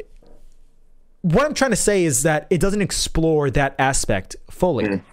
[1.34, 4.86] what I'm trying to say is that it doesn't explore that aspect fully.
[4.86, 5.04] Mm.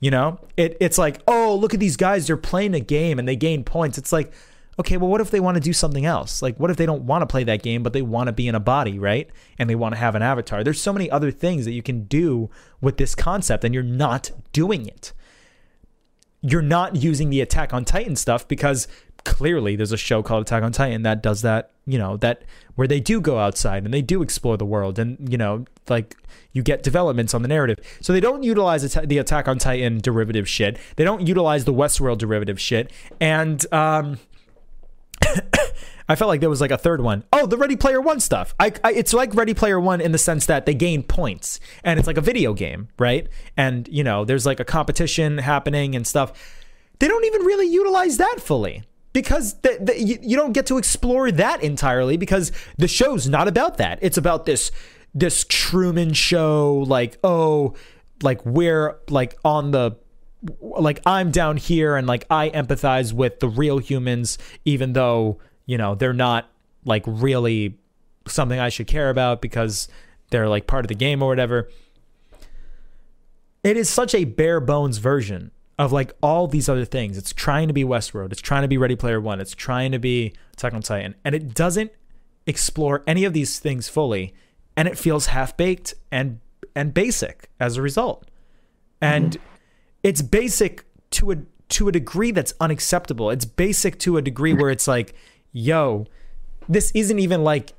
[0.00, 3.28] You know, it it's like, oh, look at these guys, they're playing a game and
[3.28, 3.98] they gain points.
[3.98, 4.32] It's like,
[4.78, 6.40] okay, well, what if they want to do something else?
[6.40, 8.48] Like, what if they don't want to play that game, but they want to be
[8.48, 9.28] in a body, right?
[9.58, 10.62] And they want to have an avatar.
[10.64, 12.48] There's so many other things that you can do
[12.80, 15.12] with this concept, and you're not doing it.
[16.40, 18.86] You're not using the Attack on Titan stuff because
[19.24, 22.42] clearly there's a show called Attack on Titan that does that, you know, that
[22.74, 26.16] where they do go outside and they do explore the world and, you know, like
[26.52, 27.78] you get developments on the narrative.
[28.00, 30.78] So they don't utilize the Attack on Titan derivative shit.
[30.96, 32.90] They don't utilize the Westworld derivative shit.
[33.20, 34.18] And um
[36.10, 37.24] I felt like there was like a third one.
[37.32, 38.54] Oh, the Ready Player One stuff.
[38.58, 41.98] I, I, it's like Ready Player One in the sense that they gain points, and
[41.98, 43.28] it's like a video game, right?
[43.58, 46.32] And you know, there's like a competition happening and stuff.
[46.98, 48.84] They don't even really utilize that fully
[49.20, 53.48] because the, the, you, you don't get to explore that entirely because the show's not
[53.48, 53.98] about that.
[54.00, 54.70] It's about this
[55.12, 57.74] this Truman show, like oh,
[58.22, 59.96] like we're like on the
[60.60, 65.76] like I'm down here and like I empathize with the real humans, even though you
[65.76, 66.48] know they're not
[66.84, 67.76] like really
[68.28, 69.88] something I should care about because
[70.30, 71.68] they're like part of the game or whatever.
[73.64, 77.16] It is such a bare bones version of like all these other things.
[77.16, 78.32] It's trying to be Westworld.
[78.32, 79.40] It's trying to be Ready Player One.
[79.40, 81.92] It's trying to be Attack on Titan, and it doesn't
[82.46, 84.34] explore any of these things fully,
[84.76, 86.40] and it feels half baked and
[86.74, 88.28] and basic as a result.
[89.00, 89.56] And mm-hmm.
[90.02, 91.36] it's basic to a
[91.68, 93.30] to a degree that's unacceptable.
[93.30, 95.14] It's basic to a degree where it's like,
[95.52, 96.06] yo,
[96.68, 97.72] this isn't even like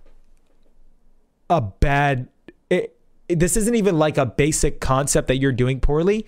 [1.49, 2.29] a bad.
[2.69, 2.95] It,
[3.27, 6.25] this isn't even like a basic concept that you're doing poorly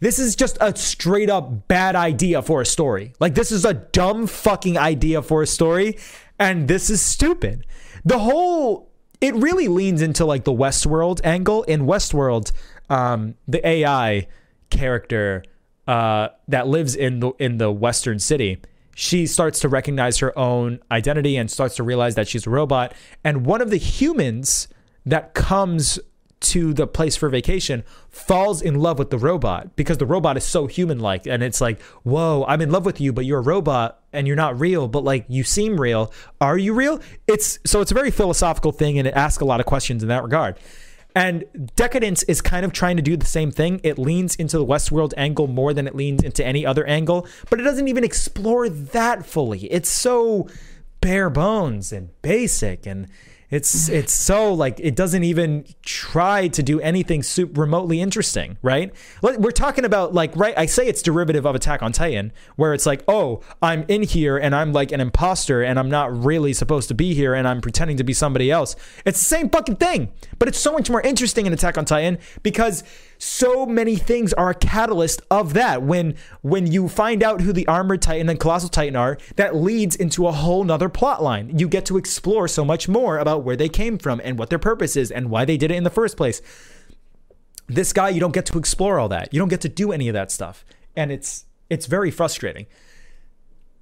[0.00, 3.12] this is just a straight up bad idea for a story.
[3.18, 5.98] Like, this is a dumb fucking idea for a story,
[6.38, 7.66] and this is stupid.
[8.04, 11.62] The whole, it really leans into like the Westworld angle.
[11.64, 12.52] In Westworld,
[12.90, 14.28] um, the AI
[14.70, 15.44] character
[15.86, 18.58] uh, that lives in the in the Western city,
[18.94, 22.94] she starts to recognize her own identity and starts to realize that she's a robot.
[23.24, 24.68] And one of the humans
[25.04, 25.98] that comes
[26.38, 30.44] to the place for vacation falls in love with the robot because the robot is
[30.44, 33.42] so human like and it's like whoa i'm in love with you but you're a
[33.42, 36.12] robot and you're not real but like you seem real.
[36.40, 37.00] Are you real?
[37.28, 40.08] It's so it's a very philosophical thing and it asks a lot of questions in
[40.08, 40.58] that regard.
[41.14, 43.80] And Deca-Dence is kind of trying to do the same thing.
[43.82, 47.60] It leans into the westworld angle more than it leans into any other angle but
[47.60, 49.66] it doesn't even explore that fully.
[49.66, 50.48] It's so
[51.00, 53.06] bare bones and basic and
[53.50, 58.92] It's it's so like it doesn't even try to do anything super remotely interesting, right?
[59.22, 60.56] We're talking about like right.
[60.58, 64.36] I say it's derivative of Attack on Titan, where it's like, oh, I'm in here
[64.36, 67.60] and I'm like an imposter and I'm not really supposed to be here and I'm
[67.60, 68.74] pretending to be somebody else.
[69.04, 72.18] It's the same fucking thing, but it's so much more interesting in Attack on Titan
[72.42, 72.82] because
[73.18, 75.82] so many things are a catalyst of that.
[75.82, 79.96] When when you find out who the Armored Titan and Colossal Titan are, that leads
[79.96, 81.58] into a whole nother plot line.
[81.58, 84.58] You get to explore so much more about where they came from and what their
[84.58, 86.42] purpose is and why they did it in the first place.
[87.68, 89.32] This guy, you don't get to explore all that.
[89.32, 90.64] You don't get to do any of that stuff.
[90.94, 92.66] And it's it's very frustrating.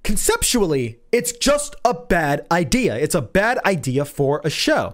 [0.03, 2.95] Conceptually, it's just a bad idea.
[2.95, 4.93] It's a bad idea for a show.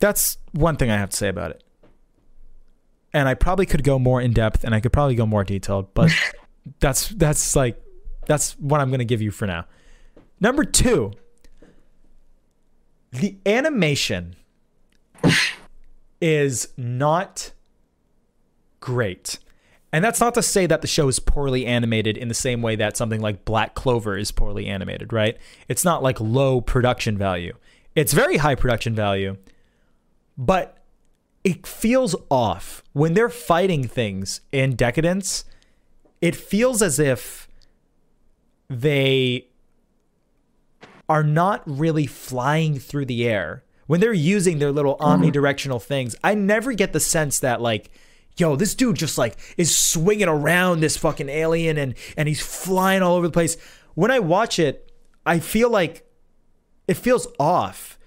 [0.00, 1.62] That's one thing I have to say about it.
[3.12, 5.92] And I probably could go more in depth and I could probably go more detailed,
[5.94, 6.10] but
[6.80, 7.80] that's that's like
[8.26, 9.66] that's what I'm going to give you for now.
[10.40, 11.12] Number 2.
[13.12, 14.36] The animation
[16.20, 17.52] is not
[18.78, 19.38] great.
[19.92, 22.76] And that's not to say that the show is poorly animated in the same way
[22.76, 25.36] that something like Black Clover is poorly animated, right?
[25.68, 27.54] It's not like low production value.
[27.96, 29.36] It's very high production value,
[30.38, 30.78] but
[31.44, 32.82] it feels off.
[32.92, 35.44] When they're fighting things in Deca-Dence,
[36.20, 37.48] it feels as if
[38.68, 39.48] they
[41.08, 43.64] are not really flying through the air.
[43.86, 45.24] When they're using their little mm-hmm.
[45.24, 47.90] omnidirectional things, I never get the sense that like,
[48.36, 53.02] yo, this dude just like is swinging around this fucking alien and and he's flying
[53.02, 53.56] all over the place.
[53.94, 54.92] When I watch it,
[55.26, 56.06] I feel like
[56.86, 57.98] it feels off,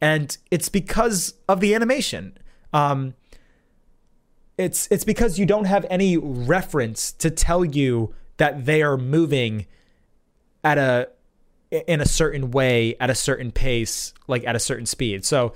[0.00, 2.36] and it's because of the animation.
[2.72, 3.14] Um,
[4.58, 9.66] it's it's because you don't have any reference to tell you that they are moving
[10.62, 11.08] at a
[11.70, 15.24] in a certain way at a certain pace like at a certain speed.
[15.24, 15.54] So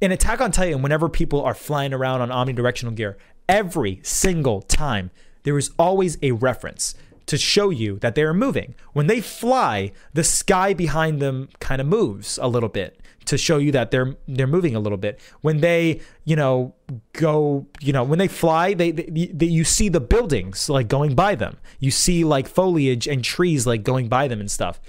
[0.00, 3.16] in attack on titan whenever people are flying around on omnidirectional gear
[3.48, 5.10] every single time
[5.44, 6.94] there is always a reference
[7.26, 8.74] to show you that they are moving.
[8.92, 13.58] When they fly the sky behind them kind of moves a little bit to show
[13.58, 15.20] you that they're they're moving a little bit.
[15.40, 16.74] When they you know
[17.12, 21.14] go you know when they fly they, they, they you see the buildings like going
[21.14, 21.58] by them.
[21.78, 24.80] You see like foliage and trees like going by them and stuff.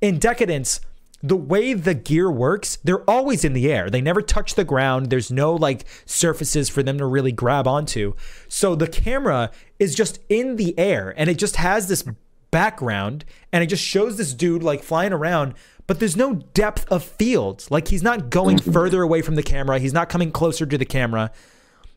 [0.00, 0.80] In Deca-Dence
[1.22, 3.90] the way the gear works they're always in the air.
[3.90, 5.10] They never touch the ground.
[5.10, 8.14] There's no like surfaces for them to really grab onto.
[8.48, 12.04] So the camera is just in the air and it just has this
[12.50, 15.54] background and it just shows this dude like flying around
[15.86, 18.72] but there's no depth of field like he's not going mm-hmm.
[18.72, 21.30] further away from the camera he's not coming closer to the camera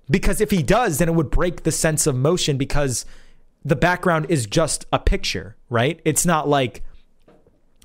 [0.09, 3.05] because if he does then it would break the sense of motion because
[3.63, 6.83] the background is just a picture right it's not like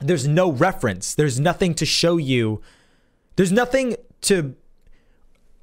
[0.00, 1.14] there's no reference.
[1.14, 2.60] There's nothing to show you.
[3.36, 4.54] There's nothing to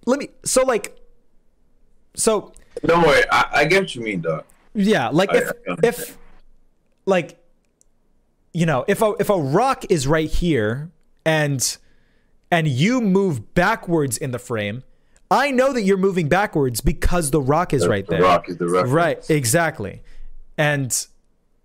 [0.06, 0.98] let me so like
[2.16, 2.54] so
[2.86, 4.44] Don't worry, I, I get what you mean, dog.
[4.74, 6.18] yeah, like I- if I if
[7.06, 7.38] like
[8.54, 10.92] you know, if a if a rock is right here
[11.26, 11.78] and
[12.50, 14.84] and you move backwards in the frame,
[15.30, 18.22] I know that you're moving backwards because the rock is right the there.
[18.22, 18.92] rock is the reference.
[18.92, 20.02] Right, exactly.
[20.58, 21.08] And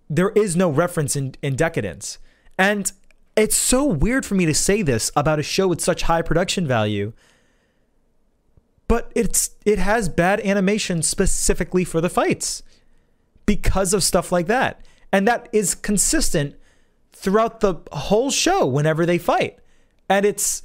[0.09, 2.19] there is no reference in, in Deca-Dence.
[2.57, 2.93] And
[3.37, 6.67] it's so weird for me to say this about a show with such high production
[6.67, 7.13] value.
[8.87, 12.63] But it's it has bad animation specifically for the fights
[13.45, 14.87] because of stuff like that.
[15.13, 16.55] And that is consistent
[17.17, 19.59] throughout the whole show whenever they fight.
[20.09, 20.63] And it's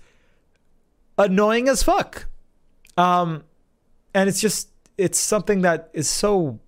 [1.17, 2.27] annoying as fuck.
[2.97, 3.43] Um
[4.13, 6.59] and it's just it's something that is so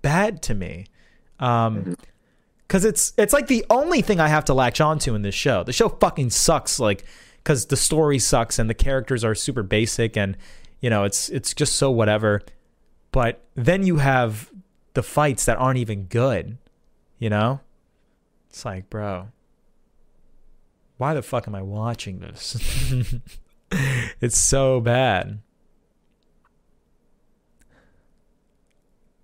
[0.00, 0.86] bad to me.
[1.40, 1.96] Um
[2.68, 5.64] cuz it's it's like the only thing I have to latch onto in this show.
[5.64, 7.04] The show fucking sucks like
[7.44, 10.36] cuz the story sucks and the characters are super basic and
[10.80, 12.42] you know, it's it's just so whatever.
[13.10, 14.50] But then you have
[14.94, 16.58] the fights that aren't even good,
[17.18, 17.60] you know?
[18.52, 19.28] It's like, bro,
[20.98, 22.54] why the fuck am I watching this?
[24.20, 25.38] it's so bad.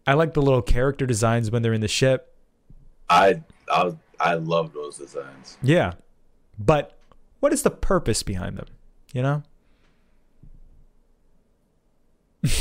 [0.07, 2.35] I like the little character designs when they're in the ship.
[3.11, 5.59] I I I love those designs.
[5.63, 5.93] Yeah.
[6.59, 6.97] But
[7.41, 8.69] what is the purpose behind them?
[9.13, 9.43] You know?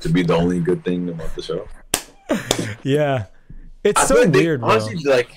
[0.00, 1.66] To be the only good thing about the show.
[2.82, 3.24] Yeah.
[3.82, 4.68] It's I so they- weird, bro.
[4.72, 5.30] honestly, like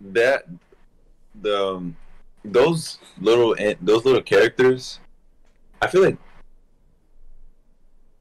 [0.00, 0.44] that,
[1.40, 1.96] the um,
[2.44, 4.98] those little those little characters.
[5.82, 6.18] I feel like,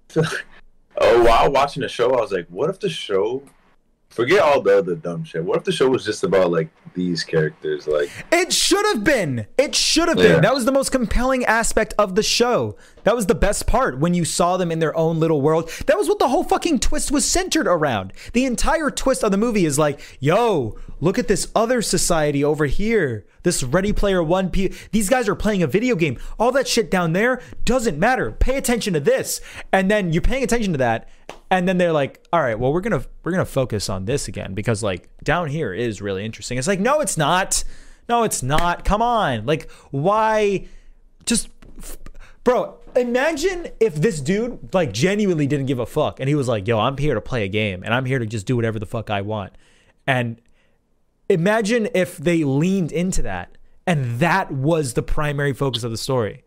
[0.09, 0.45] I feel like-
[0.97, 3.43] oh, while watching the show, I was like, what if the show
[4.09, 5.43] forget all the other dumb shit.
[5.43, 7.87] What if the show was just about like these characters?
[7.87, 9.45] Like It should have been.
[9.57, 10.33] It should have Yeah.
[10.33, 10.41] been.
[10.41, 12.75] That was the most compelling aspect of the show.
[13.09, 15.71] That was the best part when you saw them in their own little world.
[15.87, 18.13] That was what the whole fucking twist was centered around.
[18.33, 22.67] The entire twist of the movie is like, yo, look at this other society over
[22.67, 23.25] here.
[23.41, 24.51] This Ready Player One.
[24.51, 26.19] P- These guys are playing a video game.
[26.37, 28.31] All that shit down there doesn't matter.
[28.31, 29.41] Pay attention to this.
[29.73, 31.09] And then you're paying attention to that.
[31.49, 34.53] And then they're like, all right, well, we're gonna we're gonna focus on this again
[34.53, 36.59] because like down here is really interesting.
[36.59, 37.63] It's like, no, it's not.
[38.07, 38.85] No, it's not.
[38.85, 39.47] Come on.
[39.47, 40.67] Like, why?
[41.25, 41.49] Just,
[42.43, 42.75] bro.
[42.95, 46.79] Imagine if this dude like genuinely didn't give a fuck and he was like, "Yo,
[46.79, 49.09] I'm here to play a game and I'm here to just do whatever the fuck
[49.09, 49.53] I want."
[50.07, 50.41] And
[51.29, 56.43] imagine if they leaned into that and that was the primary focus of the story.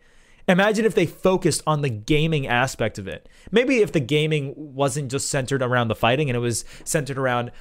[0.49, 3.29] Imagine if they focused on the gaming aspect of it.
[3.51, 7.53] Maybe if the gaming wasn't just centered around the fighting and it was centered around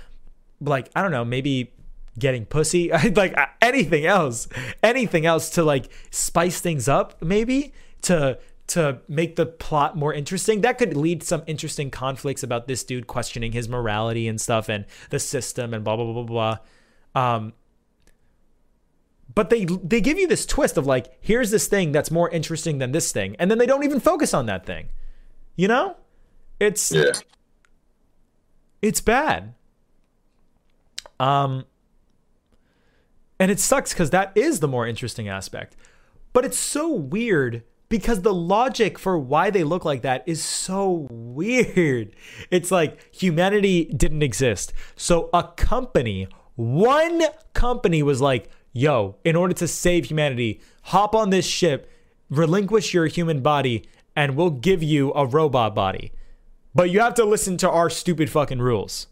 [0.60, 1.74] like I don't know, maybe
[2.18, 4.48] getting pussy, like anything else,
[4.84, 10.62] anything else to like spice things up, maybe to to make the plot more interesting.
[10.62, 14.70] That could lead to some interesting conflicts about this dude questioning his morality and stuff
[14.70, 16.58] and the system and blah blah blah blah
[17.14, 17.34] blah.
[17.34, 17.54] Um,
[19.34, 22.78] but they they give you this twist of like, here's this thing that's more interesting
[22.78, 24.90] than this thing, and then they don't even focus on that thing.
[25.56, 25.98] You know,
[26.60, 27.12] it's yeah,
[28.82, 29.54] it's bad.
[31.20, 31.66] Um,
[33.40, 35.76] and it sucks because that is the more interesting aspect.
[36.34, 41.08] But it's so weird because the logic for why they look like that is so
[41.12, 42.16] weird.
[42.50, 44.72] It's like humanity didn't exist.
[44.96, 47.22] So a company, one
[47.54, 51.92] company was like, yo, in order to save humanity, hop on this ship,
[52.30, 53.84] relinquish your human body,
[54.16, 56.14] and we'll give you a robot body.
[56.74, 59.08] But you have to listen to our stupid fucking rules.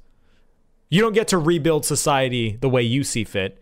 [0.87, 3.61] You don't get to rebuild society the way you see fit.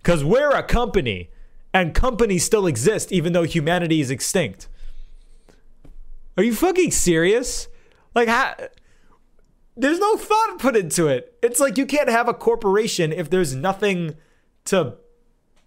[0.00, 1.30] Because we're a company,
[1.72, 4.68] and companies still exist even though humanity is extinct.
[6.36, 7.68] Are you fucking serious?
[8.14, 8.54] Like, how.
[9.76, 11.36] There's no thought put into it.
[11.40, 14.16] It's like you can't have a corporation if there's nothing
[14.66, 14.94] to,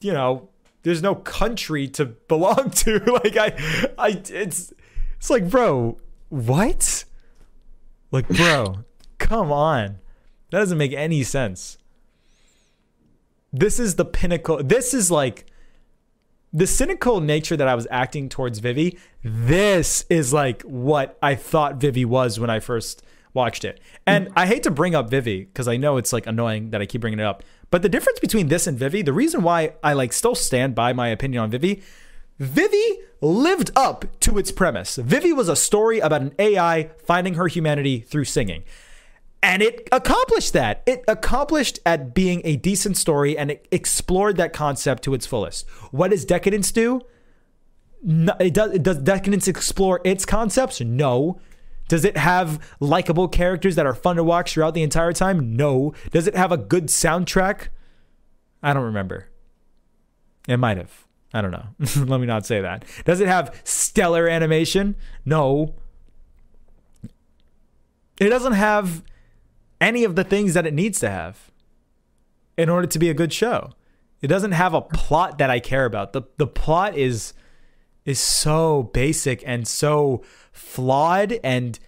[0.02, 0.50] you know,
[0.84, 3.00] there's no country to belong to.
[3.06, 4.74] Like I, I, it's,
[5.18, 5.98] it's like, bro,
[6.30, 7.06] what?
[8.12, 8.86] Like, bro,
[9.18, 10.00] come on.
[10.52, 11.78] That doesn't make any sense.
[13.54, 14.64] This is the pinnacle.
[14.64, 15.46] This is like
[16.54, 18.98] the cynical nature that I was acting towards Vivy.
[19.24, 23.80] This is like what I thought Vivy was when I first watched it.
[24.06, 26.86] And I hate to bring up Vivy because I know it's like annoying that I
[26.86, 27.44] keep bringing it up.
[27.70, 30.92] But the difference between this and Vivy, the reason why I like still stand by
[30.92, 31.82] my opinion on Vivy,
[32.38, 34.98] Vivy lived up to its premise.
[34.98, 38.64] Vivy was a story about an AI finding her humanity through singing.
[39.44, 40.84] And it accomplished that.
[40.86, 45.68] It accomplished at being a decent story and it explored that concept to its fullest.
[45.92, 47.02] What does Deca-Dence do?
[48.04, 50.80] No, it does, does Deca-Dence explore its concepts?
[50.82, 51.40] No.
[51.88, 55.56] Does it have likable characters that are fun to watch throughout the entire time?
[55.56, 55.94] No.
[56.12, 57.68] Does it have a good soundtrack?
[58.64, 59.28] I don't remember.
[60.48, 61.08] It might have.
[61.34, 61.66] I don't know.
[62.06, 62.86] Let me not say that.
[63.06, 64.96] Does it have stellar animation?
[65.26, 65.74] No.
[68.20, 69.04] It doesn't have
[69.82, 71.52] any of the things that it needs to have
[72.58, 73.72] in order to be a good show.
[74.22, 76.14] It doesn't have a plot that I care about.
[76.14, 77.34] The the plot is
[78.06, 81.80] is so basic and so flawed and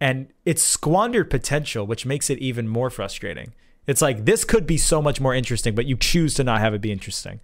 [0.00, 3.52] and it's squandered potential, which makes it even more frustrating.
[3.86, 6.74] It's like this could be so much more interesting, but you choose to not have
[6.74, 7.40] it be interesting.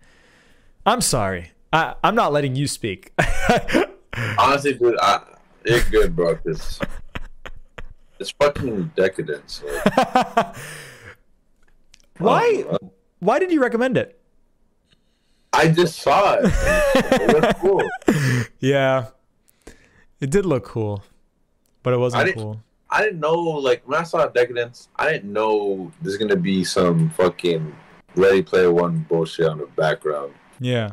[0.86, 1.52] I'm sorry.
[1.72, 3.12] I, I'm not letting you speak.
[4.38, 5.22] honestly, dude, I,
[5.64, 6.36] it's good, bro.
[6.36, 6.80] Cause
[8.20, 9.62] it's fucking Deca-Dence.
[9.96, 10.56] Like,
[12.18, 12.78] why uh,
[13.20, 14.20] why did you recommend it?
[15.52, 16.50] I just saw it.
[16.94, 17.82] It cool.
[18.60, 19.06] Yeah.
[20.20, 21.04] It did look cool,
[21.82, 22.60] but it wasn't didn't- cool.
[22.90, 27.10] I didn't know, like, when I saw Deca-Dence, I didn't know there's gonna be some
[27.10, 27.76] fucking
[28.16, 30.32] Ready Player One bullshit on the background.
[30.58, 30.92] Yeah.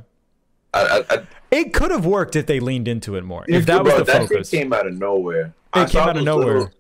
[0.74, 3.46] I, I, I It could have worked if they leaned into it more.
[3.48, 4.50] If that was bro, the that focus.
[4.50, 5.46] came out of nowhere.
[5.46, 6.46] It I came out of nowhere.
[6.60, 6.72] Little,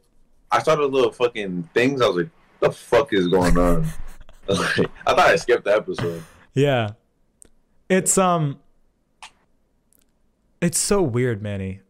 [0.55, 2.01] I saw those little fucking things.
[2.01, 3.87] I was like, "The fuck is going on?"
[4.47, 6.23] Like, I thought I skipped the episode.
[6.53, 6.91] Yeah.
[7.89, 8.59] It's um
[10.61, 11.81] it's so weird, Manny.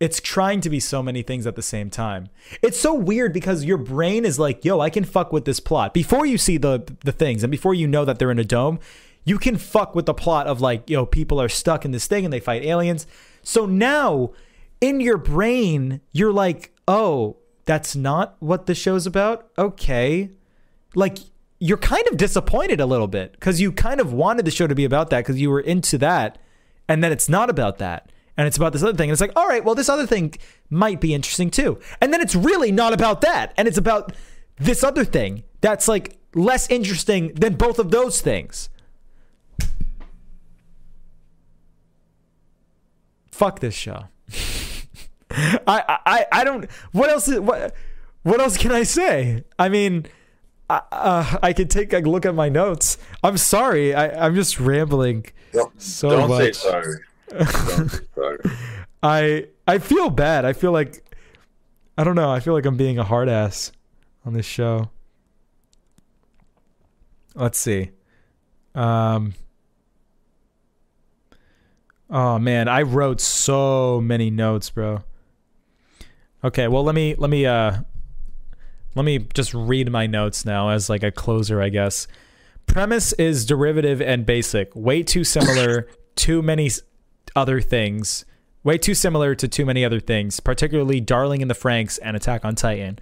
[0.00, 2.28] It's trying to be so many things at the same time.
[2.62, 5.94] It's so weird because your brain is like, "Yo, I can fuck with this plot."
[5.94, 8.78] Before you see the the things and before you know that they're in a dome,
[9.24, 12.24] you can fuck with the plot of like, "Yo, people are stuck in this thing
[12.24, 13.06] and they fight aliens."
[13.42, 14.32] So now
[14.80, 17.36] in your brain, you're like, "Oh,
[17.68, 19.50] that's not what the show's about.
[19.58, 20.30] Okay.
[20.94, 21.18] Like
[21.58, 24.74] you're kind of disappointed a little bit because you kind of wanted the show to
[24.74, 26.38] be about that because you were into that,
[26.88, 28.10] and then it's not about that.
[28.38, 29.10] And it's about this other thing.
[29.10, 30.32] And it's like, all right, well, this other thing
[30.70, 31.78] might be interesting too.
[32.00, 33.52] And then it's really not about that.
[33.58, 34.14] And it's about
[34.56, 38.70] this other thing that's like less interesting than both of those things.
[43.30, 44.04] Fuck this show.
[45.30, 46.70] I, I I don't.
[46.92, 47.28] What else?
[47.28, 47.74] Is, what
[48.22, 49.44] what else can I say?
[49.58, 50.06] I mean,
[50.70, 52.98] I, uh, I can take a look at my notes.
[53.22, 53.94] I'm sorry.
[53.94, 56.54] I I'm just rambling Don't, so don't say much.
[56.54, 56.96] sorry.
[57.30, 58.38] Don't say sorry.
[59.02, 60.44] I I feel bad.
[60.44, 61.04] I feel like
[61.96, 62.30] I don't know.
[62.30, 63.72] I feel like I'm being a hard ass
[64.24, 64.90] on this show.
[67.34, 67.90] Let's see.
[68.74, 69.34] Um
[72.10, 75.02] Oh man, I wrote so many notes, bro.
[76.44, 77.78] Okay, well let me let me uh
[78.94, 82.06] let me just read my notes now as like a closer, I guess.
[82.66, 84.74] Premise is derivative and basic.
[84.74, 86.70] Way too similar, too many
[87.34, 88.24] other things.
[88.64, 92.44] Way too similar to too many other things, particularly Darling in the Franxx and Attack
[92.44, 92.98] on Titan.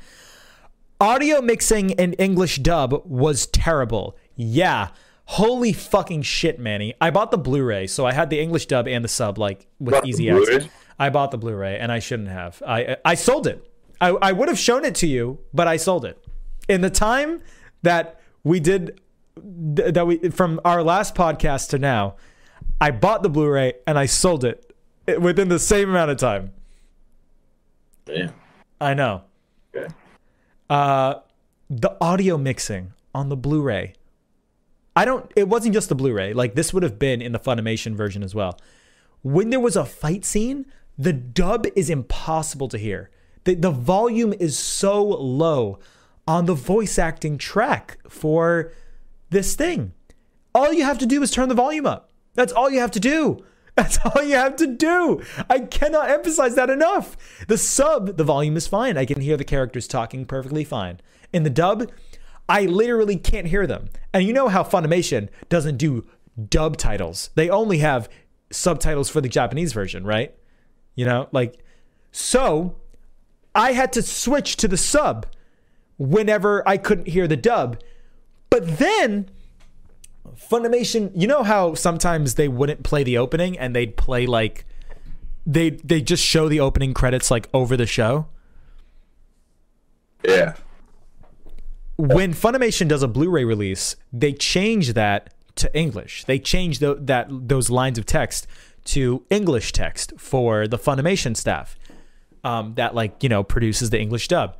[1.00, 4.16] Audio mixing in English dub was terrible.
[4.34, 4.88] Yeah.
[5.24, 6.94] Holy fucking shit, Manny.
[7.00, 10.04] I bought the Blu-ray, so I had the English dub and the sub like with
[10.04, 10.68] easy access.
[10.98, 12.62] I bought the Blu-ray and I shouldn't have.
[12.66, 13.70] I I sold it.
[14.00, 16.22] I, I would have shown it to you, but I sold it.
[16.68, 17.42] In the time
[17.82, 19.00] that we did
[19.76, 22.16] th- that we from our last podcast to now,
[22.80, 24.74] I bought the Blu-ray and I sold it
[25.20, 26.52] within the same amount of time.
[28.04, 28.32] Damn.
[28.80, 29.22] I know.
[29.74, 29.92] Okay.
[30.68, 31.16] Uh,
[31.70, 33.94] the audio mixing on the Blu-ray.
[34.94, 35.30] I don't.
[35.36, 36.32] It wasn't just the Blu-ray.
[36.32, 38.58] Like this would have been in the Funimation version as well.
[39.22, 40.66] When there was a fight scene,
[40.98, 43.10] the dub is impossible to hear.
[43.44, 45.78] The the volume is so low
[46.26, 48.72] on the voice acting track for
[49.30, 49.92] this thing.
[50.54, 52.10] All you have to do is turn the volume up.
[52.34, 53.44] That's all you have to do.
[53.76, 55.22] That's all you have to do.
[55.50, 57.14] I cannot emphasize that enough.
[57.46, 58.96] The sub, the volume is fine.
[58.96, 60.98] I can hear the characters talking perfectly fine.
[61.30, 61.90] In the dub,
[62.48, 63.90] I literally can't hear them.
[64.14, 66.06] And you know how Funimation doesn't do
[66.48, 67.28] dub titles.
[67.34, 68.08] They only have
[68.50, 70.34] subtitles for the Japanese version, right?
[70.96, 71.62] You know, like
[72.10, 72.76] so
[73.54, 75.26] I had to switch to the sub
[75.98, 77.80] whenever I couldn't hear the dub.
[78.50, 79.30] But then
[80.34, 84.64] Funimation, you know how sometimes they wouldn't play the opening and they'd play like
[85.46, 88.26] they they just show the opening credits like over the show.
[90.24, 90.54] Yeah.
[91.96, 96.24] When Funimation does a Blu-ray release, they change that to English.
[96.24, 98.46] They change tho- that those lines of text
[98.86, 101.76] to English text for the Funimation staff
[102.44, 104.56] um, that like you know produces the English dub.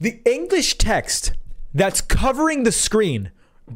[0.00, 1.32] The English text
[1.74, 3.30] that's covering the screen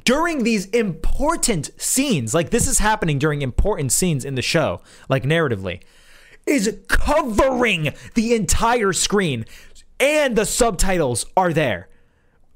[0.05, 5.25] during these important scenes, like this is happening during important scenes in the show, like
[5.25, 5.83] narratively,
[6.47, 9.45] is covering the entire screen,
[10.01, 11.89] and the subtitles are there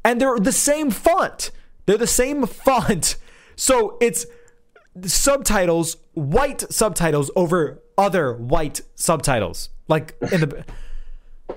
[0.07, 1.51] and they're the same font.
[1.85, 3.17] They're the same font.
[3.57, 4.25] So it's
[5.05, 9.71] subtitles, white subtitles over other white subtitles.
[9.89, 10.65] Like in the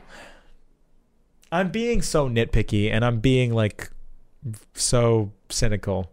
[1.52, 3.90] I'm being so nitpicky and I'm being like
[4.74, 6.12] so cynical.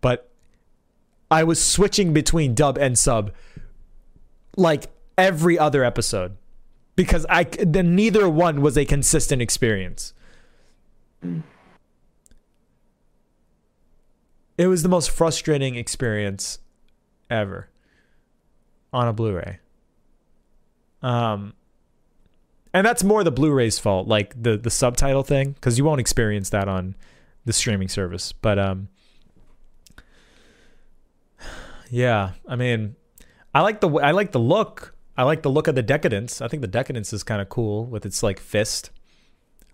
[0.00, 0.30] But
[1.30, 3.32] I was switching between dub and sub
[4.56, 4.86] like
[5.18, 6.36] every other episode
[6.94, 10.12] because I the neither one was a consistent experience.
[11.22, 11.40] Hmm.
[14.58, 16.58] It was the most frustrating experience
[17.28, 17.68] ever
[18.92, 19.58] on a Blu-ray.
[21.02, 21.54] Um
[22.72, 26.50] and that's more the Blu-ray's fault, like the the subtitle thing cuz you won't experience
[26.50, 26.94] that on
[27.44, 28.32] the streaming service.
[28.32, 28.88] But um
[31.90, 32.96] yeah, I mean,
[33.54, 34.94] I like the I like the look.
[35.16, 36.42] I like the look of the Deca-Dence.
[36.42, 38.90] I think the Deca-Dence is kind of cool with its like fist.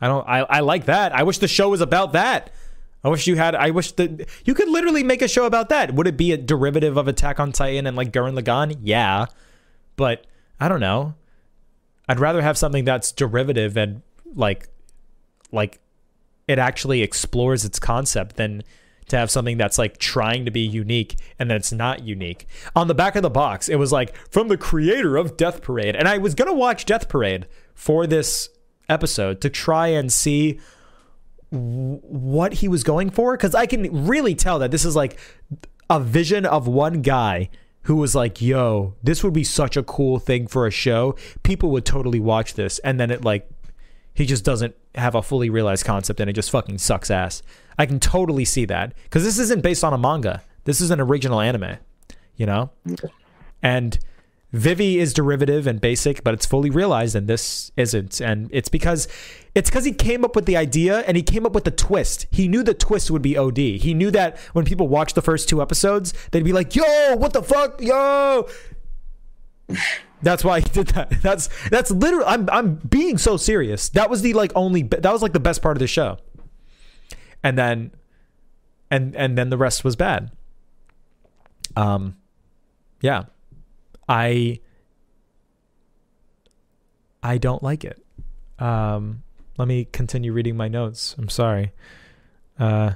[0.00, 1.12] I don't I I like that.
[1.12, 2.50] I wish the show was about that.
[3.04, 5.94] I wish you had I wish that you could literally make a show about that.
[5.94, 8.78] Would it be a derivative of Attack on Titan and like Gurren Lagann?
[8.80, 9.26] Yeah.
[9.96, 10.26] But
[10.60, 11.14] I don't know.
[12.08, 14.02] I'd rather have something that's derivative and
[14.34, 14.68] like
[15.50, 15.80] like
[16.46, 18.62] it actually explores its concept than
[19.08, 22.46] to have something that's like trying to be unique and then it's not unique.
[22.76, 25.96] On the back of the box, it was like from the creator of Death Parade.
[25.96, 28.48] And I was to watch Death Parade for this
[28.88, 30.60] episode to try and see
[31.52, 35.18] what he was going for because I can really tell that this is like
[35.90, 37.50] a vision of one guy
[37.82, 41.14] who was like, "Yo, this would be such a cool thing for a show.
[41.42, 43.48] People would totally watch this." And then it like
[44.14, 47.42] He just doesn't have a fully realized concept and it just fucking sucks ass.
[47.78, 50.42] I can totally see that because this isn't based on a manga.
[50.64, 51.78] This is an original anime,
[52.36, 52.70] you know?
[53.62, 53.98] And
[54.52, 58.20] Vivy is derivative and basic, but it's fully realized, and this isn't.
[58.20, 59.08] And it's because
[59.54, 62.26] it's because he came up with the idea and he came up with the twist.
[62.30, 63.56] He knew the twist would be OD.
[63.56, 67.32] He knew that when people watched the first two episodes, they'd be like, "Yo, what
[67.32, 68.46] the fuck, yo."
[70.22, 71.10] That's why he did that.
[71.22, 72.26] That's that's literally.
[72.26, 73.88] I'm I'm being so serious.
[73.88, 74.82] That was the like only.
[74.82, 76.18] That was like the best part of the show.
[77.42, 77.90] And then,
[78.90, 80.30] and and then the rest was bad.
[81.74, 82.16] Um,
[83.00, 83.24] yeah.
[84.08, 84.60] I
[87.22, 88.04] I don't like it.
[88.58, 89.22] Um,
[89.58, 91.14] let me continue reading my notes.
[91.18, 91.72] I'm sorry.
[92.58, 92.92] Uh,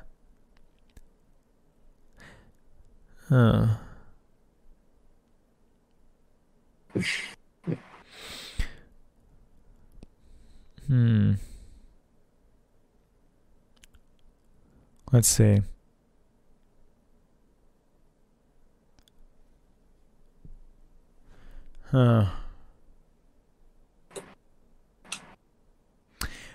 [3.29, 3.67] huh.
[10.87, 11.35] hmm.
[15.13, 15.61] Let's see.
[21.97, 22.27] Huh.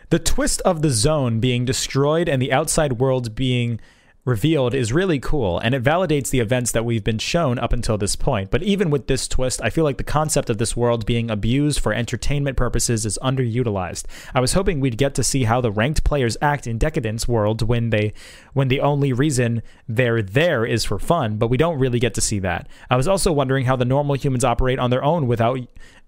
[0.10, 3.80] The twist of the zone being destroyed and the outside world being
[4.24, 7.98] revealed is really cool, and it validates the events that we've been shown up until
[7.98, 8.52] this point.
[8.52, 11.80] But even with this twist, I feel like the concept of this world being abused
[11.80, 14.06] for entertainment purposes is underutilized.
[14.36, 17.68] I was hoping we'd get to see how the ranked players act in Deca-Dence world
[17.68, 18.14] when they
[18.54, 22.22] when the only reason they're there is for fun, but we don't really get to
[22.22, 22.68] see that.
[22.90, 25.60] I was also wondering how the normal humans operate on their own without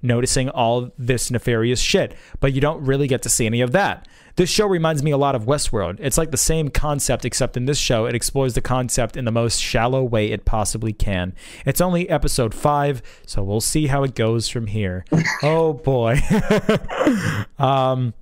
[0.03, 4.07] noticing all this nefarious shit, but you don't really get to see any of that.
[4.35, 5.97] This show reminds me a lot of Westworld.
[5.99, 9.31] It's like the same concept, except in this show, it explores the concept in the
[9.31, 11.35] most shallow way it possibly can.
[11.65, 15.05] It's only episode five, so we'll see how it goes from here.
[15.43, 16.19] oh boy.
[17.59, 18.15] um,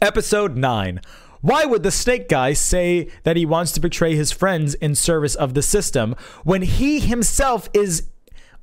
[0.00, 1.00] episode nine.
[1.42, 5.34] Why would the snake guy say that he wants to betray his friends in service
[5.34, 8.08] of the system when he himself is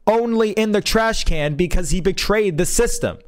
[0.08, 3.20] only in the trash can because he betrayed the system?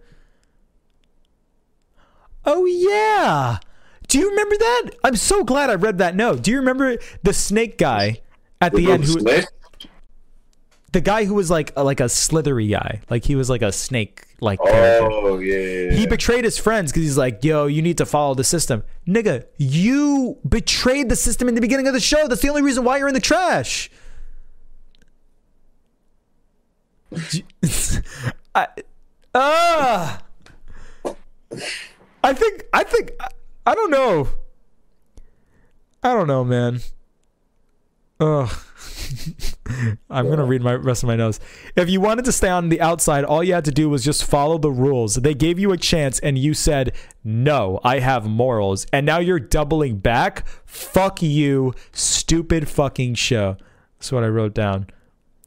[2.46, 3.58] Oh yeah.
[4.08, 4.92] Do you remember that?
[5.04, 6.44] I'm so glad I read that note.
[6.44, 8.22] Do you remember the snake guy
[8.62, 9.46] at the end who Snake?
[10.92, 13.72] the guy who was like a, like a slithery guy, like he was like a
[13.72, 15.10] snake like character.
[15.12, 18.36] Oh yeah, yeah, He betrayed his friends because he's like, "Yo, you need to follow
[18.36, 19.46] the system, nigga.
[19.58, 22.28] You betrayed the system in the beginning of the show.
[22.28, 23.90] That's the only reason why you're in the trash."
[28.56, 28.68] I,
[29.36, 30.22] ah,
[32.24, 33.28] I think I think I,
[33.66, 34.30] I don't know.
[36.02, 36.80] I don't know, man.
[38.20, 38.50] Ugh.
[40.10, 41.40] I'm gonna read my rest of my notes.
[41.76, 44.24] If you wanted to stay on the outside, all you had to do was just
[44.24, 45.16] follow the rules.
[45.16, 46.94] They gave you a chance, and you said,
[47.24, 50.46] "No, I have morals," and now you're doubling back.
[50.66, 53.58] Fuck you, stupid fucking show.
[54.00, 54.88] That's what I wrote down.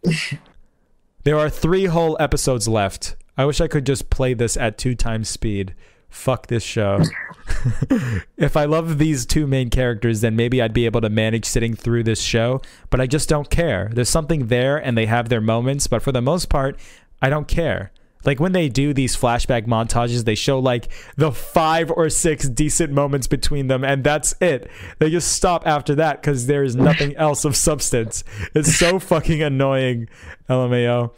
[1.25, 3.17] there are three whole episodes left.
[3.37, 5.75] I wish I could just play this at two times speed.
[6.17, 7.03] Fuck this show.
[8.37, 11.77] if I love these two main characters, then maybe I'd be able to manage sitting
[11.77, 13.91] through this show, but I just don't care.
[13.93, 16.81] There's something there and they have their moments, but for the most part,
[17.21, 17.93] I don't care.
[18.25, 22.93] Like when they do these flashback montages, they show like the five or six decent
[22.93, 24.69] moments between them, and that's it.
[24.99, 28.25] They just stop after that because there is nothing else of substance.
[28.55, 30.09] It's so fucking annoying,
[30.49, 31.13] LMAO.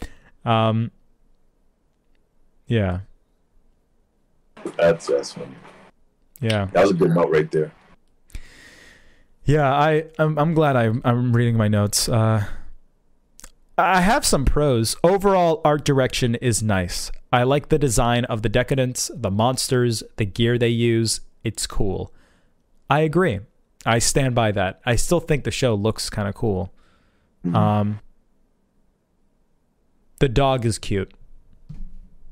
[0.45, 0.91] Um,
[2.67, 2.99] yeah,
[4.79, 5.55] That's that's funny.
[6.41, 6.65] yeah.
[6.71, 7.71] That was a good note right there.
[9.45, 12.07] Yeah, I I'm, I'm glad I, I'm reading my notes.
[12.07, 12.45] Uh,
[13.77, 14.95] I have some pros.
[15.03, 17.11] Overall, art direction is nice.
[17.31, 21.21] I like the design of the decadents, the monsters, the gear they use.
[21.43, 22.13] It's cool.
[22.89, 23.39] I agree.
[23.85, 24.81] I stand by that.
[24.85, 26.73] I still think the show looks kind of cool.
[27.53, 28.01] Um,
[30.19, 31.13] the dog is cute.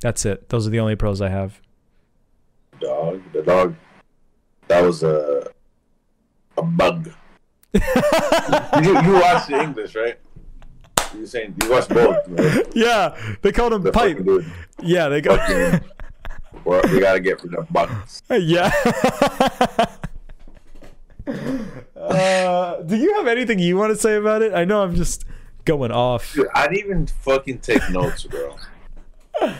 [0.02, 0.50] That's it.
[0.50, 1.62] Those are the only pros I have.
[2.80, 3.76] Dog, the dog.
[4.68, 5.48] That was a
[6.58, 7.12] a bug.
[7.74, 10.20] you, you watched the English, right?
[11.16, 12.18] You saying you watched both?
[12.28, 12.68] Right?
[12.76, 14.20] Yeah, they called him The Pipe.
[14.82, 15.40] Yeah, they got.
[15.40, 15.90] Fucking,
[16.66, 18.24] well, we gotta get rid of bugs.
[18.30, 18.72] Yeah.
[21.96, 24.54] uh, do you have anything you want to say about it?
[24.54, 25.26] I know I'm just
[25.66, 26.34] going off.
[26.34, 28.56] Dude, I didn't even fucking take notes, bro.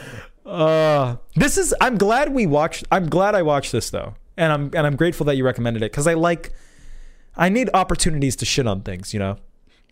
[0.48, 1.76] Uh, this is.
[1.82, 2.86] I'm glad we watched.
[2.92, 5.92] I'm glad I watched this though, and I'm and I'm grateful that you recommended it
[5.92, 6.54] because I like.
[7.36, 9.14] I need opportunities to shit on things.
[9.14, 9.38] You know,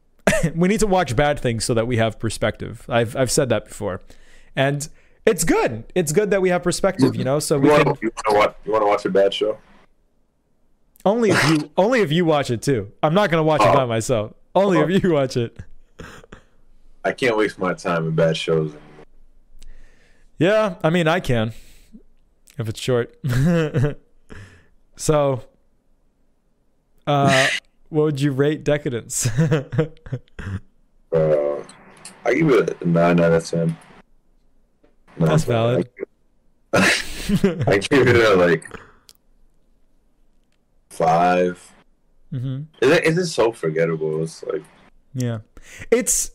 [0.56, 2.86] we need to watch bad things so that we have perspective.
[2.88, 4.02] I've I've said that before,
[4.56, 4.88] and
[5.26, 5.84] It's good.
[5.94, 7.40] It's good that we have perspective, you know.
[7.40, 8.56] So we You want to watch?
[8.66, 9.58] You want to watch a bad show?
[11.04, 12.92] only if you only if you watch it too.
[13.04, 13.88] I'm not gonna watch it by Oh.
[13.88, 14.34] myself.
[14.56, 15.58] Only if you watch it.
[17.04, 18.74] I can't waste my time in bad shows.
[20.38, 21.54] Yeah, I mean I can
[22.58, 23.16] if it's short.
[24.96, 25.44] so,
[27.06, 27.48] uh,
[27.90, 29.28] what would you rate Deca-Dence?
[31.14, 31.64] Uh,
[32.26, 33.78] I give it a nine out of ten.
[35.18, 35.90] That's valid.
[36.74, 36.78] I,
[37.68, 38.66] I give it a like
[40.90, 41.72] five.
[42.34, 42.64] Mm-hmm.
[42.82, 44.24] Is it, is it so forgettable?
[44.24, 44.64] It's like
[45.14, 45.40] Yeah.
[45.90, 46.32] It's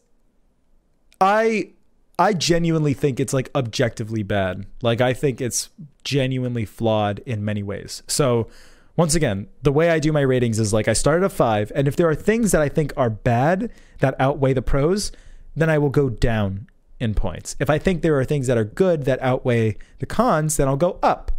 [1.20, 1.72] I
[2.20, 4.66] I genuinely think it's like objectively bad.
[4.82, 5.70] Like I think it's
[6.04, 8.02] genuinely flawed in many ways.
[8.08, 8.46] So
[8.94, 11.72] once again, the way I do my ratings is like I start at a 5
[11.74, 15.12] and if there are things that I think are bad that outweigh the pros,
[15.56, 16.68] then I will go down
[16.98, 17.56] in points.
[17.58, 20.76] If I think there are things that are good that outweigh the cons, then I'll
[20.76, 21.32] go up.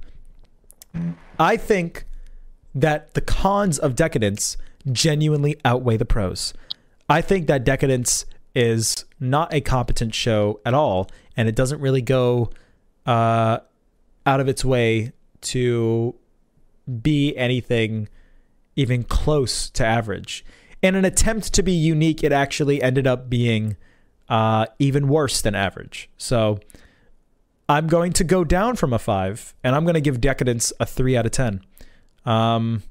[1.40, 2.08] I think
[2.74, 4.58] that the cons of Deca-Dence
[4.92, 6.56] genuinely outweigh the pros.
[7.08, 12.02] I think that Deca-Dence is not a competent show at all, and it doesn't really
[12.02, 12.50] go
[13.06, 13.60] uh,
[14.26, 16.16] out of its way to
[17.02, 18.10] be anything
[18.76, 20.44] even close to average.
[20.82, 23.78] In an attempt to be unique, it actually ended up being
[24.30, 26.10] uh, even worse than average.
[26.18, 26.60] So
[27.70, 30.86] I'm going to go down from a five, and I'm going to give Deca-Dence a
[30.86, 31.62] three out of ten.
[32.26, 32.84] Um,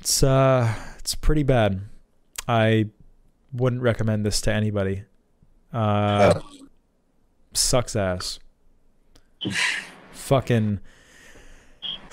[0.00, 1.82] it's uh, it's pretty bad.
[2.48, 2.86] I
[3.52, 5.04] wouldn't recommend this to anybody.
[5.72, 6.40] Uh,
[7.52, 8.38] sucks ass.
[10.12, 10.80] Fucking.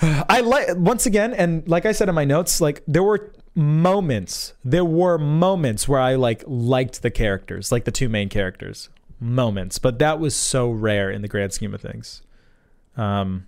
[0.00, 4.54] I like once again, and like I said in my notes, like there were moments,
[4.64, 8.88] there were moments where I like liked the characters, like the two main characters,
[9.20, 12.22] moments, but that was so rare in the grand scheme of things.
[12.96, 13.46] Um.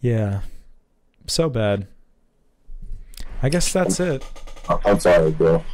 [0.00, 0.42] Yeah,
[1.26, 1.88] so bad.
[3.42, 4.24] I guess that's it.
[4.68, 5.64] I'm sorry, bro.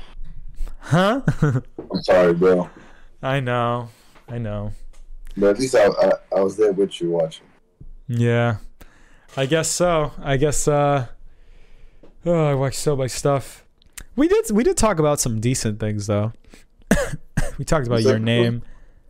[0.79, 1.23] Huh?
[1.43, 2.69] I'm sorry, bro.
[3.23, 3.89] I know.
[4.29, 4.73] I know.
[5.37, 7.47] But at least I, I, I was there with you watching.
[8.09, 8.57] Yeah.
[9.37, 10.13] I guess so.
[10.23, 11.07] I guess uh
[12.27, 13.65] oh, I watched so much stuff.
[14.17, 16.33] We did we did talk about some decent things though.
[17.59, 18.63] we talked about your name.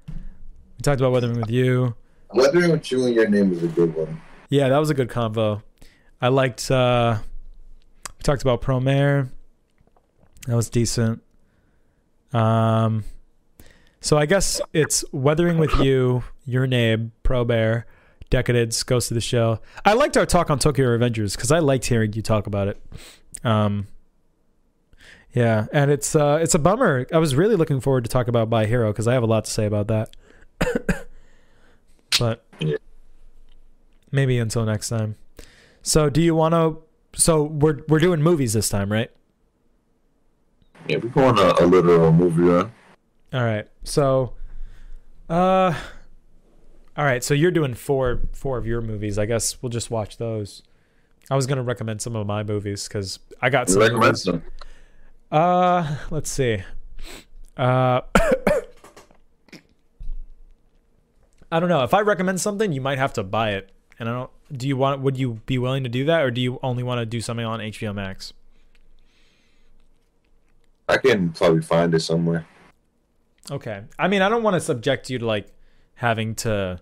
[0.06, 1.94] We talked about weathering with you.
[2.32, 4.20] Weathering with you and your name is a good one.
[4.48, 5.62] Yeah, that was a good convo.
[6.20, 7.18] I liked uh
[8.06, 9.28] we talked about Promare.
[10.46, 11.22] That was decent.
[12.32, 13.04] Um
[14.00, 17.86] so I guess it's Weathering with You, Your Name, Pro Bear,
[18.32, 19.62] Deca-Dence, Ghost of the Shell.
[19.84, 22.82] I liked our talk on Tokyo Revengers because I liked hearing you talk about it.
[23.44, 23.86] Um
[25.34, 27.06] yeah, and it's uh it's a bummer.
[27.12, 29.44] I was really looking forward to talk about My Hero because I have a lot
[29.44, 30.16] to say about that.
[32.18, 32.44] but
[34.10, 35.16] maybe until next time.
[35.82, 36.78] So do you want to
[37.18, 39.10] so we're we're doing movies this time, right?
[40.88, 42.72] Yeah, we're going a, a literal movie run.
[43.32, 43.68] All right.
[43.84, 44.34] So,
[45.28, 45.74] uh,
[46.96, 47.22] all right.
[47.22, 49.18] So you're doing four four of your movies.
[49.18, 50.62] I guess we'll just watch those.
[51.30, 53.80] I was gonna recommend some of my movies because I got some.
[53.80, 54.22] recommend movies.
[54.22, 54.42] some?
[55.30, 56.62] Uh, let's see.
[57.56, 58.00] Uh,
[61.50, 61.84] I don't know.
[61.84, 63.70] If I recommend something, you might have to buy it.
[63.98, 64.30] And I don't.
[64.52, 65.00] Do you want?
[65.00, 67.46] Would you be willing to do that, or do you only want to do something
[67.46, 68.32] on HBO Max?
[70.88, 72.46] I can probably find it somewhere.
[73.50, 73.82] Okay.
[73.98, 75.48] I mean, I don't want to subject you to like
[75.94, 76.80] having to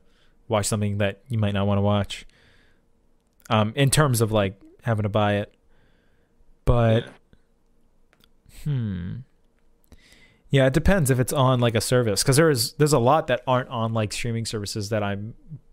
[0.49, 2.27] watch something that you might not want to watch.
[3.49, 5.55] Um, in terms of like having to buy it.
[6.65, 7.09] But
[8.65, 9.17] hmm.
[10.51, 13.43] Yeah, it depends if it's on like a service cuz there's there's a lot that
[13.47, 15.17] aren't on like streaming services that I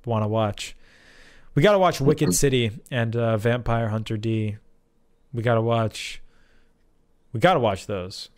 [0.05, 0.75] want to watch.
[1.53, 4.57] We got to watch Wicked City and uh, Vampire Hunter D.
[5.33, 6.21] We got to watch
[7.33, 8.29] we got to watch those.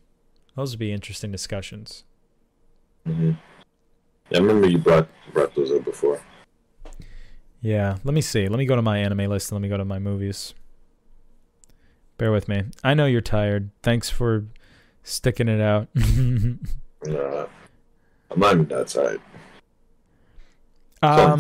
[0.56, 2.04] Those would be interesting discussions.
[3.06, 3.32] hmm
[4.30, 6.22] Yeah, I remember you brought brought those up before.
[7.62, 8.48] Yeah, let me see.
[8.48, 10.54] Let me go to my anime list and let me go to my movies.
[12.18, 12.64] Bear with me.
[12.84, 13.70] I know you're tired.
[13.84, 14.46] Thanks for
[15.04, 15.88] sticking it out.
[17.08, 17.48] Uh,
[18.30, 19.22] I'm not even that tired.
[21.02, 21.40] um,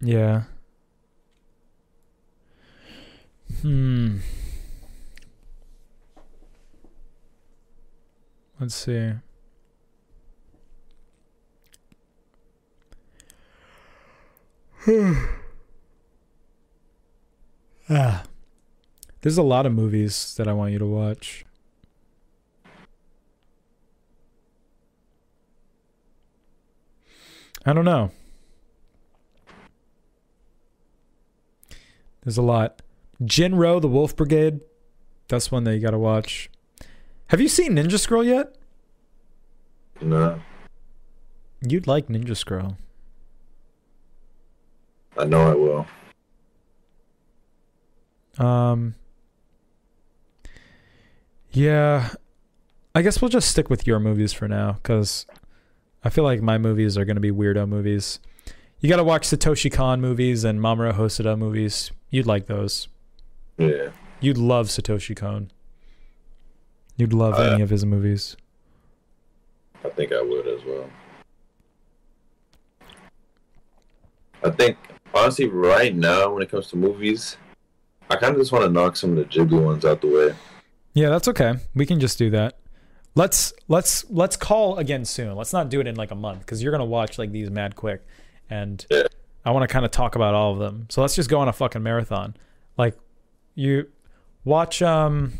[0.00, 0.42] yeah.
[3.62, 4.16] Hmm.
[8.60, 9.12] Let's see.
[17.88, 18.24] ah.
[19.20, 21.44] There's a lot of movies that I want you to watch.
[27.66, 28.10] I don't know.
[32.22, 32.82] There's a lot.
[33.24, 34.60] Jin-Roh, the Wolf Brigade.
[35.28, 36.50] That's one that you got to watch.
[37.28, 38.54] Have you seen Ninja Scroll yet?
[40.00, 40.40] No,
[41.60, 42.76] You'd like Ninja Scroll.
[45.16, 45.86] I know I will.
[48.46, 48.94] Um.
[51.50, 52.10] Yeah,
[52.94, 55.26] I guess we'll just stick with your movies for now because
[56.04, 58.20] I feel like my movies are going to be weirdo movies.
[58.80, 61.90] You got to watch Satoshi Kon movies and Mamoru Hosoda movies.
[62.10, 62.86] You'd like those.
[63.56, 63.88] Yeah,
[64.20, 65.50] You'd love Satoshi Kon.
[66.98, 68.36] You'd love Uh, any of his movies.
[69.84, 70.90] I think I would as well.
[74.44, 74.76] I think
[75.14, 77.36] honestly, right now, when it comes to movies,
[78.10, 80.34] I kind of just want to knock some of the Ghibli ones out the way.
[80.94, 81.54] Yeah, that's okay.
[81.74, 82.58] We can just do that.
[83.14, 85.34] Let's let's let's call again soon.
[85.36, 87.74] Let's not do it in like a month because you're gonna watch like these mad
[87.76, 88.04] quick,
[88.50, 89.04] and Yeah.
[89.44, 90.86] I want to kind of talk about all of them.
[90.88, 92.34] So let's just go on a fucking marathon.
[92.76, 92.96] Like
[93.54, 93.86] you
[94.44, 95.34] watch um.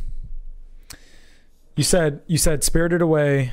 [1.78, 3.52] You said you said Spirited Away,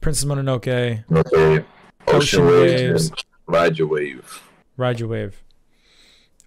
[0.00, 1.62] Princess Mononoke, Okay,
[2.06, 3.24] Ocean Ocean, Waves, Waves.
[3.46, 4.42] Ride Your Wave.
[4.78, 5.42] Ride Your Wave.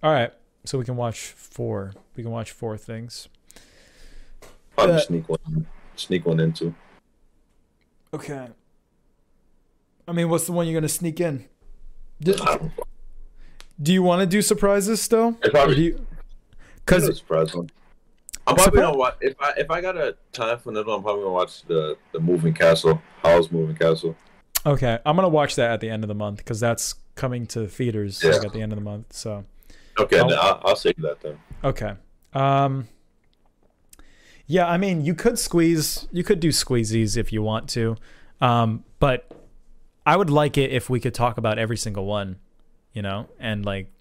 [0.02, 0.32] All right,
[0.64, 1.92] so we can watch four.
[2.16, 3.28] We can watch four things.
[4.74, 6.74] Probably Uh, sneak one, sneak one into.
[8.12, 8.48] Okay.
[10.08, 11.44] I mean, what's the one you're gonna sneak in?
[12.20, 12.70] Do, don't know.
[13.80, 15.38] do you want to do surprises still?
[15.42, 16.06] It's probably- Or do you?
[16.84, 17.70] Because Because surprise one.
[18.50, 20.96] I'm probably gonna watch if I if I got a time for another one.
[20.98, 24.16] I'm probably gonna watch the the Moving Castle, Howl's Moving Castle.
[24.66, 27.66] okay, I'm gonna watch that at the end of the month because that's coming to
[27.66, 28.32] theaters Yeah.
[28.32, 29.12] like, at the end of the month.
[29.12, 29.44] So
[29.98, 31.38] Okay, I'll- I'll, I'll save that then.
[31.64, 31.94] okay.
[32.34, 32.88] Um.
[34.46, 37.96] Yeah, I mean, you could squeeze, you could do squeezies if you want to,
[38.40, 39.30] um, but
[40.04, 42.36] I would like it if we could talk about every single one,
[42.92, 43.92] you know, and like,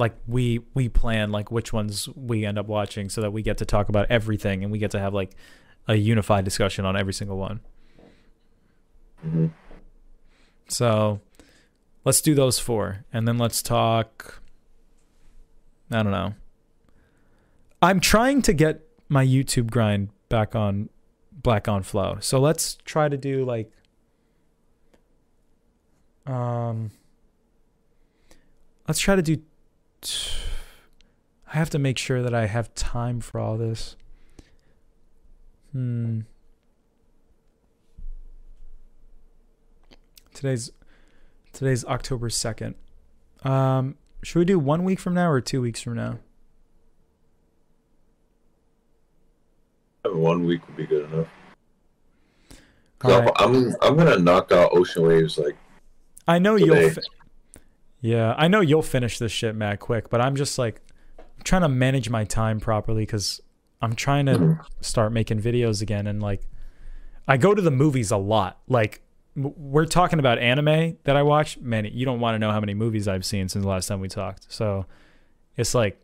[0.00, 3.58] like we we plan like which ones we end up watching so that we get
[3.58, 5.32] to talk about everything and we get to have like
[5.86, 7.60] a unified discussion on every single one.
[9.20, 9.46] hmm
[10.68, 11.20] So
[12.04, 13.04] let's do those four.
[13.12, 14.42] And then let's talk.
[15.90, 16.34] I don't know.
[17.82, 20.88] I'm trying to get my YouTube grind back on
[21.32, 22.18] Black on Flow.
[22.20, 23.70] So let's try to do like.
[26.26, 26.90] Um.
[28.86, 29.42] Let's try to do.
[30.02, 33.96] I have to make sure that I have time for all this.
[35.72, 36.20] Hmm.
[40.34, 40.70] Today's
[41.52, 42.74] Today's October 2nd.
[43.42, 46.18] Um, should we do one week from now or two weeks from now?
[50.04, 51.26] One week would be good enough.
[53.04, 53.30] right.
[53.36, 55.56] I'm, I'm I'm gonna knock out Ocean Waves like
[56.26, 56.86] I know today.
[56.86, 56.94] you'll.
[58.00, 60.80] Yeah, I know you'll finish this shit mad quick, but I'm just like
[61.18, 63.40] I'm trying to manage my time properly because
[63.82, 64.60] I'm trying to Mhm.
[64.80, 66.42] start making videos again, and like
[67.28, 68.58] I go to the movies a lot.
[68.68, 69.02] Like
[69.36, 71.58] we're talking about anime that I watch.
[71.60, 74.00] Man, you don't want to know how many movies I've seen since the last time
[74.00, 74.46] we talked.
[74.52, 74.86] So
[75.56, 75.98] it's like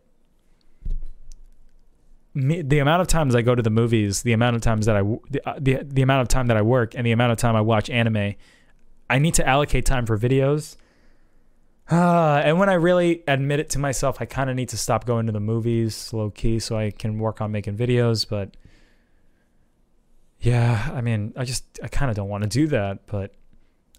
[2.35, 4.97] me, the amount of times I go to the movies, the amount of times that
[4.97, 7.39] I the, uh, the the amount of time that I work, and the amount of
[7.39, 8.35] time I watch anime.
[9.09, 10.77] I need to allocate time for videos.
[11.91, 15.05] Uh, and when I really admit it to myself, I kind of need to stop
[15.07, 18.29] going to the movies low key so I can work on making videos.
[18.29, 18.57] But
[20.41, 23.35] yeah, I mean, I just, I kind of don't want to do that, but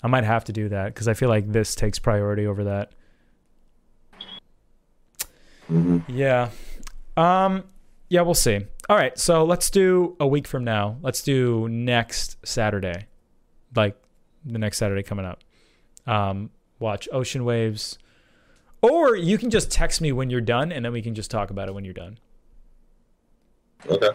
[0.04, 2.92] I might have to do that because I feel like this takes priority over that.
[5.68, 6.50] hmm Yeah.
[7.16, 7.64] Um,
[8.10, 8.60] yeah, we'll see.
[8.90, 9.18] All right.
[9.18, 10.98] So let's do a week from now.
[11.02, 13.08] Let's do next Saturday,
[13.76, 13.96] like
[14.46, 15.44] the next Saturday coming up.
[16.06, 17.98] Um, watch Ocean Waves,
[18.82, 21.50] or you can just text me when you're done, and then we can just talk
[21.50, 22.18] about it when you're done.
[23.90, 24.10] Okay.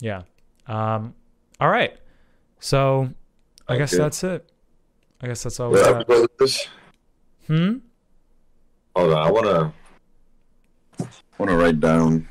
[0.00, 0.22] Yeah.
[0.66, 1.14] Um,
[1.60, 1.96] all right.
[2.60, 3.10] So
[3.68, 4.48] I guess that's it.
[5.20, 6.10] I guess that's all we Well, got.
[6.10, 6.68] episode?
[7.46, 7.76] Hmm.
[8.96, 9.72] Hold on, I wanna
[11.38, 12.28] wanna write down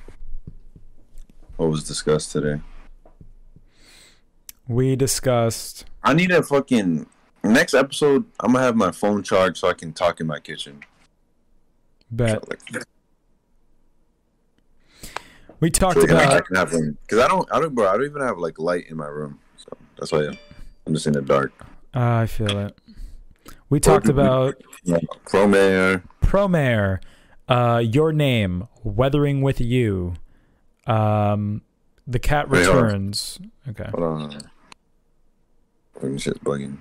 [1.58, 2.62] what was discussed today.
[4.68, 5.86] We discussed.
[6.04, 7.08] I need a fucking
[7.44, 8.26] next episode.
[8.40, 10.82] I'm gonna have my phone charged so I can talk in my kitchen.
[12.10, 12.44] Bet
[15.62, 16.44] we talked so about.
[16.50, 17.88] because I don't, I don't, bro.
[17.88, 20.32] I don't even have like light in my room, so that's why
[20.86, 21.54] I'm just in the dark.
[21.96, 22.78] Uh, I feel it.
[23.70, 24.56] We talked about
[25.24, 26.04] Chrome Air.
[26.22, 27.00] Promare,
[27.48, 30.16] uh, Your Name, Weathering with You,
[30.88, 31.62] um,
[32.08, 32.78] The Cat Wait, hold.
[32.78, 33.40] Returns.
[33.70, 33.90] Okay.
[33.92, 34.42] Hold on.
[35.96, 36.78] Fucking shit's bugging.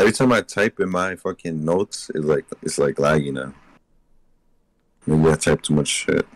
[0.00, 3.52] Every time I type in my fucking notes, it's like it's like laggy now.
[5.06, 6.26] Maybe I type too much shit.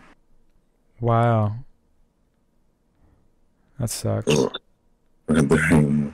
[0.99, 1.55] Wow.
[3.79, 4.31] That sucks.
[5.27, 6.13] Rendering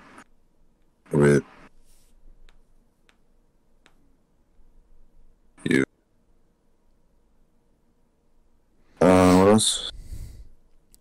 [1.12, 1.44] with
[5.66, 5.84] you.
[9.02, 9.92] Uh, what else?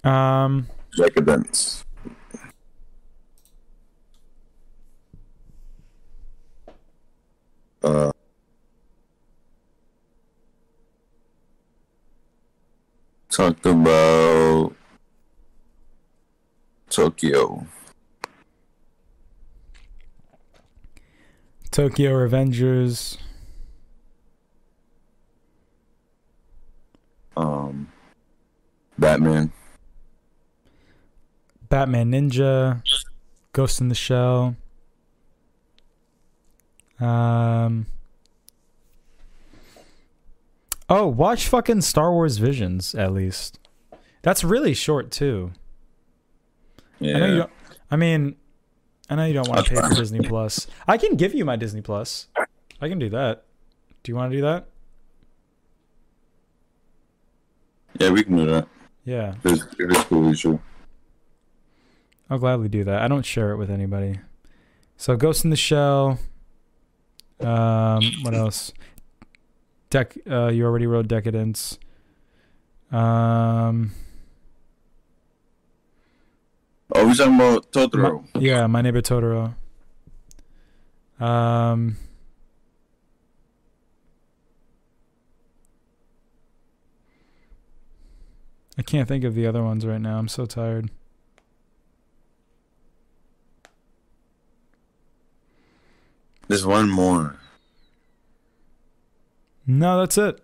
[0.02, 0.66] Um,
[0.98, 1.84] Deca-Dence.
[7.82, 8.12] Uh,
[13.30, 14.74] talked about
[16.90, 17.66] Tokyo.
[21.70, 23.16] Tokyo Revengers.
[27.36, 27.88] Um,
[28.98, 29.52] Batman.
[31.68, 32.82] Batman Ninja,
[33.52, 34.56] Ghost in the Shell.
[37.00, 37.86] Um.
[40.88, 43.58] Oh, watch fucking Star Wars Visions at least.
[44.22, 45.52] That's really short too.
[46.98, 47.16] Yeah.
[47.16, 47.52] I know you don't.
[47.92, 48.36] I mean,
[49.08, 49.94] I know you don't want to pay for.
[49.94, 50.66] Disney Plus.
[50.86, 52.28] I can give you my Disney Plus.
[52.80, 53.44] I can do that.
[54.02, 54.66] Do you want to do that?
[57.98, 58.68] Yeah, we can do that.
[59.04, 60.04] Yeah, It's, it's
[60.42, 60.60] cool.
[62.28, 63.02] I'll gladly do that.
[63.02, 64.20] I don't share it with anybody.
[64.96, 66.18] So Ghost in the Shell.
[67.40, 68.72] Um, what else?
[69.90, 70.18] Dec.
[70.30, 71.78] Uh, you already wrote Deca-Dence.
[72.92, 73.92] Um,
[76.92, 78.26] Oh, we're talking about Totoro.
[78.34, 79.54] yeah, My Neighbor Totoro.
[81.20, 81.96] Um.
[88.78, 90.18] I can't think of the other ones right now.
[90.18, 90.90] I'm so tired.
[96.50, 97.36] There's one more.
[99.68, 100.40] No, that's it.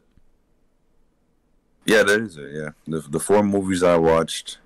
[1.85, 2.53] Yeah, that is it.
[2.53, 4.59] Yeah, the the four movies I watched.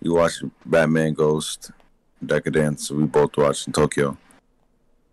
[0.00, 1.70] You watched Batman, Ghost,
[2.24, 2.90] Deca-Dence.
[2.90, 4.16] We both watched in Tokyo.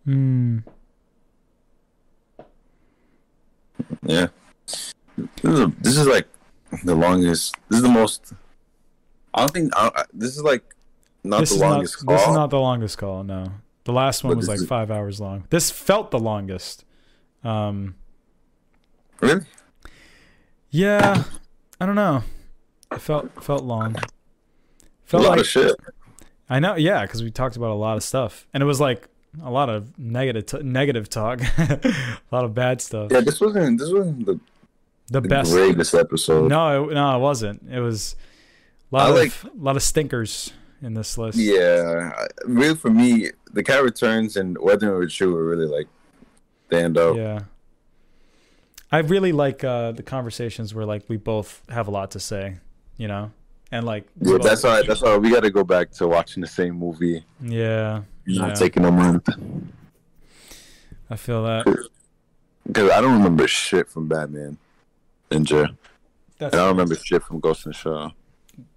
[0.06, 0.60] Hmm.
[4.04, 4.28] Yeah,
[4.66, 4.94] this
[5.44, 6.30] is a, this is like
[6.86, 7.58] the longest.
[7.68, 8.32] This is the most.
[9.34, 10.64] I don't think I, this is like
[11.26, 13.26] not this the longest not, This is not the longest call.
[13.26, 13.52] No,
[13.84, 15.46] the last one was like five hours long.
[15.50, 16.86] This felt the longest.
[17.44, 17.96] Um.
[19.20, 19.46] Really?
[20.70, 21.24] Yeah,
[21.80, 22.24] I don't know.
[22.92, 23.96] It felt felt long.
[23.98, 24.02] A
[25.06, 25.76] Felt lot like of shit.
[26.50, 29.08] I know, yeah, because we talked about a lot of stuff, and it was like
[29.44, 31.94] a lot of negative t- negative talk, a
[32.32, 33.12] lot of bad stuff.
[33.12, 34.40] Yeah, this wasn't this wasn't the,
[35.10, 35.52] the the best.
[35.52, 36.50] greatest episode.
[36.50, 37.70] No, it, no, it wasn't.
[37.72, 38.16] It was
[38.92, 41.38] a lot I of like- a lot of stinkers in this list.
[41.38, 42.12] Yeah,
[42.46, 45.88] really for me, the cat returns and Weathering with You were really like
[46.68, 47.16] stand out.
[47.16, 47.40] Yeah.
[48.92, 52.58] I really like uh, the conversations where like we both have a lot to say,
[52.98, 53.32] you know,
[53.72, 54.84] and like Yeah, that's why.
[54.84, 58.54] That's why we got to go back to watching the same movie, yeah, not Yeah.
[58.54, 59.30] taking a month.
[61.10, 61.66] I feel that.
[62.66, 64.58] Because I don't remember shit from Batman
[65.30, 65.76] Ninja.
[66.38, 68.14] That's And I don't remember shit from Ghost in the Shell.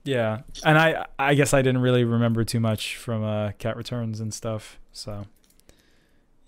[0.04, 4.20] Yeah, and I I guess I didn't really remember too much from uh, Cat Returns
[4.20, 4.78] and stuff.
[4.92, 5.26] So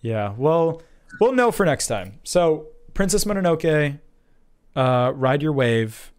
[0.00, 0.82] yeah, well
[1.20, 2.18] we'll know for next time.
[2.24, 3.98] So Princess Mononoke,
[4.74, 6.12] uh, Ride Your Wave,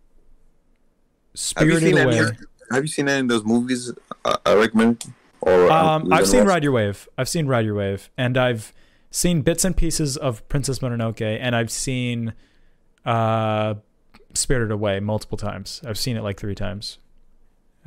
[1.31, 2.17] Have Spirited seen Away.
[2.19, 2.29] any?
[2.71, 3.91] Have you seen any of those movies
[4.25, 5.03] I, I recommend?
[5.41, 7.07] Or Um, uh, I've seen watch- Ride Your Wave.
[7.17, 8.73] I've seen Ride Your Wave, and I've
[9.11, 12.33] seen bits and pieces of Princess Mononoke, and I've seen
[13.05, 13.75] uh,
[14.33, 15.81] Spirited Away multiple times.
[15.85, 16.97] I've seen it like three times,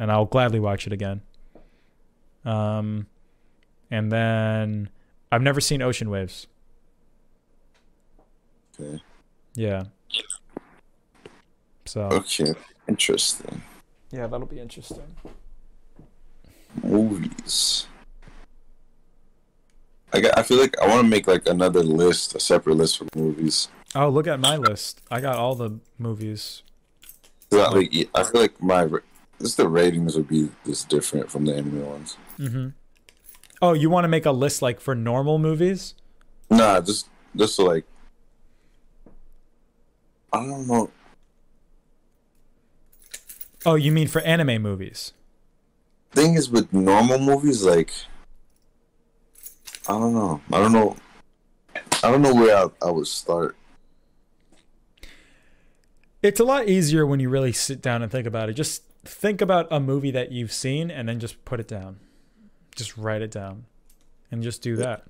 [0.01, 1.21] and I'll gladly watch it again.
[2.45, 3.07] Um,
[3.91, 4.89] and then
[5.31, 6.49] I've never seen Ocean Waves.
[8.81, 9.01] Okay.
[9.55, 9.85] Yeah.
[11.85, 12.55] So Okay,
[12.89, 13.63] interesting
[14.13, 15.03] yeah, that'll be interesting.
[16.83, 17.87] movies.
[20.13, 22.99] I got, I feel like I want to make like another list, a separate list
[22.99, 23.69] for movies.
[23.95, 25.01] Oh, look at my list.
[25.11, 26.63] I got all the movies.
[27.53, 29.01] I, like, I feel like my ra-
[29.41, 32.17] just the ratings would be just different from the anime ones.
[32.39, 32.69] Mm-hmm.
[33.63, 35.95] Oh, you want to make a list like for normal movies?
[36.51, 37.85] Nah, just just like
[40.33, 40.91] I don't know.
[43.67, 45.13] Oh, you mean for anime movies?
[46.13, 47.93] Thing is with normal movies, like
[49.89, 50.41] I don't know.
[50.53, 50.97] I don't know.
[52.03, 53.57] I don't know where I, I would start.
[56.23, 58.55] It's a lot easier when you really sit down and think about it.
[58.55, 61.99] Just think about a movie that you've seen and then just put it down.
[62.77, 63.65] Just write it down
[64.31, 65.05] and just do that.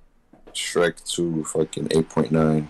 [0.53, 2.67] Shrek 2 fucking 8.9.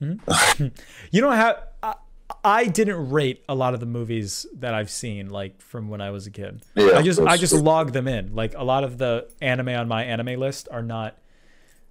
[1.10, 1.62] You don't have.
[1.82, 1.94] I,
[2.42, 6.10] I didn't rate a lot of the movies that I've seen, like from when I
[6.10, 6.62] was a kid.
[6.74, 7.62] Yeah, I just I just true.
[7.62, 8.34] log them in.
[8.34, 11.16] Like a lot of the anime on my anime list are not,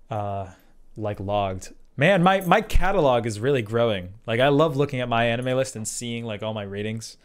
[0.09, 0.47] uh,
[0.95, 1.73] like logged.
[1.95, 4.13] Man, my my catalog is really growing.
[4.25, 7.17] Like I love looking at my anime list and seeing like all my ratings.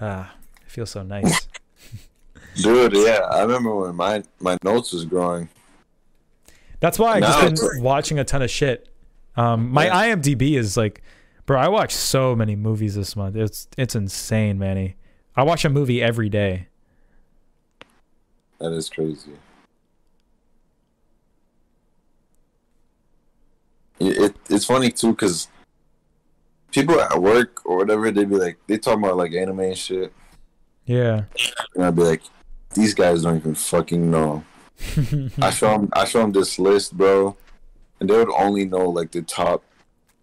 [0.00, 0.34] Ah,
[0.72, 1.46] feels so nice.
[2.56, 5.48] Dude, yeah, I remember when my my notes was growing.
[6.80, 8.88] That's why I Now just been watching a ton of shit.
[9.36, 10.14] Um, my Yeah.
[10.16, 11.02] IMDb is like,
[11.46, 13.36] bro, I watched so many movies this month.
[13.36, 14.96] It's it's insane, Manny.
[15.36, 16.68] I watch a movie every day.
[18.58, 19.32] That is crazy.
[23.98, 25.48] It, it it's funny too because
[26.70, 30.12] people at work or whatever they be like they talk about like anime and shit,
[30.86, 31.24] Yeah.
[31.74, 32.22] and I'd be like,
[32.74, 34.44] these guys don't even fucking know.
[35.40, 37.36] I show them I show them this list, bro,
[38.00, 39.62] and they would only know like the top.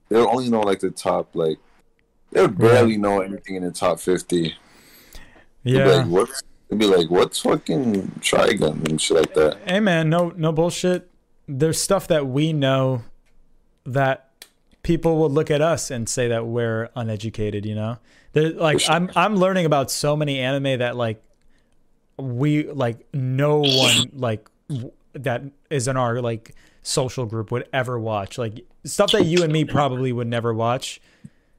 [0.09, 1.57] They would only know like the top like.
[2.31, 4.55] They would barely know anything in the top fifty.
[5.63, 5.85] They'd be yeah.
[5.85, 6.43] like, what's?
[6.69, 9.57] They'd be like, what's fucking Trigun and shit like that.
[9.65, 11.09] Hey man, no no bullshit.
[11.47, 13.03] There's stuff that we know
[13.85, 14.28] that
[14.83, 17.97] people will look at us and say that we're uneducated, you know?
[18.33, 21.21] There like I'm I'm learning about so many anime that like
[22.17, 27.99] we like no one like w- that is in our like social group would ever
[27.99, 28.37] watch.
[28.37, 31.01] Like stuff that you and me probably would never watch.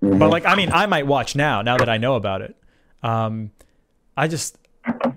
[0.00, 2.56] But like I mean, I might watch now now that I know about it.
[3.02, 3.50] Um
[4.16, 4.56] I just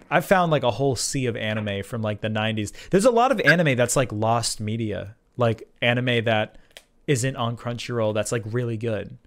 [0.09, 2.71] I found like a whole sea of anime from like the 90s.
[2.89, 6.57] There's a lot of anime that's like lost media, like anime that
[7.07, 9.17] isn't on Crunchyroll that's like really good.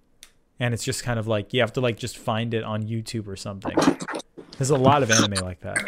[0.58, 3.28] And it's just kind of like you have to like just find it on YouTube
[3.28, 3.76] or something.
[4.56, 5.84] There's a lot of anime like that.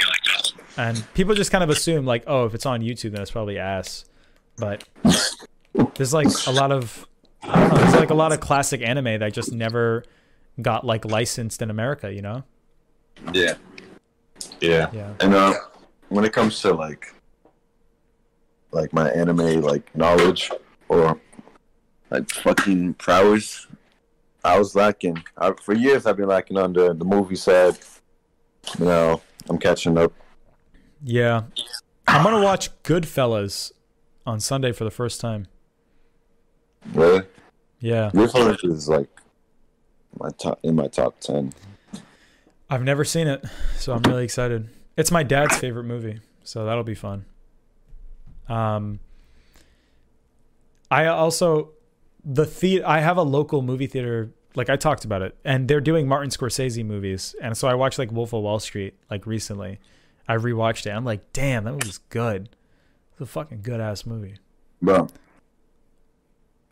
[0.77, 3.59] And people just kind of assume like, oh, if it's on YouTube then it's probably
[3.59, 4.05] ass.
[4.57, 4.85] But
[5.95, 7.07] there's like a lot of
[7.43, 10.05] I don't know, there's like a lot of classic anime that just never
[10.61, 12.45] got like licensed in America, you know?
[13.33, 13.55] Yeah.
[14.61, 14.91] Yeah.
[14.93, 15.15] Yeah.
[15.21, 15.55] And uh,
[16.09, 17.15] when it comes to like,
[18.73, 20.51] like my anime like knowledge
[20.89, 21.19] or
[22.11, 23.67] like fucking prowess,
[24.45, 25.23] I was lacking.
[25.37, 27.79] I, for years, I've been lacking on the the movie side.
[28.79, 30.13] You know, I'm catching up.
[31.03, 31.43] Yeah.
[32.07, 33.73] I'm gonna watch Goodfellas
[34.27, 35.47] on Sunday for the first time.
[36.93, 37.23] Really,
[37.81, 38.11] Yeah.
[38.15, 39.09] Goodfellas is like
[40.19, 41.53] my top in my top ten.
[42.71, 43.45] I've never seen it,
[43.77, 44.69] so I'm really excited.
[44.97, 47.25] It's my dad's favorite movie, so that'll be fun.
[48.49, 49.01] Um
[50.91, 51.71] I also
[52.25, 55.81] the the I have a local movie theater like I talked about it and they're
[55.81, 59.79] doing Martin Scorsese movies and so I watched like Wolf of Wall Street like recently.
[60.27, 60.91] I rewatched it.
[60.91, 62.51] I'm like, "Damn, that movie's good."
[63.13, 64.35] It's a fucking good ass movie.
[64.83, 65.09] Bro.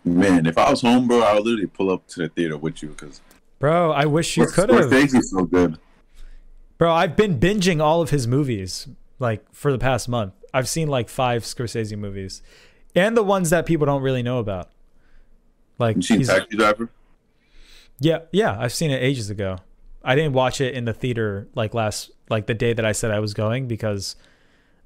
[0.04, 2.82] Man, if I was home, bro, I would literally pull up to the theater with
[2.82, 3.20] you because
[3.58, 4.90] Bro, I wish you could have.
[4.90, 5.78] Scorsese's so good.
[6.78, 8.86] Bro, I've been binging all of his movies
[9.18, 10.34] like for the past month.
[10.52, 12.42] I've seen like five Scorsese movies,
[12.94, 14.70] and the ones that people don't really know about.
[15.78, 16.90] Like, You seen Taxi Driver?
[18.00, 19.58] yeah, yeah, I've seen it ages ago.
[20.02, 23.10] I didn't watch it in the theater like last, like the day that I said
[23.10, 24.16] I was going because,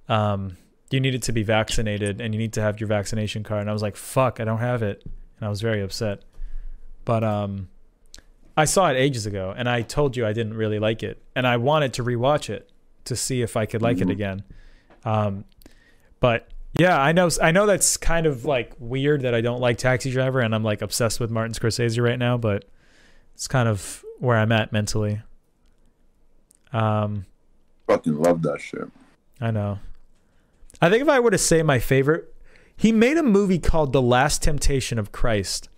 [0.08, 0.56] um,
[0.90, 3.60] you needed to be vaccinated and you need to have your vaccination card.
[3.60, 6.22] And I was like, fuck, I don't have it, and I was very upset.
[7.04, 7.68] But um,
[8.56, 11.46] I saw it ages ago, and I told you I didn't really like it, and
[11.46, 12.70] I wanted to rewatch it
[13.04, 14.42] to see if I could like it again.
[15.04, 15.44] Um,
[16.18, 16.48] but
[16.80, 20.10] yeah, I know I know that's kind of like weird that I don't like Taxi
[20.10, 22.64] Driver, and I'm like obsessed with Martin Scorsese right now, but
[23.34, 25.20] it's kind of where I'm at mentally.
[26.72, 27.26] Um,
[27.86, 28.88] Fucking love that shit.
[29.42, 29.78] I know.
[30.80, 32.34] I think if I were to say my favorite,
[32.74, 35.68] he made a movie called The Last Temptation of Christ.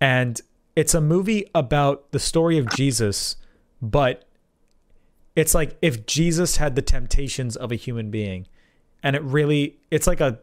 [0.00, 0.40] And
[0.74, 3.36] it's a movie about the story of Jesus,
[3.80, 4.24] but
[5.36, 8.48] it's like if Jesus had the temptations of a human being.
[9.02, 10.38] And it really it's like a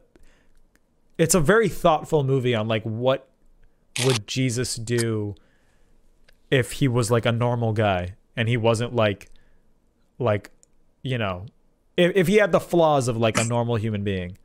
[1.18, 3.28] it's a very thoughtful movie on like what
[4.06, 5.36] would Jesus do
[6.50, 9.30] if he was like a normal guy and he wasn't like
[10.18, 10.52] like
[11.04, 11.46] you know
[11.98, 14.38] if, if he had the flaws of like a normal human being.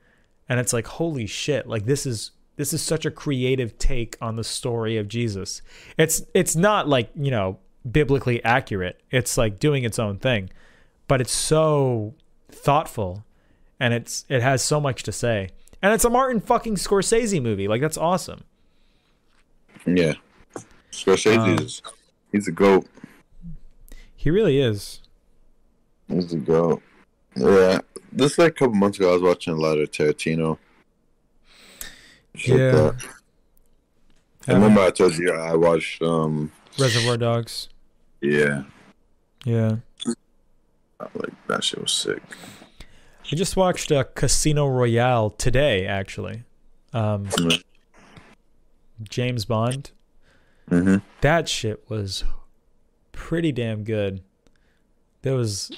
[0.48, 4.36] And it's like holy shit like this is this is such a creative take on
[4.36, 5.62] the story of jesus.
[5.96, 7.58] It's it's not like you know
[7.90, 9.00] biblically accurate.
[9.10, 10.50] It's like doing its own thing.
[11.06, 12.14] But it's so
[12.50, 13.24] thoughtful
[13.80, 15.50] and it's it has so much to say
[15.82, 18.42] and it's a martin fucking scorsese movie like that's awesome
[19.86, 20.14] Yeah,
[20.92, 21.82] Scorsese Um, is
[22.32, 22.86] he's a goat.
[24.16, 25.00] he really is
[26.08, 26.82] He's a goat.
[27.36, 27.80] Yeah,
[28.12, 30.58] this like a couple months ago, I was watching a lot of Tarantino.
[32.34, 32.70] Shit Yeah.
[32.72, 33.04] that.
[34.48, 37.68] I remember I told you I watched um Reservoir Dogs.
[38.20, 38.64] yeah
[39.44, 39.76] Yeah.
[41.14, 42.22] like that shit was sick.
[43.34, 46.44] I just watched uh, Casino Royale today, actually.
[46.92, 47.28] Um,
[49.02, 49.90] James Bond.
[50.70, 50.98] Mm-hmm.
[51.20, 52.22] That shit was
[53.10, 54.22] pretty damn good.
[55.22, 55.72] There was.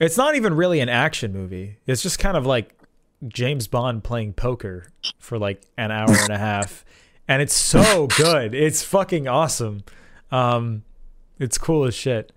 [0.00, 1.78] It's not even really an action movie.
[1.86, 2.74] It's just kind of like
[3.28, 4.88] James Bond playing poker
[5.20, 6.84] for like an hour and a half,
[7.28, 8.52] and it's so good.
[8.52, 9.84] It's fucking awesome.
[10.32, 10.82] Um,
[11.38, 12.32] it's cool as shit.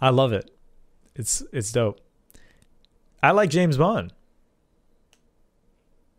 [0.00, 0.52] I love it.
[1.16, 2.00] It's it's dope.
[3.22, 4.12] I like James Bond.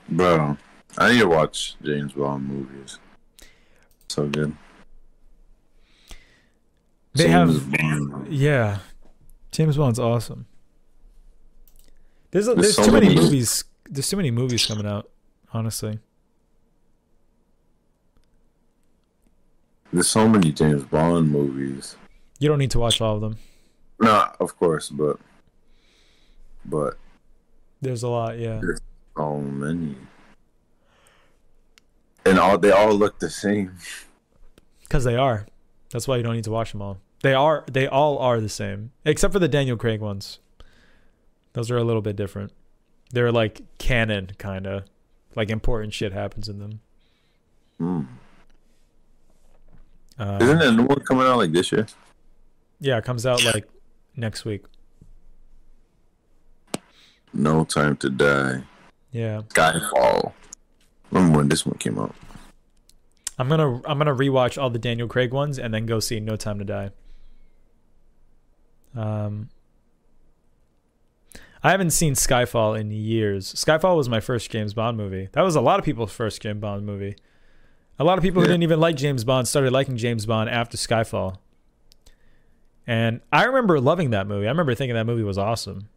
[0.10, 0.58] Bro,
[0.98, 3.00] I need to watch James Bond movies.
[4.10, 4.56] So good.
[7.14, 8.28] They James have Bond.
[8.34, 8.80] Yeah,
[9.52, 10.46] James Bond's awesome.
[12.32, 13.64] There's a, There's there's so too many many- movies.
[13.90, 15.10] There's too many movies coming out.
[15.52, 15.98] Honestly,
[19.92, 21.96] There's so many James Bond movies.
[22.40, 23.38] you don't need to watch all of them.
[24.00, 25.18] No, of course, but
[26.70, 26.98] but
[27.82, 28.38] There's a lot.
[28.38, 28.62] Yeah,
[29.18, 29.96] so many.
[32.26, 33.78] And all they all look the same.
[34.82, 35.46] because they are.
[35.92, 37.00] That's why you don't need to watch them all.
[37.24, 37.64] They are.
[37.72, 40.40] They all are the same, except for the Daniel Craig ones.
[41.54, 42.52] Those are a little bit different.
[43.12, 44.84] They're like canon, kind of.
[45.36, 46.80] Like important shit happens in them.
[47.78, 48.02] Hmm.
[50.20, 51.88] Um, Isn't there a new one coming out like this year?
[52.80, 53.68] Yeah, it comes out like
[54.16, 54.64] next week.
[57.34, 58.64] No Time to Die.
[59.12, 59.42] Yeah.
[59.50, 60.34] Skyfall.
[61.12, 62.16] Remember when this one came out?
[63.38, 66.36] I'm gonna I'm gonna rewatch all the Daniel Craig ones and then go see No
[66.36, 66.92] Time to Die.
[68.96, 69.50] Um,
[71.64, 73.54] I haven't seen Skyfall in years.
[73.54, 75.30] Skyfall was my first James Bond movie.
[75.34, 77.16] That was a lot of people's first James Bond movie.
[77.98, 80.78] A lot of people who didn't even like James Bond started liking James Bond after
[80.78, 81.38] Skyfall.
[82.88, 84.48] And I remember loving that movie.
[84.48, 85.90] I remember thinking that movie was awesome.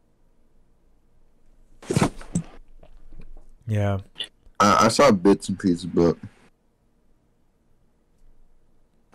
[3.66, 3.98] Yeah.
[4.60, 6.16] I, I saw bits and pieces, but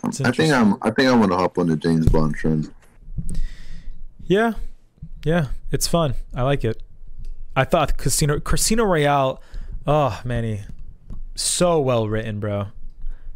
[0.04, 0.78] I think I'm.
[0.82, 2.72] I think I'm gonna hop on the James Bond trend.
[4.24, 4.54] Yeah,
[5.26, 6.14] yeah, it's fun.
[6.34, 6.82] I like it.
[7.56, 9.42] I thought Casino Casino Royale.
[9.86, 10.62] Oh, Manny,
[11.36, 12.68] so well written, bro.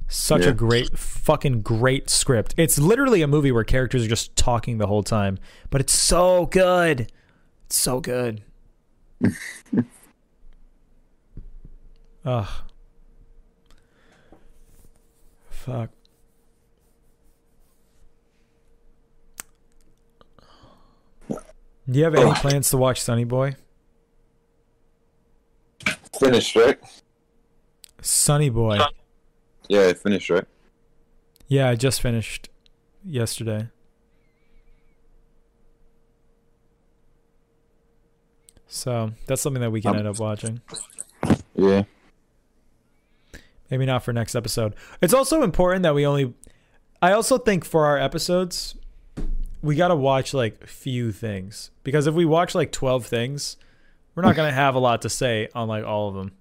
[0.07, 2.53] Such a great, fucking great script.
[2.57, 5.37] It's literally a movie where characters are just talking the whole time,
[5.69, 7.09] but it's so good.
[7.67, 8.43] It's so good.
[9.23, 9.33] Ugh.
[12.23, 12.65] Ah.
[15.49, 15.89] Fuck.
[21.29, 22.33] Do you have any oh.
[22.33, 23.55] plans to watch Sonny Boy?
[26.19, 26.79] Finished, right?
[28.01, 28.79] Sonny Boy.
[29.67, 30.45] Yeah, finished, right?
[31.47, 32.49] Yeah, I just finished
[33.03, 33.69] yesterday.
[38.73, 40.61] So that's something that we can Um, end up watching.
[41.55, 41.83] Yeah.
[43.69, 44.75] Maybe not for next episode.
[45.01, 46.33] It's also important that we only.
[47.01, 48.75] I also think for our episodes,
[49.61, 53.57] we got to watch like few things because if we watch like 12 things,
[54.15, 56.31] we're not going to have a lot to say on like all of them.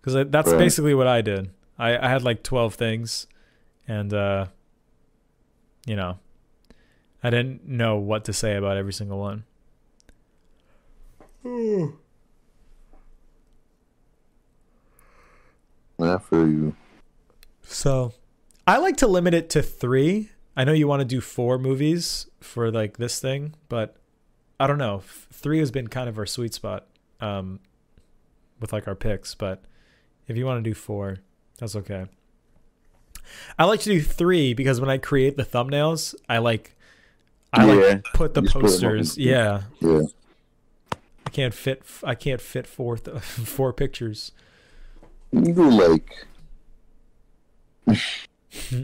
[0.00, 0.58] Because that's Right.
[0.58, 1.50] basically what I did.
[1.78, 3.26] I, I had like 12 things
[3.88, 4.46] and, uh,
[5.86, 6.18] you know,
[7.22, 9.44] I didn't know what to say about every single one.
[16.00, 16.76] I feel you.
[17.62, 18.12] So
[18.66, 20.30] I like to limit it to three.
[20.56, 23.96] I know you want to do four movies for like this thing, but
[24.58, 25.02] I don't know.
[25.32, 26.86] Three has been kind of our sweet spot
[27.20, 27.60] um,
[28.60, 29.62] with like our picks, but
[30.28, 31.18] if you want to do four,
[31.58, 32.06] that's okay.
[33.58, 36.76] I like to do three because when I create the thumbnails, I like
[37.52, 39.18] I Yeah, like put the you split them up posters.
[39.18, 40.02] Yeah, Yeah.
[41.26, 41.82] I can't fit.
[42.02, 44.32] I can't fit four th- four pictures.
[45.32, 46.26] You like.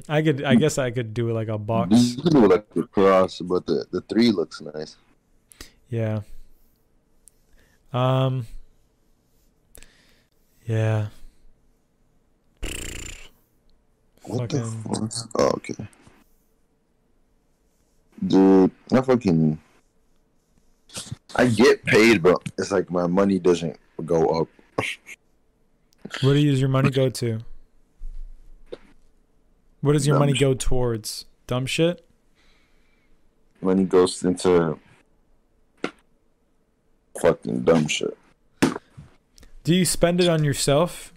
[0.09, 0.43] I could.
[0.43, 2.17] I guess I could do like a box.
[2.17, 4.97] You can do like the cross, but the the three looks nice.
[5.89, 6.21] Yeah.
[7.93, 8.47] Um.
[10.67, 11.09] Yeah.
[14.25, 15.31] What Fucking- the fuck?
[15.37, 15.75] Oh, okay.
[18.27, 19.59] Dude, I fucking.
[21.37, 24.49] I get paid, but it's like my money doesn't go up.
[26.23, 27.41] What do you use your money go to?
[29.81, 31.27] What does your Dumb money go towards?
[31.47, 32.05] Dumb shit.
[33.63, 34.79] Money goes into
[37.21, 38.17] fucking dumb shit.
[39.65, 41.13] Do you spend it on yourself?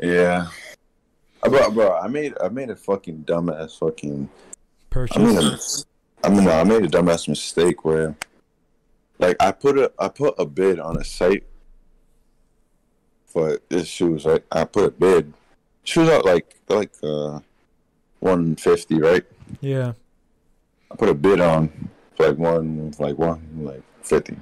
[0.00, 0.48] Yeah.
[1.42, 4.28] Uh, Bro, bro, I made I made a fucking dumbass fucking
[4.90, 5.16] Purchase.
[5.16, 5.58] I mean,
[6.24, 8.16] I mean, I made a dumbass mistake where,
[9.18, 11.44] like, I put a I put a bid on a site
[13.26, 14.24] for this shoes.
[14.24, 15.32] Right, I put a bid.
[15.84, 17.40] Shoes are like like uh,
[18.20, 19.24] one fifty, right?
[19.60, 19.92] yeah.
[20.90, 24.36] I put a bid on for like one, like one, like fifty.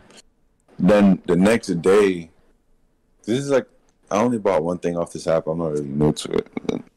[0.79, 2.31] Then the next day,
[3.25, 3.67] this is like
[4.11, 5.47] I only bought one thing off this app.
[5.47, 6.49] I'm not really new to it.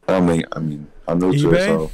[0.08, 1.66] I mean, I mean, I'm new to it.
[1.66, 1.92] So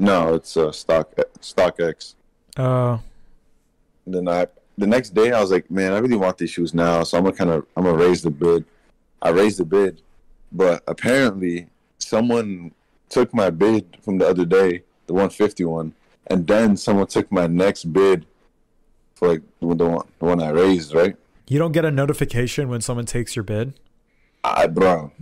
[0.00, 2.14] no, it's uh, stock StockX.
[2.56, 3.00] Oh.
[4.06, 4.46] And then I
[4.78, 7.24] the next day I was like, man, I really want these shoes now, so I'm
[7.24, 8.64] gonna kind of I'm gonna raise the bid.
[9.22, 10.00] I raised the bid,
[10.50, 12.72] but apparently someone
[13.10, 15.94] took my bid from the other day, the 150 one,
[16.28, 18.24] and then someone took my next bid
[19.14, 19.76] for like the one
[20.18, 21.14] the one I raised, right?
[21.46, 23.74] You don't get a notification when someone takes your bid.
[24.42, 25.12] I bro,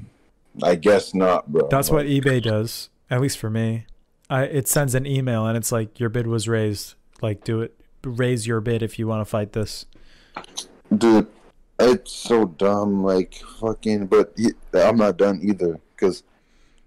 [0.62, 1.66] I guess not, bro.
[1.68, 2.90] That's what eBay does.
[3.10, 3.86] At least for me,
[4.30, 6.94] I it sends an email and it's like your bid was raised.
[7.22, 9.86] Like do it, raise your bid if you want to fight this.
[10.96, 11.26] dude.
[11.80, 14.06] It's so dumb, like fucking.
[14.06, 16.24] But he, I'm not done either because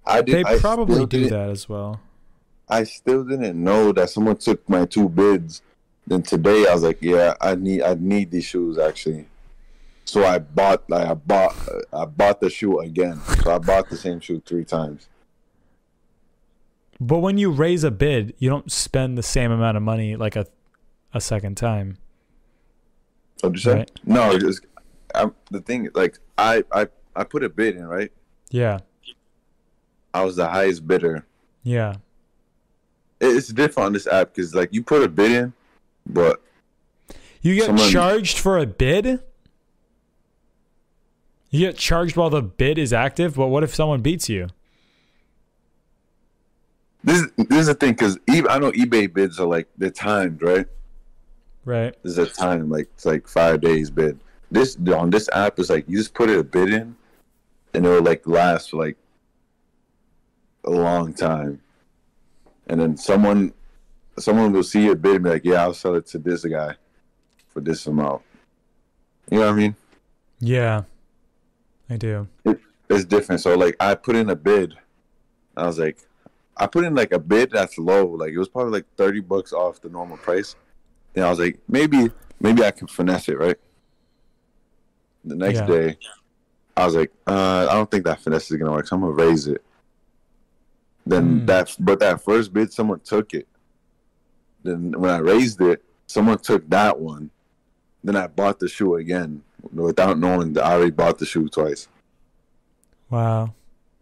[0.05, 0.45] I did.
[0.45, 2.01] They probably do that as well.
[2.67, 5.61] I still didn't know that someone took my two bids.
[6.07, 9.27] Then today I was like, yeah, I need I need these shoes actually.
[10.05, 11.55] So I bought like I bought
[11.93, 13.21] I bought the shoe again.
[13.43, 15.07] So I bought the same shoe three times.
[17.03, 20.35] But when you raise a bid, you don't spend the same amount of money like
[20.35, 20.45] a
[21.13, 21.97] a second time.
[23.41, 23.77] What'd you say?
[23.79, 23.91] Right.
[24.05, 24.65] No, just
[25.15, 28.11] I'm, the thing like I I I put a bid in right.
[28.51, 28.79] Yeah.
[30.13, 31.25] I was the highest bidder.
[31.63, 31.95] Yeah.
[33.19, 35.53] It's different on this app because like you put a bid in,
[36.05, 36.41] but
[37.41, 39.21] You get Someone- charged for a bid?
[41.49, 44.47] You get charged while the bid is active, but what if someone beats you?
[47.03, 50.67] This this is the thing because I know eBay bids are like they're timed right.
[51.65, 51.95] Right.
[52.03, 54.19] There's a time like it's like five days bid.
[54.51, 56.95] This on this app is like you just put it a bid in,
[57.73, 58.97] and it will like last for like
[60.65, 61.61] a long time,
[62.67, 63.53] and then someone
[64.19, 66.75] someone will see your bid and be like, "Yeah, I'll sell it to this guy
[67.49, 68.21] for this amount."
[69.29, 69.75] You know what I mean?
[70.39, 70.83] Yeah.
[71.89, 72.27] I do.
[72.89, 73.41] It's different.
[73.41, 74.75] So like I put in a bid.
[75.55, 75.97] I was like,
[76.57, 78.05] I put in like a bid that's low.
[78.05, 80.55] Like it was probably like thirty bucks off the normal price.
[81.13, 83.57] Then I was like, maybe maybe I can finesse it, right?
[85.25, 85.65] The next Yeah.
[85.65, 85.97] day,
[86.75, 88.87] I was like, uh, I don't think that finesse is gonna work.
[88.87, 89.63] So I'm gonna raise it.
[91.05, 91.45] Then Hmm.
[91.45, 93.47] that, but that first bid, someone took it.
[94.63, 97.31] Then when I raised it, someone took that one.
[98.03, 101.87] Then I bought the shoe again without knowing that I already bought the shoe twice.
[103.09, 103.53] Wow.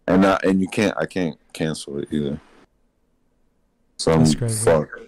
[0.06, 2.40] And I, and you can't I can't cancel it either.
[3.96, 4.64] So I'm That's crazy.
[4.64, 5.00] fucked.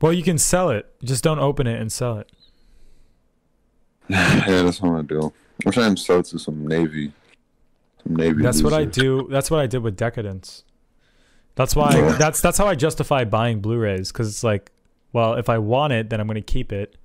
[0.00, 0.86] Well, you can sell it.
[1.02, 2.30] Just don't open it and sell it.
[4.08, 5.32] yeah, that's what I do.
[5.64, 7.12] I'm trying to sell it to some navy,
[8.02, 8.42] some navy.
[8.42, 9.28] That's what I do.
[9.30, 10.64] That's what I did with Deca-Dence.
[11.54, 12.12] That's why Yeah.
[12.16, 14.72] that's that's how I justify buying Blu-rays cuz it's like,
[15.12, 16.96] well, if I want it, then I'm going to keep it.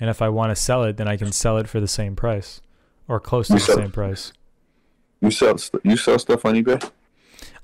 [0.00, 2.16] And if I want to sell it, then I can sell it for the same
[2.16, 2.60] price
[3.06, 4.32] or close to You the sell- same price.
[5.22, 6.90] You sell st- you sell stuff on eBay.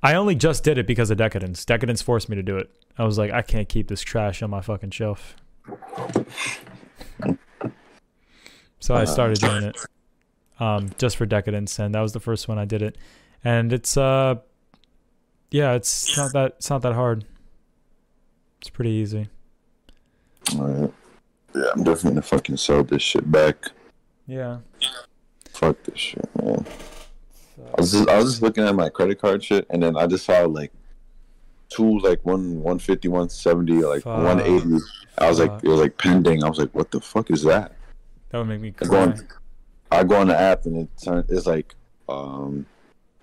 [0.03, 1.65] I only just did it because of Deca-Dence.
[1.65, 2.71] Deca-Dence forced me to do it.
[2.97, 5.35] I was like, I can't keep this trash on my fucking shelf.
[8.79, 9.77] So I started doing it
[10.61, 12.97] um, just for Deca-Dence, and that was the first one I did it.
[13.45, 14.37] And it's uh,
[15.51, 17.25] yeah, it's not that it's not that hard.
[18.61, 19.29] It's pretty easy.
[20.53, 20.89] Yeah,
[21.75, 23.71] I'm definitely gonna fucking sell this shit back.
[24.27, 24.59] Yeah.
[25.51, 26.65] Fuck this shit, man.
[27.67, 30.07] I was just I was just looking at my credit card shit, and then I
[30.07, 30.73] just saw like
[31.69, 34.85] two like one 150, 170, like 180.
[35.19, 36.45] I was like, it was like pending.
[36.45, 37.73] I was like, what the fuck is that?
[38.31, 39.29] That would make me I go on,
[39.91, 41.75] I go on the app and it turn, it's like
[42.09, 42.67] um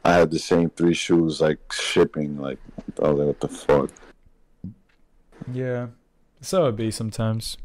[0.04, 2.60] I had the same three shoes like shipping like
[3.02, 3.90] I was like what the fuck
[5.52, 5.88] Yeah.
[6.42, 7.58] So it'd be sometimes.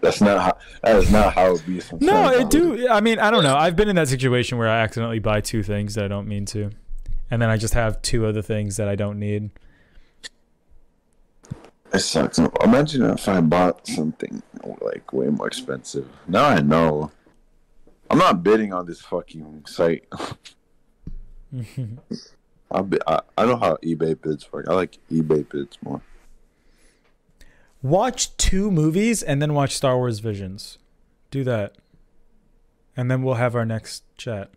[0.00, 2.88] That's not how that is not how it be sometimes No, it do.
[2.88, 3.56] I mean, I don't know.
[3.56, 6.44] I've been in that situation where I accidentally buy two things that I don't mean
[6.46, 6.70] to,
[7.30, 9.50] and then I just have two other things that I don't need.
[11.92, 14.42] it sucks imagine if I bought something
[14.80, 17.10] like way more expensive now I know
[18.10, 20.04] I'm not bidding on this fucking site
[22.72, 26.02] I, I I know how eBay bids work I like eBay bids more
[27.82, 30.78] Watch two movies and then watch Star Wars Visions.
[31.30, 31.76] Do that,
[32.96, 34.50] and then we'll have our next chat.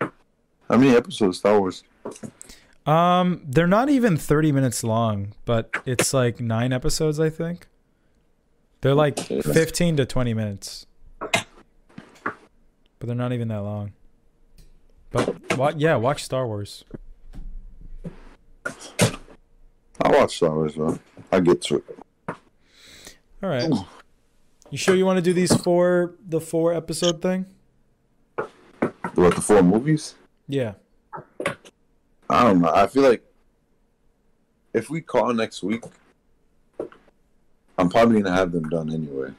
[0.00, 1.84] How many episodes Star Wars?
[2.86, 7.66] Um, they're not even 30 minutes long, but it's like nine episodes, I think.
[8.82, 10.86] They're like 15 to 20 minutes.
[11.20, 11.46] But
[13.00, 13.92] they're not even that long.
[15.10, 15.80] But what?
[15.80, 16.84] Yeah, watch Star Wars.
[20.00, 20.98] I watch Star Wars, bro.
[21.30, 21.84] I get to it.
[22.28, 23.70] All right.
[24.70, 27.46] You sure you want to do these four, the four episode thing?
[29.14, 30.14] What the four movies?
[30.48, 30.74] Yeah.
[32.28, 32.72] I don't know.
[32.74, 33.22] I feel like
[34.72, 35.84] if we call next week,
[37.78, 39.30] I'm probably gonna have them done anyway.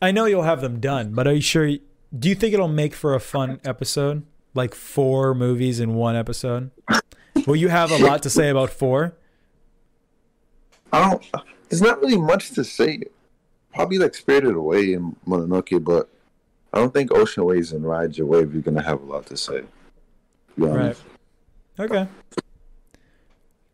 [0.00, 1.70] I know you'll have them done, but are you sure?
[2.16, 4.24] Do you think it'll make for a fun episode?
[4.54, 6.70] Like four movies in one episode?
[7.46, 9.16] Will you have a lot to say about four?
[10.92, 11.24] I don't.
[11.68, 13.02] There's not really much to say.
[13.74, 16.08] Probably like Spirited Away and Mononoke, but
[16.72, 19.36] I don't think Ocean Waves and Ride Your Wave you're gonna have a lot to
[19.36, 19.62] say.
[20.58, 20.96] to Right.
[21.78, 22.06] Okay.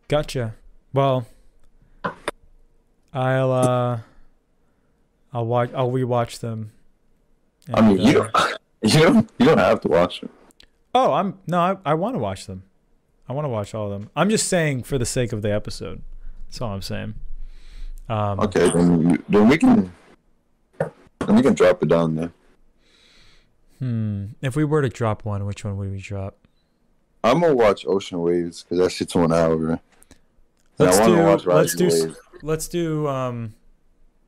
[0.07, 0.55] Gotcha.
[0.93, 1.27] Well,
[3.13, 3.99] I'll uh,
[5.33, 5.71] I'll watch.
[5.75, 6.71] I'll rewatch them.
[7.75, 8.59] I mean, you uh, don't,
[8.95, 10.31] you don't, you don't have to watch it.
[10.95, 11.59] Oh, I'm no.
[11.59, 12.63] I, I want to watch them.
[13.29, 14.11] I want to watch all of them.
[14.17, 16.03] I'm just saying for the sake of the episode.
[16.49, 17.15] That's all I'm saying.
[18.09, 19.93] Um, Okay, then, you, then we can,
[20.79, 22.33] then we can drop it down there.
[23.79, 24.27] Hmm.
[24.41, 26.37] If we were to drop one, which one would we drop?
[27.23, 29.79] I'm gonna watch Ocean Waves because that shit's one hour.
[30.79, 32.17] Let's do- watch Ride let's Your do Wave.
[32.43, 33.07] Let's do.
[33.09, 33.55] Um,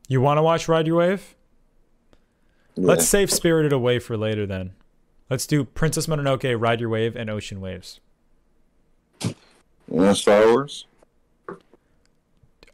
[0.08, 1.34] you want to watch Ride Your Wave?
[2.74, 2.86] Yeah.
[2.88, 4.72] Let's save Spirited Away for later then.
[5.28, 8.00] Let's do Princess Mononoke, Ride Your Wave, and Ocean Waves.
[9.22, 9.34] You
[9.88, 10.86] know Star Wars?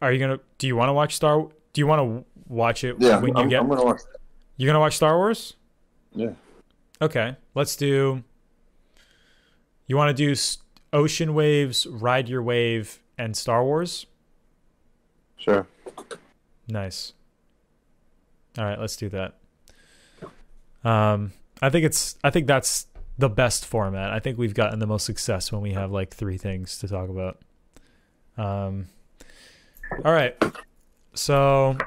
[0.01, 0.39] Are you gonna?
[0.57, 1.47] Do you want to watch Star?
[1.73, 3.61] Do you want to watch it Yeah, when I'm, you get?
[3.61, 4.01] I'm gonna watch.
[4.57, 5.55] You're gonna watch Star Wars?
[6.13, 6.31] Yeah.
[7.01, 8.23] Okay, let's do.
[9.85, 10.39] You want to do
[10.91, 14.05] Ocean Waves, Ride Your Wave, and Star Wars?
[15.37, 15.67] Sure.
[16.67, 17.13] Nice.
[18.57, 19.35] All right, let's do that.
[20.83, 22.17] Um, I think it's.
[22.23, 24.11] I think that's the best format.
[24.11, 27.09] I think we've gotten the most success when we have like three things to talk
[27.09, 27.39] about.
[28.37, 28.87] Um.
[30.05, 30.35] All right.
[31.13, 31.77] So,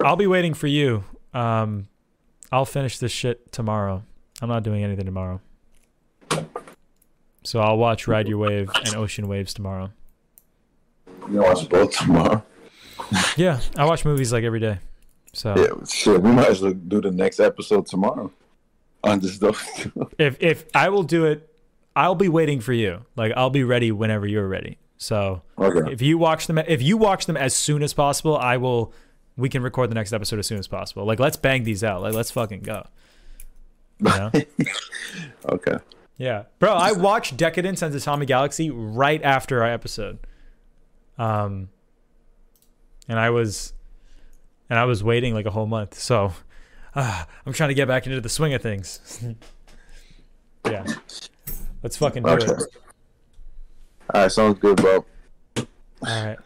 [0.00, 1.04] I'll be waiting for you.
[1.32, 1.88] Um,
[2.52, 4.04] I'll finish this shit tomorrow.
[4.40, 5.40] I'm not doing anything tomorrow.
[7.44, 9.90] So I'll watch Ride Your Wave and Ocean Waves tomorrow.
[11.30, 12.42] You watch both tomorrow?
[13.36, 14.78] Yeah, I watch movies like every day.
[15.34, 16.22] So Yeah, shit.
[16.22, 18.32] We might as well do the next episode tomorrow.
[19.02, 19.54] On this though.
[20.18, 21.48] if if I will do it,
[21.94, 23.04] I'll be waiting for you.
[23.14, 24.78] Like I'll be ready whenever you're ready.
[24.96, 25.92] So okay.
[25.92, 28.92] if you watch them, if you watch them as soon as possible, I will.
[29.36, 31.04] We can record the next episode as soon as possible.
[31.04, 32.02] Like let's bang these out.
[32.02, 32.86] Like let's fucking go.
[33.98, 34.30] You know?
[35.48, 35.76] Okay.
[36.16, 36.72] yeah, bro.
[36.72, 40.18] I watched Deca-Dence and Tatami Galaxy right after our episode.
[41.18, 41.68] Um,
[43.08, 43.72] and I was,
[44.70, 45.98] and I was waiting like a whole month.
[45.98, 46.32] So,
[46.94, 49.22] uh, I'm trying to get back into the swing of things.
[50.66, 50.84] yeah,
[51.82, 52.46] let's fucking do Okay.
[52.46, 52.62] it.
[54.14, 54.32] All right.
[54.32, 55.04] Sounds good, bro.
[55.56, 55.64] All
[56.02, 56.38] right.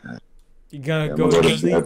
[0.70, 1.84] You gonna Yeah, go to sleep?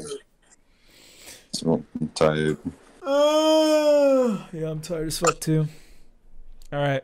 [1.66, 2.56] I'm tired.
[3.02, 5.66] Uh, yeah, I'm tired as fuck too.
[6.72, 7.02] All right.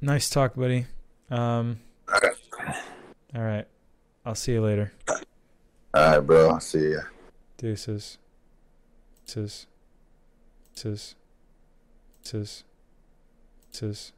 [0.00, 0.86] Nice talk, buddy.
[1.30, 1.80] Um,
[3.34, 3.66] all right.
[4.24, 4.92] I'll see you later.
[5.08, 5.20] All
[5.94, 6.50] right, bro.
[6.50, 7.00] I'll see ya.
[7.56, 8.18] Deuces.
[9.26, 9.66] Tis.
[10.76, 11.14] Tis.
[12.22, 12.62] Tis.
[13.72, 14.12] Tis.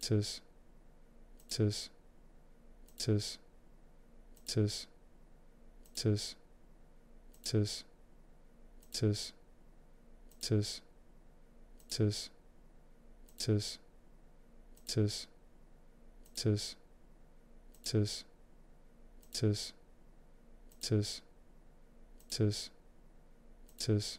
[0.00, 0.40] Tis.
[1.50, 1.90] Tis.
[3.02, 3.36] Tis.
[4.46, 4.86] Tis.
[5.96, 6.36] Tis.
[7.42, 7.84] Tis.
[8.92, 9.32] Tis.
[10.40, 10.80] Tis.
[11.90, 12.30] Tis.
[13.38, 13.78] Tis.
[14.86, 15.26] Tis.
[16.36, 16.76] Tis.
[17.82, 18.24] Tis.
[19.32, 19.72] Tis.
[20.80, 21.22] Tis.
[22.30, 22.70] Tis.
[23.80, 24.18] Tis.